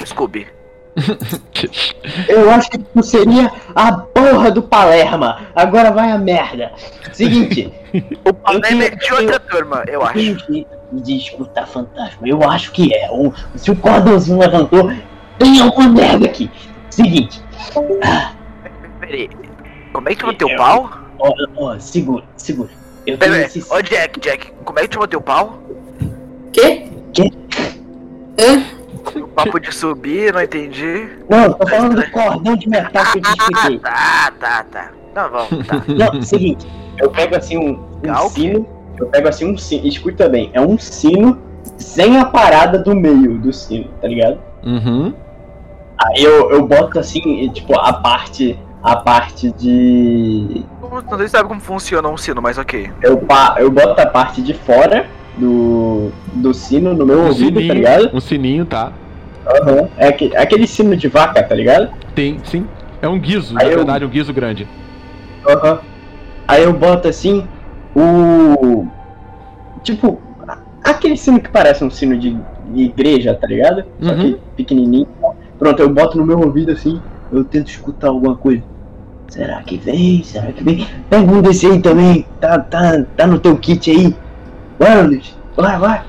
o 0.00 0.06
Scooby. 0.06 0.46
Eu 2.28 2.50
acho 2.50 2.70
que 2.70 2.78
tu 2.78 3.02
seria 3.02 3.50
a 3.74 3.92
porra 3.92 4.50
do 4.50 4.62
Palerma. 4.62 5.40
Agora 5.54 5.90
vai 5.90 6.10
a 6.12 6.18
merda. 6.18 6.72
Seguinte, 7.12 7.72
O 8.24 8.32
Palermo 8.32 8.82
é 8.82 8.90
de 8.90 9.12
outra 9.12 9.40
turma, 9.40 9.84
eu 9.88 10.02
acho. 10.02 10.14
Tem 10.14 10.38
jeito 10.38 10.68
de 10.92 11.16
escutar 11.16 11.66
fantasma. 11.66 12.26
Eu 12.26 12.42
acho 12.48 12.72
que 12.72 12.94
é. 12.94 13.10
O- 13.10 13.32
se 13.56 13.70
o 13.70 13.76
cordãozinho 13.76 14.38
levantou, 14.38 14.92
tem 15.38 15.60
alguma 15.60 15.88
merda 15.88 16.26
aqui. 16.26 16.50
Seguinte. 16.90 17.40
Ah, 18.04 18.32
Peraí. 19.00 19.30
Como 19.92 20.08
é 20.08 20.14
que 20.14 20.20
chama 20.20 20.34
teu 20.34 20.48
Eu- 20.48 20.56
pau? 20.56 20.90
ó, 21.18 21.32
ó, 21.56 21.78
segura, 21.78 22.24
segura. 22.36 22.70
Eu 23.06 23.16
tenho 23.18 23.32
Peraí, 23.32 23.46
esse. 23.46 23.64
ô 23.72 23.80
Jack, 23.82 24.20
Jack, 24.20 24.52
como 24.64 24.78
é 24.78 24.86
que 24.86 24.94
chama 24.94 25.08
teu 25.08 25.20
pau? 25.20 25.58
Quê? 26.52 26.86
Quê? 27.12 27.30
Hã? 28.40 28.62
O 29.16 29.28
papo 29.28 29.58
de 29.58 29.72
subir, 29.72 30.32
não 30.32 30.42
entendi. 30.42 31.08
Não, 31.28 31.52
tô 31.52 31.66
falando 31.66 31.96
do 31.96 32.10
cordão 32.10 32.56
de 32.56 32.68
metal 32.68 33.04
que 33.12 33.18
eu 33.18 33.22
te 33.22 33.28
Ah, 33.28 33.32
expliquei. 33.32 33.78
tá, 33.78 34.32
tá, 34.38 34.64
tá. 34.70 34.90
Não, 35.14 35.28
vamos, 35.30 35.66
tá. 35.66 35.82
não, 36.14 36.22
seguinte. 36.22 36.66
Eu 36.98 37.10
pego 37.10 37.36
assim 37.36 37.56
um, 37.58 37.82
um 38.04 38.28
sino. 38.28 38.66
Eu 38.98 39.06
pego 39.06 39.28
assim 39.28 39.52
um 39.52 39.56
sino. 39.58 39.86
Escuta 39.86 40.28
bem, 40.28 40.50
é 40.52 40.60
um 40.60 40.78
sino 40.78 41.38
sem 41.76 42.18
a 42.18 42.24
parada 42.24 42.78
do 42.78 42.94
meio 42.94 43.38
do 43.38 43.52
sino, 43.52 43.88
tá 44.00 44.08
ligado? 44.08 44.38
Uhum. 44.64 45.12
Aí 46.04 46.22
eu, 46.22 46.50
eu 46.50 46.66
boto 46.66 46.98
assim, 46.98 47.48
tipo, 47.50 47.78
a 47.78 47.92
parte. 47.92 48.58
A 48.84 48.96
parte 48.96 49.52
de. 49.52 50.64
Não 51.08 51.16
sei 51.18 51.26
se 51.28 51.32
sabe 51.32 51.48
como 51.48 51.60
funciona 51.60 52.08
um 52.08 52.16
sino, 52.16 52.42
mas 52.42 52.58
ok. 52.58 52.90
Eu, 53.00 53.16
pa, 53.18 53.54
eu 53.58 53.70
boto 53.70 54.00
a 54.00 54.06
parte 54.06 54.42
de 54.42 54.54
fora 54.54 55.06
do, 55.38 56.10
do 56.34 56.52
sino 56.54 56.94
no 56.94 57.06
meu 57.06 57.20
Um 57.20 57.26
ouvido, 57.28 57.54
tá 57.54 57.60
sininho, 57.60 57.74
ligado? 57.74 58.10
um 58.16 58.20
sininho, 58.20 58.66
tá? 58.66 58.92
Aham. 59.46 59.88
É, 59.98 60.08
é 60.08 60.42
aquele 60.42 60.66
sino 60.66 60.96
de 60.96 61.08
vaca, 61.08 61.42
tá 61.42 61.54
ligado? 61.54 61.90
Tem, 62.14 62.38
sim. 62.44 62.64
É 63.00 63.08
um 63.08 63.18
guizo, 63.18 63.56
Aí 63.58 63.66
na 63.66 63.72
eu- 63.72 63.76
verdade, 63.78 64.04
um 64.04 64.08
guizo 64.08 64.32
grande. 64.32 64.66
Aham. 65.48 65.80
Aí 66.46 66.62
eu 66.62 66.72
boto 66.72 67.08
assim 67.08 67.46
o. 67.94 68.84
Tipo, 69.82 70.20
aquele 70.84 71.16
sino 71.16 71.40
que 71.40 71.48
parece 71.48 71.82
um 71.82 71.90
sino 71.90 72.16
de 72.18 72.36
igreja, 72.74 73.34
tá 73.34 73.46
ligado? 73.46 73.84
Só 74.00 74.12
Uhum. 74.12 74.18
que 74.32 74.38
pequenininho. 74.56 75.06
Pronto, 75.58 75.80
eu 75.80 75.88
boto 75.88 76.16
no 76.18 76.26
meu 76.26 76.38
ouvido 76.40 76.72
assim, 76.72 77.00
eu 77.32 77.44
tento 77.44 77.68
escutar 77.68 78.08
alguma 78.08 78.36
coisa. 78.36 78.62
Será 79.28 79.62
que 79.62 79.76
vem? 79.76 80.22
Será 80.22 80.52
que 80.52 80.62
vem? 80.62 80.86
Pega 81.08 81.32
um 81.32 81.40
desse 81.40 81.66
aí 81.66 81.80
também, 81.80 82.26
tá, 82.40 82.58
tá, 82.58 83.02
tá 83.16 83.26
no 83.26 83.38
teu 83.38 83.56
kit 83.56 83.90
aí. 83.90 84.14
Vai, 84.82 84.92
Anderson. 85.00 85.36
Vai, 85.56 85.78
vai. 85.78 86.02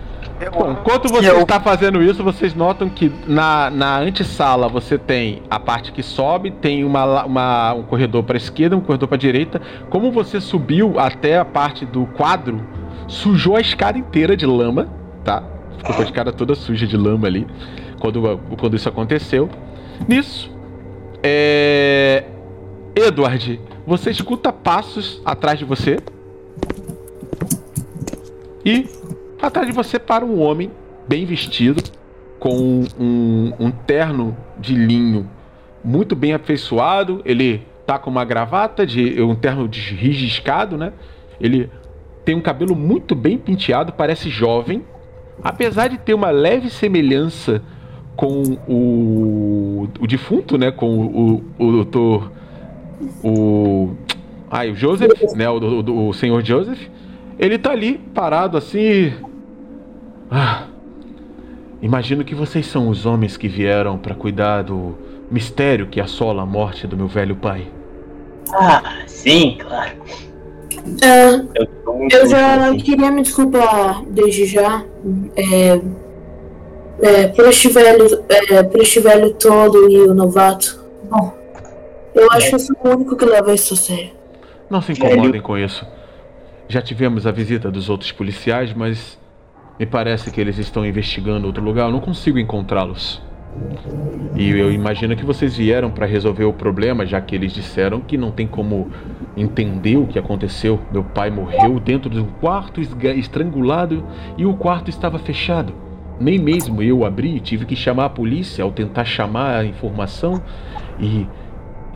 Bom, 0.52 0.72
enquanto 0.72 1.08
você 1.10 1.30
Eu- 1.30 1.42
está 1.42 1.60
fazendo 1.60 2.02
isso, 2.02 2.24
vocês 2.24 2.54
notam 2.54 2.90
que 2.90 3.12
na, 3.28 3.70
na 3.70 4.00
antessala 4.00 4.68
você 4.68 4.98
tem 4.98 5.42
a 5.50 5.58
parte 5.60 5.92
que 5.92 6.04
sobe, 6.04 6.52
tem 6.52 6.84
uma, 6.84 7.24
uma- 7.24 7.74
um 7.74 7.84
corredor 7.84 8.24
para 8.24 8.36
esquerda, 8.36 8.76
um 8.76 8.82
corredor 8.82 9.08
para 9.08 9.18
direita. 9.18 9.62
Como 9.90 10.12
você 10.12 10.42
subiu 10.42 11.00
até 11.00 11.38
a 11.38 11.46
parte 11.46 11.86
do 11.86 12.06
quadro, 12.08 12.62
sujou 13.08 13.56
a 13.56 13.62
escada 13.62 13.98
inteira 13.98 14.36
de 14.36 14.46
lama, 14.46 14.88
tá? 15.24 15.44
Ficou 15.78 15.96
com 15.96 16.02
a 16.02 16.06
escada 16.06 16.34
toda 16.34 16.56
suja 16.56 16.86
de 16.88 16.98
lama 16.98 17.28
ali, 17.28 17.48
quando, 18.00 18.40
quando 18.60 18.76
isso 18.76 18.90
aconteceu. 18.90 19.50
Nisso, 20.08 20.52
é... 21.22 22.26
Edward, 22.96 23.60
você 23.88 24.12
escuta 24.12 24.52
passos 24.52 25.22
atrás 25.26 25.58
de 25.58 25.64
você. 25.66 26.00
E 28.66 28.88
atrás 29.42 29.68
de 29.68 29.74
você 29.74 30.00
para 30.00 30.26
um 30.26 30.40
homem 30.40 30.72
bem 31.08 31.26
vestido, 31.26 31.84
com 32.40 32.84
um, 33.00 33.54
um 33.60 33.72
terno 33.72 34.36
de 34.60 34.74
linho 34.76 35.30
muito 35.84 36.16
bem 36.16 36.34
afeiçoado. 36.34 37.22
Ele 37.26 37.62
tá 37.86 37.98
com 37.98 38.10
uma 38.10 38.26
gravata 38.26 38.86
de 38.86 39.22
um 39.22 39.36
terno 39.36 39.68
de 39.68 39.80
riscado, 39.96 40.78
né? 40.78 40.94
Ele 41.40 41.70
tem 42.24 42.36
um 42.36 42.42
cabelo 42.42 42.76
muito 42.76 43.16
bem 43.16 43.38
penteado, 43.38 43.92
parece 43.94 44.30
jovem, 44.30 44.84
apesar 45.44 45.88
de 45.88 45.98
ter 45.98 46.14
uma 46.14 46.32
leve 46.32 46.70
semelhança 46.70 47.62
com 48.16 48.58
o, 48.68 49.88
o 50.00 50.08
defunto, 50.08 50.58
né? 50.58 50.72
Com 50.72 50.98
o, 50.98 51.44
o, 51.58 51.68
o 51.68 51.72
doutor. 51.72 52.32
O. 53.24 53.92
Ai, 54.50 54.72
o 54.72 54.76
Joseph, 54.76 55.34
né? 55.36 55.50
O, 55.50 55.58
o, 55.60 56.10
o 56.10 56.14
senhor 56.14 56.44
Joseph. 56.44 56.90
Ele 57.38 57.58
tá 57.58 57.72
ali, 57.72 57.98
parado 58.14 58.58
assim. 58.58 59.14
Ah, 60.30 60.66
imagino 61.82 62.24
que 62.24 62.36
vocês 62.36 62.66
são 62.66 62.90
os 62.90 63.06
homens 63.06 63.38
que 63.38 63.48
vieram 63.48 63.98
para 63.98 64.16
cuidar 64.16 64.64
do 64.64 64.96
mistério 65.30 65.88
que 65.88 66.00
assola 66.00 66.44
a 66.44 66.46
morte 66.46 66.88
do 66.88 66.96
meu 66.96 67.08
velho 67.08 67.36
pai. 67.36 67.68
Ah, 68.52 69.04
sim, 69.08 69.58
claro. 69.60 69.92
Ah, 71.04 71.44
Eu, 72.12 72.28
já 72.28 72.68
assim. 72.68 72.78
queria 72.78 73.12
me 73.12 73.22
desculpar 73.22 74.04
desde 74.06 74.46
já. 74.46 74.84
É, 75.36 75.82
é, 77.02 77.28
por, 77.28 77.46
este 77.48 77.70
velho, 77.70 78.24
é, 78.30 78.64
por 78.64 78.82
este 78.82 79.00
velho 79.00 79.34
todo 79.34 79.90
e 79.90 80.02
o 80.02 80.14
novato. 80.14 80.84
Bom, 81.10 81.34
eu 82.14 82.32
acho 82.32 82.50
que 82.50 82.56
eu 82.56 82.60
sou 82.60 82.76
o 82.84 82.90
único 82.90 83.16
que 83.16 83.26
leva 83.26 83.54
isso 83.54 83.74
a 83.74 83.78
sério. 83.78 84.12
Não 84.70 84.82
se 84.82 84.92
incomodem 84.92 85.42
com 85.42 85.58
isso. 85.58 85.86
Já 86.74 86.82
tivemos 86.82 87.28
a 87.28 87.32
visita 87.32 87.70
dos 87.70 87.88
outros 87.88 88.12
policiais, 88.12 88.74
mas 88.74 89.20
me 89.80 89.86
parece 89.86 90.32
que 90.32 90.42
eles 90.42 90.58
estão 90.58 90.84
investigando 90.84 91.46
outro 91.46 91.64
lugar. 91.64 91.86
Eu 91.86 91.92
não 91.92 92.00
consigo 92.00 92.40
encontrá-los. 92.40 93.22
E 94.36 94.50
eu 94.50 94.74
imagino 94.74 95.16
que 95.16 95.24
vocês 95.24 95.56
vieram 95.56 95.92
para 95.92 96.08
resolver 96.08 96.46
o 96.46 96.52
problema, 96.52 97.06
já 97.06 97.22
que 97.22 97.36
eles 97.36 97.54
disseram 97.54 98.02
que 98.02 98.18
não 98.18 98.32
tem 98.32 98.48
como 98.48 98.90
entender 99.38 99.98
o 99.98 100.08
que 100.08 100.18
aconteceu. 100.18 100.80
Meu 100.92 101.04
pai 101.04 101.30
morreu 101.30 101.80
dentro 101.80 102.10
de 102.10 102.20
um 102.20 102.26
quarto 102.42 102.82
estrangulado 102.82 104.04
e 104.36 104.44
o 104.44 104.56
quarto 104.56 104.90
estava 104.90 105.20
fechado. 105.20 105.76
Nem 106.20 106.40
mesmo 106.40 106.82
eu 106.82 107.06
abri, 107.06 107.40
tive 107.40 107.68
que 107.68 107.76
chamar 107.76 108.06
a 108.06 108.10
polícia 108.10 108.64
ao 108.64 108.72
tentar 108.72 109.06
chamar 109.06 109.58
a 109.58 109.64
informação 109.64 110.42
e 111.00 111.28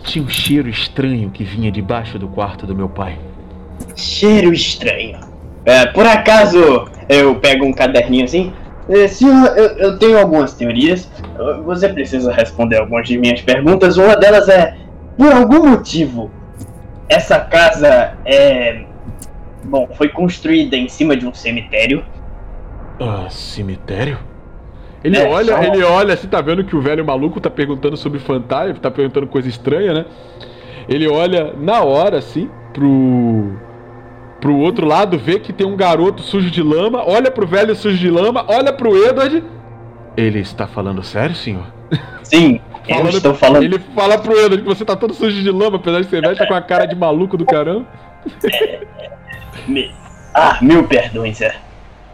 tinha 0.03 0.23
um 0.23 0.29
cheiro 0.29 0.69
estranho 0.69 1.31
que 1.31 1.43
vinha 1.43 1.71
debaixo 1.71 2.19
do 2.19 2.27
quarto 2.27 2.67
do 2.67 2.75
meu 2.75 2.87
pai. 2.87 3.17
Cheiro 3.95 4.53
estranho. 4.53 5.19
É, 5.65 5.85
por 5.87 6.05
acaso 6.05 6.87
eu 7.09 7.35
pego 7.35 7.65
um 7.65 7.73
caderninho 7.73 8.25
assim? 8.25 8.53
É, 8.89 9.07
senhor, 9.07 9.57
eu, 9.57 9.65
eu 9.77 9.99
tenho 9.99 10.17
algumas 10.17 10.53
teorias. 10.53 11.09
Você 11.65 11.89
precisa 11.89 12.31
responder 12.31 12.77
algumas 12.77 13.07
de 13.07 13.17
minhas 13.17 13.41
perguntas. 13.41 13.97
Uma 13.97 14.15
delas 14.15 14.47
é: 14.47 14.75
por 15.17 15.31
algum 15.31 15.67
motivo, 15.69 16.31
essa 17.09 17.39
casa 17.39 18.13
é. 18.25 18.83
Bom, 19.63 19.89
foi 19.93 20.07
construída 20.07 20.77
em 20.77 20.87
cima 20.87 21.17
de 21.17 21.27
um 21.27 21.33
cemitério. 21.33 22.03
Ah, 22.99 23.27
cemitério? 23.29 24.17
Ele 25.03 25.17
É, 25.17 25.27
olha, 25.27 25.55
só- 25.55 25.63
ele 25.63 25.83
olha, 25.83 26.13
assim, 26.13 26.27
tá 26.27 26.39
vendo 26.41 26.63
que 26.63 26.75
o 26.75 26.81
velho 26.81 27.05
maluco 27.05 27.39
tá 27.39 27.49
perguntando 27.49 27.97
sobre 27.97 28.19
fantasma, 28.19 28.75
tá 28.75 28.89
perguntando 28.89 29.27
coisa 29.27 29.47
estranha, 29.49 29.93
né? 29.93 30.05
Ele 30.87 31.07
olha 31.07 31.53
na 31.59 31.81
hora, 31.83 32.17
assim, 32.17 32.49
pro. 32.73 33.51
Pro 34.41 34.55
outro 34.55 34.85
lado, 34.85 35.17
vê 35.17 35.39
que 35.39 35.51
tem 35.51 35.65
um 35.65 35.75
garoto 35.75 36.21
sujo 36.21 36.49
de 36.51 36.61
lama, 36.61 37.03
olha 37.05 37.29
pro 37.31 37.47
velho 37.47 37.75
sujo 37.75 37.97
de 37.97 38.09
lama, 38.09 38.45
olha 38.47 38.71
pro 38.73 38.95
Edward. 39.05 39.43
Ele 40.15 40.39
está 40.39 40.67
falando 40.67 41.03
sério, 41.03 41.35
senhor? 41.35 41.65
Sim, 42.23 42.59
eu 42.87 42.95
Falando- 42.97 43.17
estou 43.17 43.33
falando. 43.35 43.63
Ele 43.63 43.79
fala 43.95 44.17
pro 44.17 44.33
Edward 44.33 44.57
que 44.61 44.67
você 44.67 44.83
tá 44.85 44.95
todo 44.95 45.13
sujo 45.13 45.41
de 45.41 45.51
lama, 45.51 45.77
apesar 45.77 46.01
de 46.01 46.09
ser 46.09 46.21
velho, 46.21 46.35
tá 46.35 46.45
com 46.47 46.53
a 46.53 46.61
cara 46.61 46.85
de 46.85 46.95
maluco 46.95 47.37
do 47.37 47.45
caramba. 47.45 47.85
Me- 49.67 49.91
Ah, 50.39 50.59
mil 50.61 50.83
perdões, 50.83 51.41
é. 51.41 51.55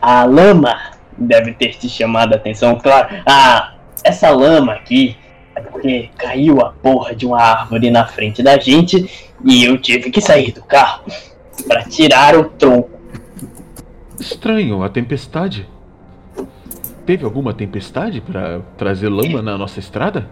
A 0.01 0.23
lama 0.23 0.73
deve 1.17 1.51
ter 1.53 1.73
te 1.77 1.89
chamado 1.89 2.31
a 2.31 2.37
atenção, 2.37 2.77
claro. 2.77 3.09
Ah, 3.25 3.73
essa 4.01 4.29
lama 4.29 4.71
aqui 4.71 5.17
é 5.53 5.59
porque 5.59 6.09
caiu 6.17 6.61
a 6.61 6.71
porra 6.71 7.13
de 7.13 7.25
uma 7.25 7.41
árvore 7.41 7.91
na 7.91 8.05
frente 8.05 8.41
da 8.41 8.57
gente 8.57 9.27
e 9.43 9.65
eu 9.65 9.77
tive 9.77 10.09
que 10.09 10.21
sair 10.21 10.53
do 10.53 10.63
carro 10.63 11.03
para 11.67 11.83
tirar 11.83 12.37
o 12.37 12.45
tronco. 12.45 12.89
Estranho, 14.19 14.83
a 14.83 14.89
tempestade. 14.89 15.67
Teve 17.05 17.25
alguma 17.25 17.53
tempestade 17.53 18.21
pra 18.21 18.61
trazer 18.77 19.09
lama 19.09 19.41
na 19.41 19.57
nossa 19.57 19.79
estrada? 19.79 20.29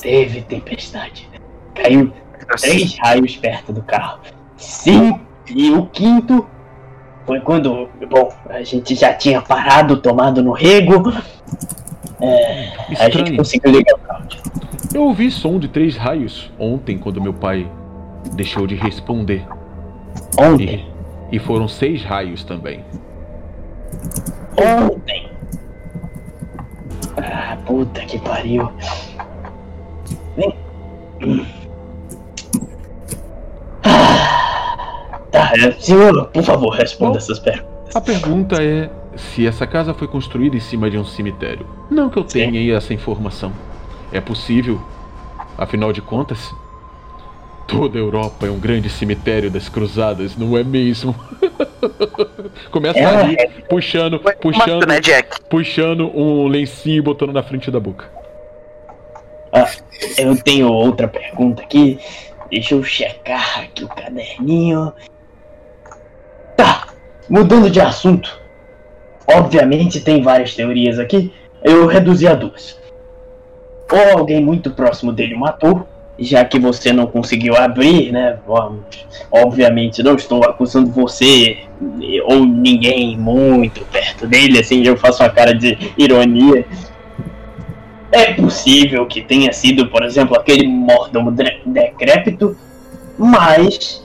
Teve 0.00 0.42
tempestade. 0.42 1.28
Caiu 1.74 2.12
três 2.60 2.96
raios 2.98 3.36
perto 3.36 3.72
do 3.72 3.82
carro. 3.82 4.20
Sim, 4.56 5.18
e 5.48 5.70
o 5.70 5.86
quinto 5.86 6.46
foi 7.26 7.40
quando, 7.40 7.88
bom, 8.08 8.32
a 8.48 8.62
gente 8.62 8.94
já 8.94 9.12
tinha 9.12 9.42
parado, 9.42 9.96
tomado 9.96 10.42
no 10.42 10.52
rego. 10.52 11.12
É, 12.20 12.72
a 12.98 13.10
gente 13.10 13.36
conseguiu 13.36 13.72
ligar 13.72 13.94
o 13.96 13.98
carro. 13.98 14.26
Eu 14.94 15.02
ouvi 15.02 15.30
som 15.30 15.58
de 15.58 15.68
três 15.68 15.96
raios 15.96 16.52
ontem 16.58 16.96
quando 16.96 17.20
meu 17.20 17.34
pai 17.34 17.70
deixou 18.34 18.66
de 18.66 18.76
responder. 18.76 19.44
Ontem. 20.38 20.86
E, 21.30 21.36
e 21.36 21.38
foram 21.38 21.66
seis 21.66 22.02
raios 22.04 22.44
também. 22.44 22.84
Ontem. 24.58 25.30
Ah, 27.16 27.56
puta 27.66 28.00
que 28.02 28.18
pariu. 28.18 28.70
Ah, 33.82 35.20
tá, 35.30 35.52
é, 35.56 35.72
senhor, 35.72 36.26
por 36.26 36.42
favor, 36.42 36.70
responda 36.70 37.12
Bom. 37.12 37.18
essas 37.18 37.38
perguntas. 37.38 37.96
A 37.96 38.00
pergunta 38.00 38.62
é 38.62 38.90
se 39.16 39.46
essa 39.46 39.66
casa 39.66 39.94
foi 39.94 40.06
construída 40.06 40.56
em 40.56 40.60
cima 40.60 40.90
de 40.90 40.98
um 40.98 41.04
cemitério. 41.04 41.66
Não 41.90 42.10
que 42.10 42.18
eu 42.18 42.24
tenha 42.24 42.60
aí 42.60 42.70
essa 42.70 42.92
informação. 42.92 43.52
É 44.12 44.20
possível. 44.20 44.80
Afinal 45.56 45.92
de 45.92 46.02
contas, 46.02 46.54
toda 47.66 47.98
a 47.98 48.00
Europa 48.00 48.46
é 48.46 48.50
um 48.50 48.58
grande 48.58 48.88
cemitério 48.88 49.50
das 49.50 49.68
cruzadas, 49.68 50.36
não 50.36 50.56
é 50.56 50.62
mesmo? 50.64 51.14
Começa 52.70 52.98
É, 52.98 53.04
a 53.04 53.22
rir, 53.22 53.36
puxando, 53.68 54.20
puxando, 54.40 54.86
Mas, 54.86 54.96
né, 54.96 55.00
Jack? 55.00 55.40
puxando 55.48 56.10
um 56.16 56.46
lencinho 56.46 56.98
e 56.98 57.00
botando 57.02 57.32
na 57.32 57.42
frente 57.42 57.70
da 57.70 57.80
boca. 57.80 58.10
Eu 60.18 60.36
tenho 60.42 60.70
outra 60.70 61.08
pergunta 61.08 61.62
aqui. 61.62 61.98
Deixa 62.50 62.74
eu 62.74 62.82
checar 62.84 63.60
aqui 63.60 63.84
o 63.84 63.88
caderninho. 63.88 64.92
Tá, 66.56 66.88
mudando 67.28 67.70
de 67.70 67.80
assunto. 67.80 68.38
Obviamente 69.26 70.00
tem 70.00 70.22
várias 70.22 70.54
teorias 70.54 70.98
aqui. 70.98 71.32
Eu 71.64 71.86
reduzi 71.86 72.28
a 72.28 72.34
duas. 72.34 72.78
Ou 73.90 74.18
alguém 74.18 74.40
muito 74.44 74.70
próximo 74.70 75.12
dele 75.12 75.34
o 75.34 75.38
matou, 75.38 75.86
já 76.18 76.44
que 76.44 76.58
você 76.58 76.92
não 76.92 77.06
conseguiu 77.06 77.56
abrir, 77.56 78.10
né? 78.12 78.38
Obviamente 79.30 80.02
não 80.02 80.14
estou 80.14 80.44
acusando 80.44 80.90
você 80.90 81.58
ou 82.24 82.46
ninguém 82.46 83.16
muito 83.18 83.84
perto 83.86 84.26
dele, 84.26 84.58
assim, 84.58 84.82
eu 84.86 84.96
faço 84.96 85.22
uma 85.22 85.28
cara 85.28 85.54
de 85.54 85.76
ironia. 85.96 86.64
É 88.10 88.32
possível 88.32 89.04
que 89.06 89.20
tenha 89.20 89.52
sido, 89.52 89.88
por 89.88 90.02
exemplo, 90.02 90.36
aquele 90.36 90.66
mordomo 90.66 91.30
decrépito, 91.66 92.56
mas 93.18 94.02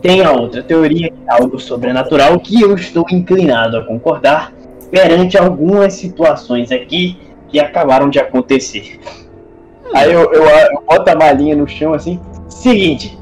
tem 0.00 0.22
a 0.22 0.30
outra 0.30 0.62
teoria, 0.62 1.12
algo 1.28 1.58
sobrenatural, 1.58 2.38
que 2.38 2.60
eu 2.60 2.74
estou 2.74 3.04
inclinado 3.10 3.76
a 3.78 3.84
concordar 3.84 4.52
perante 4.90 5.36
algumas 5.36 5.94
situações 5.94 6.70
aqui 6.70 7.18
que 7.48 7.58
acabaram 7.58 8.08
de 8.08 8.18
acontecer. 8.18 9.00
Aí 9.94 10.12
eu, 10.12 10.32
eu, 10.32 10.44
eu 10.44 10.82
boto 10.86 11.10
a 11.10 11.14
malinha 11.14 11.56
no 11.56 11.66
chão 11.66 11.94
assim. 11.94 12.20
Seguinte, 12.48 13.18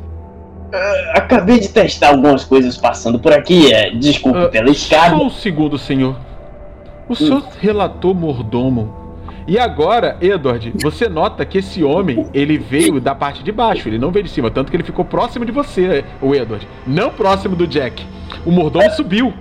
ah, 0.73 1.13
acabei 1.15 1.61
de 1.61 1.69
testar 1.69 2.09
algumas 2.11 2.45
coisas 2.45 2.77
passando 2.77 3.19
por 3.19 3.33
aqui, 3.33 3.73
é, 3.73 3.91
desculpe 3.91 4.39
Ah, 4.39 4.49
pela 4.49 4.71
escada. 4.71 5.17
Só 5.17 5.25
um 5.25 5.31
segundo, 5.31 5.79
senhor. 5.79 6.17
O 7.09 7.15
senhor 7.15 7.45
relatou 7.61 8.15
mordomo. 8.15 9.07
E 9.47 9.61
agora, 9.61 10.17
Edward, 10.21 10.73
você 10.83 11.09
nota 11.09 11.45
que 11.45 11.59
esse 11.59 11.85
homem, 11.85 12.27
ele 12.35 12.59
veio 12.59 13.01
da 13.01 13.15
parte 13.15 13.45
de 13.45 13.53
baixo, 13.53 13.89
ele 13.89 13.97
não 13.97 14.11
veio 14.11 14.25
de 14.25 14.31
cima, 14.31 14.51
tanto 14.51 14.71
que 14.71 14.77
ele 14.77 14.83
ficou 14.83 15.05
próximo 15.05 15.45
de 15.45 15.53
você, 15.53 16.05
o 16.21 16.35
Edward, 16.35 16.67
não 16.85 17.11
próximo 17.11 17.55
do 17.55 17.65
Jack. 17.65 18.05
O 18.45 18.51
mordomo 18.51 18.91
subiu. 18.91 19.33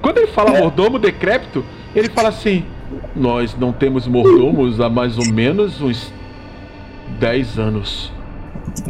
Quando 0.00 0.18
ele 0.18 0.28
fala 0.28 0.52
mordomo 0.52 1.00
decrépito, 1.00 1.64
ele 1.96 2.08
fala 2.10 2.28
assim: 2.28 2.64
Nós 3.14 3.56
não 3.56 3.72
temos 3.72 4.06
mordomos 4.06 4.80
há 4.80 4.88
mais 4.88 5.16
ou 5.18 5.26
menos 5.26 5.80
uns 5.80 6.12
10 7.18 7.58
anos. 7.58 8.12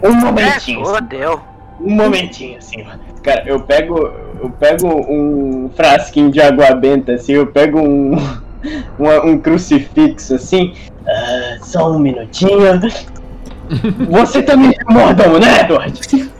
Um 0.02 0.08
É, 0.08 0.20
momentinho. 0.24 0.84
fodeu. 0.84 1.40
Um 1.80 1.94
momentinho, 1.94 2.58
assim. 2.58 2.84
Cara, 3.22 3.42
eu 3.46 3.60
pego. 3.60 4.10
Eu 4.42 4.50
pego 4.50 4.86
um 4.88 5.70
frasquinho 5.74 6.30
de 6.30 6.40
água 6.40 6.74
benta, 6.74 7.12
assim, 7.12 7.32
eu 7.32 7.46
pego 7.46 7.78
um. 7.80 8.12
uma- 8.98 9.24
um 9.24 9.38
crucifixo 9.38 10.34
assim. 10.34 10.74
Ah, 11.06 11.56
só 11.62 11.90
um 11.92 11.98
minutinho. 11.98 12.58
Você 14.10 14.42
também 14.42 14.70
é 14.78 14.92
mordomo, 14.92 15.38
né, 15.38 15.60
Edward? 15.60 16.00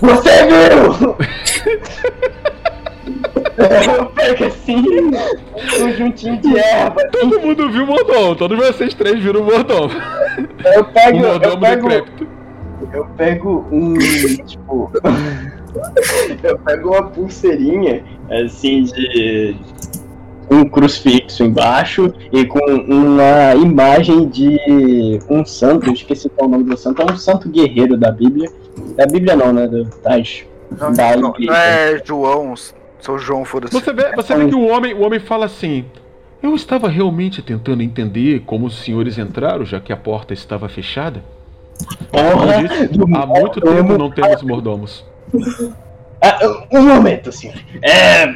Você 0.00 0.30
viu! 0.46 1.16
Eu 3.58 4.06
pego 4.06 4.44
assim, 4.44 4.84
um 5.82 5.92
juntinho 5.94 6.38
de 6.40 6.58
erva. 6.58 6.96
assim, 7.00 7.08
Todo 7.10 7.40
mundo 7.40 7.70
viu 7.70 7.84
o 7.84 7.86
mordomo, 7.86 8.36
todos 8.36 8.58
vocês 8.58 8.92
três 8.94 9.18
viram 9.22 9.40
o 9.40 9.44
mordomo. 9.44 9.94
Eu 10.64 10.80
O 10.82 10.84
pego. 10.84 11.18
Eu 11.18 11.28
mordomo 11.28 11.56
decrépito. 11.56 12.28
eu 12.92 13.04
pego 13.16 13.66
um. 13.72 13.94
Tipo. 14.46 14.90
eu 16.42 16.58
pego 16.58 16.88
uma 16.90 17.02
pulseirinha, 17.10 18.04
assim, 18.30 18.84
de. 18.84 19.56
Um 20.48 20.68
crucifixo 20.68 21.42
embaixo 21.42 22.14
e 22.32 22.44
com 22.44 22.60
uma 22.60 23.56
imagem 23.56 24.28
de 24.28 25.18
um 25.28 25.44
santo, 25.44 25.88
eu 25.88 25.92
esqueci 25.92 26.28
qual 26.28 26.44
é 26.44 26.48
o 26.48 26.52
nome 26.52 26.70
do 26.70 26.76
santo, 26.76 27.02
é 27.02 27.04
um 27.04 27.16
santo 27.16 27.48
guerreiro 27.48 27.96
da 27.96 28.12
Bíblia. 28.12 28.48
Da 28.96 29.06
Bíblia 29.06 29.34
não, 29.34 29.52
né? 29.52 29.66
Do, 29.66 29.90
das, 30.04 30.44
Não, 30.78 30.92
da 30.92 31.16
não, 31.16 31.34
não 31.36 31.52
é 31.52 32.00
João, 32.04 32.54
sou 33.06 33.18
João, 33.18 33.44
foda-se. 33.44 33.72
Você 33.72 33.92
vê, 33.92 34.14
você 34.14 34.34
vê 34.34 34.48
que 34.48 34.54
o 34.54 34.66
homem, 34.66 34.92
o 34.92 35.02
homem 35.02 35.20
fala 35.20 35.46
assim: 35.46 35.84
Eu 36.42 36.54
estava 36.54 36.88
realmente 36.88 37.40
tentando 37.40 37.82
entender 37.82 38.40
como 38.40 38.66
os 38.66 38.78
senhores 38.80 39.16
entraram, 39.16 39.64
já 39.64 39.78
que 39.78 39.92
a 39.92 39.96
porta 39.96 40.34
estava 40.34 40.68
fechada. 40.68 41.22
Do 42.90 43.04
há 43.16 43.26
muito 43.26 43.60
mordomo. 43.60 43.88
tempo 43.88 43.98
não 43.98 44.10
temos 44.10 44.42
mordomos. 44.42 45.04
Ah, 46.20 46.38
um 46.72 46.82
momento, 46.82 47.30
senhor. 47.30 47.54
É, 47.82 48.22
é, 48.24 48.34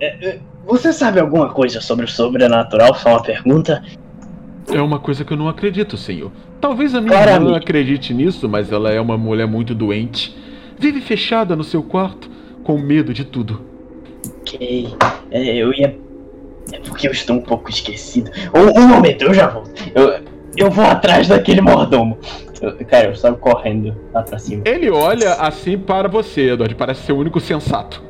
é, 0.00 0.38
você 0.66 0.92
sabe 0.92 1.20
alguma 1.20 1.48
coisa 1.48 1.80
sobre 1.80 2.04
o 2.04 2.08
sobrenatural? 2.08 2.94
Só 2.94 3.10
uma 3.10 3.22
pergunta. 3.22 3.82
É 4.68 4.82
uma 4.82 4.98
coisa 4.98 5.24
que 5.24 5.32
eu 5.32 5.36
não 5.36 5.48
acredito, 5.48 5.96
senhor. 5.96 6.32
Talvez 6.60 6.94
a 6.94 7.00
minha 7.00 7.12
Claramente. 7.12 7.44
irmã 7.44 7.56
acredite 7.56 8.12
nisso, 8.12 8.48
mas 8.48 8.72
ela 8.72 8.90
é 8.90 9.00
uma 9.00 9.16
mulher 9.16 9.46
muito 9.46 9.72
doente. 9.74 10.36
Vive 10.76 11.00
fechada 11.00 11.54
no 11.54 11.62
seu 11.62 11.84
quarto, 11.84 12.28
com 12.64 12.76
medo 12.76 13.14
de 13.14 13.24
tudo. 13.24 13.75
Ok. 14.40 14.94
É, 15.30 15.54
eu 15.56 15.72
ia. 15.72 15.96
É 16.72 16.78
porque 16.80 17.06
eu 17.06 17.12
estou 17.12 17.36
um 17.36 17.40
pouco 17.40 17.70
esquecido. 17.70 18.30
Um, 18.54 18.80
um 18.80 18.88
momento, 18.88 19.22
eu 19.22 19.34
já 19.34 19.46
volto. 19.46 19.70
Eu, 19.94 20.20
eu 20.56 20.70
vou 20.70 20.84
atrás 20.84 21.28
daquele 21.28 21.60
mordomo. 21.60 22.18
Eu- 22.60 22.74
cara, 22.86 23.08
eu 23.08 23.14
saio 23.16 23.36
correndo 23.36 23.94
lá 24.12 24.22
pra 24.22 24.38
cima. 24.38 24.62
Ele 24.64 24.90
olha 24.90 25.34
assim 25.34 25.78
para 25.78 26.08
você, 26.08 26.52
Edward. 26.52 26.74
Parece 26.74 27.02
ser 27.02 27.12
o 27.12 27.18
único 27.18 27.38
sensato. 27.38 28.02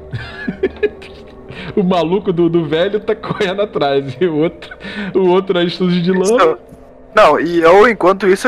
o 1.77 1.83
maluco 1.83 2.33
do, 2.33 2.49
do 2.49 2.65
velho 2.65 3.01
tá 3.01 3.15
correndo 3.15 3.63
atrás. 3.63 4.17
E 4.21 4.27
o 4.27 4.37
outro, 4.39 4.77
o 5.15 5.29
outro 5.29 5.59
é 5.59 5.65
estudo 5.65 5.93
de 6.01 6.13
lã. 6.13 6.57
Não, 7.17 7.41
e 7.41 7.63
eu, 7.63 7.89
enquanto 7.89 8.29
isso, 8.29 8.47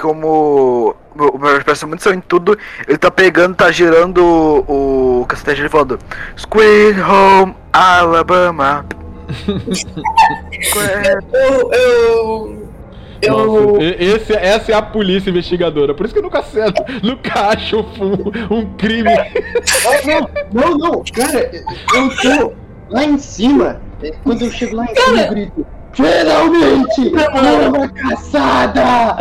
como 0.00 0.96
o 1.14 1.38
meu 1.38 1.62
pensamento 1.62 2.02
são 2.02 2.14
em 2.14 2.20
tudo, 2.22 2.56
ele 2.86 2.96
tá 2.96 3.10
pegando, 3.10 3.54
tá 3.54 3.70
girando 3.70 4.24
o, 4.24 5.20
o 5.20 5.26
cacete 5.26 5.56
dele 5.58 5.68
falando 5.68 5.98
Squid 6.34 6.98
Home 7.02 7.54
Alabama. 7.70 8.86
Eu. 11.32 11.70
Eu. 11.72 12.68
Eu. 13.20 13.36
Nossa, 13.36 13.82
e- 13.82 13.96
esse, 14.04 14.32
essa 14.32 14.72
é 14.72 14.74
a 14.74 14.80
polícia 14.82 15.28
investigadora. 15.28 15.92
Por 15.92 16.06
isso 16.06 16.14
que 16.14 16.20
eu 16.20 16.22
nunca 16.22 16.38
acerto, 16.38 16.82
nunca 17.02 17.48
acho 17.48 17.80
um, 17.80 18.56
um 18.56 18.74
crime. 18.76 19.10
Não, 20.52 20.68
não, 20.70 20.78
não, 20.78 21.04
cara, 21.12 21.50
eu 21.94 22.08
tô 22.16 22.52
lá 22.88 23.04
em 23.04 23.18
cima. 23.18 23.80
É, 24.02 24.12
Quando 24.22 24.42
eu 24.44 24.50
chego 24.52 24.76
lá 24.76 24.84
em 24.84 24.94
cima, 24.94 25.20
eu 25.22 25.30
grito: 25.30 25.66
Finalmente! 25.98 27.12
Uma 27.68 27.88
caçada! 27.88 29.16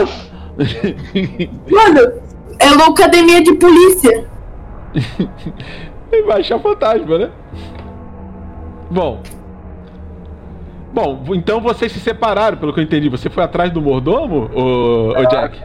Mano, 1.71 2.13
é 2.59 2.67
uma 2.67 2.89
academia 2.89 3.41
de 3.41 3.55
polícia. 3.55 4.27
Ele 6.11 6.23
vai 6.23 6.41
achar 6.41 6.59
fantasma, 6.59 7.17
né? 7.17 7.31
Bom. 8.91 9.21
Bom, 10.93 11.23
então 11.33 11.59
vocês 11.59 11.91
se 11.91 11.99
separaram, 11.99 12.57
pelo 12.57 12.71
que 12.73 12.79
eu 12.79 12.83
entendi. 12.83 13.09
Você 13.09 13.29
foi 13.29 13.43
atrás 13.43 13.71
do 13.71 13.81
mordomo, 13.81 14.49
ô, 14.53 15.19
ô 15.19 15.25
Jack? 15.25 15.59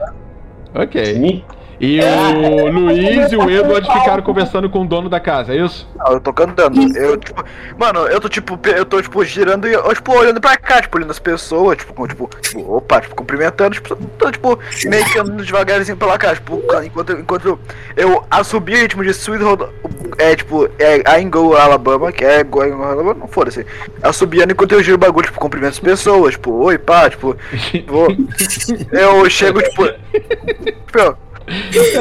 Ok. 0.75 1.05
Sim. 1.05 1.45
E 1.83 1.99
o 2.01 2.71
Luiz 2.71 3.33
e 3.33 3.37
o 3.37 3.51
Edward 3.51 3.85
ficaram 3.93 4.23
conversando 4.23 4.71
com 4.71 4.83
o 4.83 4.87
dono 4.87 5.09
da 5.09 5.19
casa, 5.19 5.53
é 5.53 5.57
isso? 5.57 5.89
Não, 5.97 6.13
eu 6.13 6.21
tô 6.21 6.33
cantando. 6.33 6.81
Eu, 6.97 7.17
tipo, 7.17 7.45
mano, 7.77 8.07
eu 8.07 8.21
tô 8.21 8.29
tipo, 8.29 8.57
eu 8.69 8.85
tô 8.85 9.03
tipo 9.03 9.25
girando 9.25 9.67
e 9.67 9.73
eu, 9.73 9.93
tipo, 9.93 10.13
olhando 10.13 10.41
pra 10.41 10.57
cá, 10.57 10.81
tipo, 10.81 10.97
olhando 10.97 11.11
as 11.11 11.19
pessoas, 11.19 11.79
tipo, 11.79 11.93
com, 11.93 12.07
tipo, 12.07 12.31
tipo, 12.41 12.77
opa, 12.77 13.01
tipo, 13.01 13.17
cumprimentando, 13.17 13.75
tipo, 13.75 13.97
tô 13.97 14.31
tipo, 14.31 14.57
meio 14.85 15.05
que 15.07 15.19
andando 15.19 15.45
devagarzinho 15.45 15.97
pela 15.97 16.17
casa, 16.17 16.37
tipo, 16.37 16.63
enquanto, 16.85 17.13
enquanto 17.15 17.59
eu 17.97 18.25
assobio 18.31 18.77
o 18.77 18.81
ritmo 18.81 19.03
de 19.03 19.11
Sweet 19.11 19.43
Home, 19.43 19.67
é, 20.19 20.37
tipo, 20.37 20.71
é 20.79 21.21
I 21.21 21.25
Go 21.25 21.57
Alabama, 21.57 22.13
que 22.13 22.25
é 22.25 22.45
Go 22.45 22.61
Alabama, 22.61 23.15
não 23.15 23.27
foda-se. 23.27 23.67
Assobiando 24.01 24.53
enquanto 24.53 24.71
eu 24.71 24.83
giro 24.85 24.95
o 24.95 25.01
bagulho, 25.01 25.27
tipo, 25.27 25.41
cumprimento 25.41 25.73
as 25.73 25.81
pessoas, 25.81 26.35
tipo, 26.35 26.53
oi, 26.53 26.79
pá, 26.79 27.11
tipo. 27.11 27.37
Eu 28.93 29.29
chego, 29.29 29.61
tipo. 29.63 29.89
tipo, 29.89 31.17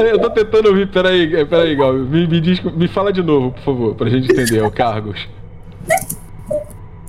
eu- 0.05 0.19
tô 0.19 0.30
tentando 0.30 0.69
ouvir, 0.69 0.88
peraí, 0.88 1.45
peraí, 1.45 1.76
Gal. 1.76 1.93
Me, 1.93 2.27
me, 2.27 2.41
diz, 2.41 2.61
me 2.61 2.88
fala 2.88 3.11
de 3.11 3.22
novo, 3.23 3.51
por 3.51 3.61
favor, 3.63 3.95
pra 3.95 4.09
gente 4.09 4.31
entender 4.31 4.61
o 4.63 4.72
cargos. 4.72 5.27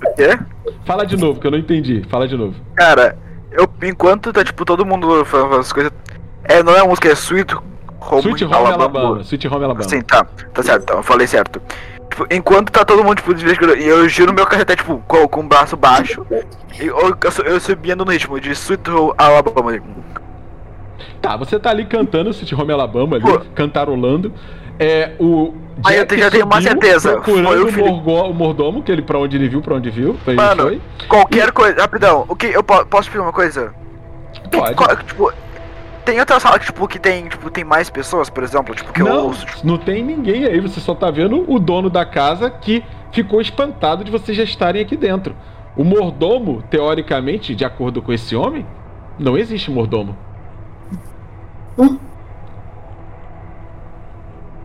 o 0.05 0.15
quê? 0.15 0.39
Fala 0.85 1.05
de 1.07 1.17
novo, 1.17 1.41
que 1.41 1.47
eu 1.47 1.51
não 1.51 1.59
entendi. 1.59 2.03
Fala 2.09 2.27
de 2.27 2.37
novo. 2.37 2.55
Cara, 2.75 3.17
eu 3.51 3.69
enquanto 3.83 4.33
tá 4.33 4.45
tipo 4.45 4.65
todo 4.65 4.85
mundo 4.85 5.25
falando 5.25 5.57
as 5.57 5.73
coisas. 5.73 5.93
É, 6.45 6.63
não 6.63 6.75
é 6.75 6.81
a 6.81 6.85
música, 6.85 7.09
é 7.09 7.13
Sweet 7.13 7.55
Home, 7.55 8.21
Sweet 8.23 8.45
Home 8.45 8.55
Alabama. 8.55 9.21
Sweet 9.23 9.47
Home 9.49 9.65
Alabama. 9.65 9.89
Sim, 9.89 10.01
tá. 10.03 10.25
Tá 10.53 10.63
certo, 10.63 10.83
então, 10.83 10.97
eu 10.97 11.03
falei 11.03 11.27
certo. 11.27 11.63
Tipo, 12.11 12.27
enquanto 12.31 12.71
tá 12.71 12.85
todo 12.85 13.03
mundo, 13.03 13.17
tipo, 13.17 13.33
investigando, 13.33 13.77
e 13.77 13.87
eu 13.87 14.07
giro 14.09 14.35
meu 14.35 14.45
cacete, 14.45 14.77
tipo, 14.77 15.03
com, 15.07 15.27
com 15.29 15.41
o 15.41 15.45
braço 15.45 15.77
baixo, 15.77 16.27
e 16.79 16.87
eu, 16.87 16.99
eu, 16.99 17.45
eu 17.45 17.61
subindo 17.61 18.05
no 18.05 18.11
ritmo 18.11 18.39
de 18.41 18.51
Sweet 18.51 18.91
Home 18.91 19.13
Alabama. 19.17 19.81
Tá, 21.21 21.37
você 21.37 21.59
tá 21.59 21.71
ali 21.71 21.85
cantando 21.85 22.31
Sweet 22.31 22.55
Home 22.55 22.73
Alabama, 22.73 23.17
ali, 23.17 23.25
Pô. 23.25 23.41
cantarolando. 23.55 24.33
É, 24.79 25.13
o. 25.21 25.55
Aí 25.85 25.97
eu 25.97 26.19
já 26.19 26.31
tenho 26.31 26.45
uma 26.47 26.61
certeza, 26.61 27.13
Procurando 27.13 27.69
foi 27.73 27.83
o 27.83 27.87
morgo- 27.87 28.31
o 28.31 28.35
mordomo, 28.35 28.83
que 28.83 28.91
ele 28.93 29.03
pra 29.03 29.19
onde 29.19 29.37
ele 29.37 29.49
viu, 29.49 29.61
pra 29.63 29.75
onde 29.75 29.91
viu. 29.91 30.15
Pra 30.25 30.35
Mano, 30.35 30.63
foi. 30.65 30.81
qualquer 31.09 31.51
coisa, 31.53 31.81
rapidão, 31.81 32.25
o 32.29 32.37
que 32.37 32.47
eu 32.47 32.63
po- 32.63 32.85
posso 32.87 33.11
pedir 33.11 33.23
uma 33.23 33.33
coisa? 33.33 33.73
Pode. 34.51 34.75
Qual- 34.75 34.97
tipo, 34.97 35.33
tem 36.05 36.19
outra 36.21 36.39
sala 36.41 36.59
que, 36.59 36.67
tipo, 36.67 36.87
que 36.89 36.99
tem, 36.99 37.29
tipo, 37.29 37.51
tem 37.51 37.65
mais 37.65 37.89
pessoas, 37.89 38.29
por 38.29 38.43
exemplo, 38.43 38.75
tipo, 38.75 38.93
que 38.93 39.01
eu 39.03 39.07
Não, 39.07 39.27
ouço, 39.27 39.47
tipo, 39.47 39.67
não 39.67 39.79
tem 39.79 40.03
ninguém 40.03 40.45
aí, 40.45 40.61
você 40.61 40.81
só 40.81 40.95
tá 40.95 41.11
vendo 41.11 41.45
o 41.51 41.59
dono 41.59 41.89
da 41.89 42.05
casa 42.05 42.51
que 42.51 42.83
ficou 43.13 43.41
espantado 43.41 44.05
de 44.05 44.11
vocês 44.11 44.37
já 44.37 44.45
estarem 44.45 44.83
aqui 44.83 44.97
dentro. 44.97 45.35
O 45.77 45.85
mordomo, 45.85 46.63
teoricamente, 46.71 47.55
de 47.55 47.65
acordo 47.65 48.03
com 48.03 48.13
esse 48.13 48.35
homem, 48.37 48.67
não 49.19 49.39
existe 49.39 49.71
mordomo. 49.71 50.17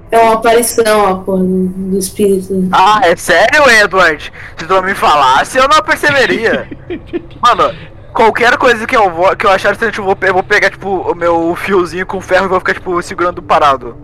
É 0.09 0.19
uma 0.19 0.35
aparição, 0.35 1.05
a 1.05 1.15
porra 1.19 1.43
do 1.43 1.67
do 1.67 1.97
espírito. 1.97 2.69
Ah, 2.71 3.01
é 3.03 3.15
sério, 3.15 3.69
Edward? 3.69 4.31
Se 4.55 4.65
tu 4.65 4.73
não 4.73 4.81
me 4.81 4.95
falasse, 4.95 5.57
eu 5.57 5.67
não 5.67 5.81
perceberia. 5.81 6.67
Mano, 7.45 7.75
qualquer 8.13 8.57
coisa 8.57 8.87
que 8.87 8.95
eu, 8.95 9.11
vou, 9.11 9.35
que 9.35 9.45
eu 9.45 9.49
achar 9.51 9.73
estranho, 9.73 9.93
eu 9.97 10.03
vou, 10.05 10.17
eu 10.21 10.33
vou 10.33 10.43
pegar, 10.43 10.69
tipo, 10.69 10.89
o 11.11 11.13
meu 11.13 11.53
fiozinho 11.55 12.05
com 12.05 12.21
ferro 12.21 12.45
e 12.45 12.49
vou 12.49 12.59
ficar, 12.59 12.73
tipo, 12.75 13.01
segurando 13.01 13.41
parado. 13.41 13.97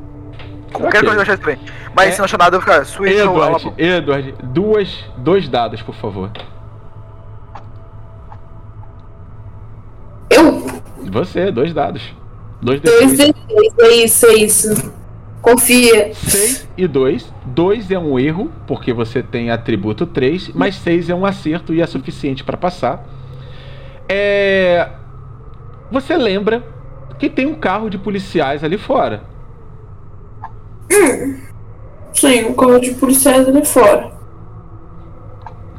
Qualquer 0.74 0.98
Ok. 1.04 1.10
coisa 1.10 1.16
que 1.16 1.18
eu 1.18 1.22
achar 1.22 1.34
estranho. 1.36 1.60
Mas 1.96 2.08
É. 2.10 2.12
se 2.12 2.18
não 2.20 2.26
achar 2.26 2.38
nada, 2.38 2.58
eu 2.58 2.62
vou 2.62 2.74
ficar 2.74 3.00
home 3.00 3.10
Edward. 3.14 3.74
Edward, 3.78 4.36
duas, 4.44 5.06
dois 5.18 5.48
dados, 5.48 5.82
por 5.82 5.96
favor. 5.96 6.30
Eu? 10.30 10.66
Você, 11.12 11.50
dois 11.52 11.74
dados. 11.74 12.02
Dois 12.64 12.80
Dois 12.80 13.12
D6. 13.12 13.18
D6, 13.18 13.74
é 13.80 13.96
isso, 14.06 14.26
é 14.26 14.34
isso. 14.36 14.94
Confia. 15.42 16.14
6 16.14 16.70
e 16.78 16.88
2. 16.88 17.34
2 17.48 17.92
é 17.92 18.00
um 18.00 18.18
erro, 18.18 18.50
porque 18.66 18.94
você 18.94 19.22
tem 19.22 19.52
atributo 19.52 20.06
3, 20.06 20.52
mas 20.56 20.76
6 20.76 21.10
é 21.10 21.16
um 21.16 21.26
acerto 21.26 21.74
e 21.74 21.82
é 21.82 21.86
suficiente 21.86 22.44
para 22.44 22.56
passar. 22.56 23.06
É... 24.08 24.90
Você 25.92 26.16
lembra 26.16 26.64
que 27.20 27.30
tem 27.30 27.46
um 27.46 27.56
carro 27.56 27.90
de 27.90 27.98
policiais 27.98 28.64
ali 28.64 28.78
fora. 28.78 29.24
Sim, 32.14 32.46
um 32.46 32.54
carro 32.54 32.80
de 32.80 32.94
policiais 32.94 33.46
ali 33.48 33.66
fora. 33.66 34.14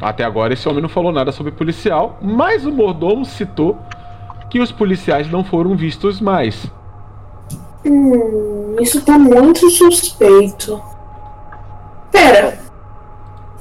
Até 0.00 0.24
agora 0.24 0.52
esse 0.52 0.68
homem 0.68 0.82
não 0.82 0.88
falou 0.90 1.10
nada 1.10 1.32
sobre 1.32 1.52
policial, 1.52 2.18
mas 2.20 2.66
o 2.66 2.70
mordomo 2.70 3.24
citou 3.24 3.78
que 4.54 4.60
os 4.60 4.70
policiais 4.70 5.28
não 5.28 5.42
foram 5.42 5.74
vistos 5.74 6.20
mais. 6.20 6.70
Hum, 7.84 8.76
isso 8.80 9.04
tá 9.04 9.18
muito 9.18 9.68
suspeito. 9.68 10.80
Pera. 12.12 12.60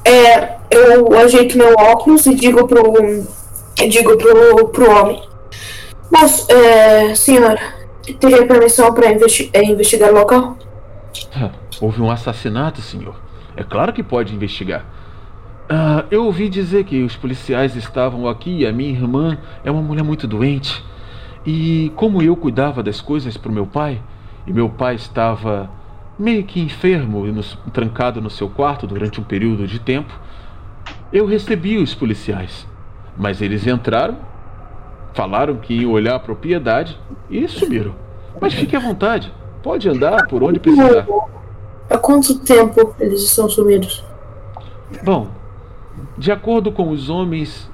É, 0.06 0.56
eu 0.70 1.18
ajeito 1.18 1.57
meu 1.57 1.74
óculos 1.74 2.28
e 2.28 2.36
digo 2.36 2.68
pro. 2.68 2.94
digo 3.76 4.18
pro, 4.18 4.68
pro 4.68 4.91
homem. 4.91 5.24
Mas, 6.11 6.48
é, 6.48 7.15
senhor, 7.15 7.57
teria 8.20 8.45
permissão 8.45 8.94
pra 8.94 9.11
investi 9.11 9.49
é, 9.52 9.64
investigar 9.64 10.11
o 10.11 10.14
local? 10.14 10.56
Houve 11.82 12.03
um 12.03 12.11
assassinato, 12.11 12.84
senhor. 12.84 13.15
É 13.57 13.64
claro 13.64 13.91
que 13.91 14.03
pode 14.03 14.36
investigar. 14.36 14.86
Ah, 15.75 16.05
eu 16.11 16.25
ouvi 16.25 16.49
dizer 16.49 16.83
que 16.83 17.01
os 17.01 17.15
policiais 17.15 17.75
estavam 17.75 18.27
aqui 18.27 18.59
e 18.59 18.67
a 18.67 18.71
minha 18.71 18.91
irmã 18.91 19.39
é 19.65 19.71
uma 19.71 19.81
mulher 19.81 20.03
muito 20.03 20.27
doente. 20.27 20.85
E 21.43 21.91
como 21.95 22.21
eu 22.21 22.35
cuidava 22.35 22.83
das 22.83 23.01
coisas 23.01 23.37
para 23.37 23.49
o 23.49 23.51
meu 23.51 23.65
pai, 23.65 23.99
e 24.45 24.53
meu 24.53 24.69
pai 24.69 24.93
estava 24.93 25.67
meio 26.19 26.43
que 26.43 26.61
enfermo 26.61 27.25
e 27.25 27.71
trancado 27.71 28.21
no 28.21 28.29
seu 28.29 28.47
quarto 28.47 28.85
durante 28.85 29.19
um 29.19 29.23
período 29.23 29.65
de 29.65 29.79
tempo, 29.79 30.13
eu 31.11 31.25
recebi 31.25 31.79
os 31.79 31.95
policiais. 31.95 32.67
Mas 33.17 33.41
eles 33.41 33.65
entraram, 33.65 34.19
falaram 35.15 35.55
que 35.55 35.73
iam 35.73 35.91
olhar 35.91 36.13
a 36.13 36.19
propriedade 36.19 36.99
e 37.31 37.47
sumiram. 37.47 37.95
Mas 38.39 38.53
fique 38.53 38.75
à 38.75 38.79
vontade, 38.79 39.33
pode 39.63 39.89
andar 39.89 40.27
por 40.27 40.43
onde 40.43 40.59
precisar. 40.59 41.07
Há 41.89 41.97
quanto 41.97 42.37
tempo 42.41 42.95
eles 42.99 43.23
estão 43.23 43.49
sumidos? 43.49 44.05
Bom, 45.03 45.41
de 46.18 46.32
acordo 46.32 46.72
com 46.72 46.90
os 46.90 47.10
homens, 47.10 47.72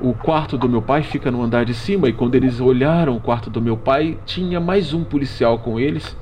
o 0.00 0.12
quarto 0.12 0.58
do 0.58 0.68
meu 0.68 0.82
pai 0.82 1.02
fica 1.02 1.30
no 1.30 1.42
andar 1.42 1.64
de 1.64 1.74
cima 1.74 2.08
e 2.08 2.12
quando 2.12 2.34
eles 2.34 2.60
olharam 2.60 3.16
o 3.16 3.20
quarto 3.20 3.48
do 3.48 3.62
meu 3.62 3.76
pai, 3.76 4.18
tinha 4.26 4.60
mais 4.60 4.92
um 4.92 5.04
policial 5.04 5.58
com 5.58 5.78
eles. 5.78 6.16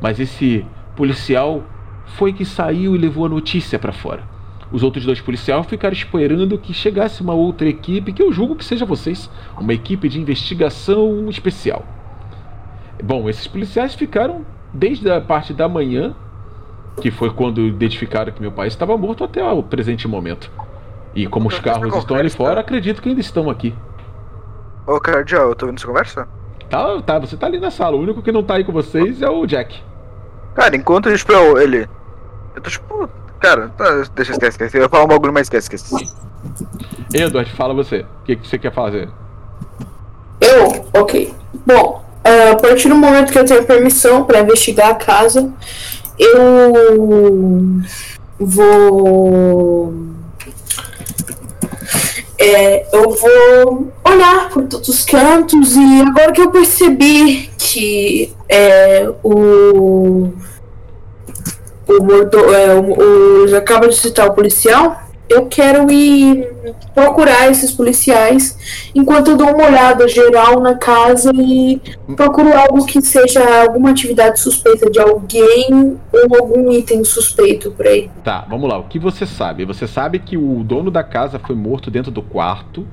Mas 0.00 0.18
esse 0.18 0.64
policial 0.96 1.62
foi 2.06 2.32
que 2.32 2.44
saiu 2.44 2.94
e 2.94 2.98
levou 2.98 3.26
a 3.26 3.28
notícia 3.28 3.78
para 3.78 3.92
fora. 3.92 4.22
Os 4.72 4.82
outros 4.82 5.04
dois 5.04 5.20
policiais 5.20 5.66
ficaram 5.66 5.94
esperando 5.94 6.58
que 6.58 6.72
chegasse 6.72 7.22
uma 7.22 7.34
outra 7.34 7.68
equipe, 7.68 8.12
que 8.12 8.22
eu 8.22 8.32
julgo 8.32 8.56
que 8.56 8.64
seja 8.64 8.84
vocês, 8.84 9.30
uma 9.58 9.72
equipe 9.72 10.08
de 10.08 10.20
investigação 10.20 11.28
especial. 11.28 11.84
Bom, 13.02 13.28
esses 13.28 13.46
policiais 13.46 13.94
ficaram 13.94 14.44
desde 14.72 15.10
a 15.10 15.20
parte 15.20 15.52
da 15.52 15.68
manhã, 15.68 16.14
que 17.00 17.10
foi 17.10 17.30
quando 17.30 17.60
identificaram 17.60 18.32
que 18.32 18.40
meu 18.40 18.52
pai 18.52 18.68
estava 18.68 18.96
morto, 18.96 19.24
até 19.24 19.42
o 19.44 19.62
presente 19.62 20.06
momento. 20.06 20.50
E 21.14 21.26
como 21.26 21.48
os 21.48 21.58
carros 21.58 21.94
estão 21.96 22.16
ali 22.16 22.30
fora, 22.30 22.60
acredito 22.60 23.00
que 23.00 23.08
ainda 23.08 23.20
estão 23.20 23.48
aqui. 23.48 23.74
Ô, 24.86 25.00
Cardial, 25.00 25.48
eu 25.48 25.54
tô 25.54 25.66
vendo 25.66 25.78
essa 25.78 25.86
conversa? 25.86 26.28
Tá, 26.68 27.00
tá, 27.02 27.18
você 27.18 27.36
tá 27.36 27.46
ali 27.46 27.58
na 27.58 27.70
sala. 27.70 27.96
O 27.96 28.00
único 28.00 28.20
que 28.20 28.32
não 28.32 28.42
tá 28.42 28.56
aí 28.56 28.64
com 28.64 28.72
vocês 28.72 29.22
é 29.22 29.28
o 29.28 29.46
Jack. 29.46 29.80
Cara, 30.54 30.76
enquanto 30.76 31.06
a 31.06 31.10
gente 31.10 31.20
esperou 31.20 31.58
ele. 31.60 31.88
Eu 32.54 32.62
tô 32.62 32.70
tipo. 32.70 33.08
Cara, 33.40 33.68
tá, 33.76 34.04
deixa 34.14 34.32
esquece, 34.32 34.50
esquece. 34.50 34.76
Eu 34.76 34.82
ia 34.82 34.88
falar 34.88 35.04
um 35.04 35.08
bagulho, 35.08 35.32
mas 35.32 35.46
esquece, 35.46 35.84
esquece. 35.84 36.14
Edward, 37.12 37.50
fala 37.52 37.74
você. 37.74 38.00
O 38.00 38.24
que, 38.24 38.36
que 38.36 38.46
você 38.46 38.58
quer 38.58 38.72
fazer? 38.72 39.08
Eu? 40.40 40.86
Ok. 41.00 41.34
Bom, 41.66 42.04
ah, 42.24 42.52
a 42.52 42.56
partir 42.56 42.88
do 42.88 42.94
momento 42.94 43.32
que 43.32 43.38
eu 43.38 43.44
tenho 43.44 43.64
permissão 43.64 44.24
para 44.24 44.40
investigar 44.40 44.90
a 44.90 44.94
casa, 44.94 45.52
eu 46.18 47.82
vou. 48.38 49.94
É, 52.38 52.86
eu 52.96 53.10
vou 53.10 53.92
olhar 54.04 54.50
por 54.50 54.64
todos 54.64 54.88
os 54.88 55.04
cantos 55.04 55.76
e 55.76 56.00
agora 56.02 56.32
que 56.32 56.40
eu 56.40 56.50
percebi 56.50 57.50
que 57.58 58.32
é, 58.48 59.08
o. 59.22 60.32
O 61.86 62.02
mordo, 62.02 62.38
é, 62.54 62.74
o, 62.74 63.50
o, 63.50 63.56
acaba 63.56 63.88
de 63.88 63.96
citar 63.96 64.26
o 64.28 64.32
policial. 64.32 65.03
Eu 65.28 65.46
quero 65.46 65.90
ir 65.90 66.52
procurar 66.94 67.50
esses 67.50 67.72
policiais 67.72 68.90
enquanto 68.94 69.32
eu 69.32 69.36
dou 69.36 69.54
uma 69.54 69.66
olhada 69.66 70.06
geral 70.06 70.60
na 70.60 70.74
casa 70.74 71.30
e 71.34 71.80
procuro 72.14 72.52
algo 72.52 72.84
que 72.84 73.00
seja 73.00 73.62
alguma 73.62 73.90
atividade 73.90 74.38
suspeita 74.38 74.90
de 74.90 75.00
alguém 75.00 75.98
ou 76.12 76.36
algum 76.36 76.70
item 76.72 77.04
suspeito 77.04 77.70
por 77.70 77.86
aí. 77.86 78.10
Tá, 78.22 78.46
vamos 78.48 78.68
lá. 78.68 78.78
O 78.78 78.84
que 78.84 78.98
você 78.98 79.26
sabe? 79.26 79.64
Você 79.64 79.86
sabe 79.86 80.18
que 80.18 80.36
o 80.36 80.62
dono 80.62 80.90
da 80.90 81.02
casa 81.02 81.38
foi 81.38 81.56
morto 81.56 81.90
dentro 81.90 82.10
do 82.10 82.22
quarto, 82.22 82.86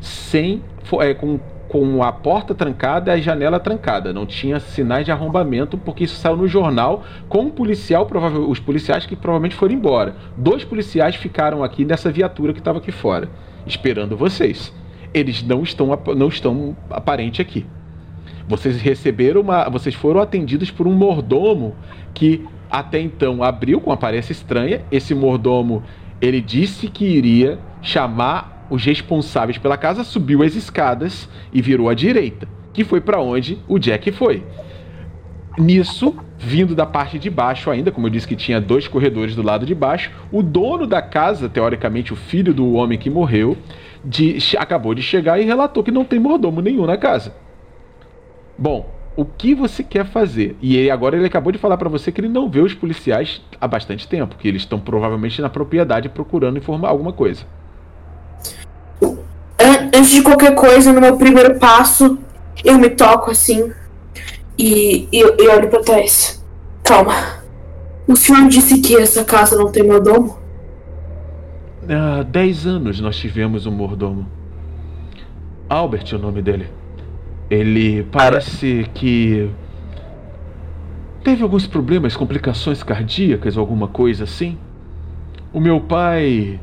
sem. 0.00 0.62
é, 1.00 1.14
com, 1.14 1.38
com 1.74 2.04
a 2.04 2.12
porta 2.12 2.54
trancada 2.54 3.10
e 3.10 3.18
a 3.18 3.20
janela 3.20 3.58
trancada. 3.58 4.12
Não 4.12 4.24
tinha 4.24 4.60
sinais 4.60 5.04
de 5.04 5.10
arrombamento, 5.10 5.76
porque 5.76 6.04
isso 6.04 6.14
saiu 6.14 6.36
no 6.36 6.46
jornal 6.46 7.02
com 7.28 7.46
um 7.46 7.50
policial, 7.50 8.06
provável, 8.06 8.48
os 8.48 8.60
policiais 8.60 9.06
que 9.06 9.16
provavelmente 9.16 9.56
foram 9.56 9.74
embora. 9.74 10.14
Dois 10.36 10.62
policiais 10.62 11.16
ficaram 11.16 11.64
aqui 11.64 11.84
nessa 11.84 12.12
viatura 12.12 12.52
que 12.52 12.60
estava 12.60 12.78
aqui 12.78 12.92
fora, 12.92 13.28
esperando 13.66 14.16
vocês. 14.16 14.72
Eles 15.12 15.42
não 15.42 15.64
estão, 15.64 15.98
não 16.16 16.28
estão 16.28 16.76
aparente 16.88 17.42
aqui. 17.42 17.66
Vocês 18.46 18.80
receberam 18.80 19.40
uma. 19.40 19.68
Vocês 19.68 19.96
foram 19.96 20.20
atendidos 20.20 20.70
por 20.70 20.86
um 20.86 20.92
mordomo 20.92 21.74
que 22.14 22.46
até 22.70 23.00
então 23.00 23.42
abriu 23.42 23.80
com 23.80 23.90
aparência 23.90 24.30
estranha. 24.30 24.82
Esse 24.92 25.12
mordomo 25.12 25.82
ele 26.20 26.40
disse 26.40 26.86
que 26.86 27.04
iria 27.04 27.58
chamar 27.82 28.53
os 28.70 28.84
responsáveis 28.84 29.58
pela 29.58 29.76
casa, 29.76 30.04
subiu 30.04 30.42
as 30.42 30.54
escadas 30.54 31.28
e 31.52 31.60
virou 31.60 31.88
à 31.88 31.94
direita, 31.94 32.48
que 32.72 32.84
foi 32.84 33.00
para 33.00 33.20
onde 33.20 33.58
o 33.68 33.78
Jack 33.78 34.10
foi. 34.12 34.44
Nisso, 35.56 36.16
vindo 36.36 36.74
da 36.74 36.84
parte 36.84 37.18
de 37.18 37.30
baixo 37.30 37.70
ainda, 37.70 37.92
como 37.92 38.06
eu 38.06 38.10
disse 38.10 38.26
que 38.26 38.34
tinha 38.34 38.60
dois 38.60 38.88
corredores 38.88 39.36
do 39.36 39.42
lado 39.42 39.64
de 39.64 39.74
baixo, 39.74 40.10
o 40.32 40.42
dono 40.42 40.86
da 40.86 41.00
casa, 41.00 41.48
teoricamente 41.48 42.12
o 42.12 42.16
filho 42.16 42.52
do 42.52 42.72
homem 42.72 42.98
que 42.98 43.08
morreu, 43.08 43.56
de- 44.04 44.36
acabou 44.58 44.94
de 44.94 45.02
chegar 45.02 45.38
e 45.38 45.44
relatou 45.44 45.84
que 45.84 45.92
não 45.92 46.04
tem 46.04 46.18
mordomo 46.18 46.60
nenhum 46.60 46.86
na 46.86 46.96
casa. 46.96 47.34
Bom, 48.58 48.92
o 49.16 49.24
que 49.24 49.54
você 49.54 49.84
quer 49.84 50.04
fazer? 50.04 50.56
E 50.60 50.76
ele, 50.76 50.90
agora 50.90 51.16
ele 51.16 51.26
acabou 51.26 51.52
de 51.52 51.58
falar 51.58 51.76
pra 51.76 51.88
você 51.88 52.10
que 52.10 52.20
ele 52.20 52.28
não 52.28 52.50
vê 52.50 52.60
os 52.60 52.74
policiais 52.74 53.40
há 53.60 53.68
bastante 53.68 54.08
tempo, 54.08 54.36
que 54.36 54.48
eles 54.48 54.62
estão 54.62 54.80
provavelmente 54.80 55.40
na 55.40 55.48
propriedade 55.48 56.08
procurando 56.08 56.58
informar 56.58 56.88
alguma 56.88 57.12
coisa. 57.12 57.46
An- 59.94 59.98
Antes 59.98 60.10
de 60.10 60.22
qualquer 60.22 60.54
coisa, 60.54 60.92
no 60.92 61.00
meu 61.00 61.16
primeiro 61.16 61.58
passo, 61.58 62.18
eu 62.64 62.78
me 62.78 62.90
toco 62.90 63.30
assim 63.30 63.72
e, 64.58 65.08
e, 65.12 65.18
e 65.20 65.48
olho 65.48 65.68
pra 65.68 65.80
trás. 65.80 66.42
Calma. 66.82 67.14
O 68.06 68.16
senhor 68.16 68.48
disse 68.48 68.80
que 68.80 68.96
essa 68.96 69.24
casa 69.24 69.56
não 69.56 69.70
tem 69.72 69.82
mordomo? 69.82 70.38
Há 71.88 72.22
10 72.22 72.66
anos 72.66 73.00
nós 73.00 73.16
tivemos 73.16 73.66
um 73.66 73.70
mordomo. 73.70 74.26
Albert 75.68 76.04
é 76.12 76.16
o 76.16 76.18
nome 76.18 76.42
dele. 76.42 76.68
Ele 77.50 78.02
parece 78.04 78.86
que 78.94 79.50
teve 81.22 81.42
alguns 81.42 81.66
problemas, 81.66 82.16
complicações 82.16 82.82
cardíacas, 82.82 83.56
alguma 83.56 83.88
coisa 83.88 84.24
assim. 84.24 84.58
O 85.52 85.60
meu 85.60 85.80
pai 85.80 86.60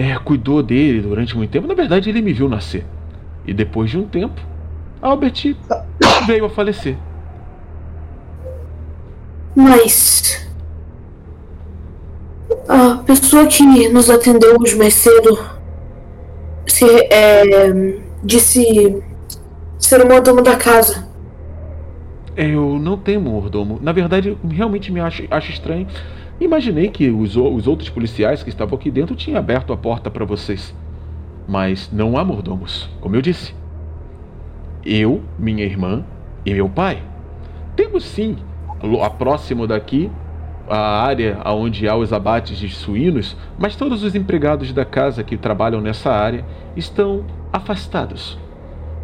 é, 0.00 0.18
cuidou 0.18 0.62
dele 0.62 1.02
durante 1.02 1.36
muito 1.36 1.50
tempo. 1.50 1.68
Na 1.68 1.74
verdade, 1.74 2.08
ele 2.08 2.22
me 2.22 2.32
viu 2.32 2.48
nascer. 2.48 2.86
E 3.46 3.52
depois 3.52 3.90
de 3.90 3.98
um 3.98 4.06
tempo, 4.06 4.40
Albert 5.02 5.54
veio 6.26 6.46
a 6.46 6.50
falecer. 6.50 6.96
Mas. 9.54 10.48
A 12.66 13.02
pessoa 13.04 13.46
que 13.46 13.62
nos 13.90 14.08
atendeu 14.08 14.56
hoje 14.58 14.76
mais 14.76 14.94
cedo 14.94 15.38
se, 16.66 16.86
é, 17.10 17.70
disse 18.24 19.02
ser 19.78 20.00
o 20.02 20.08
mordomo 20.08 20.40
da 20.40 20.56
casa. 20.56 21.06
Eu 22.36 22.78
não 22.78 22.96
tenho 22.96 23.20
mordomo. 23.20 23.78
Na 23.82 23.92
verdade, 23.92 24.38
realmente 24.48 24.90
me 24.90 25.00
acho, 25.00 25.24
acho 25.30 25.50
estranho. 25.50 25.86
Imaginei 26.40 26.88
que 26.88 27.10
os, 27.10 27.36
os 27.36 27.66
outros 27.66 27.90
policiais 27.90 28.42
que 28.42 28.48
estavam 28.48 28.78
aqui 28.78 28.90
dentro 28.90 29.14
tinham 29.14 29.38
aberto 29.38 29.72
a 29.74 29.76
porta 29.76 30.10
para 30.10 30.24
vocês. 30.24 30.74
Mas 31.46 31.90
não 31.92 32.16
há 32.16 32.24
mordomos, 32.24 32.88
como 33.00 33.14
eu 33.14 33.20
disse. 33.20 33.54
Eu, 34.84 35.22
minha 35.38 35.64
irmã 35.64 36.02
e 36.46 36.54
meu 36.54 36.68
pai. 36.68 37.02
Temos 37.76 38.04
sim, 38.04 38.36
a 39.02 39.10
próximo 39.10 39.66
daqui, 39.66 40.10
a 40.68 41.02
área 41.02 41.38
onde 41.44 41.86
há 41.86 41.94
os 41.94 42.12
abates 42.12 42.56
de 42.56 42.70
suínos, 42.70 43.36
mas 43.58 43.76
todos 43.76 44.02
os 44.02 44.14
empregados 44.14 44.72
da 44.72 44.84
casa 44.84 45.22
que 45.22 45.36
trabalham 45.36 45.80
nessa 45.80 46.10
área 46.10 46.44
estão 46.74 47.24
afastados. 47.52 48.38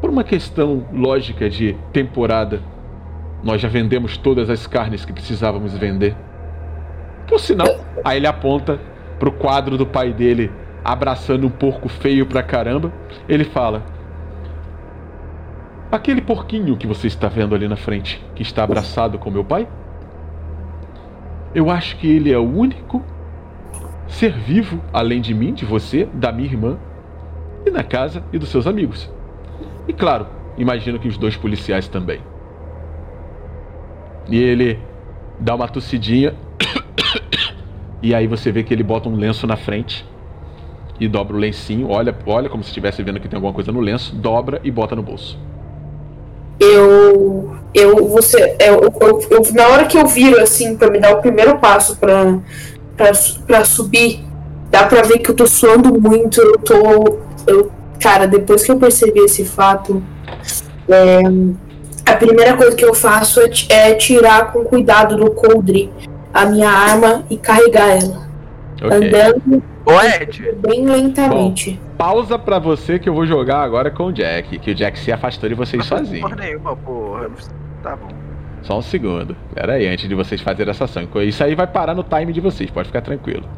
Por 0.00 0.08
uma 0.08 0.24
questão 0.24 0.86
lógica 0.92 1.50
de 1.50 1.76
temporada, 1.92 2.62
nós 3.42 3.60
já 3.60 3.68
vendemos 3.68 4.16
todas 4.16 4.48
as 4.48 4.66
carnes 4.66 5.04
que 5.04 5.12
precisávamos 5.12 5.76
vender. 5.76 6.16
Por 7.26 7.40
sinal, 7.40 7.68
aí 8.04 8.18
ele 8.18 8.26
aponta 8.26 8.78
pro 9.18 9.32
quadro 9.32 9.76
do 9.76 9.86
pai 9.86 10.12
dele 10.12 10.50
abraçando 10.84 11.46
um 11.46 11.50
porco 11.50 11.88
feio 11.88 12.26
pra 12.26 12.42
caramba. 12.42 12.92
Ele 13.28 13.44
fala: 13.44 13.82
Aquele 15.90 16.20
porquinho 16.20 16.76
que 16.76 16.86
você 16.86 17.06
está 17.06 17.28
vendo 17.28 17.54
ali 17.54 17.66
na 17.66 17.76
frente, 17.76 18.24
que 18.34 18.42
está 18.42 18.62
abraçado 18.62 19.18
com 19.18 19.30
meu 19.30 19.44
pai? 19.44 19.66
Eu 21.54 21.70
acho 21.70 21.96
que 21.96 22.06
ele 22.08 22.32
é 22.32 22.38
o 22.38 22.42
único 22.42 23.02
ser 24.06 24.32
vivo, 24.32 24.80
além 24.92 25.20
de 25.20 25.34
mim, 25.34 25.52
de 25.52 25.64
você, 25.64 26.08
da 26.12 26.30
minha 26.30 26.48
irmã, 26.48 26.78
e 27.64 27.70
na 27.70 27.82
casa 27.82 28.22
e 28.32 28.38
dos 28.38 28.48
seus 28.48 28.66
amigos. 28.66 29.10
E 29.88 29.92
claro, 29.92 30.26
imagino 30.56 30.98
que 30.98 31.08
os 31.08 31.18
dois 31.18 31.36
policiais 31.36 31.88
também. 31.88 32.20
E 34.28 34.36
ele 34.36 34.78
dá 35.38 35.54
uma 35.54 35.68
tossidinha. 35.68 36.34
E 38.02 38.14
aí 38.14 38.26
você 38.26 38.52
vê 38.52 38.62
que 38.62 38.72
ele 38.72 38.82
bota 38.82 39.08
um 39.08 39.16
lenço 39.16 39.46
na 39.46 39.56
frente. 39.56 40.04
E 40.98 41.06
dobra 41.06 41.36
o 41.36 41.38
lencinho, 41.38 41.90
olha, 41.90 42.16
olha 42.26 42.48
como 42.48 42.62
se 42.62 42.68
estivesse 42.70 43.02
vendo 43.02 43.20
que 43.20 43.28
tem 43.28 43.36
alguma 43.36 43.52
coisa 43.52 43.70
no 43.70 43.80
lenço, 43.80 44.14
dobra 44.16 44.60
e 44.64 44.70
bota 44.70 44.96
no 44.96 45.02
bolso. 45.02 45.38
Eu. 46.58 47.54
Eu. 47.74 48.06
Você. 48.08 48.56
Eu, 48.58 48.80
eu, 49.00 49.20
eu- 49.30 49.52
na 49.54 49.68
hora 49.68 49.84
que 49.84 49.98
eu 49.98 50.06
viro 50.06 50.40
assim 50.40 50.74
pra 50.76 50.90
me 50.90 50.98
dar 50.98 51.14
o 51.14 51.20
primeiro 51.20 51.58
passo 51.58 51.98
su- 53.14 53.42
pra 53.42 53.62
subir, 53.64 54.24
dá 54.70 54.86
pra 54.86 55.02
ver 55.02 55.18
que 55.18 55.30
eu 55.30 55.34
tô 55.34 55.46
suando 55.46 56.00
muito. 56.00 56.40
Eu 56.40 56.58
tô. 56.58 57.18
Eu, 57.46 57.70
cara, 58.00 58.26
depois 58.26 58.64
que 58.64 58.72
eu 58.72 58.78
percebi 58.78 59.20
esse 59.20 59.44
fato, 59.44 60.02
é, 60.88 61.20
a 62.10 62.16
primeira 62.16 62.56
coisa 62.56 62.74
que 62.74 62.84
eu 62.86 62.94
faço 62.94 63.38
é, 63.40 63.50
é 63.68 63.94
tirar 63.94 64.50
com 64.50 64.64
cuidado 64.64 65.14
do 65.16 65.30
coldre 65.32 65.90
a 66.36 66.46
minha 66.46 66.70
arma 66.70 67.24
e 67.30 67.36
carregar 67.36 67.88
ela. 67.88 68.26
Ok. 68.82 68.90
Andando 68.92 69.62
Ô, 69.86 70.02
Ed, 70.02 70.52
bem 70.56 70.84
lentamente. 70.84 71.80
Pausa 71.96 72.36
pra 72.36 72.58
você 72.58 72.98
que 72.98 73.08
eu 73.08 73.14
vou 73.14 73.24
jogar 73.24 73.62
agora 73.62 73.88
com 73.88 74.06
o 74.06 74.12
Jack. 74.12 74.58
Que 74.58 74.72
o 74.72 74.74
Jack 74.74 74.98
se 74.98 75.12
afastou 75.12 75.48
de 75.48 75.54
vocês 75.54 75.84
sozinho. 75.86 76.22
porra 76.22 76.34
nenhuma, 76.34 76.76
porra. 76.76 77.30
Tá 77.84 77.94
bom. 77.94 78.08
Só 78.62 78.78
um 78.78 78.82
segundo. 78.82 79.36
Pera 79.54 79.74
aí, 79.74 79.86
antes 79.86 80.08
de 80.08 80.14
vocês 80.16 80.40
fazerem 80.40 80.72
essa 80.72 80.84
ação. 80.84 81.08
Isso 81.22 81.44
aí 81.44 81.54
vai 81.54 81.68
parar 81.68 81.94
no 81.94 82.02
time 82.02 82.32
de 82.32 82.40
vocês, 82.40 82.68
pode 82.68 82.88
ficar 82.88 83.00
tranquilo. 83.00 83.48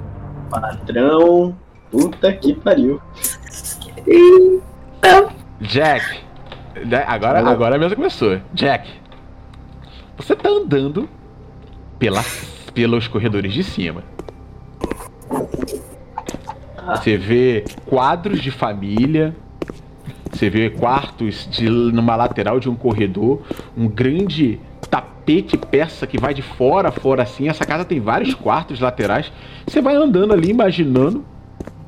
Patrão. 0.50 1.56
Puta 1.90 2.30
que 2.34 2.52
pariu. 2.52 3.00
Jack. 5.62 6.20
né, 6.84 7.04
Agora, 7.06 7.40
agora 7.48 7.78
mesmo 7.78 7.96
começou. 7.96 8.38
Jack. 8.52 8.86
Você 10.18 10.36
tá 10.36 10.50
andando 10.50 11.08
pela, 11.98 12.22
pelos 12.78 13.08
corredores 13.08 13.52
de 13.52 13.64
cima. 13.64 14.04
Você 16.94 17.16
vê 17.16 17.64
quadros 17.86 18.40
de 18.40 18.52
família. 18.52 19.34
Você 20.30 20.48
vê 20.48 20.70
quartos 20.70 21.48
de, 21.50 21.68
numa 21.68 22.14
lateral 22.14 22.60
de 22.60 22.70
um 22.70 22.76
corredor. 22.76 23.42
Um 23.76 23.88
grande 23.88 24.60
tapete 24.88 25.56
persa 25.56 26.06
que 26.06 26.20
vai 26.20 26.32
de 26.32 26.40
fora 26.40 26.90
a 26.90 26.92
fora 26.92 27.24
assim. 27.24 27.48
Essa 27.48 27.64
casa 27.64 27.84
tem 27.84 27.98
vários 27.98 28.32
quartos 28.32 28.78
laterais. 28.78 29.32
Você 29.66 29.82
vai 29.82 29.96
andando 29.96 30.32
ali, 30.32 30.50
imaginando 30.50 31.24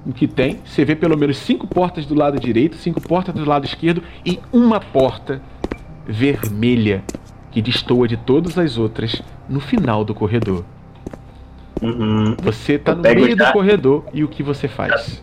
o 0.05 0.13
que 0.13 0.27
tem. 0.27 0.59
Você 0.65 0.85
vê 0.85 0.97
pelo 0.97 1.17
menos 1.17 1.37
cinco 1.37 1.69
portas 1.69 2.05
do 2.05 2.17
lado 2.17 2.41
direito, 2.41 2.75
cinco 2.75 3.01
portas 3.01 3.33
do 3.33 3.45
lado 3.45 3.65
esquerdo 3.65 4.03
e 4.27 4.41
uma 4.53 4.81
porta 4.81 5.41
vermelha 6.05 7.05
que 7.53 7.63
destoa 7.63 8.09
de 8.09 8.17
todas 8.17 8.59
as 8.59 8.77
outras 8.77 9.23
no 9.49 9.61
final 9.61 10.05
do 10.05 10.17
corredor. 10.17 10.65
Uhum. 11.83 12.37
Você 12.43 12.79
tá 12.79 12.93
Eu 12.93 12.97
no 12.97 13.03
meio 13.03 13.37
do 13.37 13.45
já. 13.45 13.53
corredor 13.53 14.05
e 14.13 14.23
o 14.23 14.29
que 14.29 14.43
você 14.43 14.69
faz? 14.69 15.23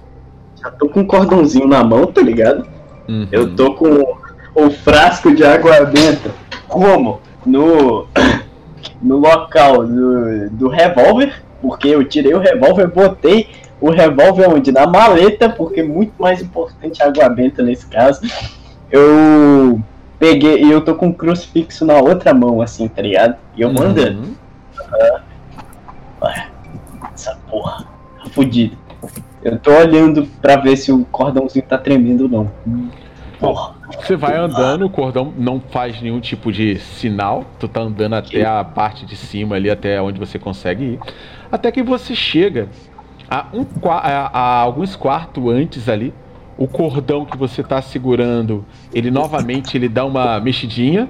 Já 0.61 0.71
tô 0.71 0.89
com 0.89 1.01
um 1.01 1.05
cordãozinho 1.07 1.67
na 1.67 1.83
mão, 1.83 2.05
tá 2.07 2.21
ligado? 2.21 2.67
Uhum. 3.07 3.27
Eu 3.31 3.55
tô 3.55 3.73
com 3.75 4.17
o 4.55 4.69
frasco 4.71 5.33
de 5.35 5.43
água 5.43 5.85
benta. 5.85 6.31
Como? 6.67 7.21
No, 7.45 8.07
no 9.01 9.17
local 9.17 9.85
do, 9.85 10.49
do 10.49 10.67
revólver, 10.67 11.41
porque 11.61 11.89
eu 11.89 12.03
tirei 12.03 12.33
o 12.33 12.39
revólver, 12.39 12.87
botei 12.87 13.47
o 13.79 13.89
revólver 13.91 14.49
onde? 14.49 14.71
Na 14.71 14.87
maleta, 14.87 15.49
porque 15.49 15.81
é 15.81 15.83
muito 15.83 16.13
mais 16.19 16.41
importante 16.41 17.01
a 17.01 17.07
água 17.07 17.29
benta 17.29 17.61
nesse 17.61 17.85
caso. 17.85 18.21
Eu 18.91 19.79
peguei 20.19 20.63
e 20.63 20.71
eu 20.71 20.81
tô 20.81 20.95
com 20.95 21.07
um 21.07 21.13
crucifixo 21.13 21.85
na 21.85 21.95
outra 21.95 22.33
mão, 22.33 22.61
assim, 22.61 22.87
tá 22.87 23.01
ligado? 23.01 23.35
E 23.55 23.61
eu 23.61 23.71
vou 23.71 23.85
andando. 23.85 24.17
Uhum. 24.19 24.33
Ué, 24.93 25.21
essa 27.13 27.35
porra, 27.49 27.85
tá 28.23 28.29
fudido. 28.29 28.77
Eu 29.43 29.57
tô 29.59 29.71
olhando 29.71 30.25
pra 30.41 30.57
ver 30.57 30.75
se 30.75 30.91
o 30.91 31.05
cordãozinho 31.05 31.65
tá 31.65 31.77
tremendo 31.77 32.23
ou 32.23 32.29
não. 32.29 32.51
Porra. 33.39 33.75
Você 34.01 34.15
vai 34.15 34.35
andando, 34.35 34.85
o 34.85 34.89
cordão 34.89 35.33
não 35.37 35.59
faz 35.59 36.01
nenhum 36.01 36.19
tipo 36.19 36.51
de 36.51 36.77
sinal. 36.79 37.45
Tu 37.59 37.67
tá 37.67 37.81
andando 37.81 38.15
até 38.15 38.43
a 38.45 38.63
parte 38.63 39.05
de 39.05 39.15
cima 39.15 39.55
ali, 39.55 39.69
até 39.69 40.01
onde 40.01 40.19
você 40.19 40.39
consegue 40.39 40.83
ir. 40.83 40.99
Até 41.51 41.71
que 41.71 41.83
você 41.83 42.15
chega 42.15 42.67
a, 43.29 43.45
um, 43.53 43.65
a, 43.89 44.39
a 44.39 44.59
alguns 44.59 44.95
quartos 44.95 45.43
antes 45.47 45.87
ali. 45.87 46.13
O 46.57 46.67
cordão 46.67 47.23
que 47.23 47.37
você 47.37 47.61
tá 47.61 47.79
segurando, 47.83 48.65
ele 48.91 49.11
novamente 49.11 49.77
ele 49.77 49.87
dá 49.87 50.03
uma 50.03 50.39
mexidinha. 50.39 51.07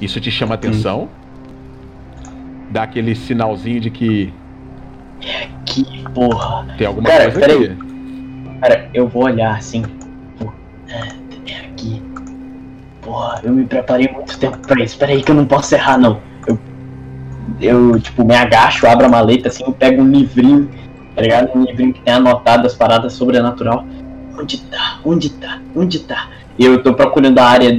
Isso 0.00 0.20
te 0.20 0.32
chama 0.32 0.56
atenção. 0.56 1.08
Dá 2.70 2.82
aquele 2.82 3.14
sinalzinho 3.14 3.80
de 3.80 3.90
que 3.90 4.32
Que 5.64 6.04
porra. 6.14 6.66
tem 6.76 6.86
alguma 6.86 7.08
Cara, 7.08 7.24
coisa 7.30 7.40
peraí. 7.40 7.64
aqui. 7.64 7.76
Cara, 8.60 8.88
eu 8.94 9.08
vou 9.08 9.24
olhar 9.24 9.56
assim. 9.56 9.82
É, 10.88 11.56
aqui. 11.66 12.02
Porra, 13.02 13.40
eu 13.44 13.52
me 13.52 13.64
preparei 13.64 14.08
muito 14.08 14.38
tempo 14.38 14.58
pra 14.58 14.82
isso. 14.82 14.98
Pera 14.98 15.12
aí 15.12 15.22
que 15.22 15.30
eu 15.30 15.34
não 15.34 15.46
posso 15.46 15.74
errar, 15.74 15.98
não. 15.98 16.20
Eu, 16.46 16.58
eu 17.60 18.00
tipo, 18.00 18.24
me 18.24 18.34
agacho, 18.34 18.86
abro 18.86 19.06
a 19.06 19.08
maleta 19.08 19.48
assim, 19.48 19.64
eu 19.64 19.72
pego 19.72 20.02
um 20.02 20.10
livrinho, 20.10 20.68
tá 21.14 21.22
ligado? 21.22 21.56
Um 21.56 21.64
livrinho 21.64 21.92
que 21.92 22.00
tem 22.02 22.14
anotado 22.14 22.66
as 22.66 22.74
paradas 22.74 23.12
sobrenatural. 23.12 23.86
Onde 24.38 24.60
tá? 24.62 24.98
Onde 25.04 25.30
tá? 25.30 25.60
Onde 25.74 26.00
tá? 26.00 26.28
E 26.58 26.64
eu 26.64 26.82
tô 26.82 26.92
procurando 26.94 27.38
a 27.38 27.44
área, 27.44 27.70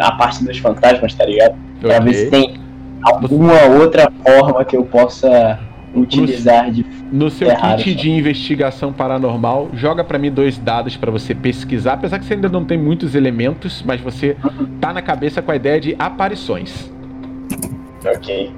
a 0.00 0.12
parte 0.12 0.44
dos 0.44 0.58
fantasmas, 0.58 1.14
tá 1.14 1.24
ligado? 1.24 1.54
Pra 1.80 1.98
ver 2.00 2.14
se 2.14 2.30
tem 2.30 2.59
alguma 3.02 3.62
outra 3.64 4.10
forma 4.24 4.64
que 4.64 4.76
eu 4.76 4.84
possa 4.84 5.58
utilizar 5.94 6.70
de. 6.70 6.84
No 7.12 7.30
seu 7.30 7.48
Errado, 7.48 7.82
kit 7.82 7.94
só. 7.94 8.02
de 8.02 8.10
investigação 8.10 8.92
paranormal, 8.92 9.70
joga 9.74 10.04
pra 10.04 10.18
mim 10.18 10.30
dois 10.30 10.56
dados 10.58 10.96
pra 10.96 11.10
você 11.10 11.34
pesquisar, 11.34 11.94
apesar 11.94 12.18
que 12.18 12.24
você 12.24 12.34
ainda 12.34 12.48
não 12.48 12.64
tem 12.64 12.78
muitos 12.78 13.14
elementos, 13.14 13.82
mas 13.84 14.00
você 14.00 14.36
tá 14.80 14.92
na 14.92 15.02
cabeça 15.02 15.42
com 15.42 15.50
a 15.50 15.56
ideia 15.56 15.80
de 15.80 15.96
aparições. 15.98 16.90
Ok. 18.04 18.52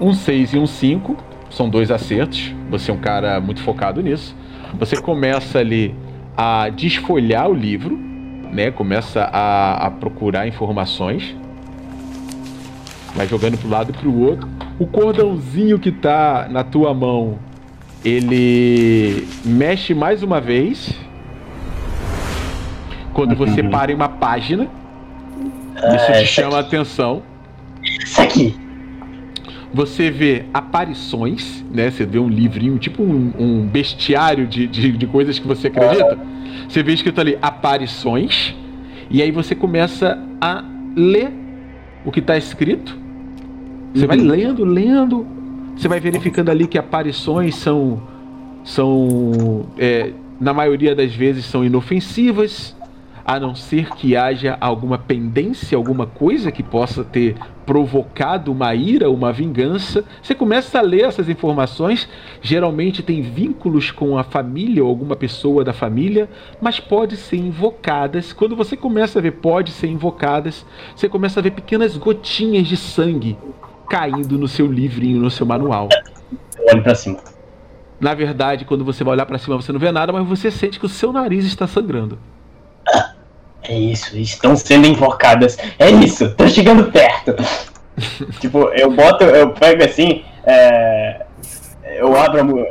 Um 0.00 0.12
6 0.12 0.54
e 0.54 0.58
um 0.58 0.66
5 0.66 1.16
são 1.50 1.68
dois 1.68 1.90
acertos. 1.90 2.54
Você 2.70 2.90
é 2.90 2.94
um 2.94 2.98
cara 2.98 3.40
muito 3.40 3.62
focado 3.62 4.02
nisso. 4.02 4.36
Você 4.78 5.00
começa 5.00 5.58
ali 5.58 5.94
a 6.36 6.68
desfolhar 6.68 7.48
o 7.48 7.54
livro, 7.54 7.96
né? 8.52 8.70
Começa 8.70 9.22
a, 9.32 9.86
a 9.86 9.90
procurar 9.90 10.48
informações. 10.48 11.36
Vai 13.14 13.28
jogando 13.28 13.56
pro 13.58 13.68
lado 13.68 13.90
e 13.90 13.92
pro 13.92 14.12
outro. 14.12 14.48
O 14.78 14.86
cordãozinho 14.86 15.78
que 15.78 15.92
tá 15.92 16.48
na 16.50 16.64
tua 16.64 16.92
mão, 16.92 17.38
ele 18.04 19.26
mexe 19.44 19.94
mais 19.94 20.22
uma 20.22 20.40
vez. 20.40 20.92
Quando 23.12 23.36
você 23.36 23.60
Uhum. 23.60 23.70
para 23.70 23.92
em 23.92 23.94
uma 23.94 24.08
página, 24.08 24.64
isso 25.76 25.84
Ah, 25.84 25.96
te 25.96 26.10
essa 26.12 26.24
chama 26.24 26.56
a 26.56 26.60
atenção. 26.60 27.22
Isso 27.82 28.20
aqui. 28.20 28.56
Você 29.72 30.10
vê 30.10 30.44
aparições, 30.52 31.64
né? 31.72 31.90
Você 31.90 32.04
vê 32.04 32.18
um 32.18 32.28
livrinho, 32.28 32.78
tipo 32.78 33.02
um, 33.02 33.32
um 33.38 33.66
bestiário 33.66 34.46
de, 34.46 34.66
de, 34.66 34.92
de 34.92 35.06
coisas 35.06 35.38
que 35.38 35.46
você 35.46 35.68
acredita. 35.68 36.18
Você 36.68 36.82
vê 36.82 36.92
escrito 36.92 37.20
ali 37.20 37.38
aparições, 37.42 38.54
e 39.10 39.20
aí 39.22 39.30
você 39.30 39.54
começa 39.54 40.18
a 40.40 40.64
ler 40.96 41.32
o 42.04 42.10
que 42.10 42.20
está 42.20 42.36
escrito. 42.36 43.03
Você 43.94 44.08
vai 44.08 44.16
lendo, 44.16 44.64
lendo. 44.64 45.24
Você 45.76 45.86
vai 45.86 46.00
verificando 46.00 46.50
ali 46.50 46.66
que 46.66 46.76
aparições 46.76 47.54
são. 47.54 48.02
são. 48.64 49.66
é, 49.78 50.12
na 50.40 50.52
maioria 50.52 50.96
das 50.96 51.14
vezes 51.14 51.44
são 51.44 51.64
inofensivas, 51.64 52.76
a 53.24 53.38
não 53.38 53.54
ser 53.54 53.90
que 53.94 54.16
haja 54.16 54.58
alguma 54.60 54.98
pendência, 54.98 55.78
alguma 55.78 56.06
coisa 56.06 56.50
que 56.50 56.62
possa 56.62 57.04
ter 57.04 57.36
provocado 57.64 58.50
uma 58.50 58.74
ira, 58.74 59.08
uma 59.08 59.32
vingança. 59.32 60.04
Você 60.20 60.34
começa 60.34 60.80
a 60.80 60.82
ler 60.82 61.04
essas 61.04 61.28
informações, 61.28 62.08
geralmente 62.42 63.00
tem 63.00 63.22
vínculos 63.22 63.92
com 63.92 64.18
a 64.18 64.24
família 64.24 64.82
ou 64.82 64.90
alguma 64.90 65.14
pessoa 65.14 65.62
da 65.64 65.72
família, 65.72 66.28
mas 66.60 66.80
pode 66.80 67.16
ser 67.16 67.36
invocadas. 67.36 68.32
Quando 68.32 68.56
você 68.56 68.76
começa 68.76 69.20
a 69.20 69.22
ver 69.22 69.32
pode 69.32 69.70
ser 69.70 69.86
invocadas, 69.86 70.66
você 70.96 71.08
começa 71.08 71.38
a 71.38 71.42
ver 71.42 71.52
pequenas 71.52 71.96
gotinhas 71.96 72.66
de 72.66 72.76
sangue 72.76 73.38
caindo 73.88 74.38
no 74.38 74.48
seu 74.48 74.66
livrinho, 74.66 75.20
no 75.20 75.30
seu 75.30 75.46
manual. 75.46 75.88
Eu 76.58 76.74
olho 76.74 76.82
pra 76.82 76.94
cima. 76.94 77.18
Na 78.00 78.14
verdade, 78.14 78.64
quando 78.64 78.84
você 78.84 79.04
vai 79.04 79.14
olhar 79.14 79.26
pra 79.26 79.38
cima, 79.38 79.56
você 79.56 79.72
não 79.72 79.80
vê 79.80 79.90
nada, 79.90 80.12
mas 80.12 80.26
você 80.26 80.50
sente 80.50 80.78
que 80.78 80.86
o 80.86 80.88
seu 80.88 81.12
nariz 81.12 81.44
está 81.44 81.66
sangrando. 81.66 82.18
É 83.62 83.78
isso, 83.78 84.16
estão 84.18 84.54
sendo 84.56 84.86
invocadas. 84.86 85.56
É 85.78 85.90
isso, 85.90 86.34
tô 86.34 86.46
chegando 86.48 86.90
perto. 86.90 87.34
tipo, 88.40 88.68
eu 88.70 88.90
boto, 88.90 89.24
eu 89.24 89.50
pego 89.50 89.84
assim, 89.84 90.22
é, 90.44 91.24
eu 91.96 92.14
abro 92.16 92.66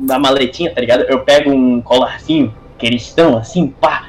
na 0.00 0.18
maletinha, 0.18 0.74
tá 0.74 0.80
ligado? 0.80 1.02
Eu 1.02 1.20
pego 1.20 1.50
um 1.50 1.80
colarzinho 1.80 2.52
cristão, 2.78 3.36
assim, 3.36 3.68
pá. 3.68 4.06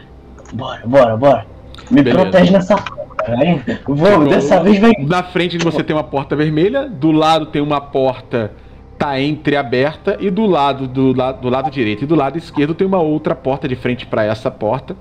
Bora, 0.53 0.81
bora, 0.85 1.17
bora. 1.17 1.52
Me 1.91 2.01
Beleza. 2.01 2.21
protege 2.23 2.51
nessa 2.51 2.75
velho. 2.75 3.61
Vamos, 3.87 4.03
Tipo, 4.03 4.29
dessa 4.29 4.61
vez 4.63 4.79
vai. 4.79 4.91
Na 4.99 5.23
frente 5.23 5.57
de 5.57 5.63
você 5.63 5.83
tem 5.83 5.95
uma 5.95 6.03
porta 6.03 6.35
vermelha, 6.35 6.87
do 6.87 7.11
lado 7.11 7.45
tem 7.47 7.61
uma 7.61 7.79
porta 7.81 8.51
tá 8.97 9.19
entreaberta 9.19 10.17
e 10.19 10.29
do 10.29 10.45
lado 10.45 10.87
do, 10.87 11.13
la- 11.15 11.31
do 11.31 11.49
lado 11.49 11.69
direito 11.71 12.03
e 12.03 12.07
do 12.07 12.15
lado 12.15 12.37
esquerdo 12.37 12.73
tem 12.75 12.85
uma 12.85 12.99
outra 13.01 13.33
porta 13.35 13.67
de 13.67 13.75
frente 13.75 14.05
para 14.05 14.23
essa 14.23 14.51
porta 14.51 14.95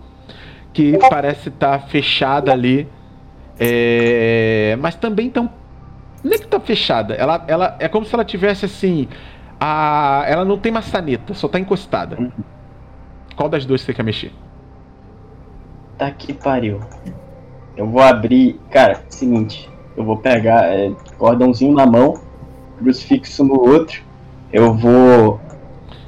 que 0.73 0.97
parece 1.11 1.51
estar 1.51 1.79
fechada 1.83 2.51
ali, 2.53 2.89
é, 3.61 4.77
mas 4.81 4.95
também 4.95 5.29
tão 5.31 5.49
não 6.25 6.33
é 6.33 6.39
que 6.39 6.47
tá 6.47 6.59
fechada, 6.61 7.15
ela, 7.15 7.45
ela 7.49 7.77
é 7.81 7.89
como 7.89 8.07
se 8.07 8.15
ela 8.15 8.25
tivesse 8.25 8.65
assim, 8.65 9.09
a, 9.61 10.25
ela 10.27 10.45
não 10.45 10.57
tem 10.57 10.71
maçaneta, 10.73 11.35
só 11.35 11.47
tá 11.49 11.59
encostada. 11.59 12.17
Qual 13.37 13.49
das 13.49 13.67
duas 13.67 13.81
você 13.81 13.93
quer 13.93 14.05
mexer? 14.05 14.33
Tá 16.03 16.11
que 16.11 16.33
pariu. 16.33 16.81
Eu 17.77 17.89
vou 17.89 18.03
abrir. 18.03 18.59
Cara, 18.73 19.05
seguinte. 19.09 19.71
Eu 19.97 20.03
vou 20.03 20.17
pegar 20.17 20.65
é, 20.65 20.91
cordãozinho 21.17 21.73
na 21.73 21.87
mão, 21.87 22.15
crucifixo 22.77 23.45
no 23.45 23.61
outro. 23.61 24.03
Eu 24.53 24.75
vou 24.75 25.41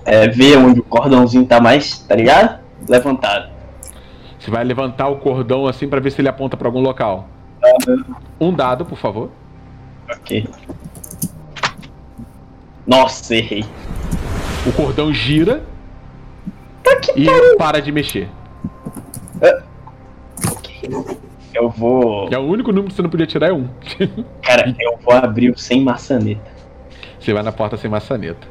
é, 0.04 0.26
ver 0.26 0.58
onde 0.58 0.80
o 0.80 0.82
cordãozinho 0.82 1.46
tá 1.46 1.60
mais, 1.60 2.00
tá 2.00 2.16
ligado? 2.16 2.58
Levantado. 2.88 3.52
Você 4.36 4.50
vai 4.50 4.64
levantar 4.64 5.06
o 5.10 5.18
cordão 5.18 5.64
assim 5.64 5.86
para 5.86 6.00
ver 6.00 6.10
se 6.10 6.20
ele 6.20 6.28
aponta 6.28 6.56
para 6.56 6.66
algum 6.66 6.80
local. 6.80 7.28
Um 8.40 8.52
dado, 8.52 8.84
por 8.84 8.98
favor. 8.98 9.30
Ok. 10.10 10.48
Nossa, 12.84 13.36
errei. 13.36 13.64
O 14.66 14.72
cordão 14.72 15.14
gira 15.14 15.62
e 17.14 17.56
para 17.56 17.80
de 17.80 17.92
mexer. 17.92 18.28
Eu 21.54 21.68
vou. 21.70 22.28
É 22.30 22.38
o 22.38 22.42
único 22.42 22.70
número 22.70 22.88
que 22.88 22.94
você 22.94 23.02
não 23.02 23.10
podia 23.10 23.26
tirar 23.26 23.48
é 23.48 23.52
um. 23.52 23.68
Cara, 24.42 24.74
eu 24.78 24.98
vou 24.98 25.14
abrir 25.14 25.50
o 25.50 25.58
sem 25.58 25.82
maçaneta. 25.82 26.52
Você 27.18 27.32
vai 27.32 27.42
na 27.42 27.52
porta 27.52 27.76
sem 27.76 27.90
maçaneta. 27.90 28.46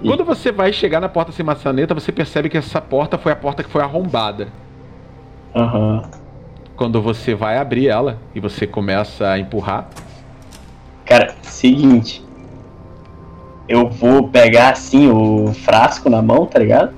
Quando 0.00 0.24
você 0.24 0.50
vai 0.50 0.72
chegar 0.72 1.00
na 1.00 1.08
porta 1.08 1.30
sem 1.30 1.44
maçaneta, 1.44 1.94
você 1.94 2.10
percebe 2.10 2.48
que 2.48 2.56
essa 2.56 2.80
porta 2.80 3.16
foi 3.18 3.30
a 3.32 3.36
porta 3.36 3.62
que 3.62 3.70
foi 3.70 3.82
arrombada. 3.82 4.48
Aham. 5.54 6.02
Quando 6.76 7.00
você 7.00 7.34
vai 7.34 7.58
abrir 7.58 7.88
ela 7.88 8.18
e 8.34 8.40
você 8.40 8.66
começa 8.66 9.28
a 9.28 9.38
empurrar, 9.38 9.88
Cara, 11.04 11.34
seguinte. 11.42 12.24
Eu 13.68 13.88
vou 13.88 14.28
pegar 14.28 14.70
assim 14.70 15.10
o 15.10 15.52
frasco 15.52 16.08
na 16.08 16.22
mão, 16.22 16.46
tá 16.46 16.58
ligado? 16.58 16.94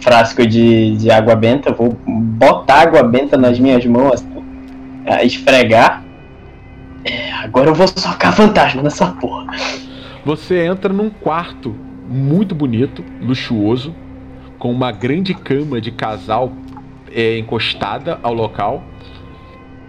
Frasco 0.00 0.46
de, 0.46 0.96
de 0.96 1.10
água 1.10 1.34
benta, 1.34 1.72
vou 1.72 1.96
botar 2.06 2.82
água 2.82 3.02
benta 3.02 3.36
nas 3.36 3.58
minhas 3.58 3.84
mãos 3.86 4.14
assim, 4.14 4.44
esfregar. 5.22 6.04
É, 7.04 7.32
agora 7.32 7.70
eu 7.70 7.74
vou 7.74 7.86
socar 7.88 8.32
fantasma 8.34 8.82
nessa 8.82 9.06
porra. 9.12 9.54
você 10.24 10.64
entra 10.66 10.92
num 10.92 11.10
quarto 11.10 11.74
muito 12.08 12.54
bonito, 12.54 13.04
luxuoso, 13.20 13.94
com 14.58 14.70
uma 14.70 14.92
grande 14.92 15.34
cama 15.34 15.80
de 15.80 15.90
casal 15.90 16.52
é, 17.10 17.38
encostada 17.38 18.18
ao 18.22 18.34
local. 18.34 18.82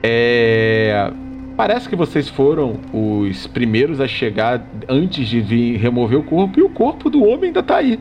É, 0.04 1.12
Parece 1.56 1.88
que 1.88 1.96
vocês 1.96 2.28
foram 2.28 2.82
os 2.92 3.48
primeiros 3.48 4.02
a 4.02 4.08
chegar 4.08 4.62
antes 4.90 5.30
de 5.30 5.40
vir 5.40 5.78
remover 5.78 6.20
o 6.20 6.24
corpo, 6.24 6.60
e 6.60 6.64
o 6.64 6.70
corpo 6.70 7.10
do 7.10 7.24
homem 7.24 7.46
ainda 7.46 7.64
tá 7.64 7.78
aí. 7.78 7.98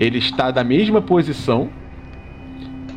Ele 0.00 0.16
está 0.16 0.50
da 0.50 0.64
mesma 0.64 1.02
posição. 1.02 1.68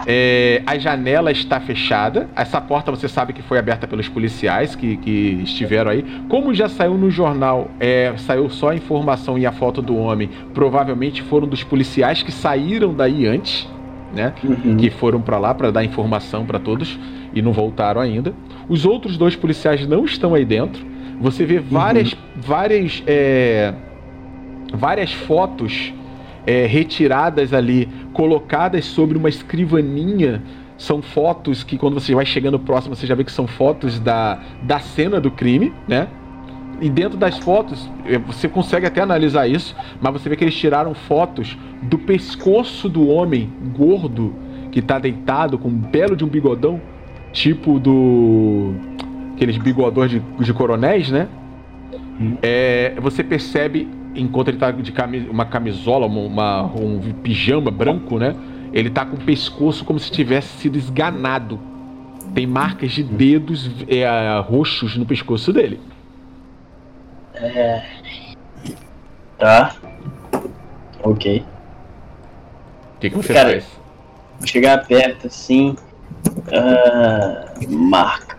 É, 0.08 0.64
a 0.66 0.78
janela 0.78 1.32
está 1.32 1.60
fechada. 1.60 2.30
Essa 2.34 2.62
porta 2.62 2.92
você 2.92 3.10
sabe 3.10 3.34
que 3.34 3.42
foi 3.42 3.60
aberta 3.60 3.86
pelos 3.86 4.08
policiais 4.08 4.74
que, 4.74 4.96
que 4.96 5.42
estiveram 5.44 5.92
aí. 5.92 6.06
Como 6.30 6.54
já 6.54 6.70
saiu 6.70 6.94
no 6.94 7.12
jornal, 7.12 7.70
é, 7.78 8.14
saiu 8.18 8.50
só 8.50 8.70
a 8.70 8.76
informação 8.76 9.38
e 9.38 9.46
a 9.46 9.52
foto 9.52 9.82
do 9.82 9.98
homem. 9.98 10.30
Provavelmente 10.54 11.22
foram 11.22 11.46
dos 11.46 11.62
policiais 11.62 12.24
que 12.24 12.32
saíram 12.32 12.94
daí 12.94 13.28
antes, 13.28 13.68
né? 14.16 14.34
Que 14.80 14.90
foram 14.90 15.22
para 15.22 15.38
lá 15.38 15.54
para 15.54 15.72
dar 15.72 15.84
informação 15.84 16.46
para 16.46 16.58
todos 16.58 16.98
e 17.34 17.42
não 17.42 17.52
voltaram 17.52 18.00
ainda. 18.00 18.34
Os 18.70 18.86
outros 18.86 19.18
dois 19.18 19.36
policiais 19.36 19.86
não 19.86 20.06
estão 20.06 20.34
aí 20.34 20.46
dentro. 20.46 20.86
Você 21.20 21.46
vê 21.46 21.60
várias, 21.60 22.16
várias, 22.36 23.04
é, 23.06 23.74
várias 24.74 25.12
fotos 25.12 25.94
é, 26.46 26.66
retiradas 26.66 27.54
ali, 27.54 27.90
colocadas 28.14 28.86
sobre 28.86 29.18
uma 29.18 29.30
escrivaninha. 29.30 30.42
São 30.78 31.02
fotos 31.02 31.64
que 31.64 31.78
quando 31.78 31.94
você 31.94 32.14
vai 32.14 32.26
chegando 32.26 32.60
próximo, 32.60 32.96
você 32.96 33.06
já 33.06 33.16
vê 33.16 33.24
que 33.24 33.32
são 33.32 33.48
fotos 33.48 34.00
da, 34.00 34.40
da 34.64 34.80
cena 34.80 35.22
do 35.22 35.32
crime, 35.32 35.72
né? 35.88 36.08
E 36.82 36.90
dentro 36.90 37.18
das 37.18 37.38
fotos, 37.38 37.90
é, 38.06 38.18
você 38.18 38.50
consegue 38.50 38.86
até 38.86 39.02
analisar 39.02 39.48
isso, 39.48 39.76
mas 40.02 40.14
você 40.14 40.28
vê 40.28 40.36
que 40.36 40.44
eles 40.44 40.56
tiraram 40.56 40.94
fotos 40.94 41.58
do 41.84 41.98
pescoço 41.98 42.90
do 42.90 43.08
homem 43.08 43.50
gordo 43.76 44.34
que 44.72 44.82
tá 44.82 44.98
deitado 44.98 45.58
com 45.58 45.70
um 45.70 45.78
belo 45.78 46.16
de 46.16 46.26
um 46.26 46.28
bigodão, 46.28 46.82
tipo 47.32 47.80
do. 47.80 48.74
aqueles 49.36 49.58
bigodões 49.58 50.10
de, 50.10 50.20
de 50.20 50.54
coronéis, 50.54 51.12
né? 51.12 51.28
É, 52.42 52.96
você 53.00 53.24
percebe, 53.24 53.88
enquanto 54.16 54.50
ele 54.50 54.58
tá 54.58 54.72
de 54.72 54.92
cami- 54.92 55.28
uma 55.30 55.46
camisola, 55.46 56.06
uma, 56.06 56.64
um 56.64 57.00
pijama 57.22 57.72
branco, 57.72 58.18
né? 58.18 58.36
Ele 58.72 58.90
tá 58.90 59.06
com 59.06 59.16
o 59.16 59.20
pescoço 59.20 59.86
como 59.86 60.00
se 60.00 60.12
tivesse 60.12 60.58
sido 60.58 60.78
esganado. 60.78 61.60
Tem 62.34 62.48
marcas 62.48 62.92
de 62.92 63.04
dedos 63.04 63.70
é, 63.88 64.06
roxos 64.40 64.98
no 64.98 65.06
pescoço 65.06 65.54
dele. 65.54 65.80
Tá. 69.38 69.76
Ok. 71.04 71.44
O 72.96 73.00
que, 73.00 73.10
que 73.10 73.16
você 73.18 73.34
Cara, 73.34 73.50
faz? 73.50 73.66
Vou 74.40 74.48
chegar 74.48 74.86
perto 74.88 75.28
assim. 75.28 75.76
Ah, 76.52 77.54
marca. 77.70 78.38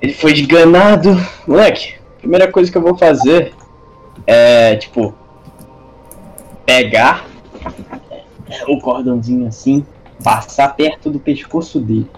Ele 0.00 0.14
foi 0.14 0.32
esganado. 0.32 1.10
Moleque, 1.46 1.94
primeira 2.18 2.50
coisa 2.50 2.72
que 2.72 2.78
eu 2.78 2.82
vou 2.82 2.96
fazer 2.96 3.52
é, 4.26 4.76
tipo, 4.76 5.14
pegar 6.64 7.24
é, 8.48 8.64
o 8.68 8.78
cordãozinho 8.78 9.46
assim, 9.46 9.84
passar 10.22 10.74
perto 10.74 11.10
do 11.10 11.18
pescoço 11.18 11.80
dele. 11.80 12.08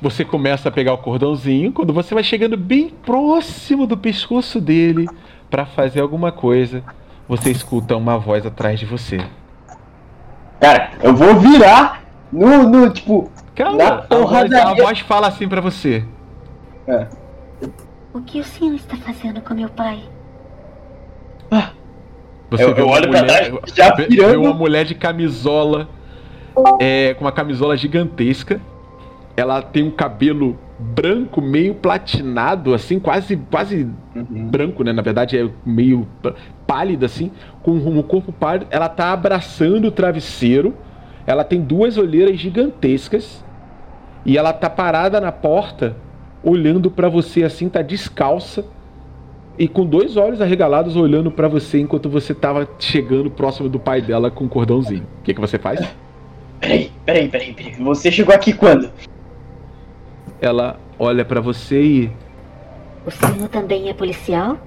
Você 0.00 0.24
começa 0.24 0.68
a 0.68 0.72
pegar 0.72 0.92
o 0.92 0.98
cordãozinho, 0.98 1.72
quando 1.72 1.92
você 1.92 2.14
vai 2.14 2.22
chegando 2.22 2.56
bem 2.56 2.88
próximo 2.88 3.86
do 3.86 3.96
pescoço 3.96 4.60
dele 4.60 5.08
pra 5.50 5.66
fazer 5.66 6.00
alguma 6.00 6.30
coisa, 6.30 6.84
você 7.26 7.50
escuta 7.50 7.96
uma 7.96 8.16
voz 8.16 8.46
atrás 8.46 8.78
de 8.78 8.86
você. 8.86 9.18
Cara, 10.60 10.92
eu 11.02 11.14
vou 11.14 11.38
virar 11.40 12.04
no, 12.32 12.68
no 12.68 12.90
tipo, 12.90 13.30
Calma, 13.58 13.76
Na 13.76 13.86
a 14.08 14.24
voz, 14.24 14.52
a 14.52 14.74
voz 14.74 15.00
fala 15.00 15.26
assim 15.26 15.48
pra 15.48 15.60
você. 15.60 16.04
O 18.14 18.20
que 18.20 18.38
o 18.38 18.44
senhor 18.44 18.74
está 18.76 18.96
fazendo 18.96 19.40
com 19.40 19.52
meu 19.52 19.68
pai? 19.68 20.00
Você 22.50 22.64
Eu- 22.64 22.74
vê 22.74 22.80
eu 22.80 22.86
uma 22.86 22.94
olho 22.94 23.08
pra 23.10 23.20
mulher, 23.22 23.50
trás, 23.50 23.72
já 23.74 23.94
vê- 23.94 24.06
vê 24.06 24.36
uma 24.36 24.54
mulher 24.54 24.84
de 24.84 24.94
camisola, 24.94 25.88
é, 26.80 27.14
com 27.14 27.24
uma 27.24 27.32
camisola 27.32 27.76
gigantesca. 27.76 28.60
Ela 29.36 29.60
tem 29.62 29.82
um 29.84 29.90
cabelo 29.90 30.58
branco, 30.78 31.40
meio 31.40 31.74
platinado, 31.74 32.72
assim, 32.74 32.98
quase, 32.98 33.36
quase 33.36 33.88
branco, 34.14 34.82
né? 34.82 34.92
Na 34.92 35.02
verdade 35.02 35.36
é 35.38 35.48
meio 35.64 36.08
p- 36.22 36.32
pálido, 36.66 37.04
assim, 37.04 37.30
com 37.62 37.72
um 37.72 38.02
corpo 38.02 38.32
pálido. 38.32 38.66
Ela 38.70 38.88
tá 38.88 39.12
abraçando 39.12 39.86
o 39.88 39.90
travesseiro. 39.92 40.74
Ela 41.26 41.44
tem 41.44 41.60
duas 41.60 41.98
olheiras 41.98 42.38
gigantescas. 42.40 43.44
E 44.24 44.36
ela 44.38 44.52
tá 44.52 44.68
parada 44.70 45.20
na 45.20 45.30
porta, 45.30 45.96
olhando 46.42 46.90
pra 46.90 47.08
você 47.08 47.44
assim, 47.44 47.68
tá 47.68 47.82
descalça 47.82 48.64
e 49.58 49.66
com 49.66 49.84
dois 49.84 50.16
olhos 50.16 50.40
arregalados 50.40 50.94
olhando 50.94 51.30
pra 51.30 51.48
você 51.48 51.80
enquanto 51.80 52.08
você 52.08 52.32
tava 52.32 52.68
chegando 52.78 53.28
próximo 53.28 53.68
do 53.68 53.78
pai 53.78 54.00
dela 54.00 54.30
com 54.30 54.44
um 54.44 54.48
cordãozinho. 54.48 55.02
O 55.18 55.22
que, 55.24 55.34
que 55.34 55.40
você 55.40 55.58
faz? 55.58 55.80
Peraí, 56.60 56.92
peraí, 57.04 57.28
peraí, 57.28 57.52
peraí. 57.52 57.74
Você 57.74 58.12
chegou 58.12 58.34
aqui 58.34 58.52
quando? 58.52 58.90
Ela 60.40 60.78
olha 60.98 61.24
pra 61.24 61.40
você 61.40 61.82
e. 61.82 62.10
O 63.04 63.10
senhor 63.10 63.48
também 63.48 63.88
é 63.88 63.94
policial? 63.94 64.58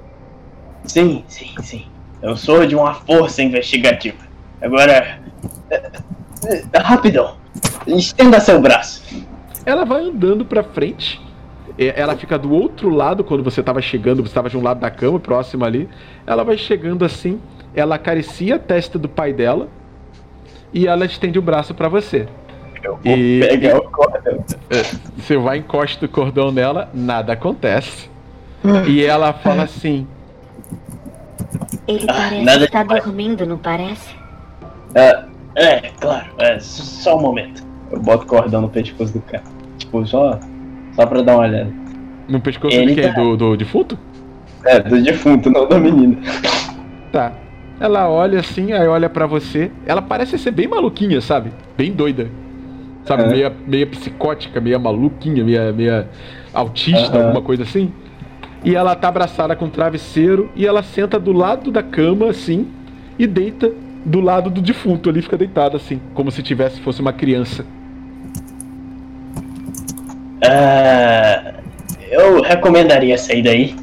Sim, 0.84 1.24
sim, 1.28 1.54
sim. 1.62 1.86
Eu 2.22 2.36
sou 2.36 2.66
de 2.66 2.76
uma 2.76 2.94
força 2.94 3.42
investigativa. 3.42 4.18
Agora. 4.62 5.22
é, 5.70 5.92
é, 6.74 6.80
Rapidão. 6.80 7.36
Estenda 7.88 8.40
seu 8.40 8.60
braço. 8.60 9.26
Ela 9.66 9.86
vai 9.86 10.04
andando 10.04 10.44
pra 10.44 10.64
frente. 10.64 11.22
É, 11.78 12.00
Ela 12.00 12.16
fica 12.16 12.38
do 12.38 12.52
outro 12.52 12.90
lado 12.90 13.24
quando 13.24 13.44
você 13.44 13.62
tava 13.64 13.82
chegando, 13.82 14.22
você 14.24 14.34
tava 14.34 14.50
de 14.50 14.58
um 14.58 14.62
lado 14.64 14.80
da 14.80 14.90
cama, 14.92 15.20
próximo 15.20 15.64
ali. 15.66 15.88
Ela 16.26 16.44
vai 16.44 16.58
chegando 16.58 17.04
assim, 17.06 17.40
ela 17.76 17.96
acaricia 17.96 18.56
a 18.56 18.60
testa 18.60 18.98
do 19.00 19.08
pai 19.10 19.34
dela 19.34 19.68
e 20.74 20.88
ela 20.88 21.06
estende 21.06 21.38
o 21.40 21.42
braço 21.42 21.74
pra 21.74 21.88
você. 21.90 22.28
Eu 22.84 22.98
vou 23.04 23.16
E- 23.18 23.40
pegar 23.48 23.78
o 23.78 23.84
cordão. 23.92 24.44
Você 25.18 25.38
vai 25.38 25.58
encosta 25.60 26.06
o 26.06 26.10
cordão 26.10 26.52
nela, 26.52 26.90
nada 26.94 27.34
acontece. 27.34 28.10
E 28.88 29.04
ela 29.04 29.34
fala 29.34 29.64
assim: 29.64 30.08
Ele 31.88 32.06
Ah, 32.08 32.14
parece 32.14 32.64
estar 32.66 32.84
demais. 32.84 33.04
dormindo, 33.04 33.46
não 33.46 33.58
parece? 33.58 34.16
É, 34.96 35.24
é, 35.56 35.92
claro. 36.00 36.28
É, 36.40 36.60
só 36.60 37.18
um 37.18 37.22
momento. 37.22 37.64
Eu 37.92 38.00
boto 38.00 38.24
o 38.24 38.28
cordão 38.28 38.62
no 38.62 38.70
pescoço 38.70 39.14
do 39.14 39.22
cara. 39.22 39.44
Tipo, 39.78 40.06
só, 40.06 40.40
só 41.02 41.08
pra 41.08 41.22
dar 41.22 41.36
uma 41.36 41.44
olhada. 41.48 41.70
no 42.28 42.40
pescoço 42.40 42.76
Ele 42.78 42.94
de 42.94 43.02
quem? 43.02 43.14
tá- 43.14 43.22
Do, 43.22 43.36
do 43.36 43.58
defunto? 43.58 43.98
É, 44.66 44.80
do 44.80 45.02
defunto, 45.02 45.50
não 45.50 45.68
da 45.68 45.80
menina. 45.80 46.18
Tá. 47.12 47.34
Ela 47.80 48.08
olha 48.08 48.40
assim, 48.40 48.72
aí 48.74 48.88
olha 48.88 49.10
pra 49.10 49.26
você. 49.26 49.72
Ela 49.88 50.02
parece 50.02 50.38
ser 50.38 50.52
bem 50.52 50.68
maluquinha, 50.68 51.20
sabe? 51.20 51.52
Bem 51.76 51.92
doida. 51.92 52.28
Sabe? 53.06 53.24
É. 53.24 53.28
Meia, 53.28 53.54
meia 53.68 53.88
psicótica, 53.88 54.62
meia 54.62 54.78
maluquinha, 54.78 55.44
meia, 55.44 55.72
meia 55.74 56.08
autista, 56.54 57.18
Aham. 57.18 57.24
alguma 57.26 57.42
coisa 57.42 57.64
assim. 57.64 57.92
E 58.64 58.76
ela 58.76 58.94
tá 58.96 59.08
abraçada 59.08 59.56
com 59.56 59.66
o 59.66 59.70
travesseiro 59.70 60.52
e 60.56 60.68
ela 60.68 60.84
senta 60.84 61.20
do 61.20 61.32
lado 61.34 61.72
da 61.72 61.82
cama, 61.82 62.30
assim, 62.30 62.68
e 63.18 63.26
deita 63.26 63.72
do 64.06 64.20
lado 64.22 64.52
do 64.52 64.62
defunto 64.62 65.10
ali, 65.10 65.22
fica 65.24 65.36
deitada 65.38 65.78
assim, 65.78 66.00
como 66.14 66.30
se 66.30 66.44
tivesse 66.44 66.80
fosse 66.82 67.02
uma 67.02 67.12
criança. 67.12 67.66
É, 70.42 71.54
eu 72.10 72.42
recomendaria 72.42 73.18
sair 73.18 73.44
daí. 73.44 73.76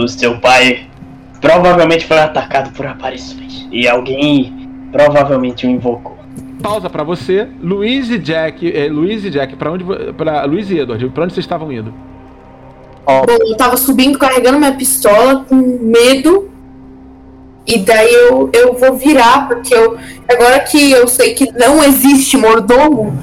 o 0.00 0.08
seu 0.08 0.38
pai 0.38 0.86
provavelmente 1.40 2.06
foi 2.06 2.18
atacado 2.18 2.72
por 2.72 2.86
aparições. 2.86 3.66
E 3.70 3.88
alguém 3.88 4.68
provavelmente 4.92 5.66
o 5.66 5.70
invocou. 5.70 6.16
Pausa 6.62 6.88
pra 6.88 7.02
você. 7.02 7.48
Luiz 7.62 8.08
e 8.08 8.18
Jack. 8.18 8.72
É, 8.74 8.88
Luiz 8.88 9.24
e 9.24 9.30
Jack, 9.30 9.56
pra 9.56 9.72
onde. 9.72 9.84
Pra, 10.16 10.44
Luiz 10.44 10.70
e 10.70 10.78
Edward, 10.78 11.08
pra 11.10 11.24
onde 11.24 11.34
vocês 11.34 11.44
estavam 11.44 11.70
indo? 11.70 11.92
Bom, 13.04 13.24
eu 13.28 13.56
tava 13.56 13.76
subindo 13.76 14.18
carregando 14.18 14.58
minha 14.58 14.72
pistola 14.72 15.44
com 15.46 15.56
medo. 15.56 16.50
E 17.66 17.78
daí 17.78 18.12
eu, 18.12 18.50
eu 18.52 18.74
vou 18.74 18.94
virar, 18.96 19.48
porque 19.48 19.74
eu. 19.74 19.98
Agora 20.28 20.60
que 20.60 20.90
eu 20.90 21.06
sei 21.06 21.34
que 21.34 21.50
não 21.52 21.84
existe 21.84 22.36
mordomo, 22.36 23.18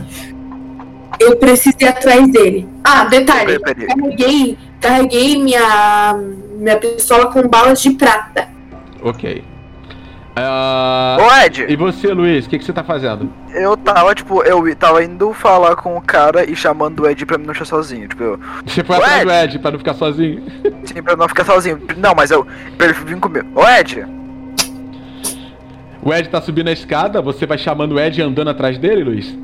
eu 1.21 1.35
preciso 1.37 1.75
ir 1.81 1.87
atrás 1.87 2.31
dele. 2.31 2.67
Ah, 2.83 3.05
detalhe, 3.05 3.59
Peraí, 3.59 3.75
peraí. 3.75 3.87
carreguei, 3.87 4.57
carreguei 4.79 5.41
minha, 5.41 6.15
minha 6.57 6.77
pistola 6.77 7.27
com 7.27 7.47
balas 7.47 7.81
de 7.81 7.91
prata. 7.91 8.47
Ok. 9.01 9.43
Ah, 10.33 11.17
Ô 11.19 11.45
Ed, 11.45 11.65
e 11.67 11.75
você, 11.75 12.07
Luiz, 12.13 12.45
o 12.45 12.49
que, 12.49 12.57
que 12.57 12.63
você 12.63 12.71
tá 12.71 12.83
fazendo? 12.85 13.29
eu 13.53 13.75
tava, 13.75 14.15
tipo, 14.15 14.41
eu 14.43 14.73
tava 14.77 15.03
indo 15.03 15.33
falar 15.33 15.75
com 15.75 15.97
o 15.97 16.01
cara 16.01 16.49
e 16.49 16.55
chamando 16.55 17.01
o 17.01 17.09
Ed 17.09 17.25
pra 17.25 17.37
me 17.37 17.43
não 17.45 17.51
deixar 17.51 17.65
sozinho. 17.65 18.07
Tipo, 18.07 18.23
eu, 18.23 18.39
Você 18.65 18.81
foi 18.83 18.95
atrás 18.95 19.17
Ed. 19.17 19.25
do 19.25 19.31
Ed 19.33 19.59
pra 19.59 19.71
não 19.71 19.77
ficar 19.79 19.93
sozinho? 19.93 20.41
sim, 20.85 21.03
pra 21.03 21.17
não 21.17 21.27
ficar 21.27 21.43
sozinho. 21.45 21.81
Não, 21.97 22.15
mas 22.15 22.31
eu. 22.31 22.47
Pra 22.77 22.87
ele 22.87 22.93
vir 23.05 23.19
comigo. 23.19 23.45
Ô 23.55 23.67
Ed, 23.67 24.05
O 26.01 26.13
Ed 26.13 26.29
tá 26.29 26.41
subindo 26.41 26.69
a 26.69 26.71
escada, 26.71 27.21
você 27.21 27.45
vai 27.45 27.57
chamando 27.57 27.91
o 27.95 27.99
Ed 27.99 28.19
e 28.19 28.23
andando 28.23 28.49
atrás 28.49 28.77
dele, 28.77 29.03
Luiz? 29.03 29.37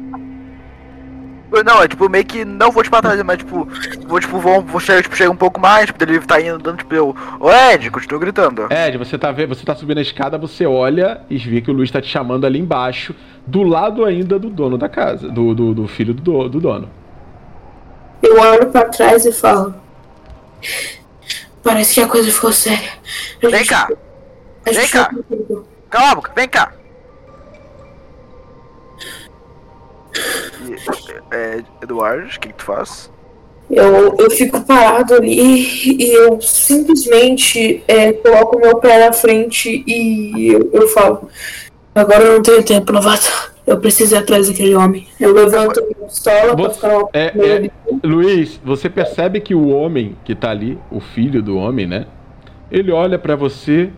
Não, 1.65 1.81
é 1.81 1.87
tipo, 1.87 2.09
meio 2.09 2.25
que 2.25 2.43
não 2.45 2.71
vou 2.71 2.83
tipo 2.83 2.95
atrás, 2.95 3.21
mas 3.23 3.37
tipo, 3.37 3.67
vou 4.07 4.19
tipo, 4.19 4.39
vou, 4.39 4.61
vou 4.61 4.79
chegar, 4.79 5.01
tipo, 5.01 5.15
chegar 5.15 5.29
um 5.31 5.35
pouco 5.35 5.59
mais, 5.59 5.85
tipo, 5.87 6.03
ele 6.03 6.19
tá 6.19 6.39
indo 6.41 6.55
andando, 6.55 6.77
tipo, 6.77 6.93
eu. 6.93 7.15
Ô 7.39 7.49
Ed, 7.51 7.89
continua 7.89 8.19
gritando. 8.19 8.67
Ed, 8.71 8.97
você 8.97 9.17
tá 9.17 9.31
vendo, 9.31 9.49
você 9.55 9.63
tá 9.65 9.75
subindo 9.75 9.97
a 9.99 10.01
escada, 10.01 10.37
você 10.37 10.65
olha 10.65 11.21
e 11.29 11.37
vê 11.37 11.61
que 11.61 11.71
o 11.71 11.73
Luiz 11.73 11.89
tá 11.91 12.01
te 12.01 12.07
chamando 12.09 12.45
ali 12.45 12.59
embaixo, 12.59 13.15
do 13.45 13.63
lado 13.63 14.03
ainda 14.03 14.37
do 14.37 14.49
dono 14.49 14.77
da 14.77 14.89
casa, 14.89 15.29
do, 15.29 15.53
do, 15.55 15.73
do 15.73 15.87
filho 15.87 16.13
do, 16.13 16.21
do- 16.21 16.49
do 16.49 16.59
dono. 16.59 16.89
Eu 18.21 18.39
olho 18.39 18.67
pra 18.67 18.85
trás 18.85 19.25
e 19.25 19.31
falo. 19.31 19.73
Parece 21.63 21.95
que 21.95 22.01
a 22.01 22.07
coisa 22.07 22.31
ficou 22.31 22.51
séria. 22.51 22.89
A 23.43 23.47
Vem 23.49 23.59
gente- 23.59 23.69
cá, 23.69 23.87
a 24.65 24.71
gente 24.73 24.79
vem 24.81 24.87
cá. 24.89 25.09
cala 25.89 26.11
a 26.11 26.15
boca, 26.15 26.31
vem 26.35 26.47
cá. 26.47 26.71
É, 31.31 31.63
Eduardo, 31.81 32.25
o 32.27 32.39
que, 32.39 32.49
que 32.49 32.53
tu 32.53 32.63
faz? 32.63 33.11
Eu, 33.69 34.15
eu 34.17 34.31
fico 34.31 34.61
parado 34.61 35.15
ali 35.15 36.01
e 36.01 36.13
eu 36.13 36.39
simplesmente 36.39 37.83
é, 37.87 38.13
coloco 38.13 38.57
meu 38.59 38.77
pé 38.77 39.05
na 39.05 39.11
frente 39.11 39.83
e 39.85 40.47
eu, 40.47 40.69
eu 40.71 40.87
falo: 40.87 41.29
Agora 41.93 42.23
eu 42.23 42.33
não 42.35 42.41
tenho 42.41 42.63
tempo, 42.63 42.91
novato. 42.93 43.57
Eu 43.67 43.77
preciso 43.81 44.15
ir 44.15 44.19
atrás 44.19 44.47
daquele 44.47 44.73
homem. 44.75 45.05
Eu 45.19 45.33
levanto 45.33 45.81
a 45.81 45.83
minha 45.83 46.07
pistola 46.07 46.55
pra 46.55 46.69
Você- 46.69 46.75
ficar 46.75 46.97
uma 46.97 47.09
é- 47.11 47.33
é- 47.35 47.69
Luiz, 48.01 48.61
você 48.63 48.89
percebe 48.89 49.41
que 49.41 49.53
o 49.53 49.67
homem 49.67 50.15
que 50.23 50.33
tá 50.33 50.51
ali, 50.51 50.77
o 50.89 51.01
filho 51.01 51.43
do 51.43 51.57
homem, 51.57 51.85
né? 51.85 52.05
Ele 52.71 52.93
olha 52.93 53.19
pra 53.19 53.35
você, 53.35 53.89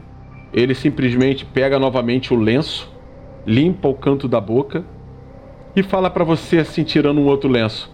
ele 0.52 0.74
simplesmente 0.74 1.46
pega 1.46 1.78
novamente 1.78 2.34
o 2.34 2.38
lenço, 2.38 2.92
limpa 3.46 3.88
o 3.88 3.94
canto 3.94 4.28
da 4.28 4.42
boca 4.42 4.84
e 5.76 5.84
fala 5.84 6.10
pra 6.10 6.24
você 6.24 6.60
assim, 6.60 6.84
tirando 6.84 7.20
um 7.20 7.26
outro 7.26 7.50
lenço. 7.50 7.92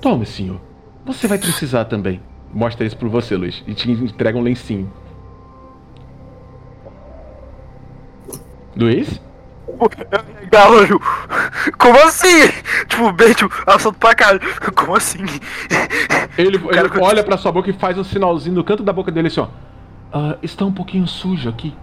Tome, 0.00 0.26
senhor. 0.26 0.60
Você 1.04 1.26
vai 1.26 1.38
precisar 1.38 1.84
também. 1.84 2.20
Mostra 2.52 2.86
isso 2.86 2.96
pra 2.96 3.08
você, 3.08 3.36
Luiz, 3.36 3.62
e 3.66 3.74
te 3.74 3.90
entrega 3.90 4.38
um 4.38 4.42
lencinho. 4.42 4.90
Luiz? 8.76 9.20
Galo, 10.50 11.00
como 11.78 11.98
assim? 12.04 12.48
Tipo, 12.86 13.12
bem, 13.12 13.32
tipo, 13.32 13.52
assunto 13.66 13.98
pra 13.98 14.14
caralho. 14.14 14.40
Como 14.74 14.94
assim? 14.94 15.24
Ele, 16.36 16.58
cara 16.58 16.86
ele 16.86 17.00
olha 17.00 17.24
pra 17.24 17.36
sua 17.36 17.50
boca 17.50 17.70
e 17.70 17.72
faz 17.72 17.98
um 17.98 18.04
sinalzinho 18.04 18.54
no 18.54 18.64
canto 18.64 18.82
da 18.82 18.92
boca 18.92 19.10
dele 19.10 19.28
assim, 19.28 19.40
ó. 19.40 19.48
"Ah, 20.12 20.36
está 20.42 20.64
um 20.64 20.72
pouquinho 20.72 21.06
sujo 21.06 21.48
aqui. 21.48 21.74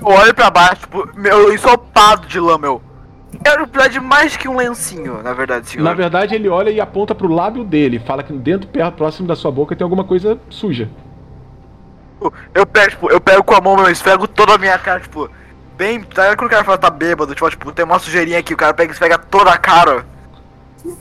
Eu 0.00 0.06
olho 0.08 0.34
pra 0.34 0.50
baixo, 0.50 0.82
tipo, 0.82 1.08
meu 1.16 1.52
ensopado 1.52 2.26
de 2.26 2.38
lã, 2.38 2.58
meu. 2.58 2.82
Quero 3.44 3.66
precisar 3.66 3.92
de 3.92 4.00
mais 4.00 4.36
que 4.36 4.48
um 4.48 4.56
lencinho, 4.56 5.22
na 5.22 5.32
verdade, 5.32 5.68
senhor. 5.68 5.84
Na 5.84 5.92
verdade, 5.92 6.34
ele 6.34 6.48
olha 6.48 6.70
e 6.70 6.80
aponta 6.80 7.14
pro 7.14 7.28
lábio 7.28 7.64
dele. 7.64 7.98
Fala 7.98 8.22
que 8.22 8.32
dentro, 8.32 8.68
perto, 8.68 8.94
próximo 8.94 9.26
da 9.26 9.34
sua 9.34 9.50
boca, 9.50 9.74
tem 9.74 9.84
alguma 9.84 10.04
coisa 10.04 10.38
suja. 10.48 10.88
Eu 12.54 12.66
pego, 12.66 12.90
tipo, 12.90 13.10
eu 13.10 13.20
pego 13.20 13.44
com 13.44 13.54
a 13.54 13.60
mão, 13.60 13.76
meu, 13.76 13.90
esfrego 13.90 14.26
toda 14.26 14.54
a 14.54 14.58
minha 14.58 14.78
cara, 14.78 15.00
tipo, 15.00 15.28
bem. 15.76 16.02
Tá 16.02 16.34
quando 16.36 16.48
o 16.48 16.50
cara 16.50 16.64
fala 16.64 16.78
tá 16.78 16.88
bêbado? 16.88 17.34
Tipo, 17.34 17.50
tipo, 17.50 17.72
tem 17.72 17.84
uma 17.84 17.98
sujeirinha 17.98 18.38
aqui, 18.38 18.54
o 18.54 18.56
cara 18.56 18.72
pega 18.72 18.90
e 18.90 18.92
esfrega 18.92 19.18
toda 19.18 19.50
a 19.50 19.58
cara. 19.58 20.06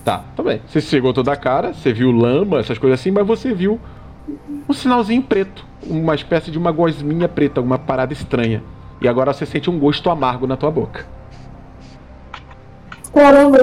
Tá, 0.03 0.23
tá 0.35 0.43
bem. 0.43 0.61
Você 0.68 0.81
chegou 0.81 1.14
toda 1.14 1.31
a 1.31 1.38
cara, 1.38 1.73
você 1.73 1.93
viu 1.93 2.11
lama, 2.11 2.60
essas 2.60 2.77
coisas 2.77 2.99
assim, 2.99 3.11
mas 3.11 3.26
você 3.26 3.53
viu 3.53 3.80
um 4.68 4.73
sinalzinho 4.73 5.22
preto. 5.22 5.65
Uma 5.84 6.15
espécie 6.15 6.49
de 6.49 6.57
uma 6.57 6.72
gosminha 6.72 7.30
preta, 7.30 7.61
uma 7.61 7.77
parada 7.77 8.11
estranha. 8.11 8.64
E 8.99 9.07
agora 9.07 9.31
você 9.31 9.45
sente 9.45 9.69
um 9.69 9.77
gosto 9.77 10.10
amargo 10.10 10.47
na 10.47 10.57
tua 10.57 10.72
boca. 10.72 11.06
Caramba, 13.15 13.59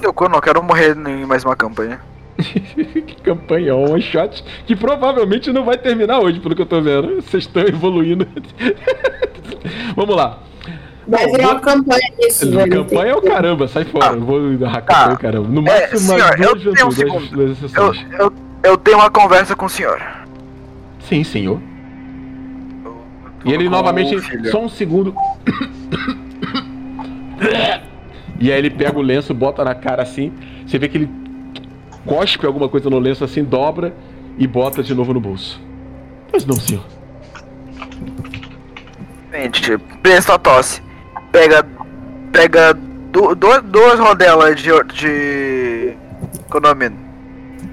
teu 0.00 0.12
cu, 0.12 0.24
eu 0.24 0.28
não 0.28 0.40
quero 0.40 0.62
morrer 0.62 0.96
em 0.96 1.24
mais 1.24 1.44
uma 1.44 1.54
campanha. 1.54 2.00
que 2.36 3.16
campanha, 3.22 3.74
um 3.76 3.92
one 3.92 4.02
shot 4.02 4.42
que 4.66 4.74
provavelmente 4.76 5.52
não 5.52 5.64
vai 5.64 5.78
terminar 5.78 6.18
hoje, 6.18 6.40
pelo 6.40 6.54
que 6.54 6.62
eu 6.62 6.66
tô 6.66 6.82
vendo. 6.82 7.16
Vocês 7.22 7.44
estão 7.44 7.62
evoluindo. 7.62 8.26
Vamos 9.96 10.16
lá. 10.16 10.40
vai 11.06 11.26
virar 11.30 11.52
uma 11.52 11.60
campanha 11.60 12.12
isso, 12.18 12.50
velho. 12.50 12.84
Campanha 12.84 13.12
é 13.12 13.16
o 13.16 13.22
caramba, 13.22 13.68
sai 13.68 13.84
fora. 13.84 14.10
Ah, 14.10 14.14
Eu 14.14 14.20
vou 14.20 14.38
arrancar 14.66 15.08
tá. 15.08 15.12
o 15.14 15.18
caramba. 15.18 15.48
No 15.48 15.60
É, 15.68 15.80
máximo, 15.80 16.00
senhor, 16.00 16.26
umas 16.36 16.40
eu 16.40 16.54
duas, 16.56 16.74
tenho 16.74 16.86
um 16.86 16.90
duas, 16.90 16.94
segundo. 16.96 17.28
duas 17.30 17.74
Eu, 17.74 17.94
eu, 18.18 18.32
eu 18.64 18.76
tenho 18.76 18.98
uma 18.98 19.10
conversa 19.10 19.54
com 19.54 19.66
o 19.66 19.70
senhor. 19.70 20.02
Sim, 21.00 21.22
senhor. 21.22 21.60
E 23.44 23.52
ele 23.52 23.68
novamente, 23.68 24.50
só 24.50 24.64
um 24.64 24.68
segundo. 24.68 25.14
E 28.38 28.52
aí 28.52 28.58
ele 28.58 28.70
pega 28.70 28.98
o 28.98 29.02
lenço, 29.02 29.32
bota 29.32 29.64
na 29.64 29.74
cara 29.74 30.02
assim. 30.02 30.32
Você 30.66 30.78
vê 30.78 30.88
que 30.88 30.98
ele 30.98 31.10
cospe 32.04 32.44
alguma 32.46 32.68
coisa 32.68 32.88
no 32.90 32.98
lenço 32.98 33.24
assim, 33.24 33.42
dobra 33.44 33.94
e 34.38 34.46
bota 34.46 34.82
de 34.82 34.94
novo 34.94 35.14
no 35.14 35.20
bolso. 35.20 35.60
Pois 36.30 36.44
não, 36.44 36.56
senhor. 36.56 36.84
Gente, 39.32 39.78
presta 40.02 40.34
a 40.34 40.38
tosse. 40.38 40.82
Pega. 41.32 41.66
Pega 42.32 42.74
du, 42.74 43.34
du- 43.34 43.62
duas 43.62 43.98
rodelas 43.98 44.60
de. 44.60 44.70
de. 44.94 45.94
Qual 46.48 46.62
é 46.62 46.66
o 46.66 46.74
nome? 46.74 46.90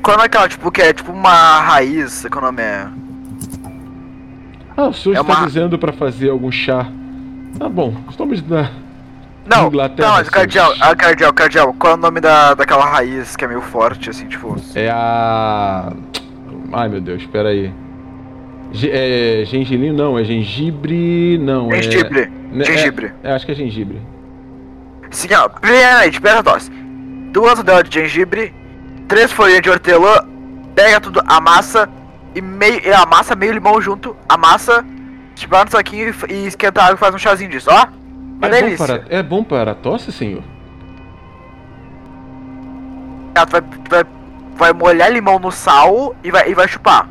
Qual 0.02 0.19
é 0.19 0.26
aquela, 0.26 0.48
tipo, 0.49 0.72
que 0.72 0.81
é 0.81 0.94
tipo 0.94 1.11
uma 1.11 1.60
raiz? 1.61 2.26
Qual 2.30 2.44
é 2.45 2.48
o 2.48 2.52
nome 2.52 2.61
é? 2.61 2.88
Ah, 4.76 4.88
o 4.88 4.94
senhor 4.94 5.15
É 5.18 5.22
está 5.22 5.34
uma- 5.40 5.45
dizendo 5.48 5.77
para 5.77 5.94
fazer 5.94 6.30
algum 6.30 6.52
chá. 6.52 6.88
Tá 7.60 7.69
bom, 7.69 7.94
estamos 8.10 8.41
na. 8.48 8.72
Não, 9.45 9.68
Inglaterra, 9.68 10.07
não, 10.07 10.15
mas 10.15 10.22
seus- 10.28 10.30
cardeal, 10.34 10.74
ah, 10.80 10.95
cardeal, 10.95 11.34
cardeal. 11.34 11.74
Qual 11.74 11.94
é 11.94 11.95
o 11.95 11.99
nome 11.99 12.22
da, 12.22 12.53
daquela 12.53 12.86
raiz 12.86 13.36
que 13.36 13.44
é 13.44 13.48
meio 13.48 13.61
forte, 13.61 14.10
assim, 14.10 14.26
tipo. 14.28 14.56
É 14.74 14.90
a. 14.90 15.91
Ai 16.72 16.90
meu 16.90 17.02
Deus, 17.02 17.22
espera 17.22 17.49
aí. 17.49 17.72
Ge- 18.72 18.90
É 18.91 19.44
gengilinho? 19.45 19.94
Não, 19.94 20.18
é 20.18 20.24
gengibre. 20.24 21.38
Não, 21.38 21.72
é. 21.72 21.82
Gengibre. 21.82 22.32
né, 22.52 22.64
Gengibre. 22.65 23.11
É, 23.24 23.30
é, 23.32 23.34
acho 23.36 23.45
que 23.45 23.52
é 23.52 23.56
gengibre. 23.56 24.02
Sim, 25.11 25.28
ó, 25.36 25.48
primeiramente, 25.49 26.20
presta 26.22 26.40
a 26.40 26.44
tosse. 26.44 26.72
Duas 27.32 27.57
rodelas 27.57 27.88
de 27.88 27.99
gengibre, 27.99 28.53
três 29.07 29.32
folhinhas 29.32 29.61
de 29.61 29.70
hortelã, 29.70 30.26
pega 30.74 30.99
tudo, 31.02 31.22
amassa 31.28 31.88
e 32.34 32.41
meio. 32.41 32.82
E 32.84 32.91
amassa 32.94 33.36
meio 33.36 33.52
limão 33.53 33.80
junto, 33.82 34.15
amassa, 34.28 34.84
tipo, 35.36 35.56
no 35.64 35.70
saquinho 35.70 36.14
e, 36.30 36.34
e 36.34 36.48
esquenta 36.48 36.82
a 36.82 36.86
água 36.86 36.95
e 36.95 36.99
faz 36.99 37.14
um 37.14 37.18
chazinho 37.20 37.49
disso, 37.52 37.70
ó. 37.72 37.88
Uma 38.38 38.47
É 38.47 38.49
bom, 38.49 38.65
delícia. 38.65 38.85
para, 38.88 39.03
é 39.10 39.23
bom 39.23 39.43
para 39.43 39.72
a 39.72 39.76
tosse, 39.76 40.11
senhor? 40.11 40.41
Ah, 43.35 43.45
tu 43.45 43.51
vai, 43.51 43.61
tu 43.61 43.89
vai, 43.89 44.03
vai 44.55 44.73
molhar 44.73 45.11
limão 45.11 45.39
no 45.39 45.51
sal 45.51 46.15
e 46.23 46.30
vai, 46.31 46.49
e 46.51 46.53
vai 46.53 46.68
chupar. 46.68 47.10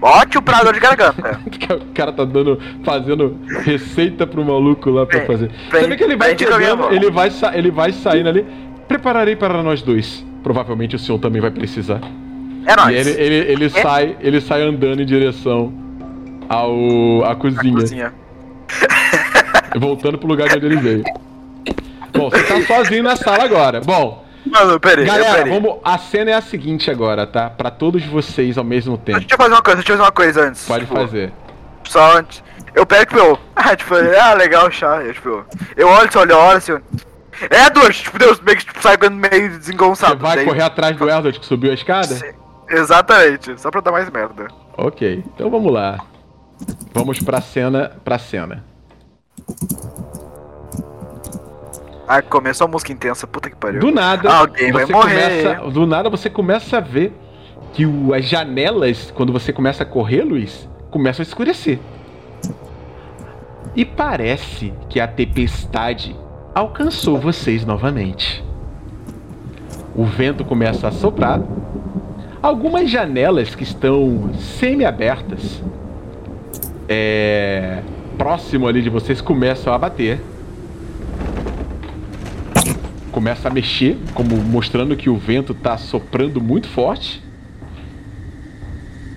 Bote 0.00 0.38
o 0.38 0.42
prador 0.42 0.72
de 0.72 0.80
garganta. 0.80 1.38
O 1.90 1.92
cara 1.92 2.12
tá 2.12 2.24
dando, 2.24 2.58
fazendo 2.82 3.36
receita 3.64 4.26
pro 4.26 4.42
maluco 4.44 4.88
lá 4.90 5.04
pra 5.04 5.20
fazer. 5.26 5.50
Você 5.70 5.86
vê 5.86 5.96
que 5.96 6.02
ele 6.04 6.16
vai 6.16 6.34
pegando, 6.34 6.90
ele 6.92 7.10
vai, 7.10 7.30
ele 7.52 7.70
vai 7.70 7.92
saindo 7.92 8.28
ali. 8.28 8.46
Prepararei 8.88 9.36
para 9.36 9.62
nós 9.62 9.82
dois. 9.82 10.24
Provavelmente 10.42 10.96
o 10.96 10.98
senhor 10.98 11.18
também 11.18 11.40
vai 11.40 11.50
precisar. 11.50 12.00
É 12.66 12.72
E 12.72 12.76
nóis. 12.76 13.06
ele, 13.06 13.22
ele, 13.22 13.52
ele 13.52 13.68
sai, 13.68 14.16
ele 14.20 14.40
sai 14.40 14.62
andando 14.62 15.02
em 15.02 15.04
direção 15.06 15.72
ao 16.48 17.24
à 17.24 17.36
cozinha, 17.36 17.74
Cozinha. 17.74 18.12
Voltando 19.78 20.18
pro 20.18 20.28
lugar 20.28 20.48
de 20.48 20.56
onde 20.56 20.66
ele 20.66 20.76
veio. 20.76 21.04
Bom, 22.12 22.28
você 22.30 22.42
tá 22.42 22.60
sozinho 22.62 23.02
na 23.02 23.16
sala 23.16 23.44
agora. 23.44 23.80
Bom, 23.80 24.24
Mano, 24.44 24.80
peraí, 24.80 25.04
Galera, 25.04 25.44
peraí. 25.44 25.52
vamos, 25.60 25.78
a 25.84 25.98
cena 25.98 26.30
é 26.30 26.34
a 26.34 26.40
seguinte 26.40 26.90
agora, 26.90 27.26
tá? 27.26 27.50
Pra 27.50 27.70
todos 27.70 28.04
vocês 28.06 28.56
ao 28.56 28.64
mesmo 28.64 28.96
tempo. 28.96 29.20
Deixa 29.20 29.34
eu 29.34 29.38
fazer 29.38 29.54
uma 29.54 29.62
coisa, 29.62 29.76
deixa 29.76 29.92
eu 29.92 29.96
fazer 29.96 30.06
uma 30.06 30.12
coisa 30.12 30.42
antes. 30.48 30.66
Pode 30.66 30.86
tipo, 30.86 30.96
fazer. 30.96 31.32
Só 31.84 32.16
antes. 32.18 32.42
Eu 32.74 32.86
pego, 32.86 33.04
tipo, 33.06 33.18
eu. 33.18 33.38
Ah, 33.54 33.76
tipo, 33.76 33.94
ah, 33.94 34.32
legal, 34.34 34.70
chá. 34.70 35.02
Eu, 35.02 35.12
tipo, 35.12 35.44
eu 35.76 35.86
olho, 35.88 36.10
você 36.10 36.18
olha, 36.18 36.36
olha 36.36 36.56
assim. 36.58 36.72
eu- 36.72 36.80
Edward, 37.66 37.96
tipo, 38.02 38.18
Deus, 38.18 38.40
meio 38.40 38.56
que 38.58 38.64
tipo, 38.66 38.82
sai 38.82 38.96
meio 39.10 39.52
Você 39.52 39.58
desengonçado. 39.58 40.18
vai 40.18 40.36
daí- 40.36 40.44
correr 40.46 40.62
atrás 40.62 40.96
do 40.96 41.04
Edward 41.08 41.38
que 41.38 41.46
subiu 41.46 41.70
a 41.70 41.74
escada? 41.74 42.06
Sim. 42.14 42.32
Exatamente, 42.68 43.60
só 43.60 43.70
pra 43.70 43.80
dar 43.80 43.92
mais 43.92 44.08
merda. 44.10 44.48
Ok, 44.76 45.22
então 45.34 45.50
vamos 45.50 45.72
lá. 45.72 45.98
Vamos 46.94 47.18
pra 47.20 47.40
cena, 47.40 47.92
pra 48.04 48.18
cena. 48.18 48.64
Ah, 52.06 52.20
começou 52.22 52.64
a 52.66 52.68
música 52.68 52.92
intensa, 52.92 53.26
puta 53.26 53.48
que 53.48 53.56
pariu. 53.56 53.80
Do 53.80 53.90
nada, 53.92 54.28
Alguém 54.32 54.72
vai 54.72 54.84
você 54.84 54.92
morrer. 54.92 55.44
começa, 55.44 55.70
do 55.70 55.86
nada 55.86 56.10
você 56.10 56.28
começa 56.28 56.78
a 56.78 56.80
ver 56.80 57.12
que 57.72 57.86
o- 57.86 58.12
as 58.12 58.24
janelas, 58.24 59.12
quando 59.14 59.32
você 59.32 59.52
começa 59.52 59.84
a 59.84 59.86
correr, 59.86 60.22
Luiz, 60.22 60.68
começam 60.90 61.22
a 61.22 61.26
escurecer. 61.26 61.78
E 63.76 63.84
parece 63.84 64.74
que 64.88 64.98
a 64.98 65.06
tempestade 65.06 66.16
alcançou 66.52 67.16
vocês 67.18 67.64
novamente. 67.64 68.44
O 69.94 70.04
vento 70.04 70.44
começa 70.44 70.88
a 70.88 70.90
soprar. 70.90 71.40
Algumas 72.42 72.90
janelas 72.90 73.54
que 73.54 73.62
estão 73.62 74.30
semi-abertas, 74.34 75.62
é, 76.88 77.82
próximo 78.20 78.68
ali 78.68 78.82
de 78.82 78.90
vocês, 78.90 79.22
começam 79.22 79.72
a 79.72 79.78
bater. 79.78 80.20
Começa 83.10 83.48
a 83.48 83.50
mexer, 83.50 83.96
como 84.12 84.36
mostrando 84.36 84.94
que 84.94 85.08
o 85.08 85.16
vento 85.16 85.52
está 85.52 85.78
soprando 85.78 86.38
muito 86.38 86.68
forte. 86.68 87.22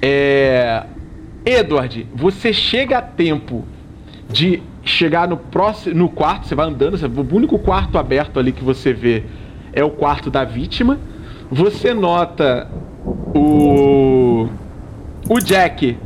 É, 0.01 0.85
Edward, 1.45 2.07
você 2.15 2.53
chega 2.53 2.99
a 2.99 3.01
tempo 3.01 3.65
de 4.29 4.63
chegar 4.85 5.27
no 5.27 5.35
próximo 5.35 5.95
no 5.95 6.07
quarto, 6.07 6.47
você 6.47 6.55
vai 6.55 6.67
andando, 6.67 6.95
o 6.95 7.35
único 7.35 7.59
quarto 7.59 7.97
aberto 7.97 8.39
ali 8.39 8.53
que 8.53 8.63
você 8.63 8.93
vê 8.93 9.23
é 9.73 9.83
o 9.83 9.89
quarto 9.89 10.31
da 10.31 10.45
vítima. 10.45 10.97
Você 11.51 11.93
nota 11.93 12.71
o 13.35 14.47
o 15.27 15.39
Jack 15.39 15.97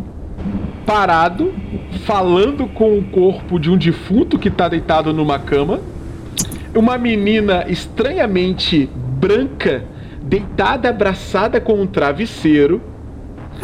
parado, 0.87 1.53
falando 2.05 2.65
com 2.65 2.97
o 2.97 3.03
corpo 3.03 3.59
de 3.59 3.69
um 3.69 3.77
defunto 3.77 4.39
que 4.39 4.49
tá 4.49 4.69
deitado 4.69 5.13
numa 5.13 5.37
cama. 5.37 5.81
Uma 6.73 6.97
menina 6.97 7.65
estranhamente 7.67 8.89
branca, 8.95 9.83
deitada, 10.21 10.89
abraçada 10.89 11.59
com 11.59 11.73
um 11.81 11.85
travesseiro, 11.85 12.81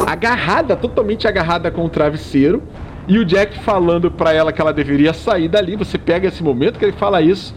agarrada, 0.06 0.76
totalmente 0.76 1.26
agarrada 1.26 1.70
com 1.70 1.86
o 1.86 1.88
travesseiro. 1.88 2.62
E 3.08 3.18
o 3.18 3.24
Jack 3.24 3.58
falando 3.60 4.10
pra 4.10 4.34
ela 4.34 4.52
que 4.52 4.60
ela 4.60 4.72
deveria 4.72 5.14
sair 5.14 5.48
dali. 5.48 5.76
Você 5.76 5.96
pega 5.96 6.28
esse 6.28 6.42
momento 6.42 6.78
que 6.78 6.84
ele 6.84 6.92
fala 6.92 7.22
isso. 7.22 7.54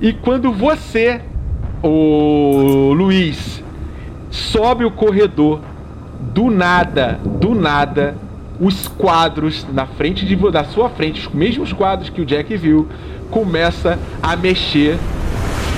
E 0.00 0.14
quando 0.14 0.50
você, 0.50 1.20
o 1.82 2.92
Luiz, 2.94 3.62
sobe 4.30 4.86
o 4.86 4.90
corredor, 4.90 5.60
do 6.18 6.50
nada, 6.50 7.20
do 7.24 7.54
nada, 7.54 8.16
os 8.60 8.86
quadros 8.88 9.66
na 9.72 9.86
frente 9.86 10.24
de 10.24 10.36
da 10.50 10.64
sua 10.64 10.88
frente, 10.88 11.26
os 11.26 11.34
mesmos 11.34 11.72
quadros 11.72 12.08
que 12.08 12.20
o 12.20 12.26
Jack 12.26 12.56
viu, 12.56 12.88
começa 13.30 13.98
a 14.22 14.36
mexer 14.36 14.98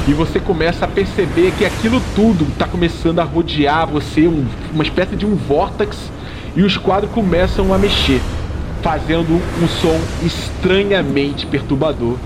e 0.07 0.13
você 0.13 0.39
começa 0.39 0.85
a 0.85 0.89
perceber 0.89 1.53
que 1.57 1.65
aquilo 1.65 2.01
tudo 2.15 2.45
está 2.45 2.67
começando 2.67 3.21
a 3.21 3.25
rodear 3.25 3.87
você, 3.87 4.27
um- 4.27 4.45
uma 4.73 4.83
espécie 4.83 5.17
de 5.17 5.25
um 5.25 5.35
vórtex, 5.35 6.11
e 6.57 6.63
os 6.63 6.77
quadros 6.77 7.11
começam 7.11 7.73
a 7.73 7.79
mexer, 7.79 8.21
fazendo 8.83 9.41
um 9.63 9.67
som 9.69 9.99
estranhamente 10.23 11.47
perturbador. 11.47 12.17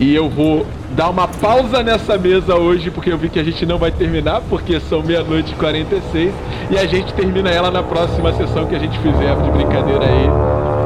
E 0.00 0.14
eu 0.14 0.28
vou 0.28 0.66
dar 0.92 1.10
uma 1.10 1.26
pausa 1.26 1.82
nessa 1.82 2.18
mesa 2.18 2.54
hoje, 2.56 2.90
porque 2.90 3.12
eu 3.12 3.18
vi 3.18 3.28
que 3.28 3.38
a 3.38 3.44
gente 3.44 3.64
não 3.64 3.78
vai 3.78 3.90
terminar, 3.90 4.42
porque 4.48 4.78
são 4.80 5.02
meia-noite 5.02 5.52
e 5.52 5.56
46, 5.56 6.34
e 6.70 6.78
a 6.78 6.86
gente 6.86 7.12
termina 7.14 7.50
ela 7.50 7.70
na 7.70 7.82
próxima 7.82 8.32
sessão 8.34 8.66
que 8.66 8.74
a 8.74 8.78
gente 8.78 8.98
fizer 8.98 9.34
de 9.36 9.50
brincadeira 9.50 10.04
aí. 10.04 10.30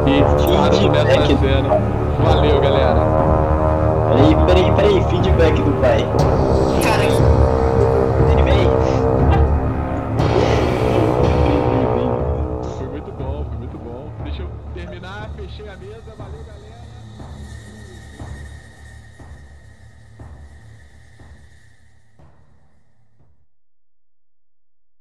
E 0.06 0.22
parando 0.46 0.90
nessa 0.90 1.26
cena. 1.26 1.80
Valeu, 2.22 2.60
galera. 2.60 3.00
Peraí, 4.08 4.46
peraí, 4.46 4.72
peraí, 4.76 5.04
feedback 5.10 5.60
do 5.62 5.72
pai. 5.80 6.55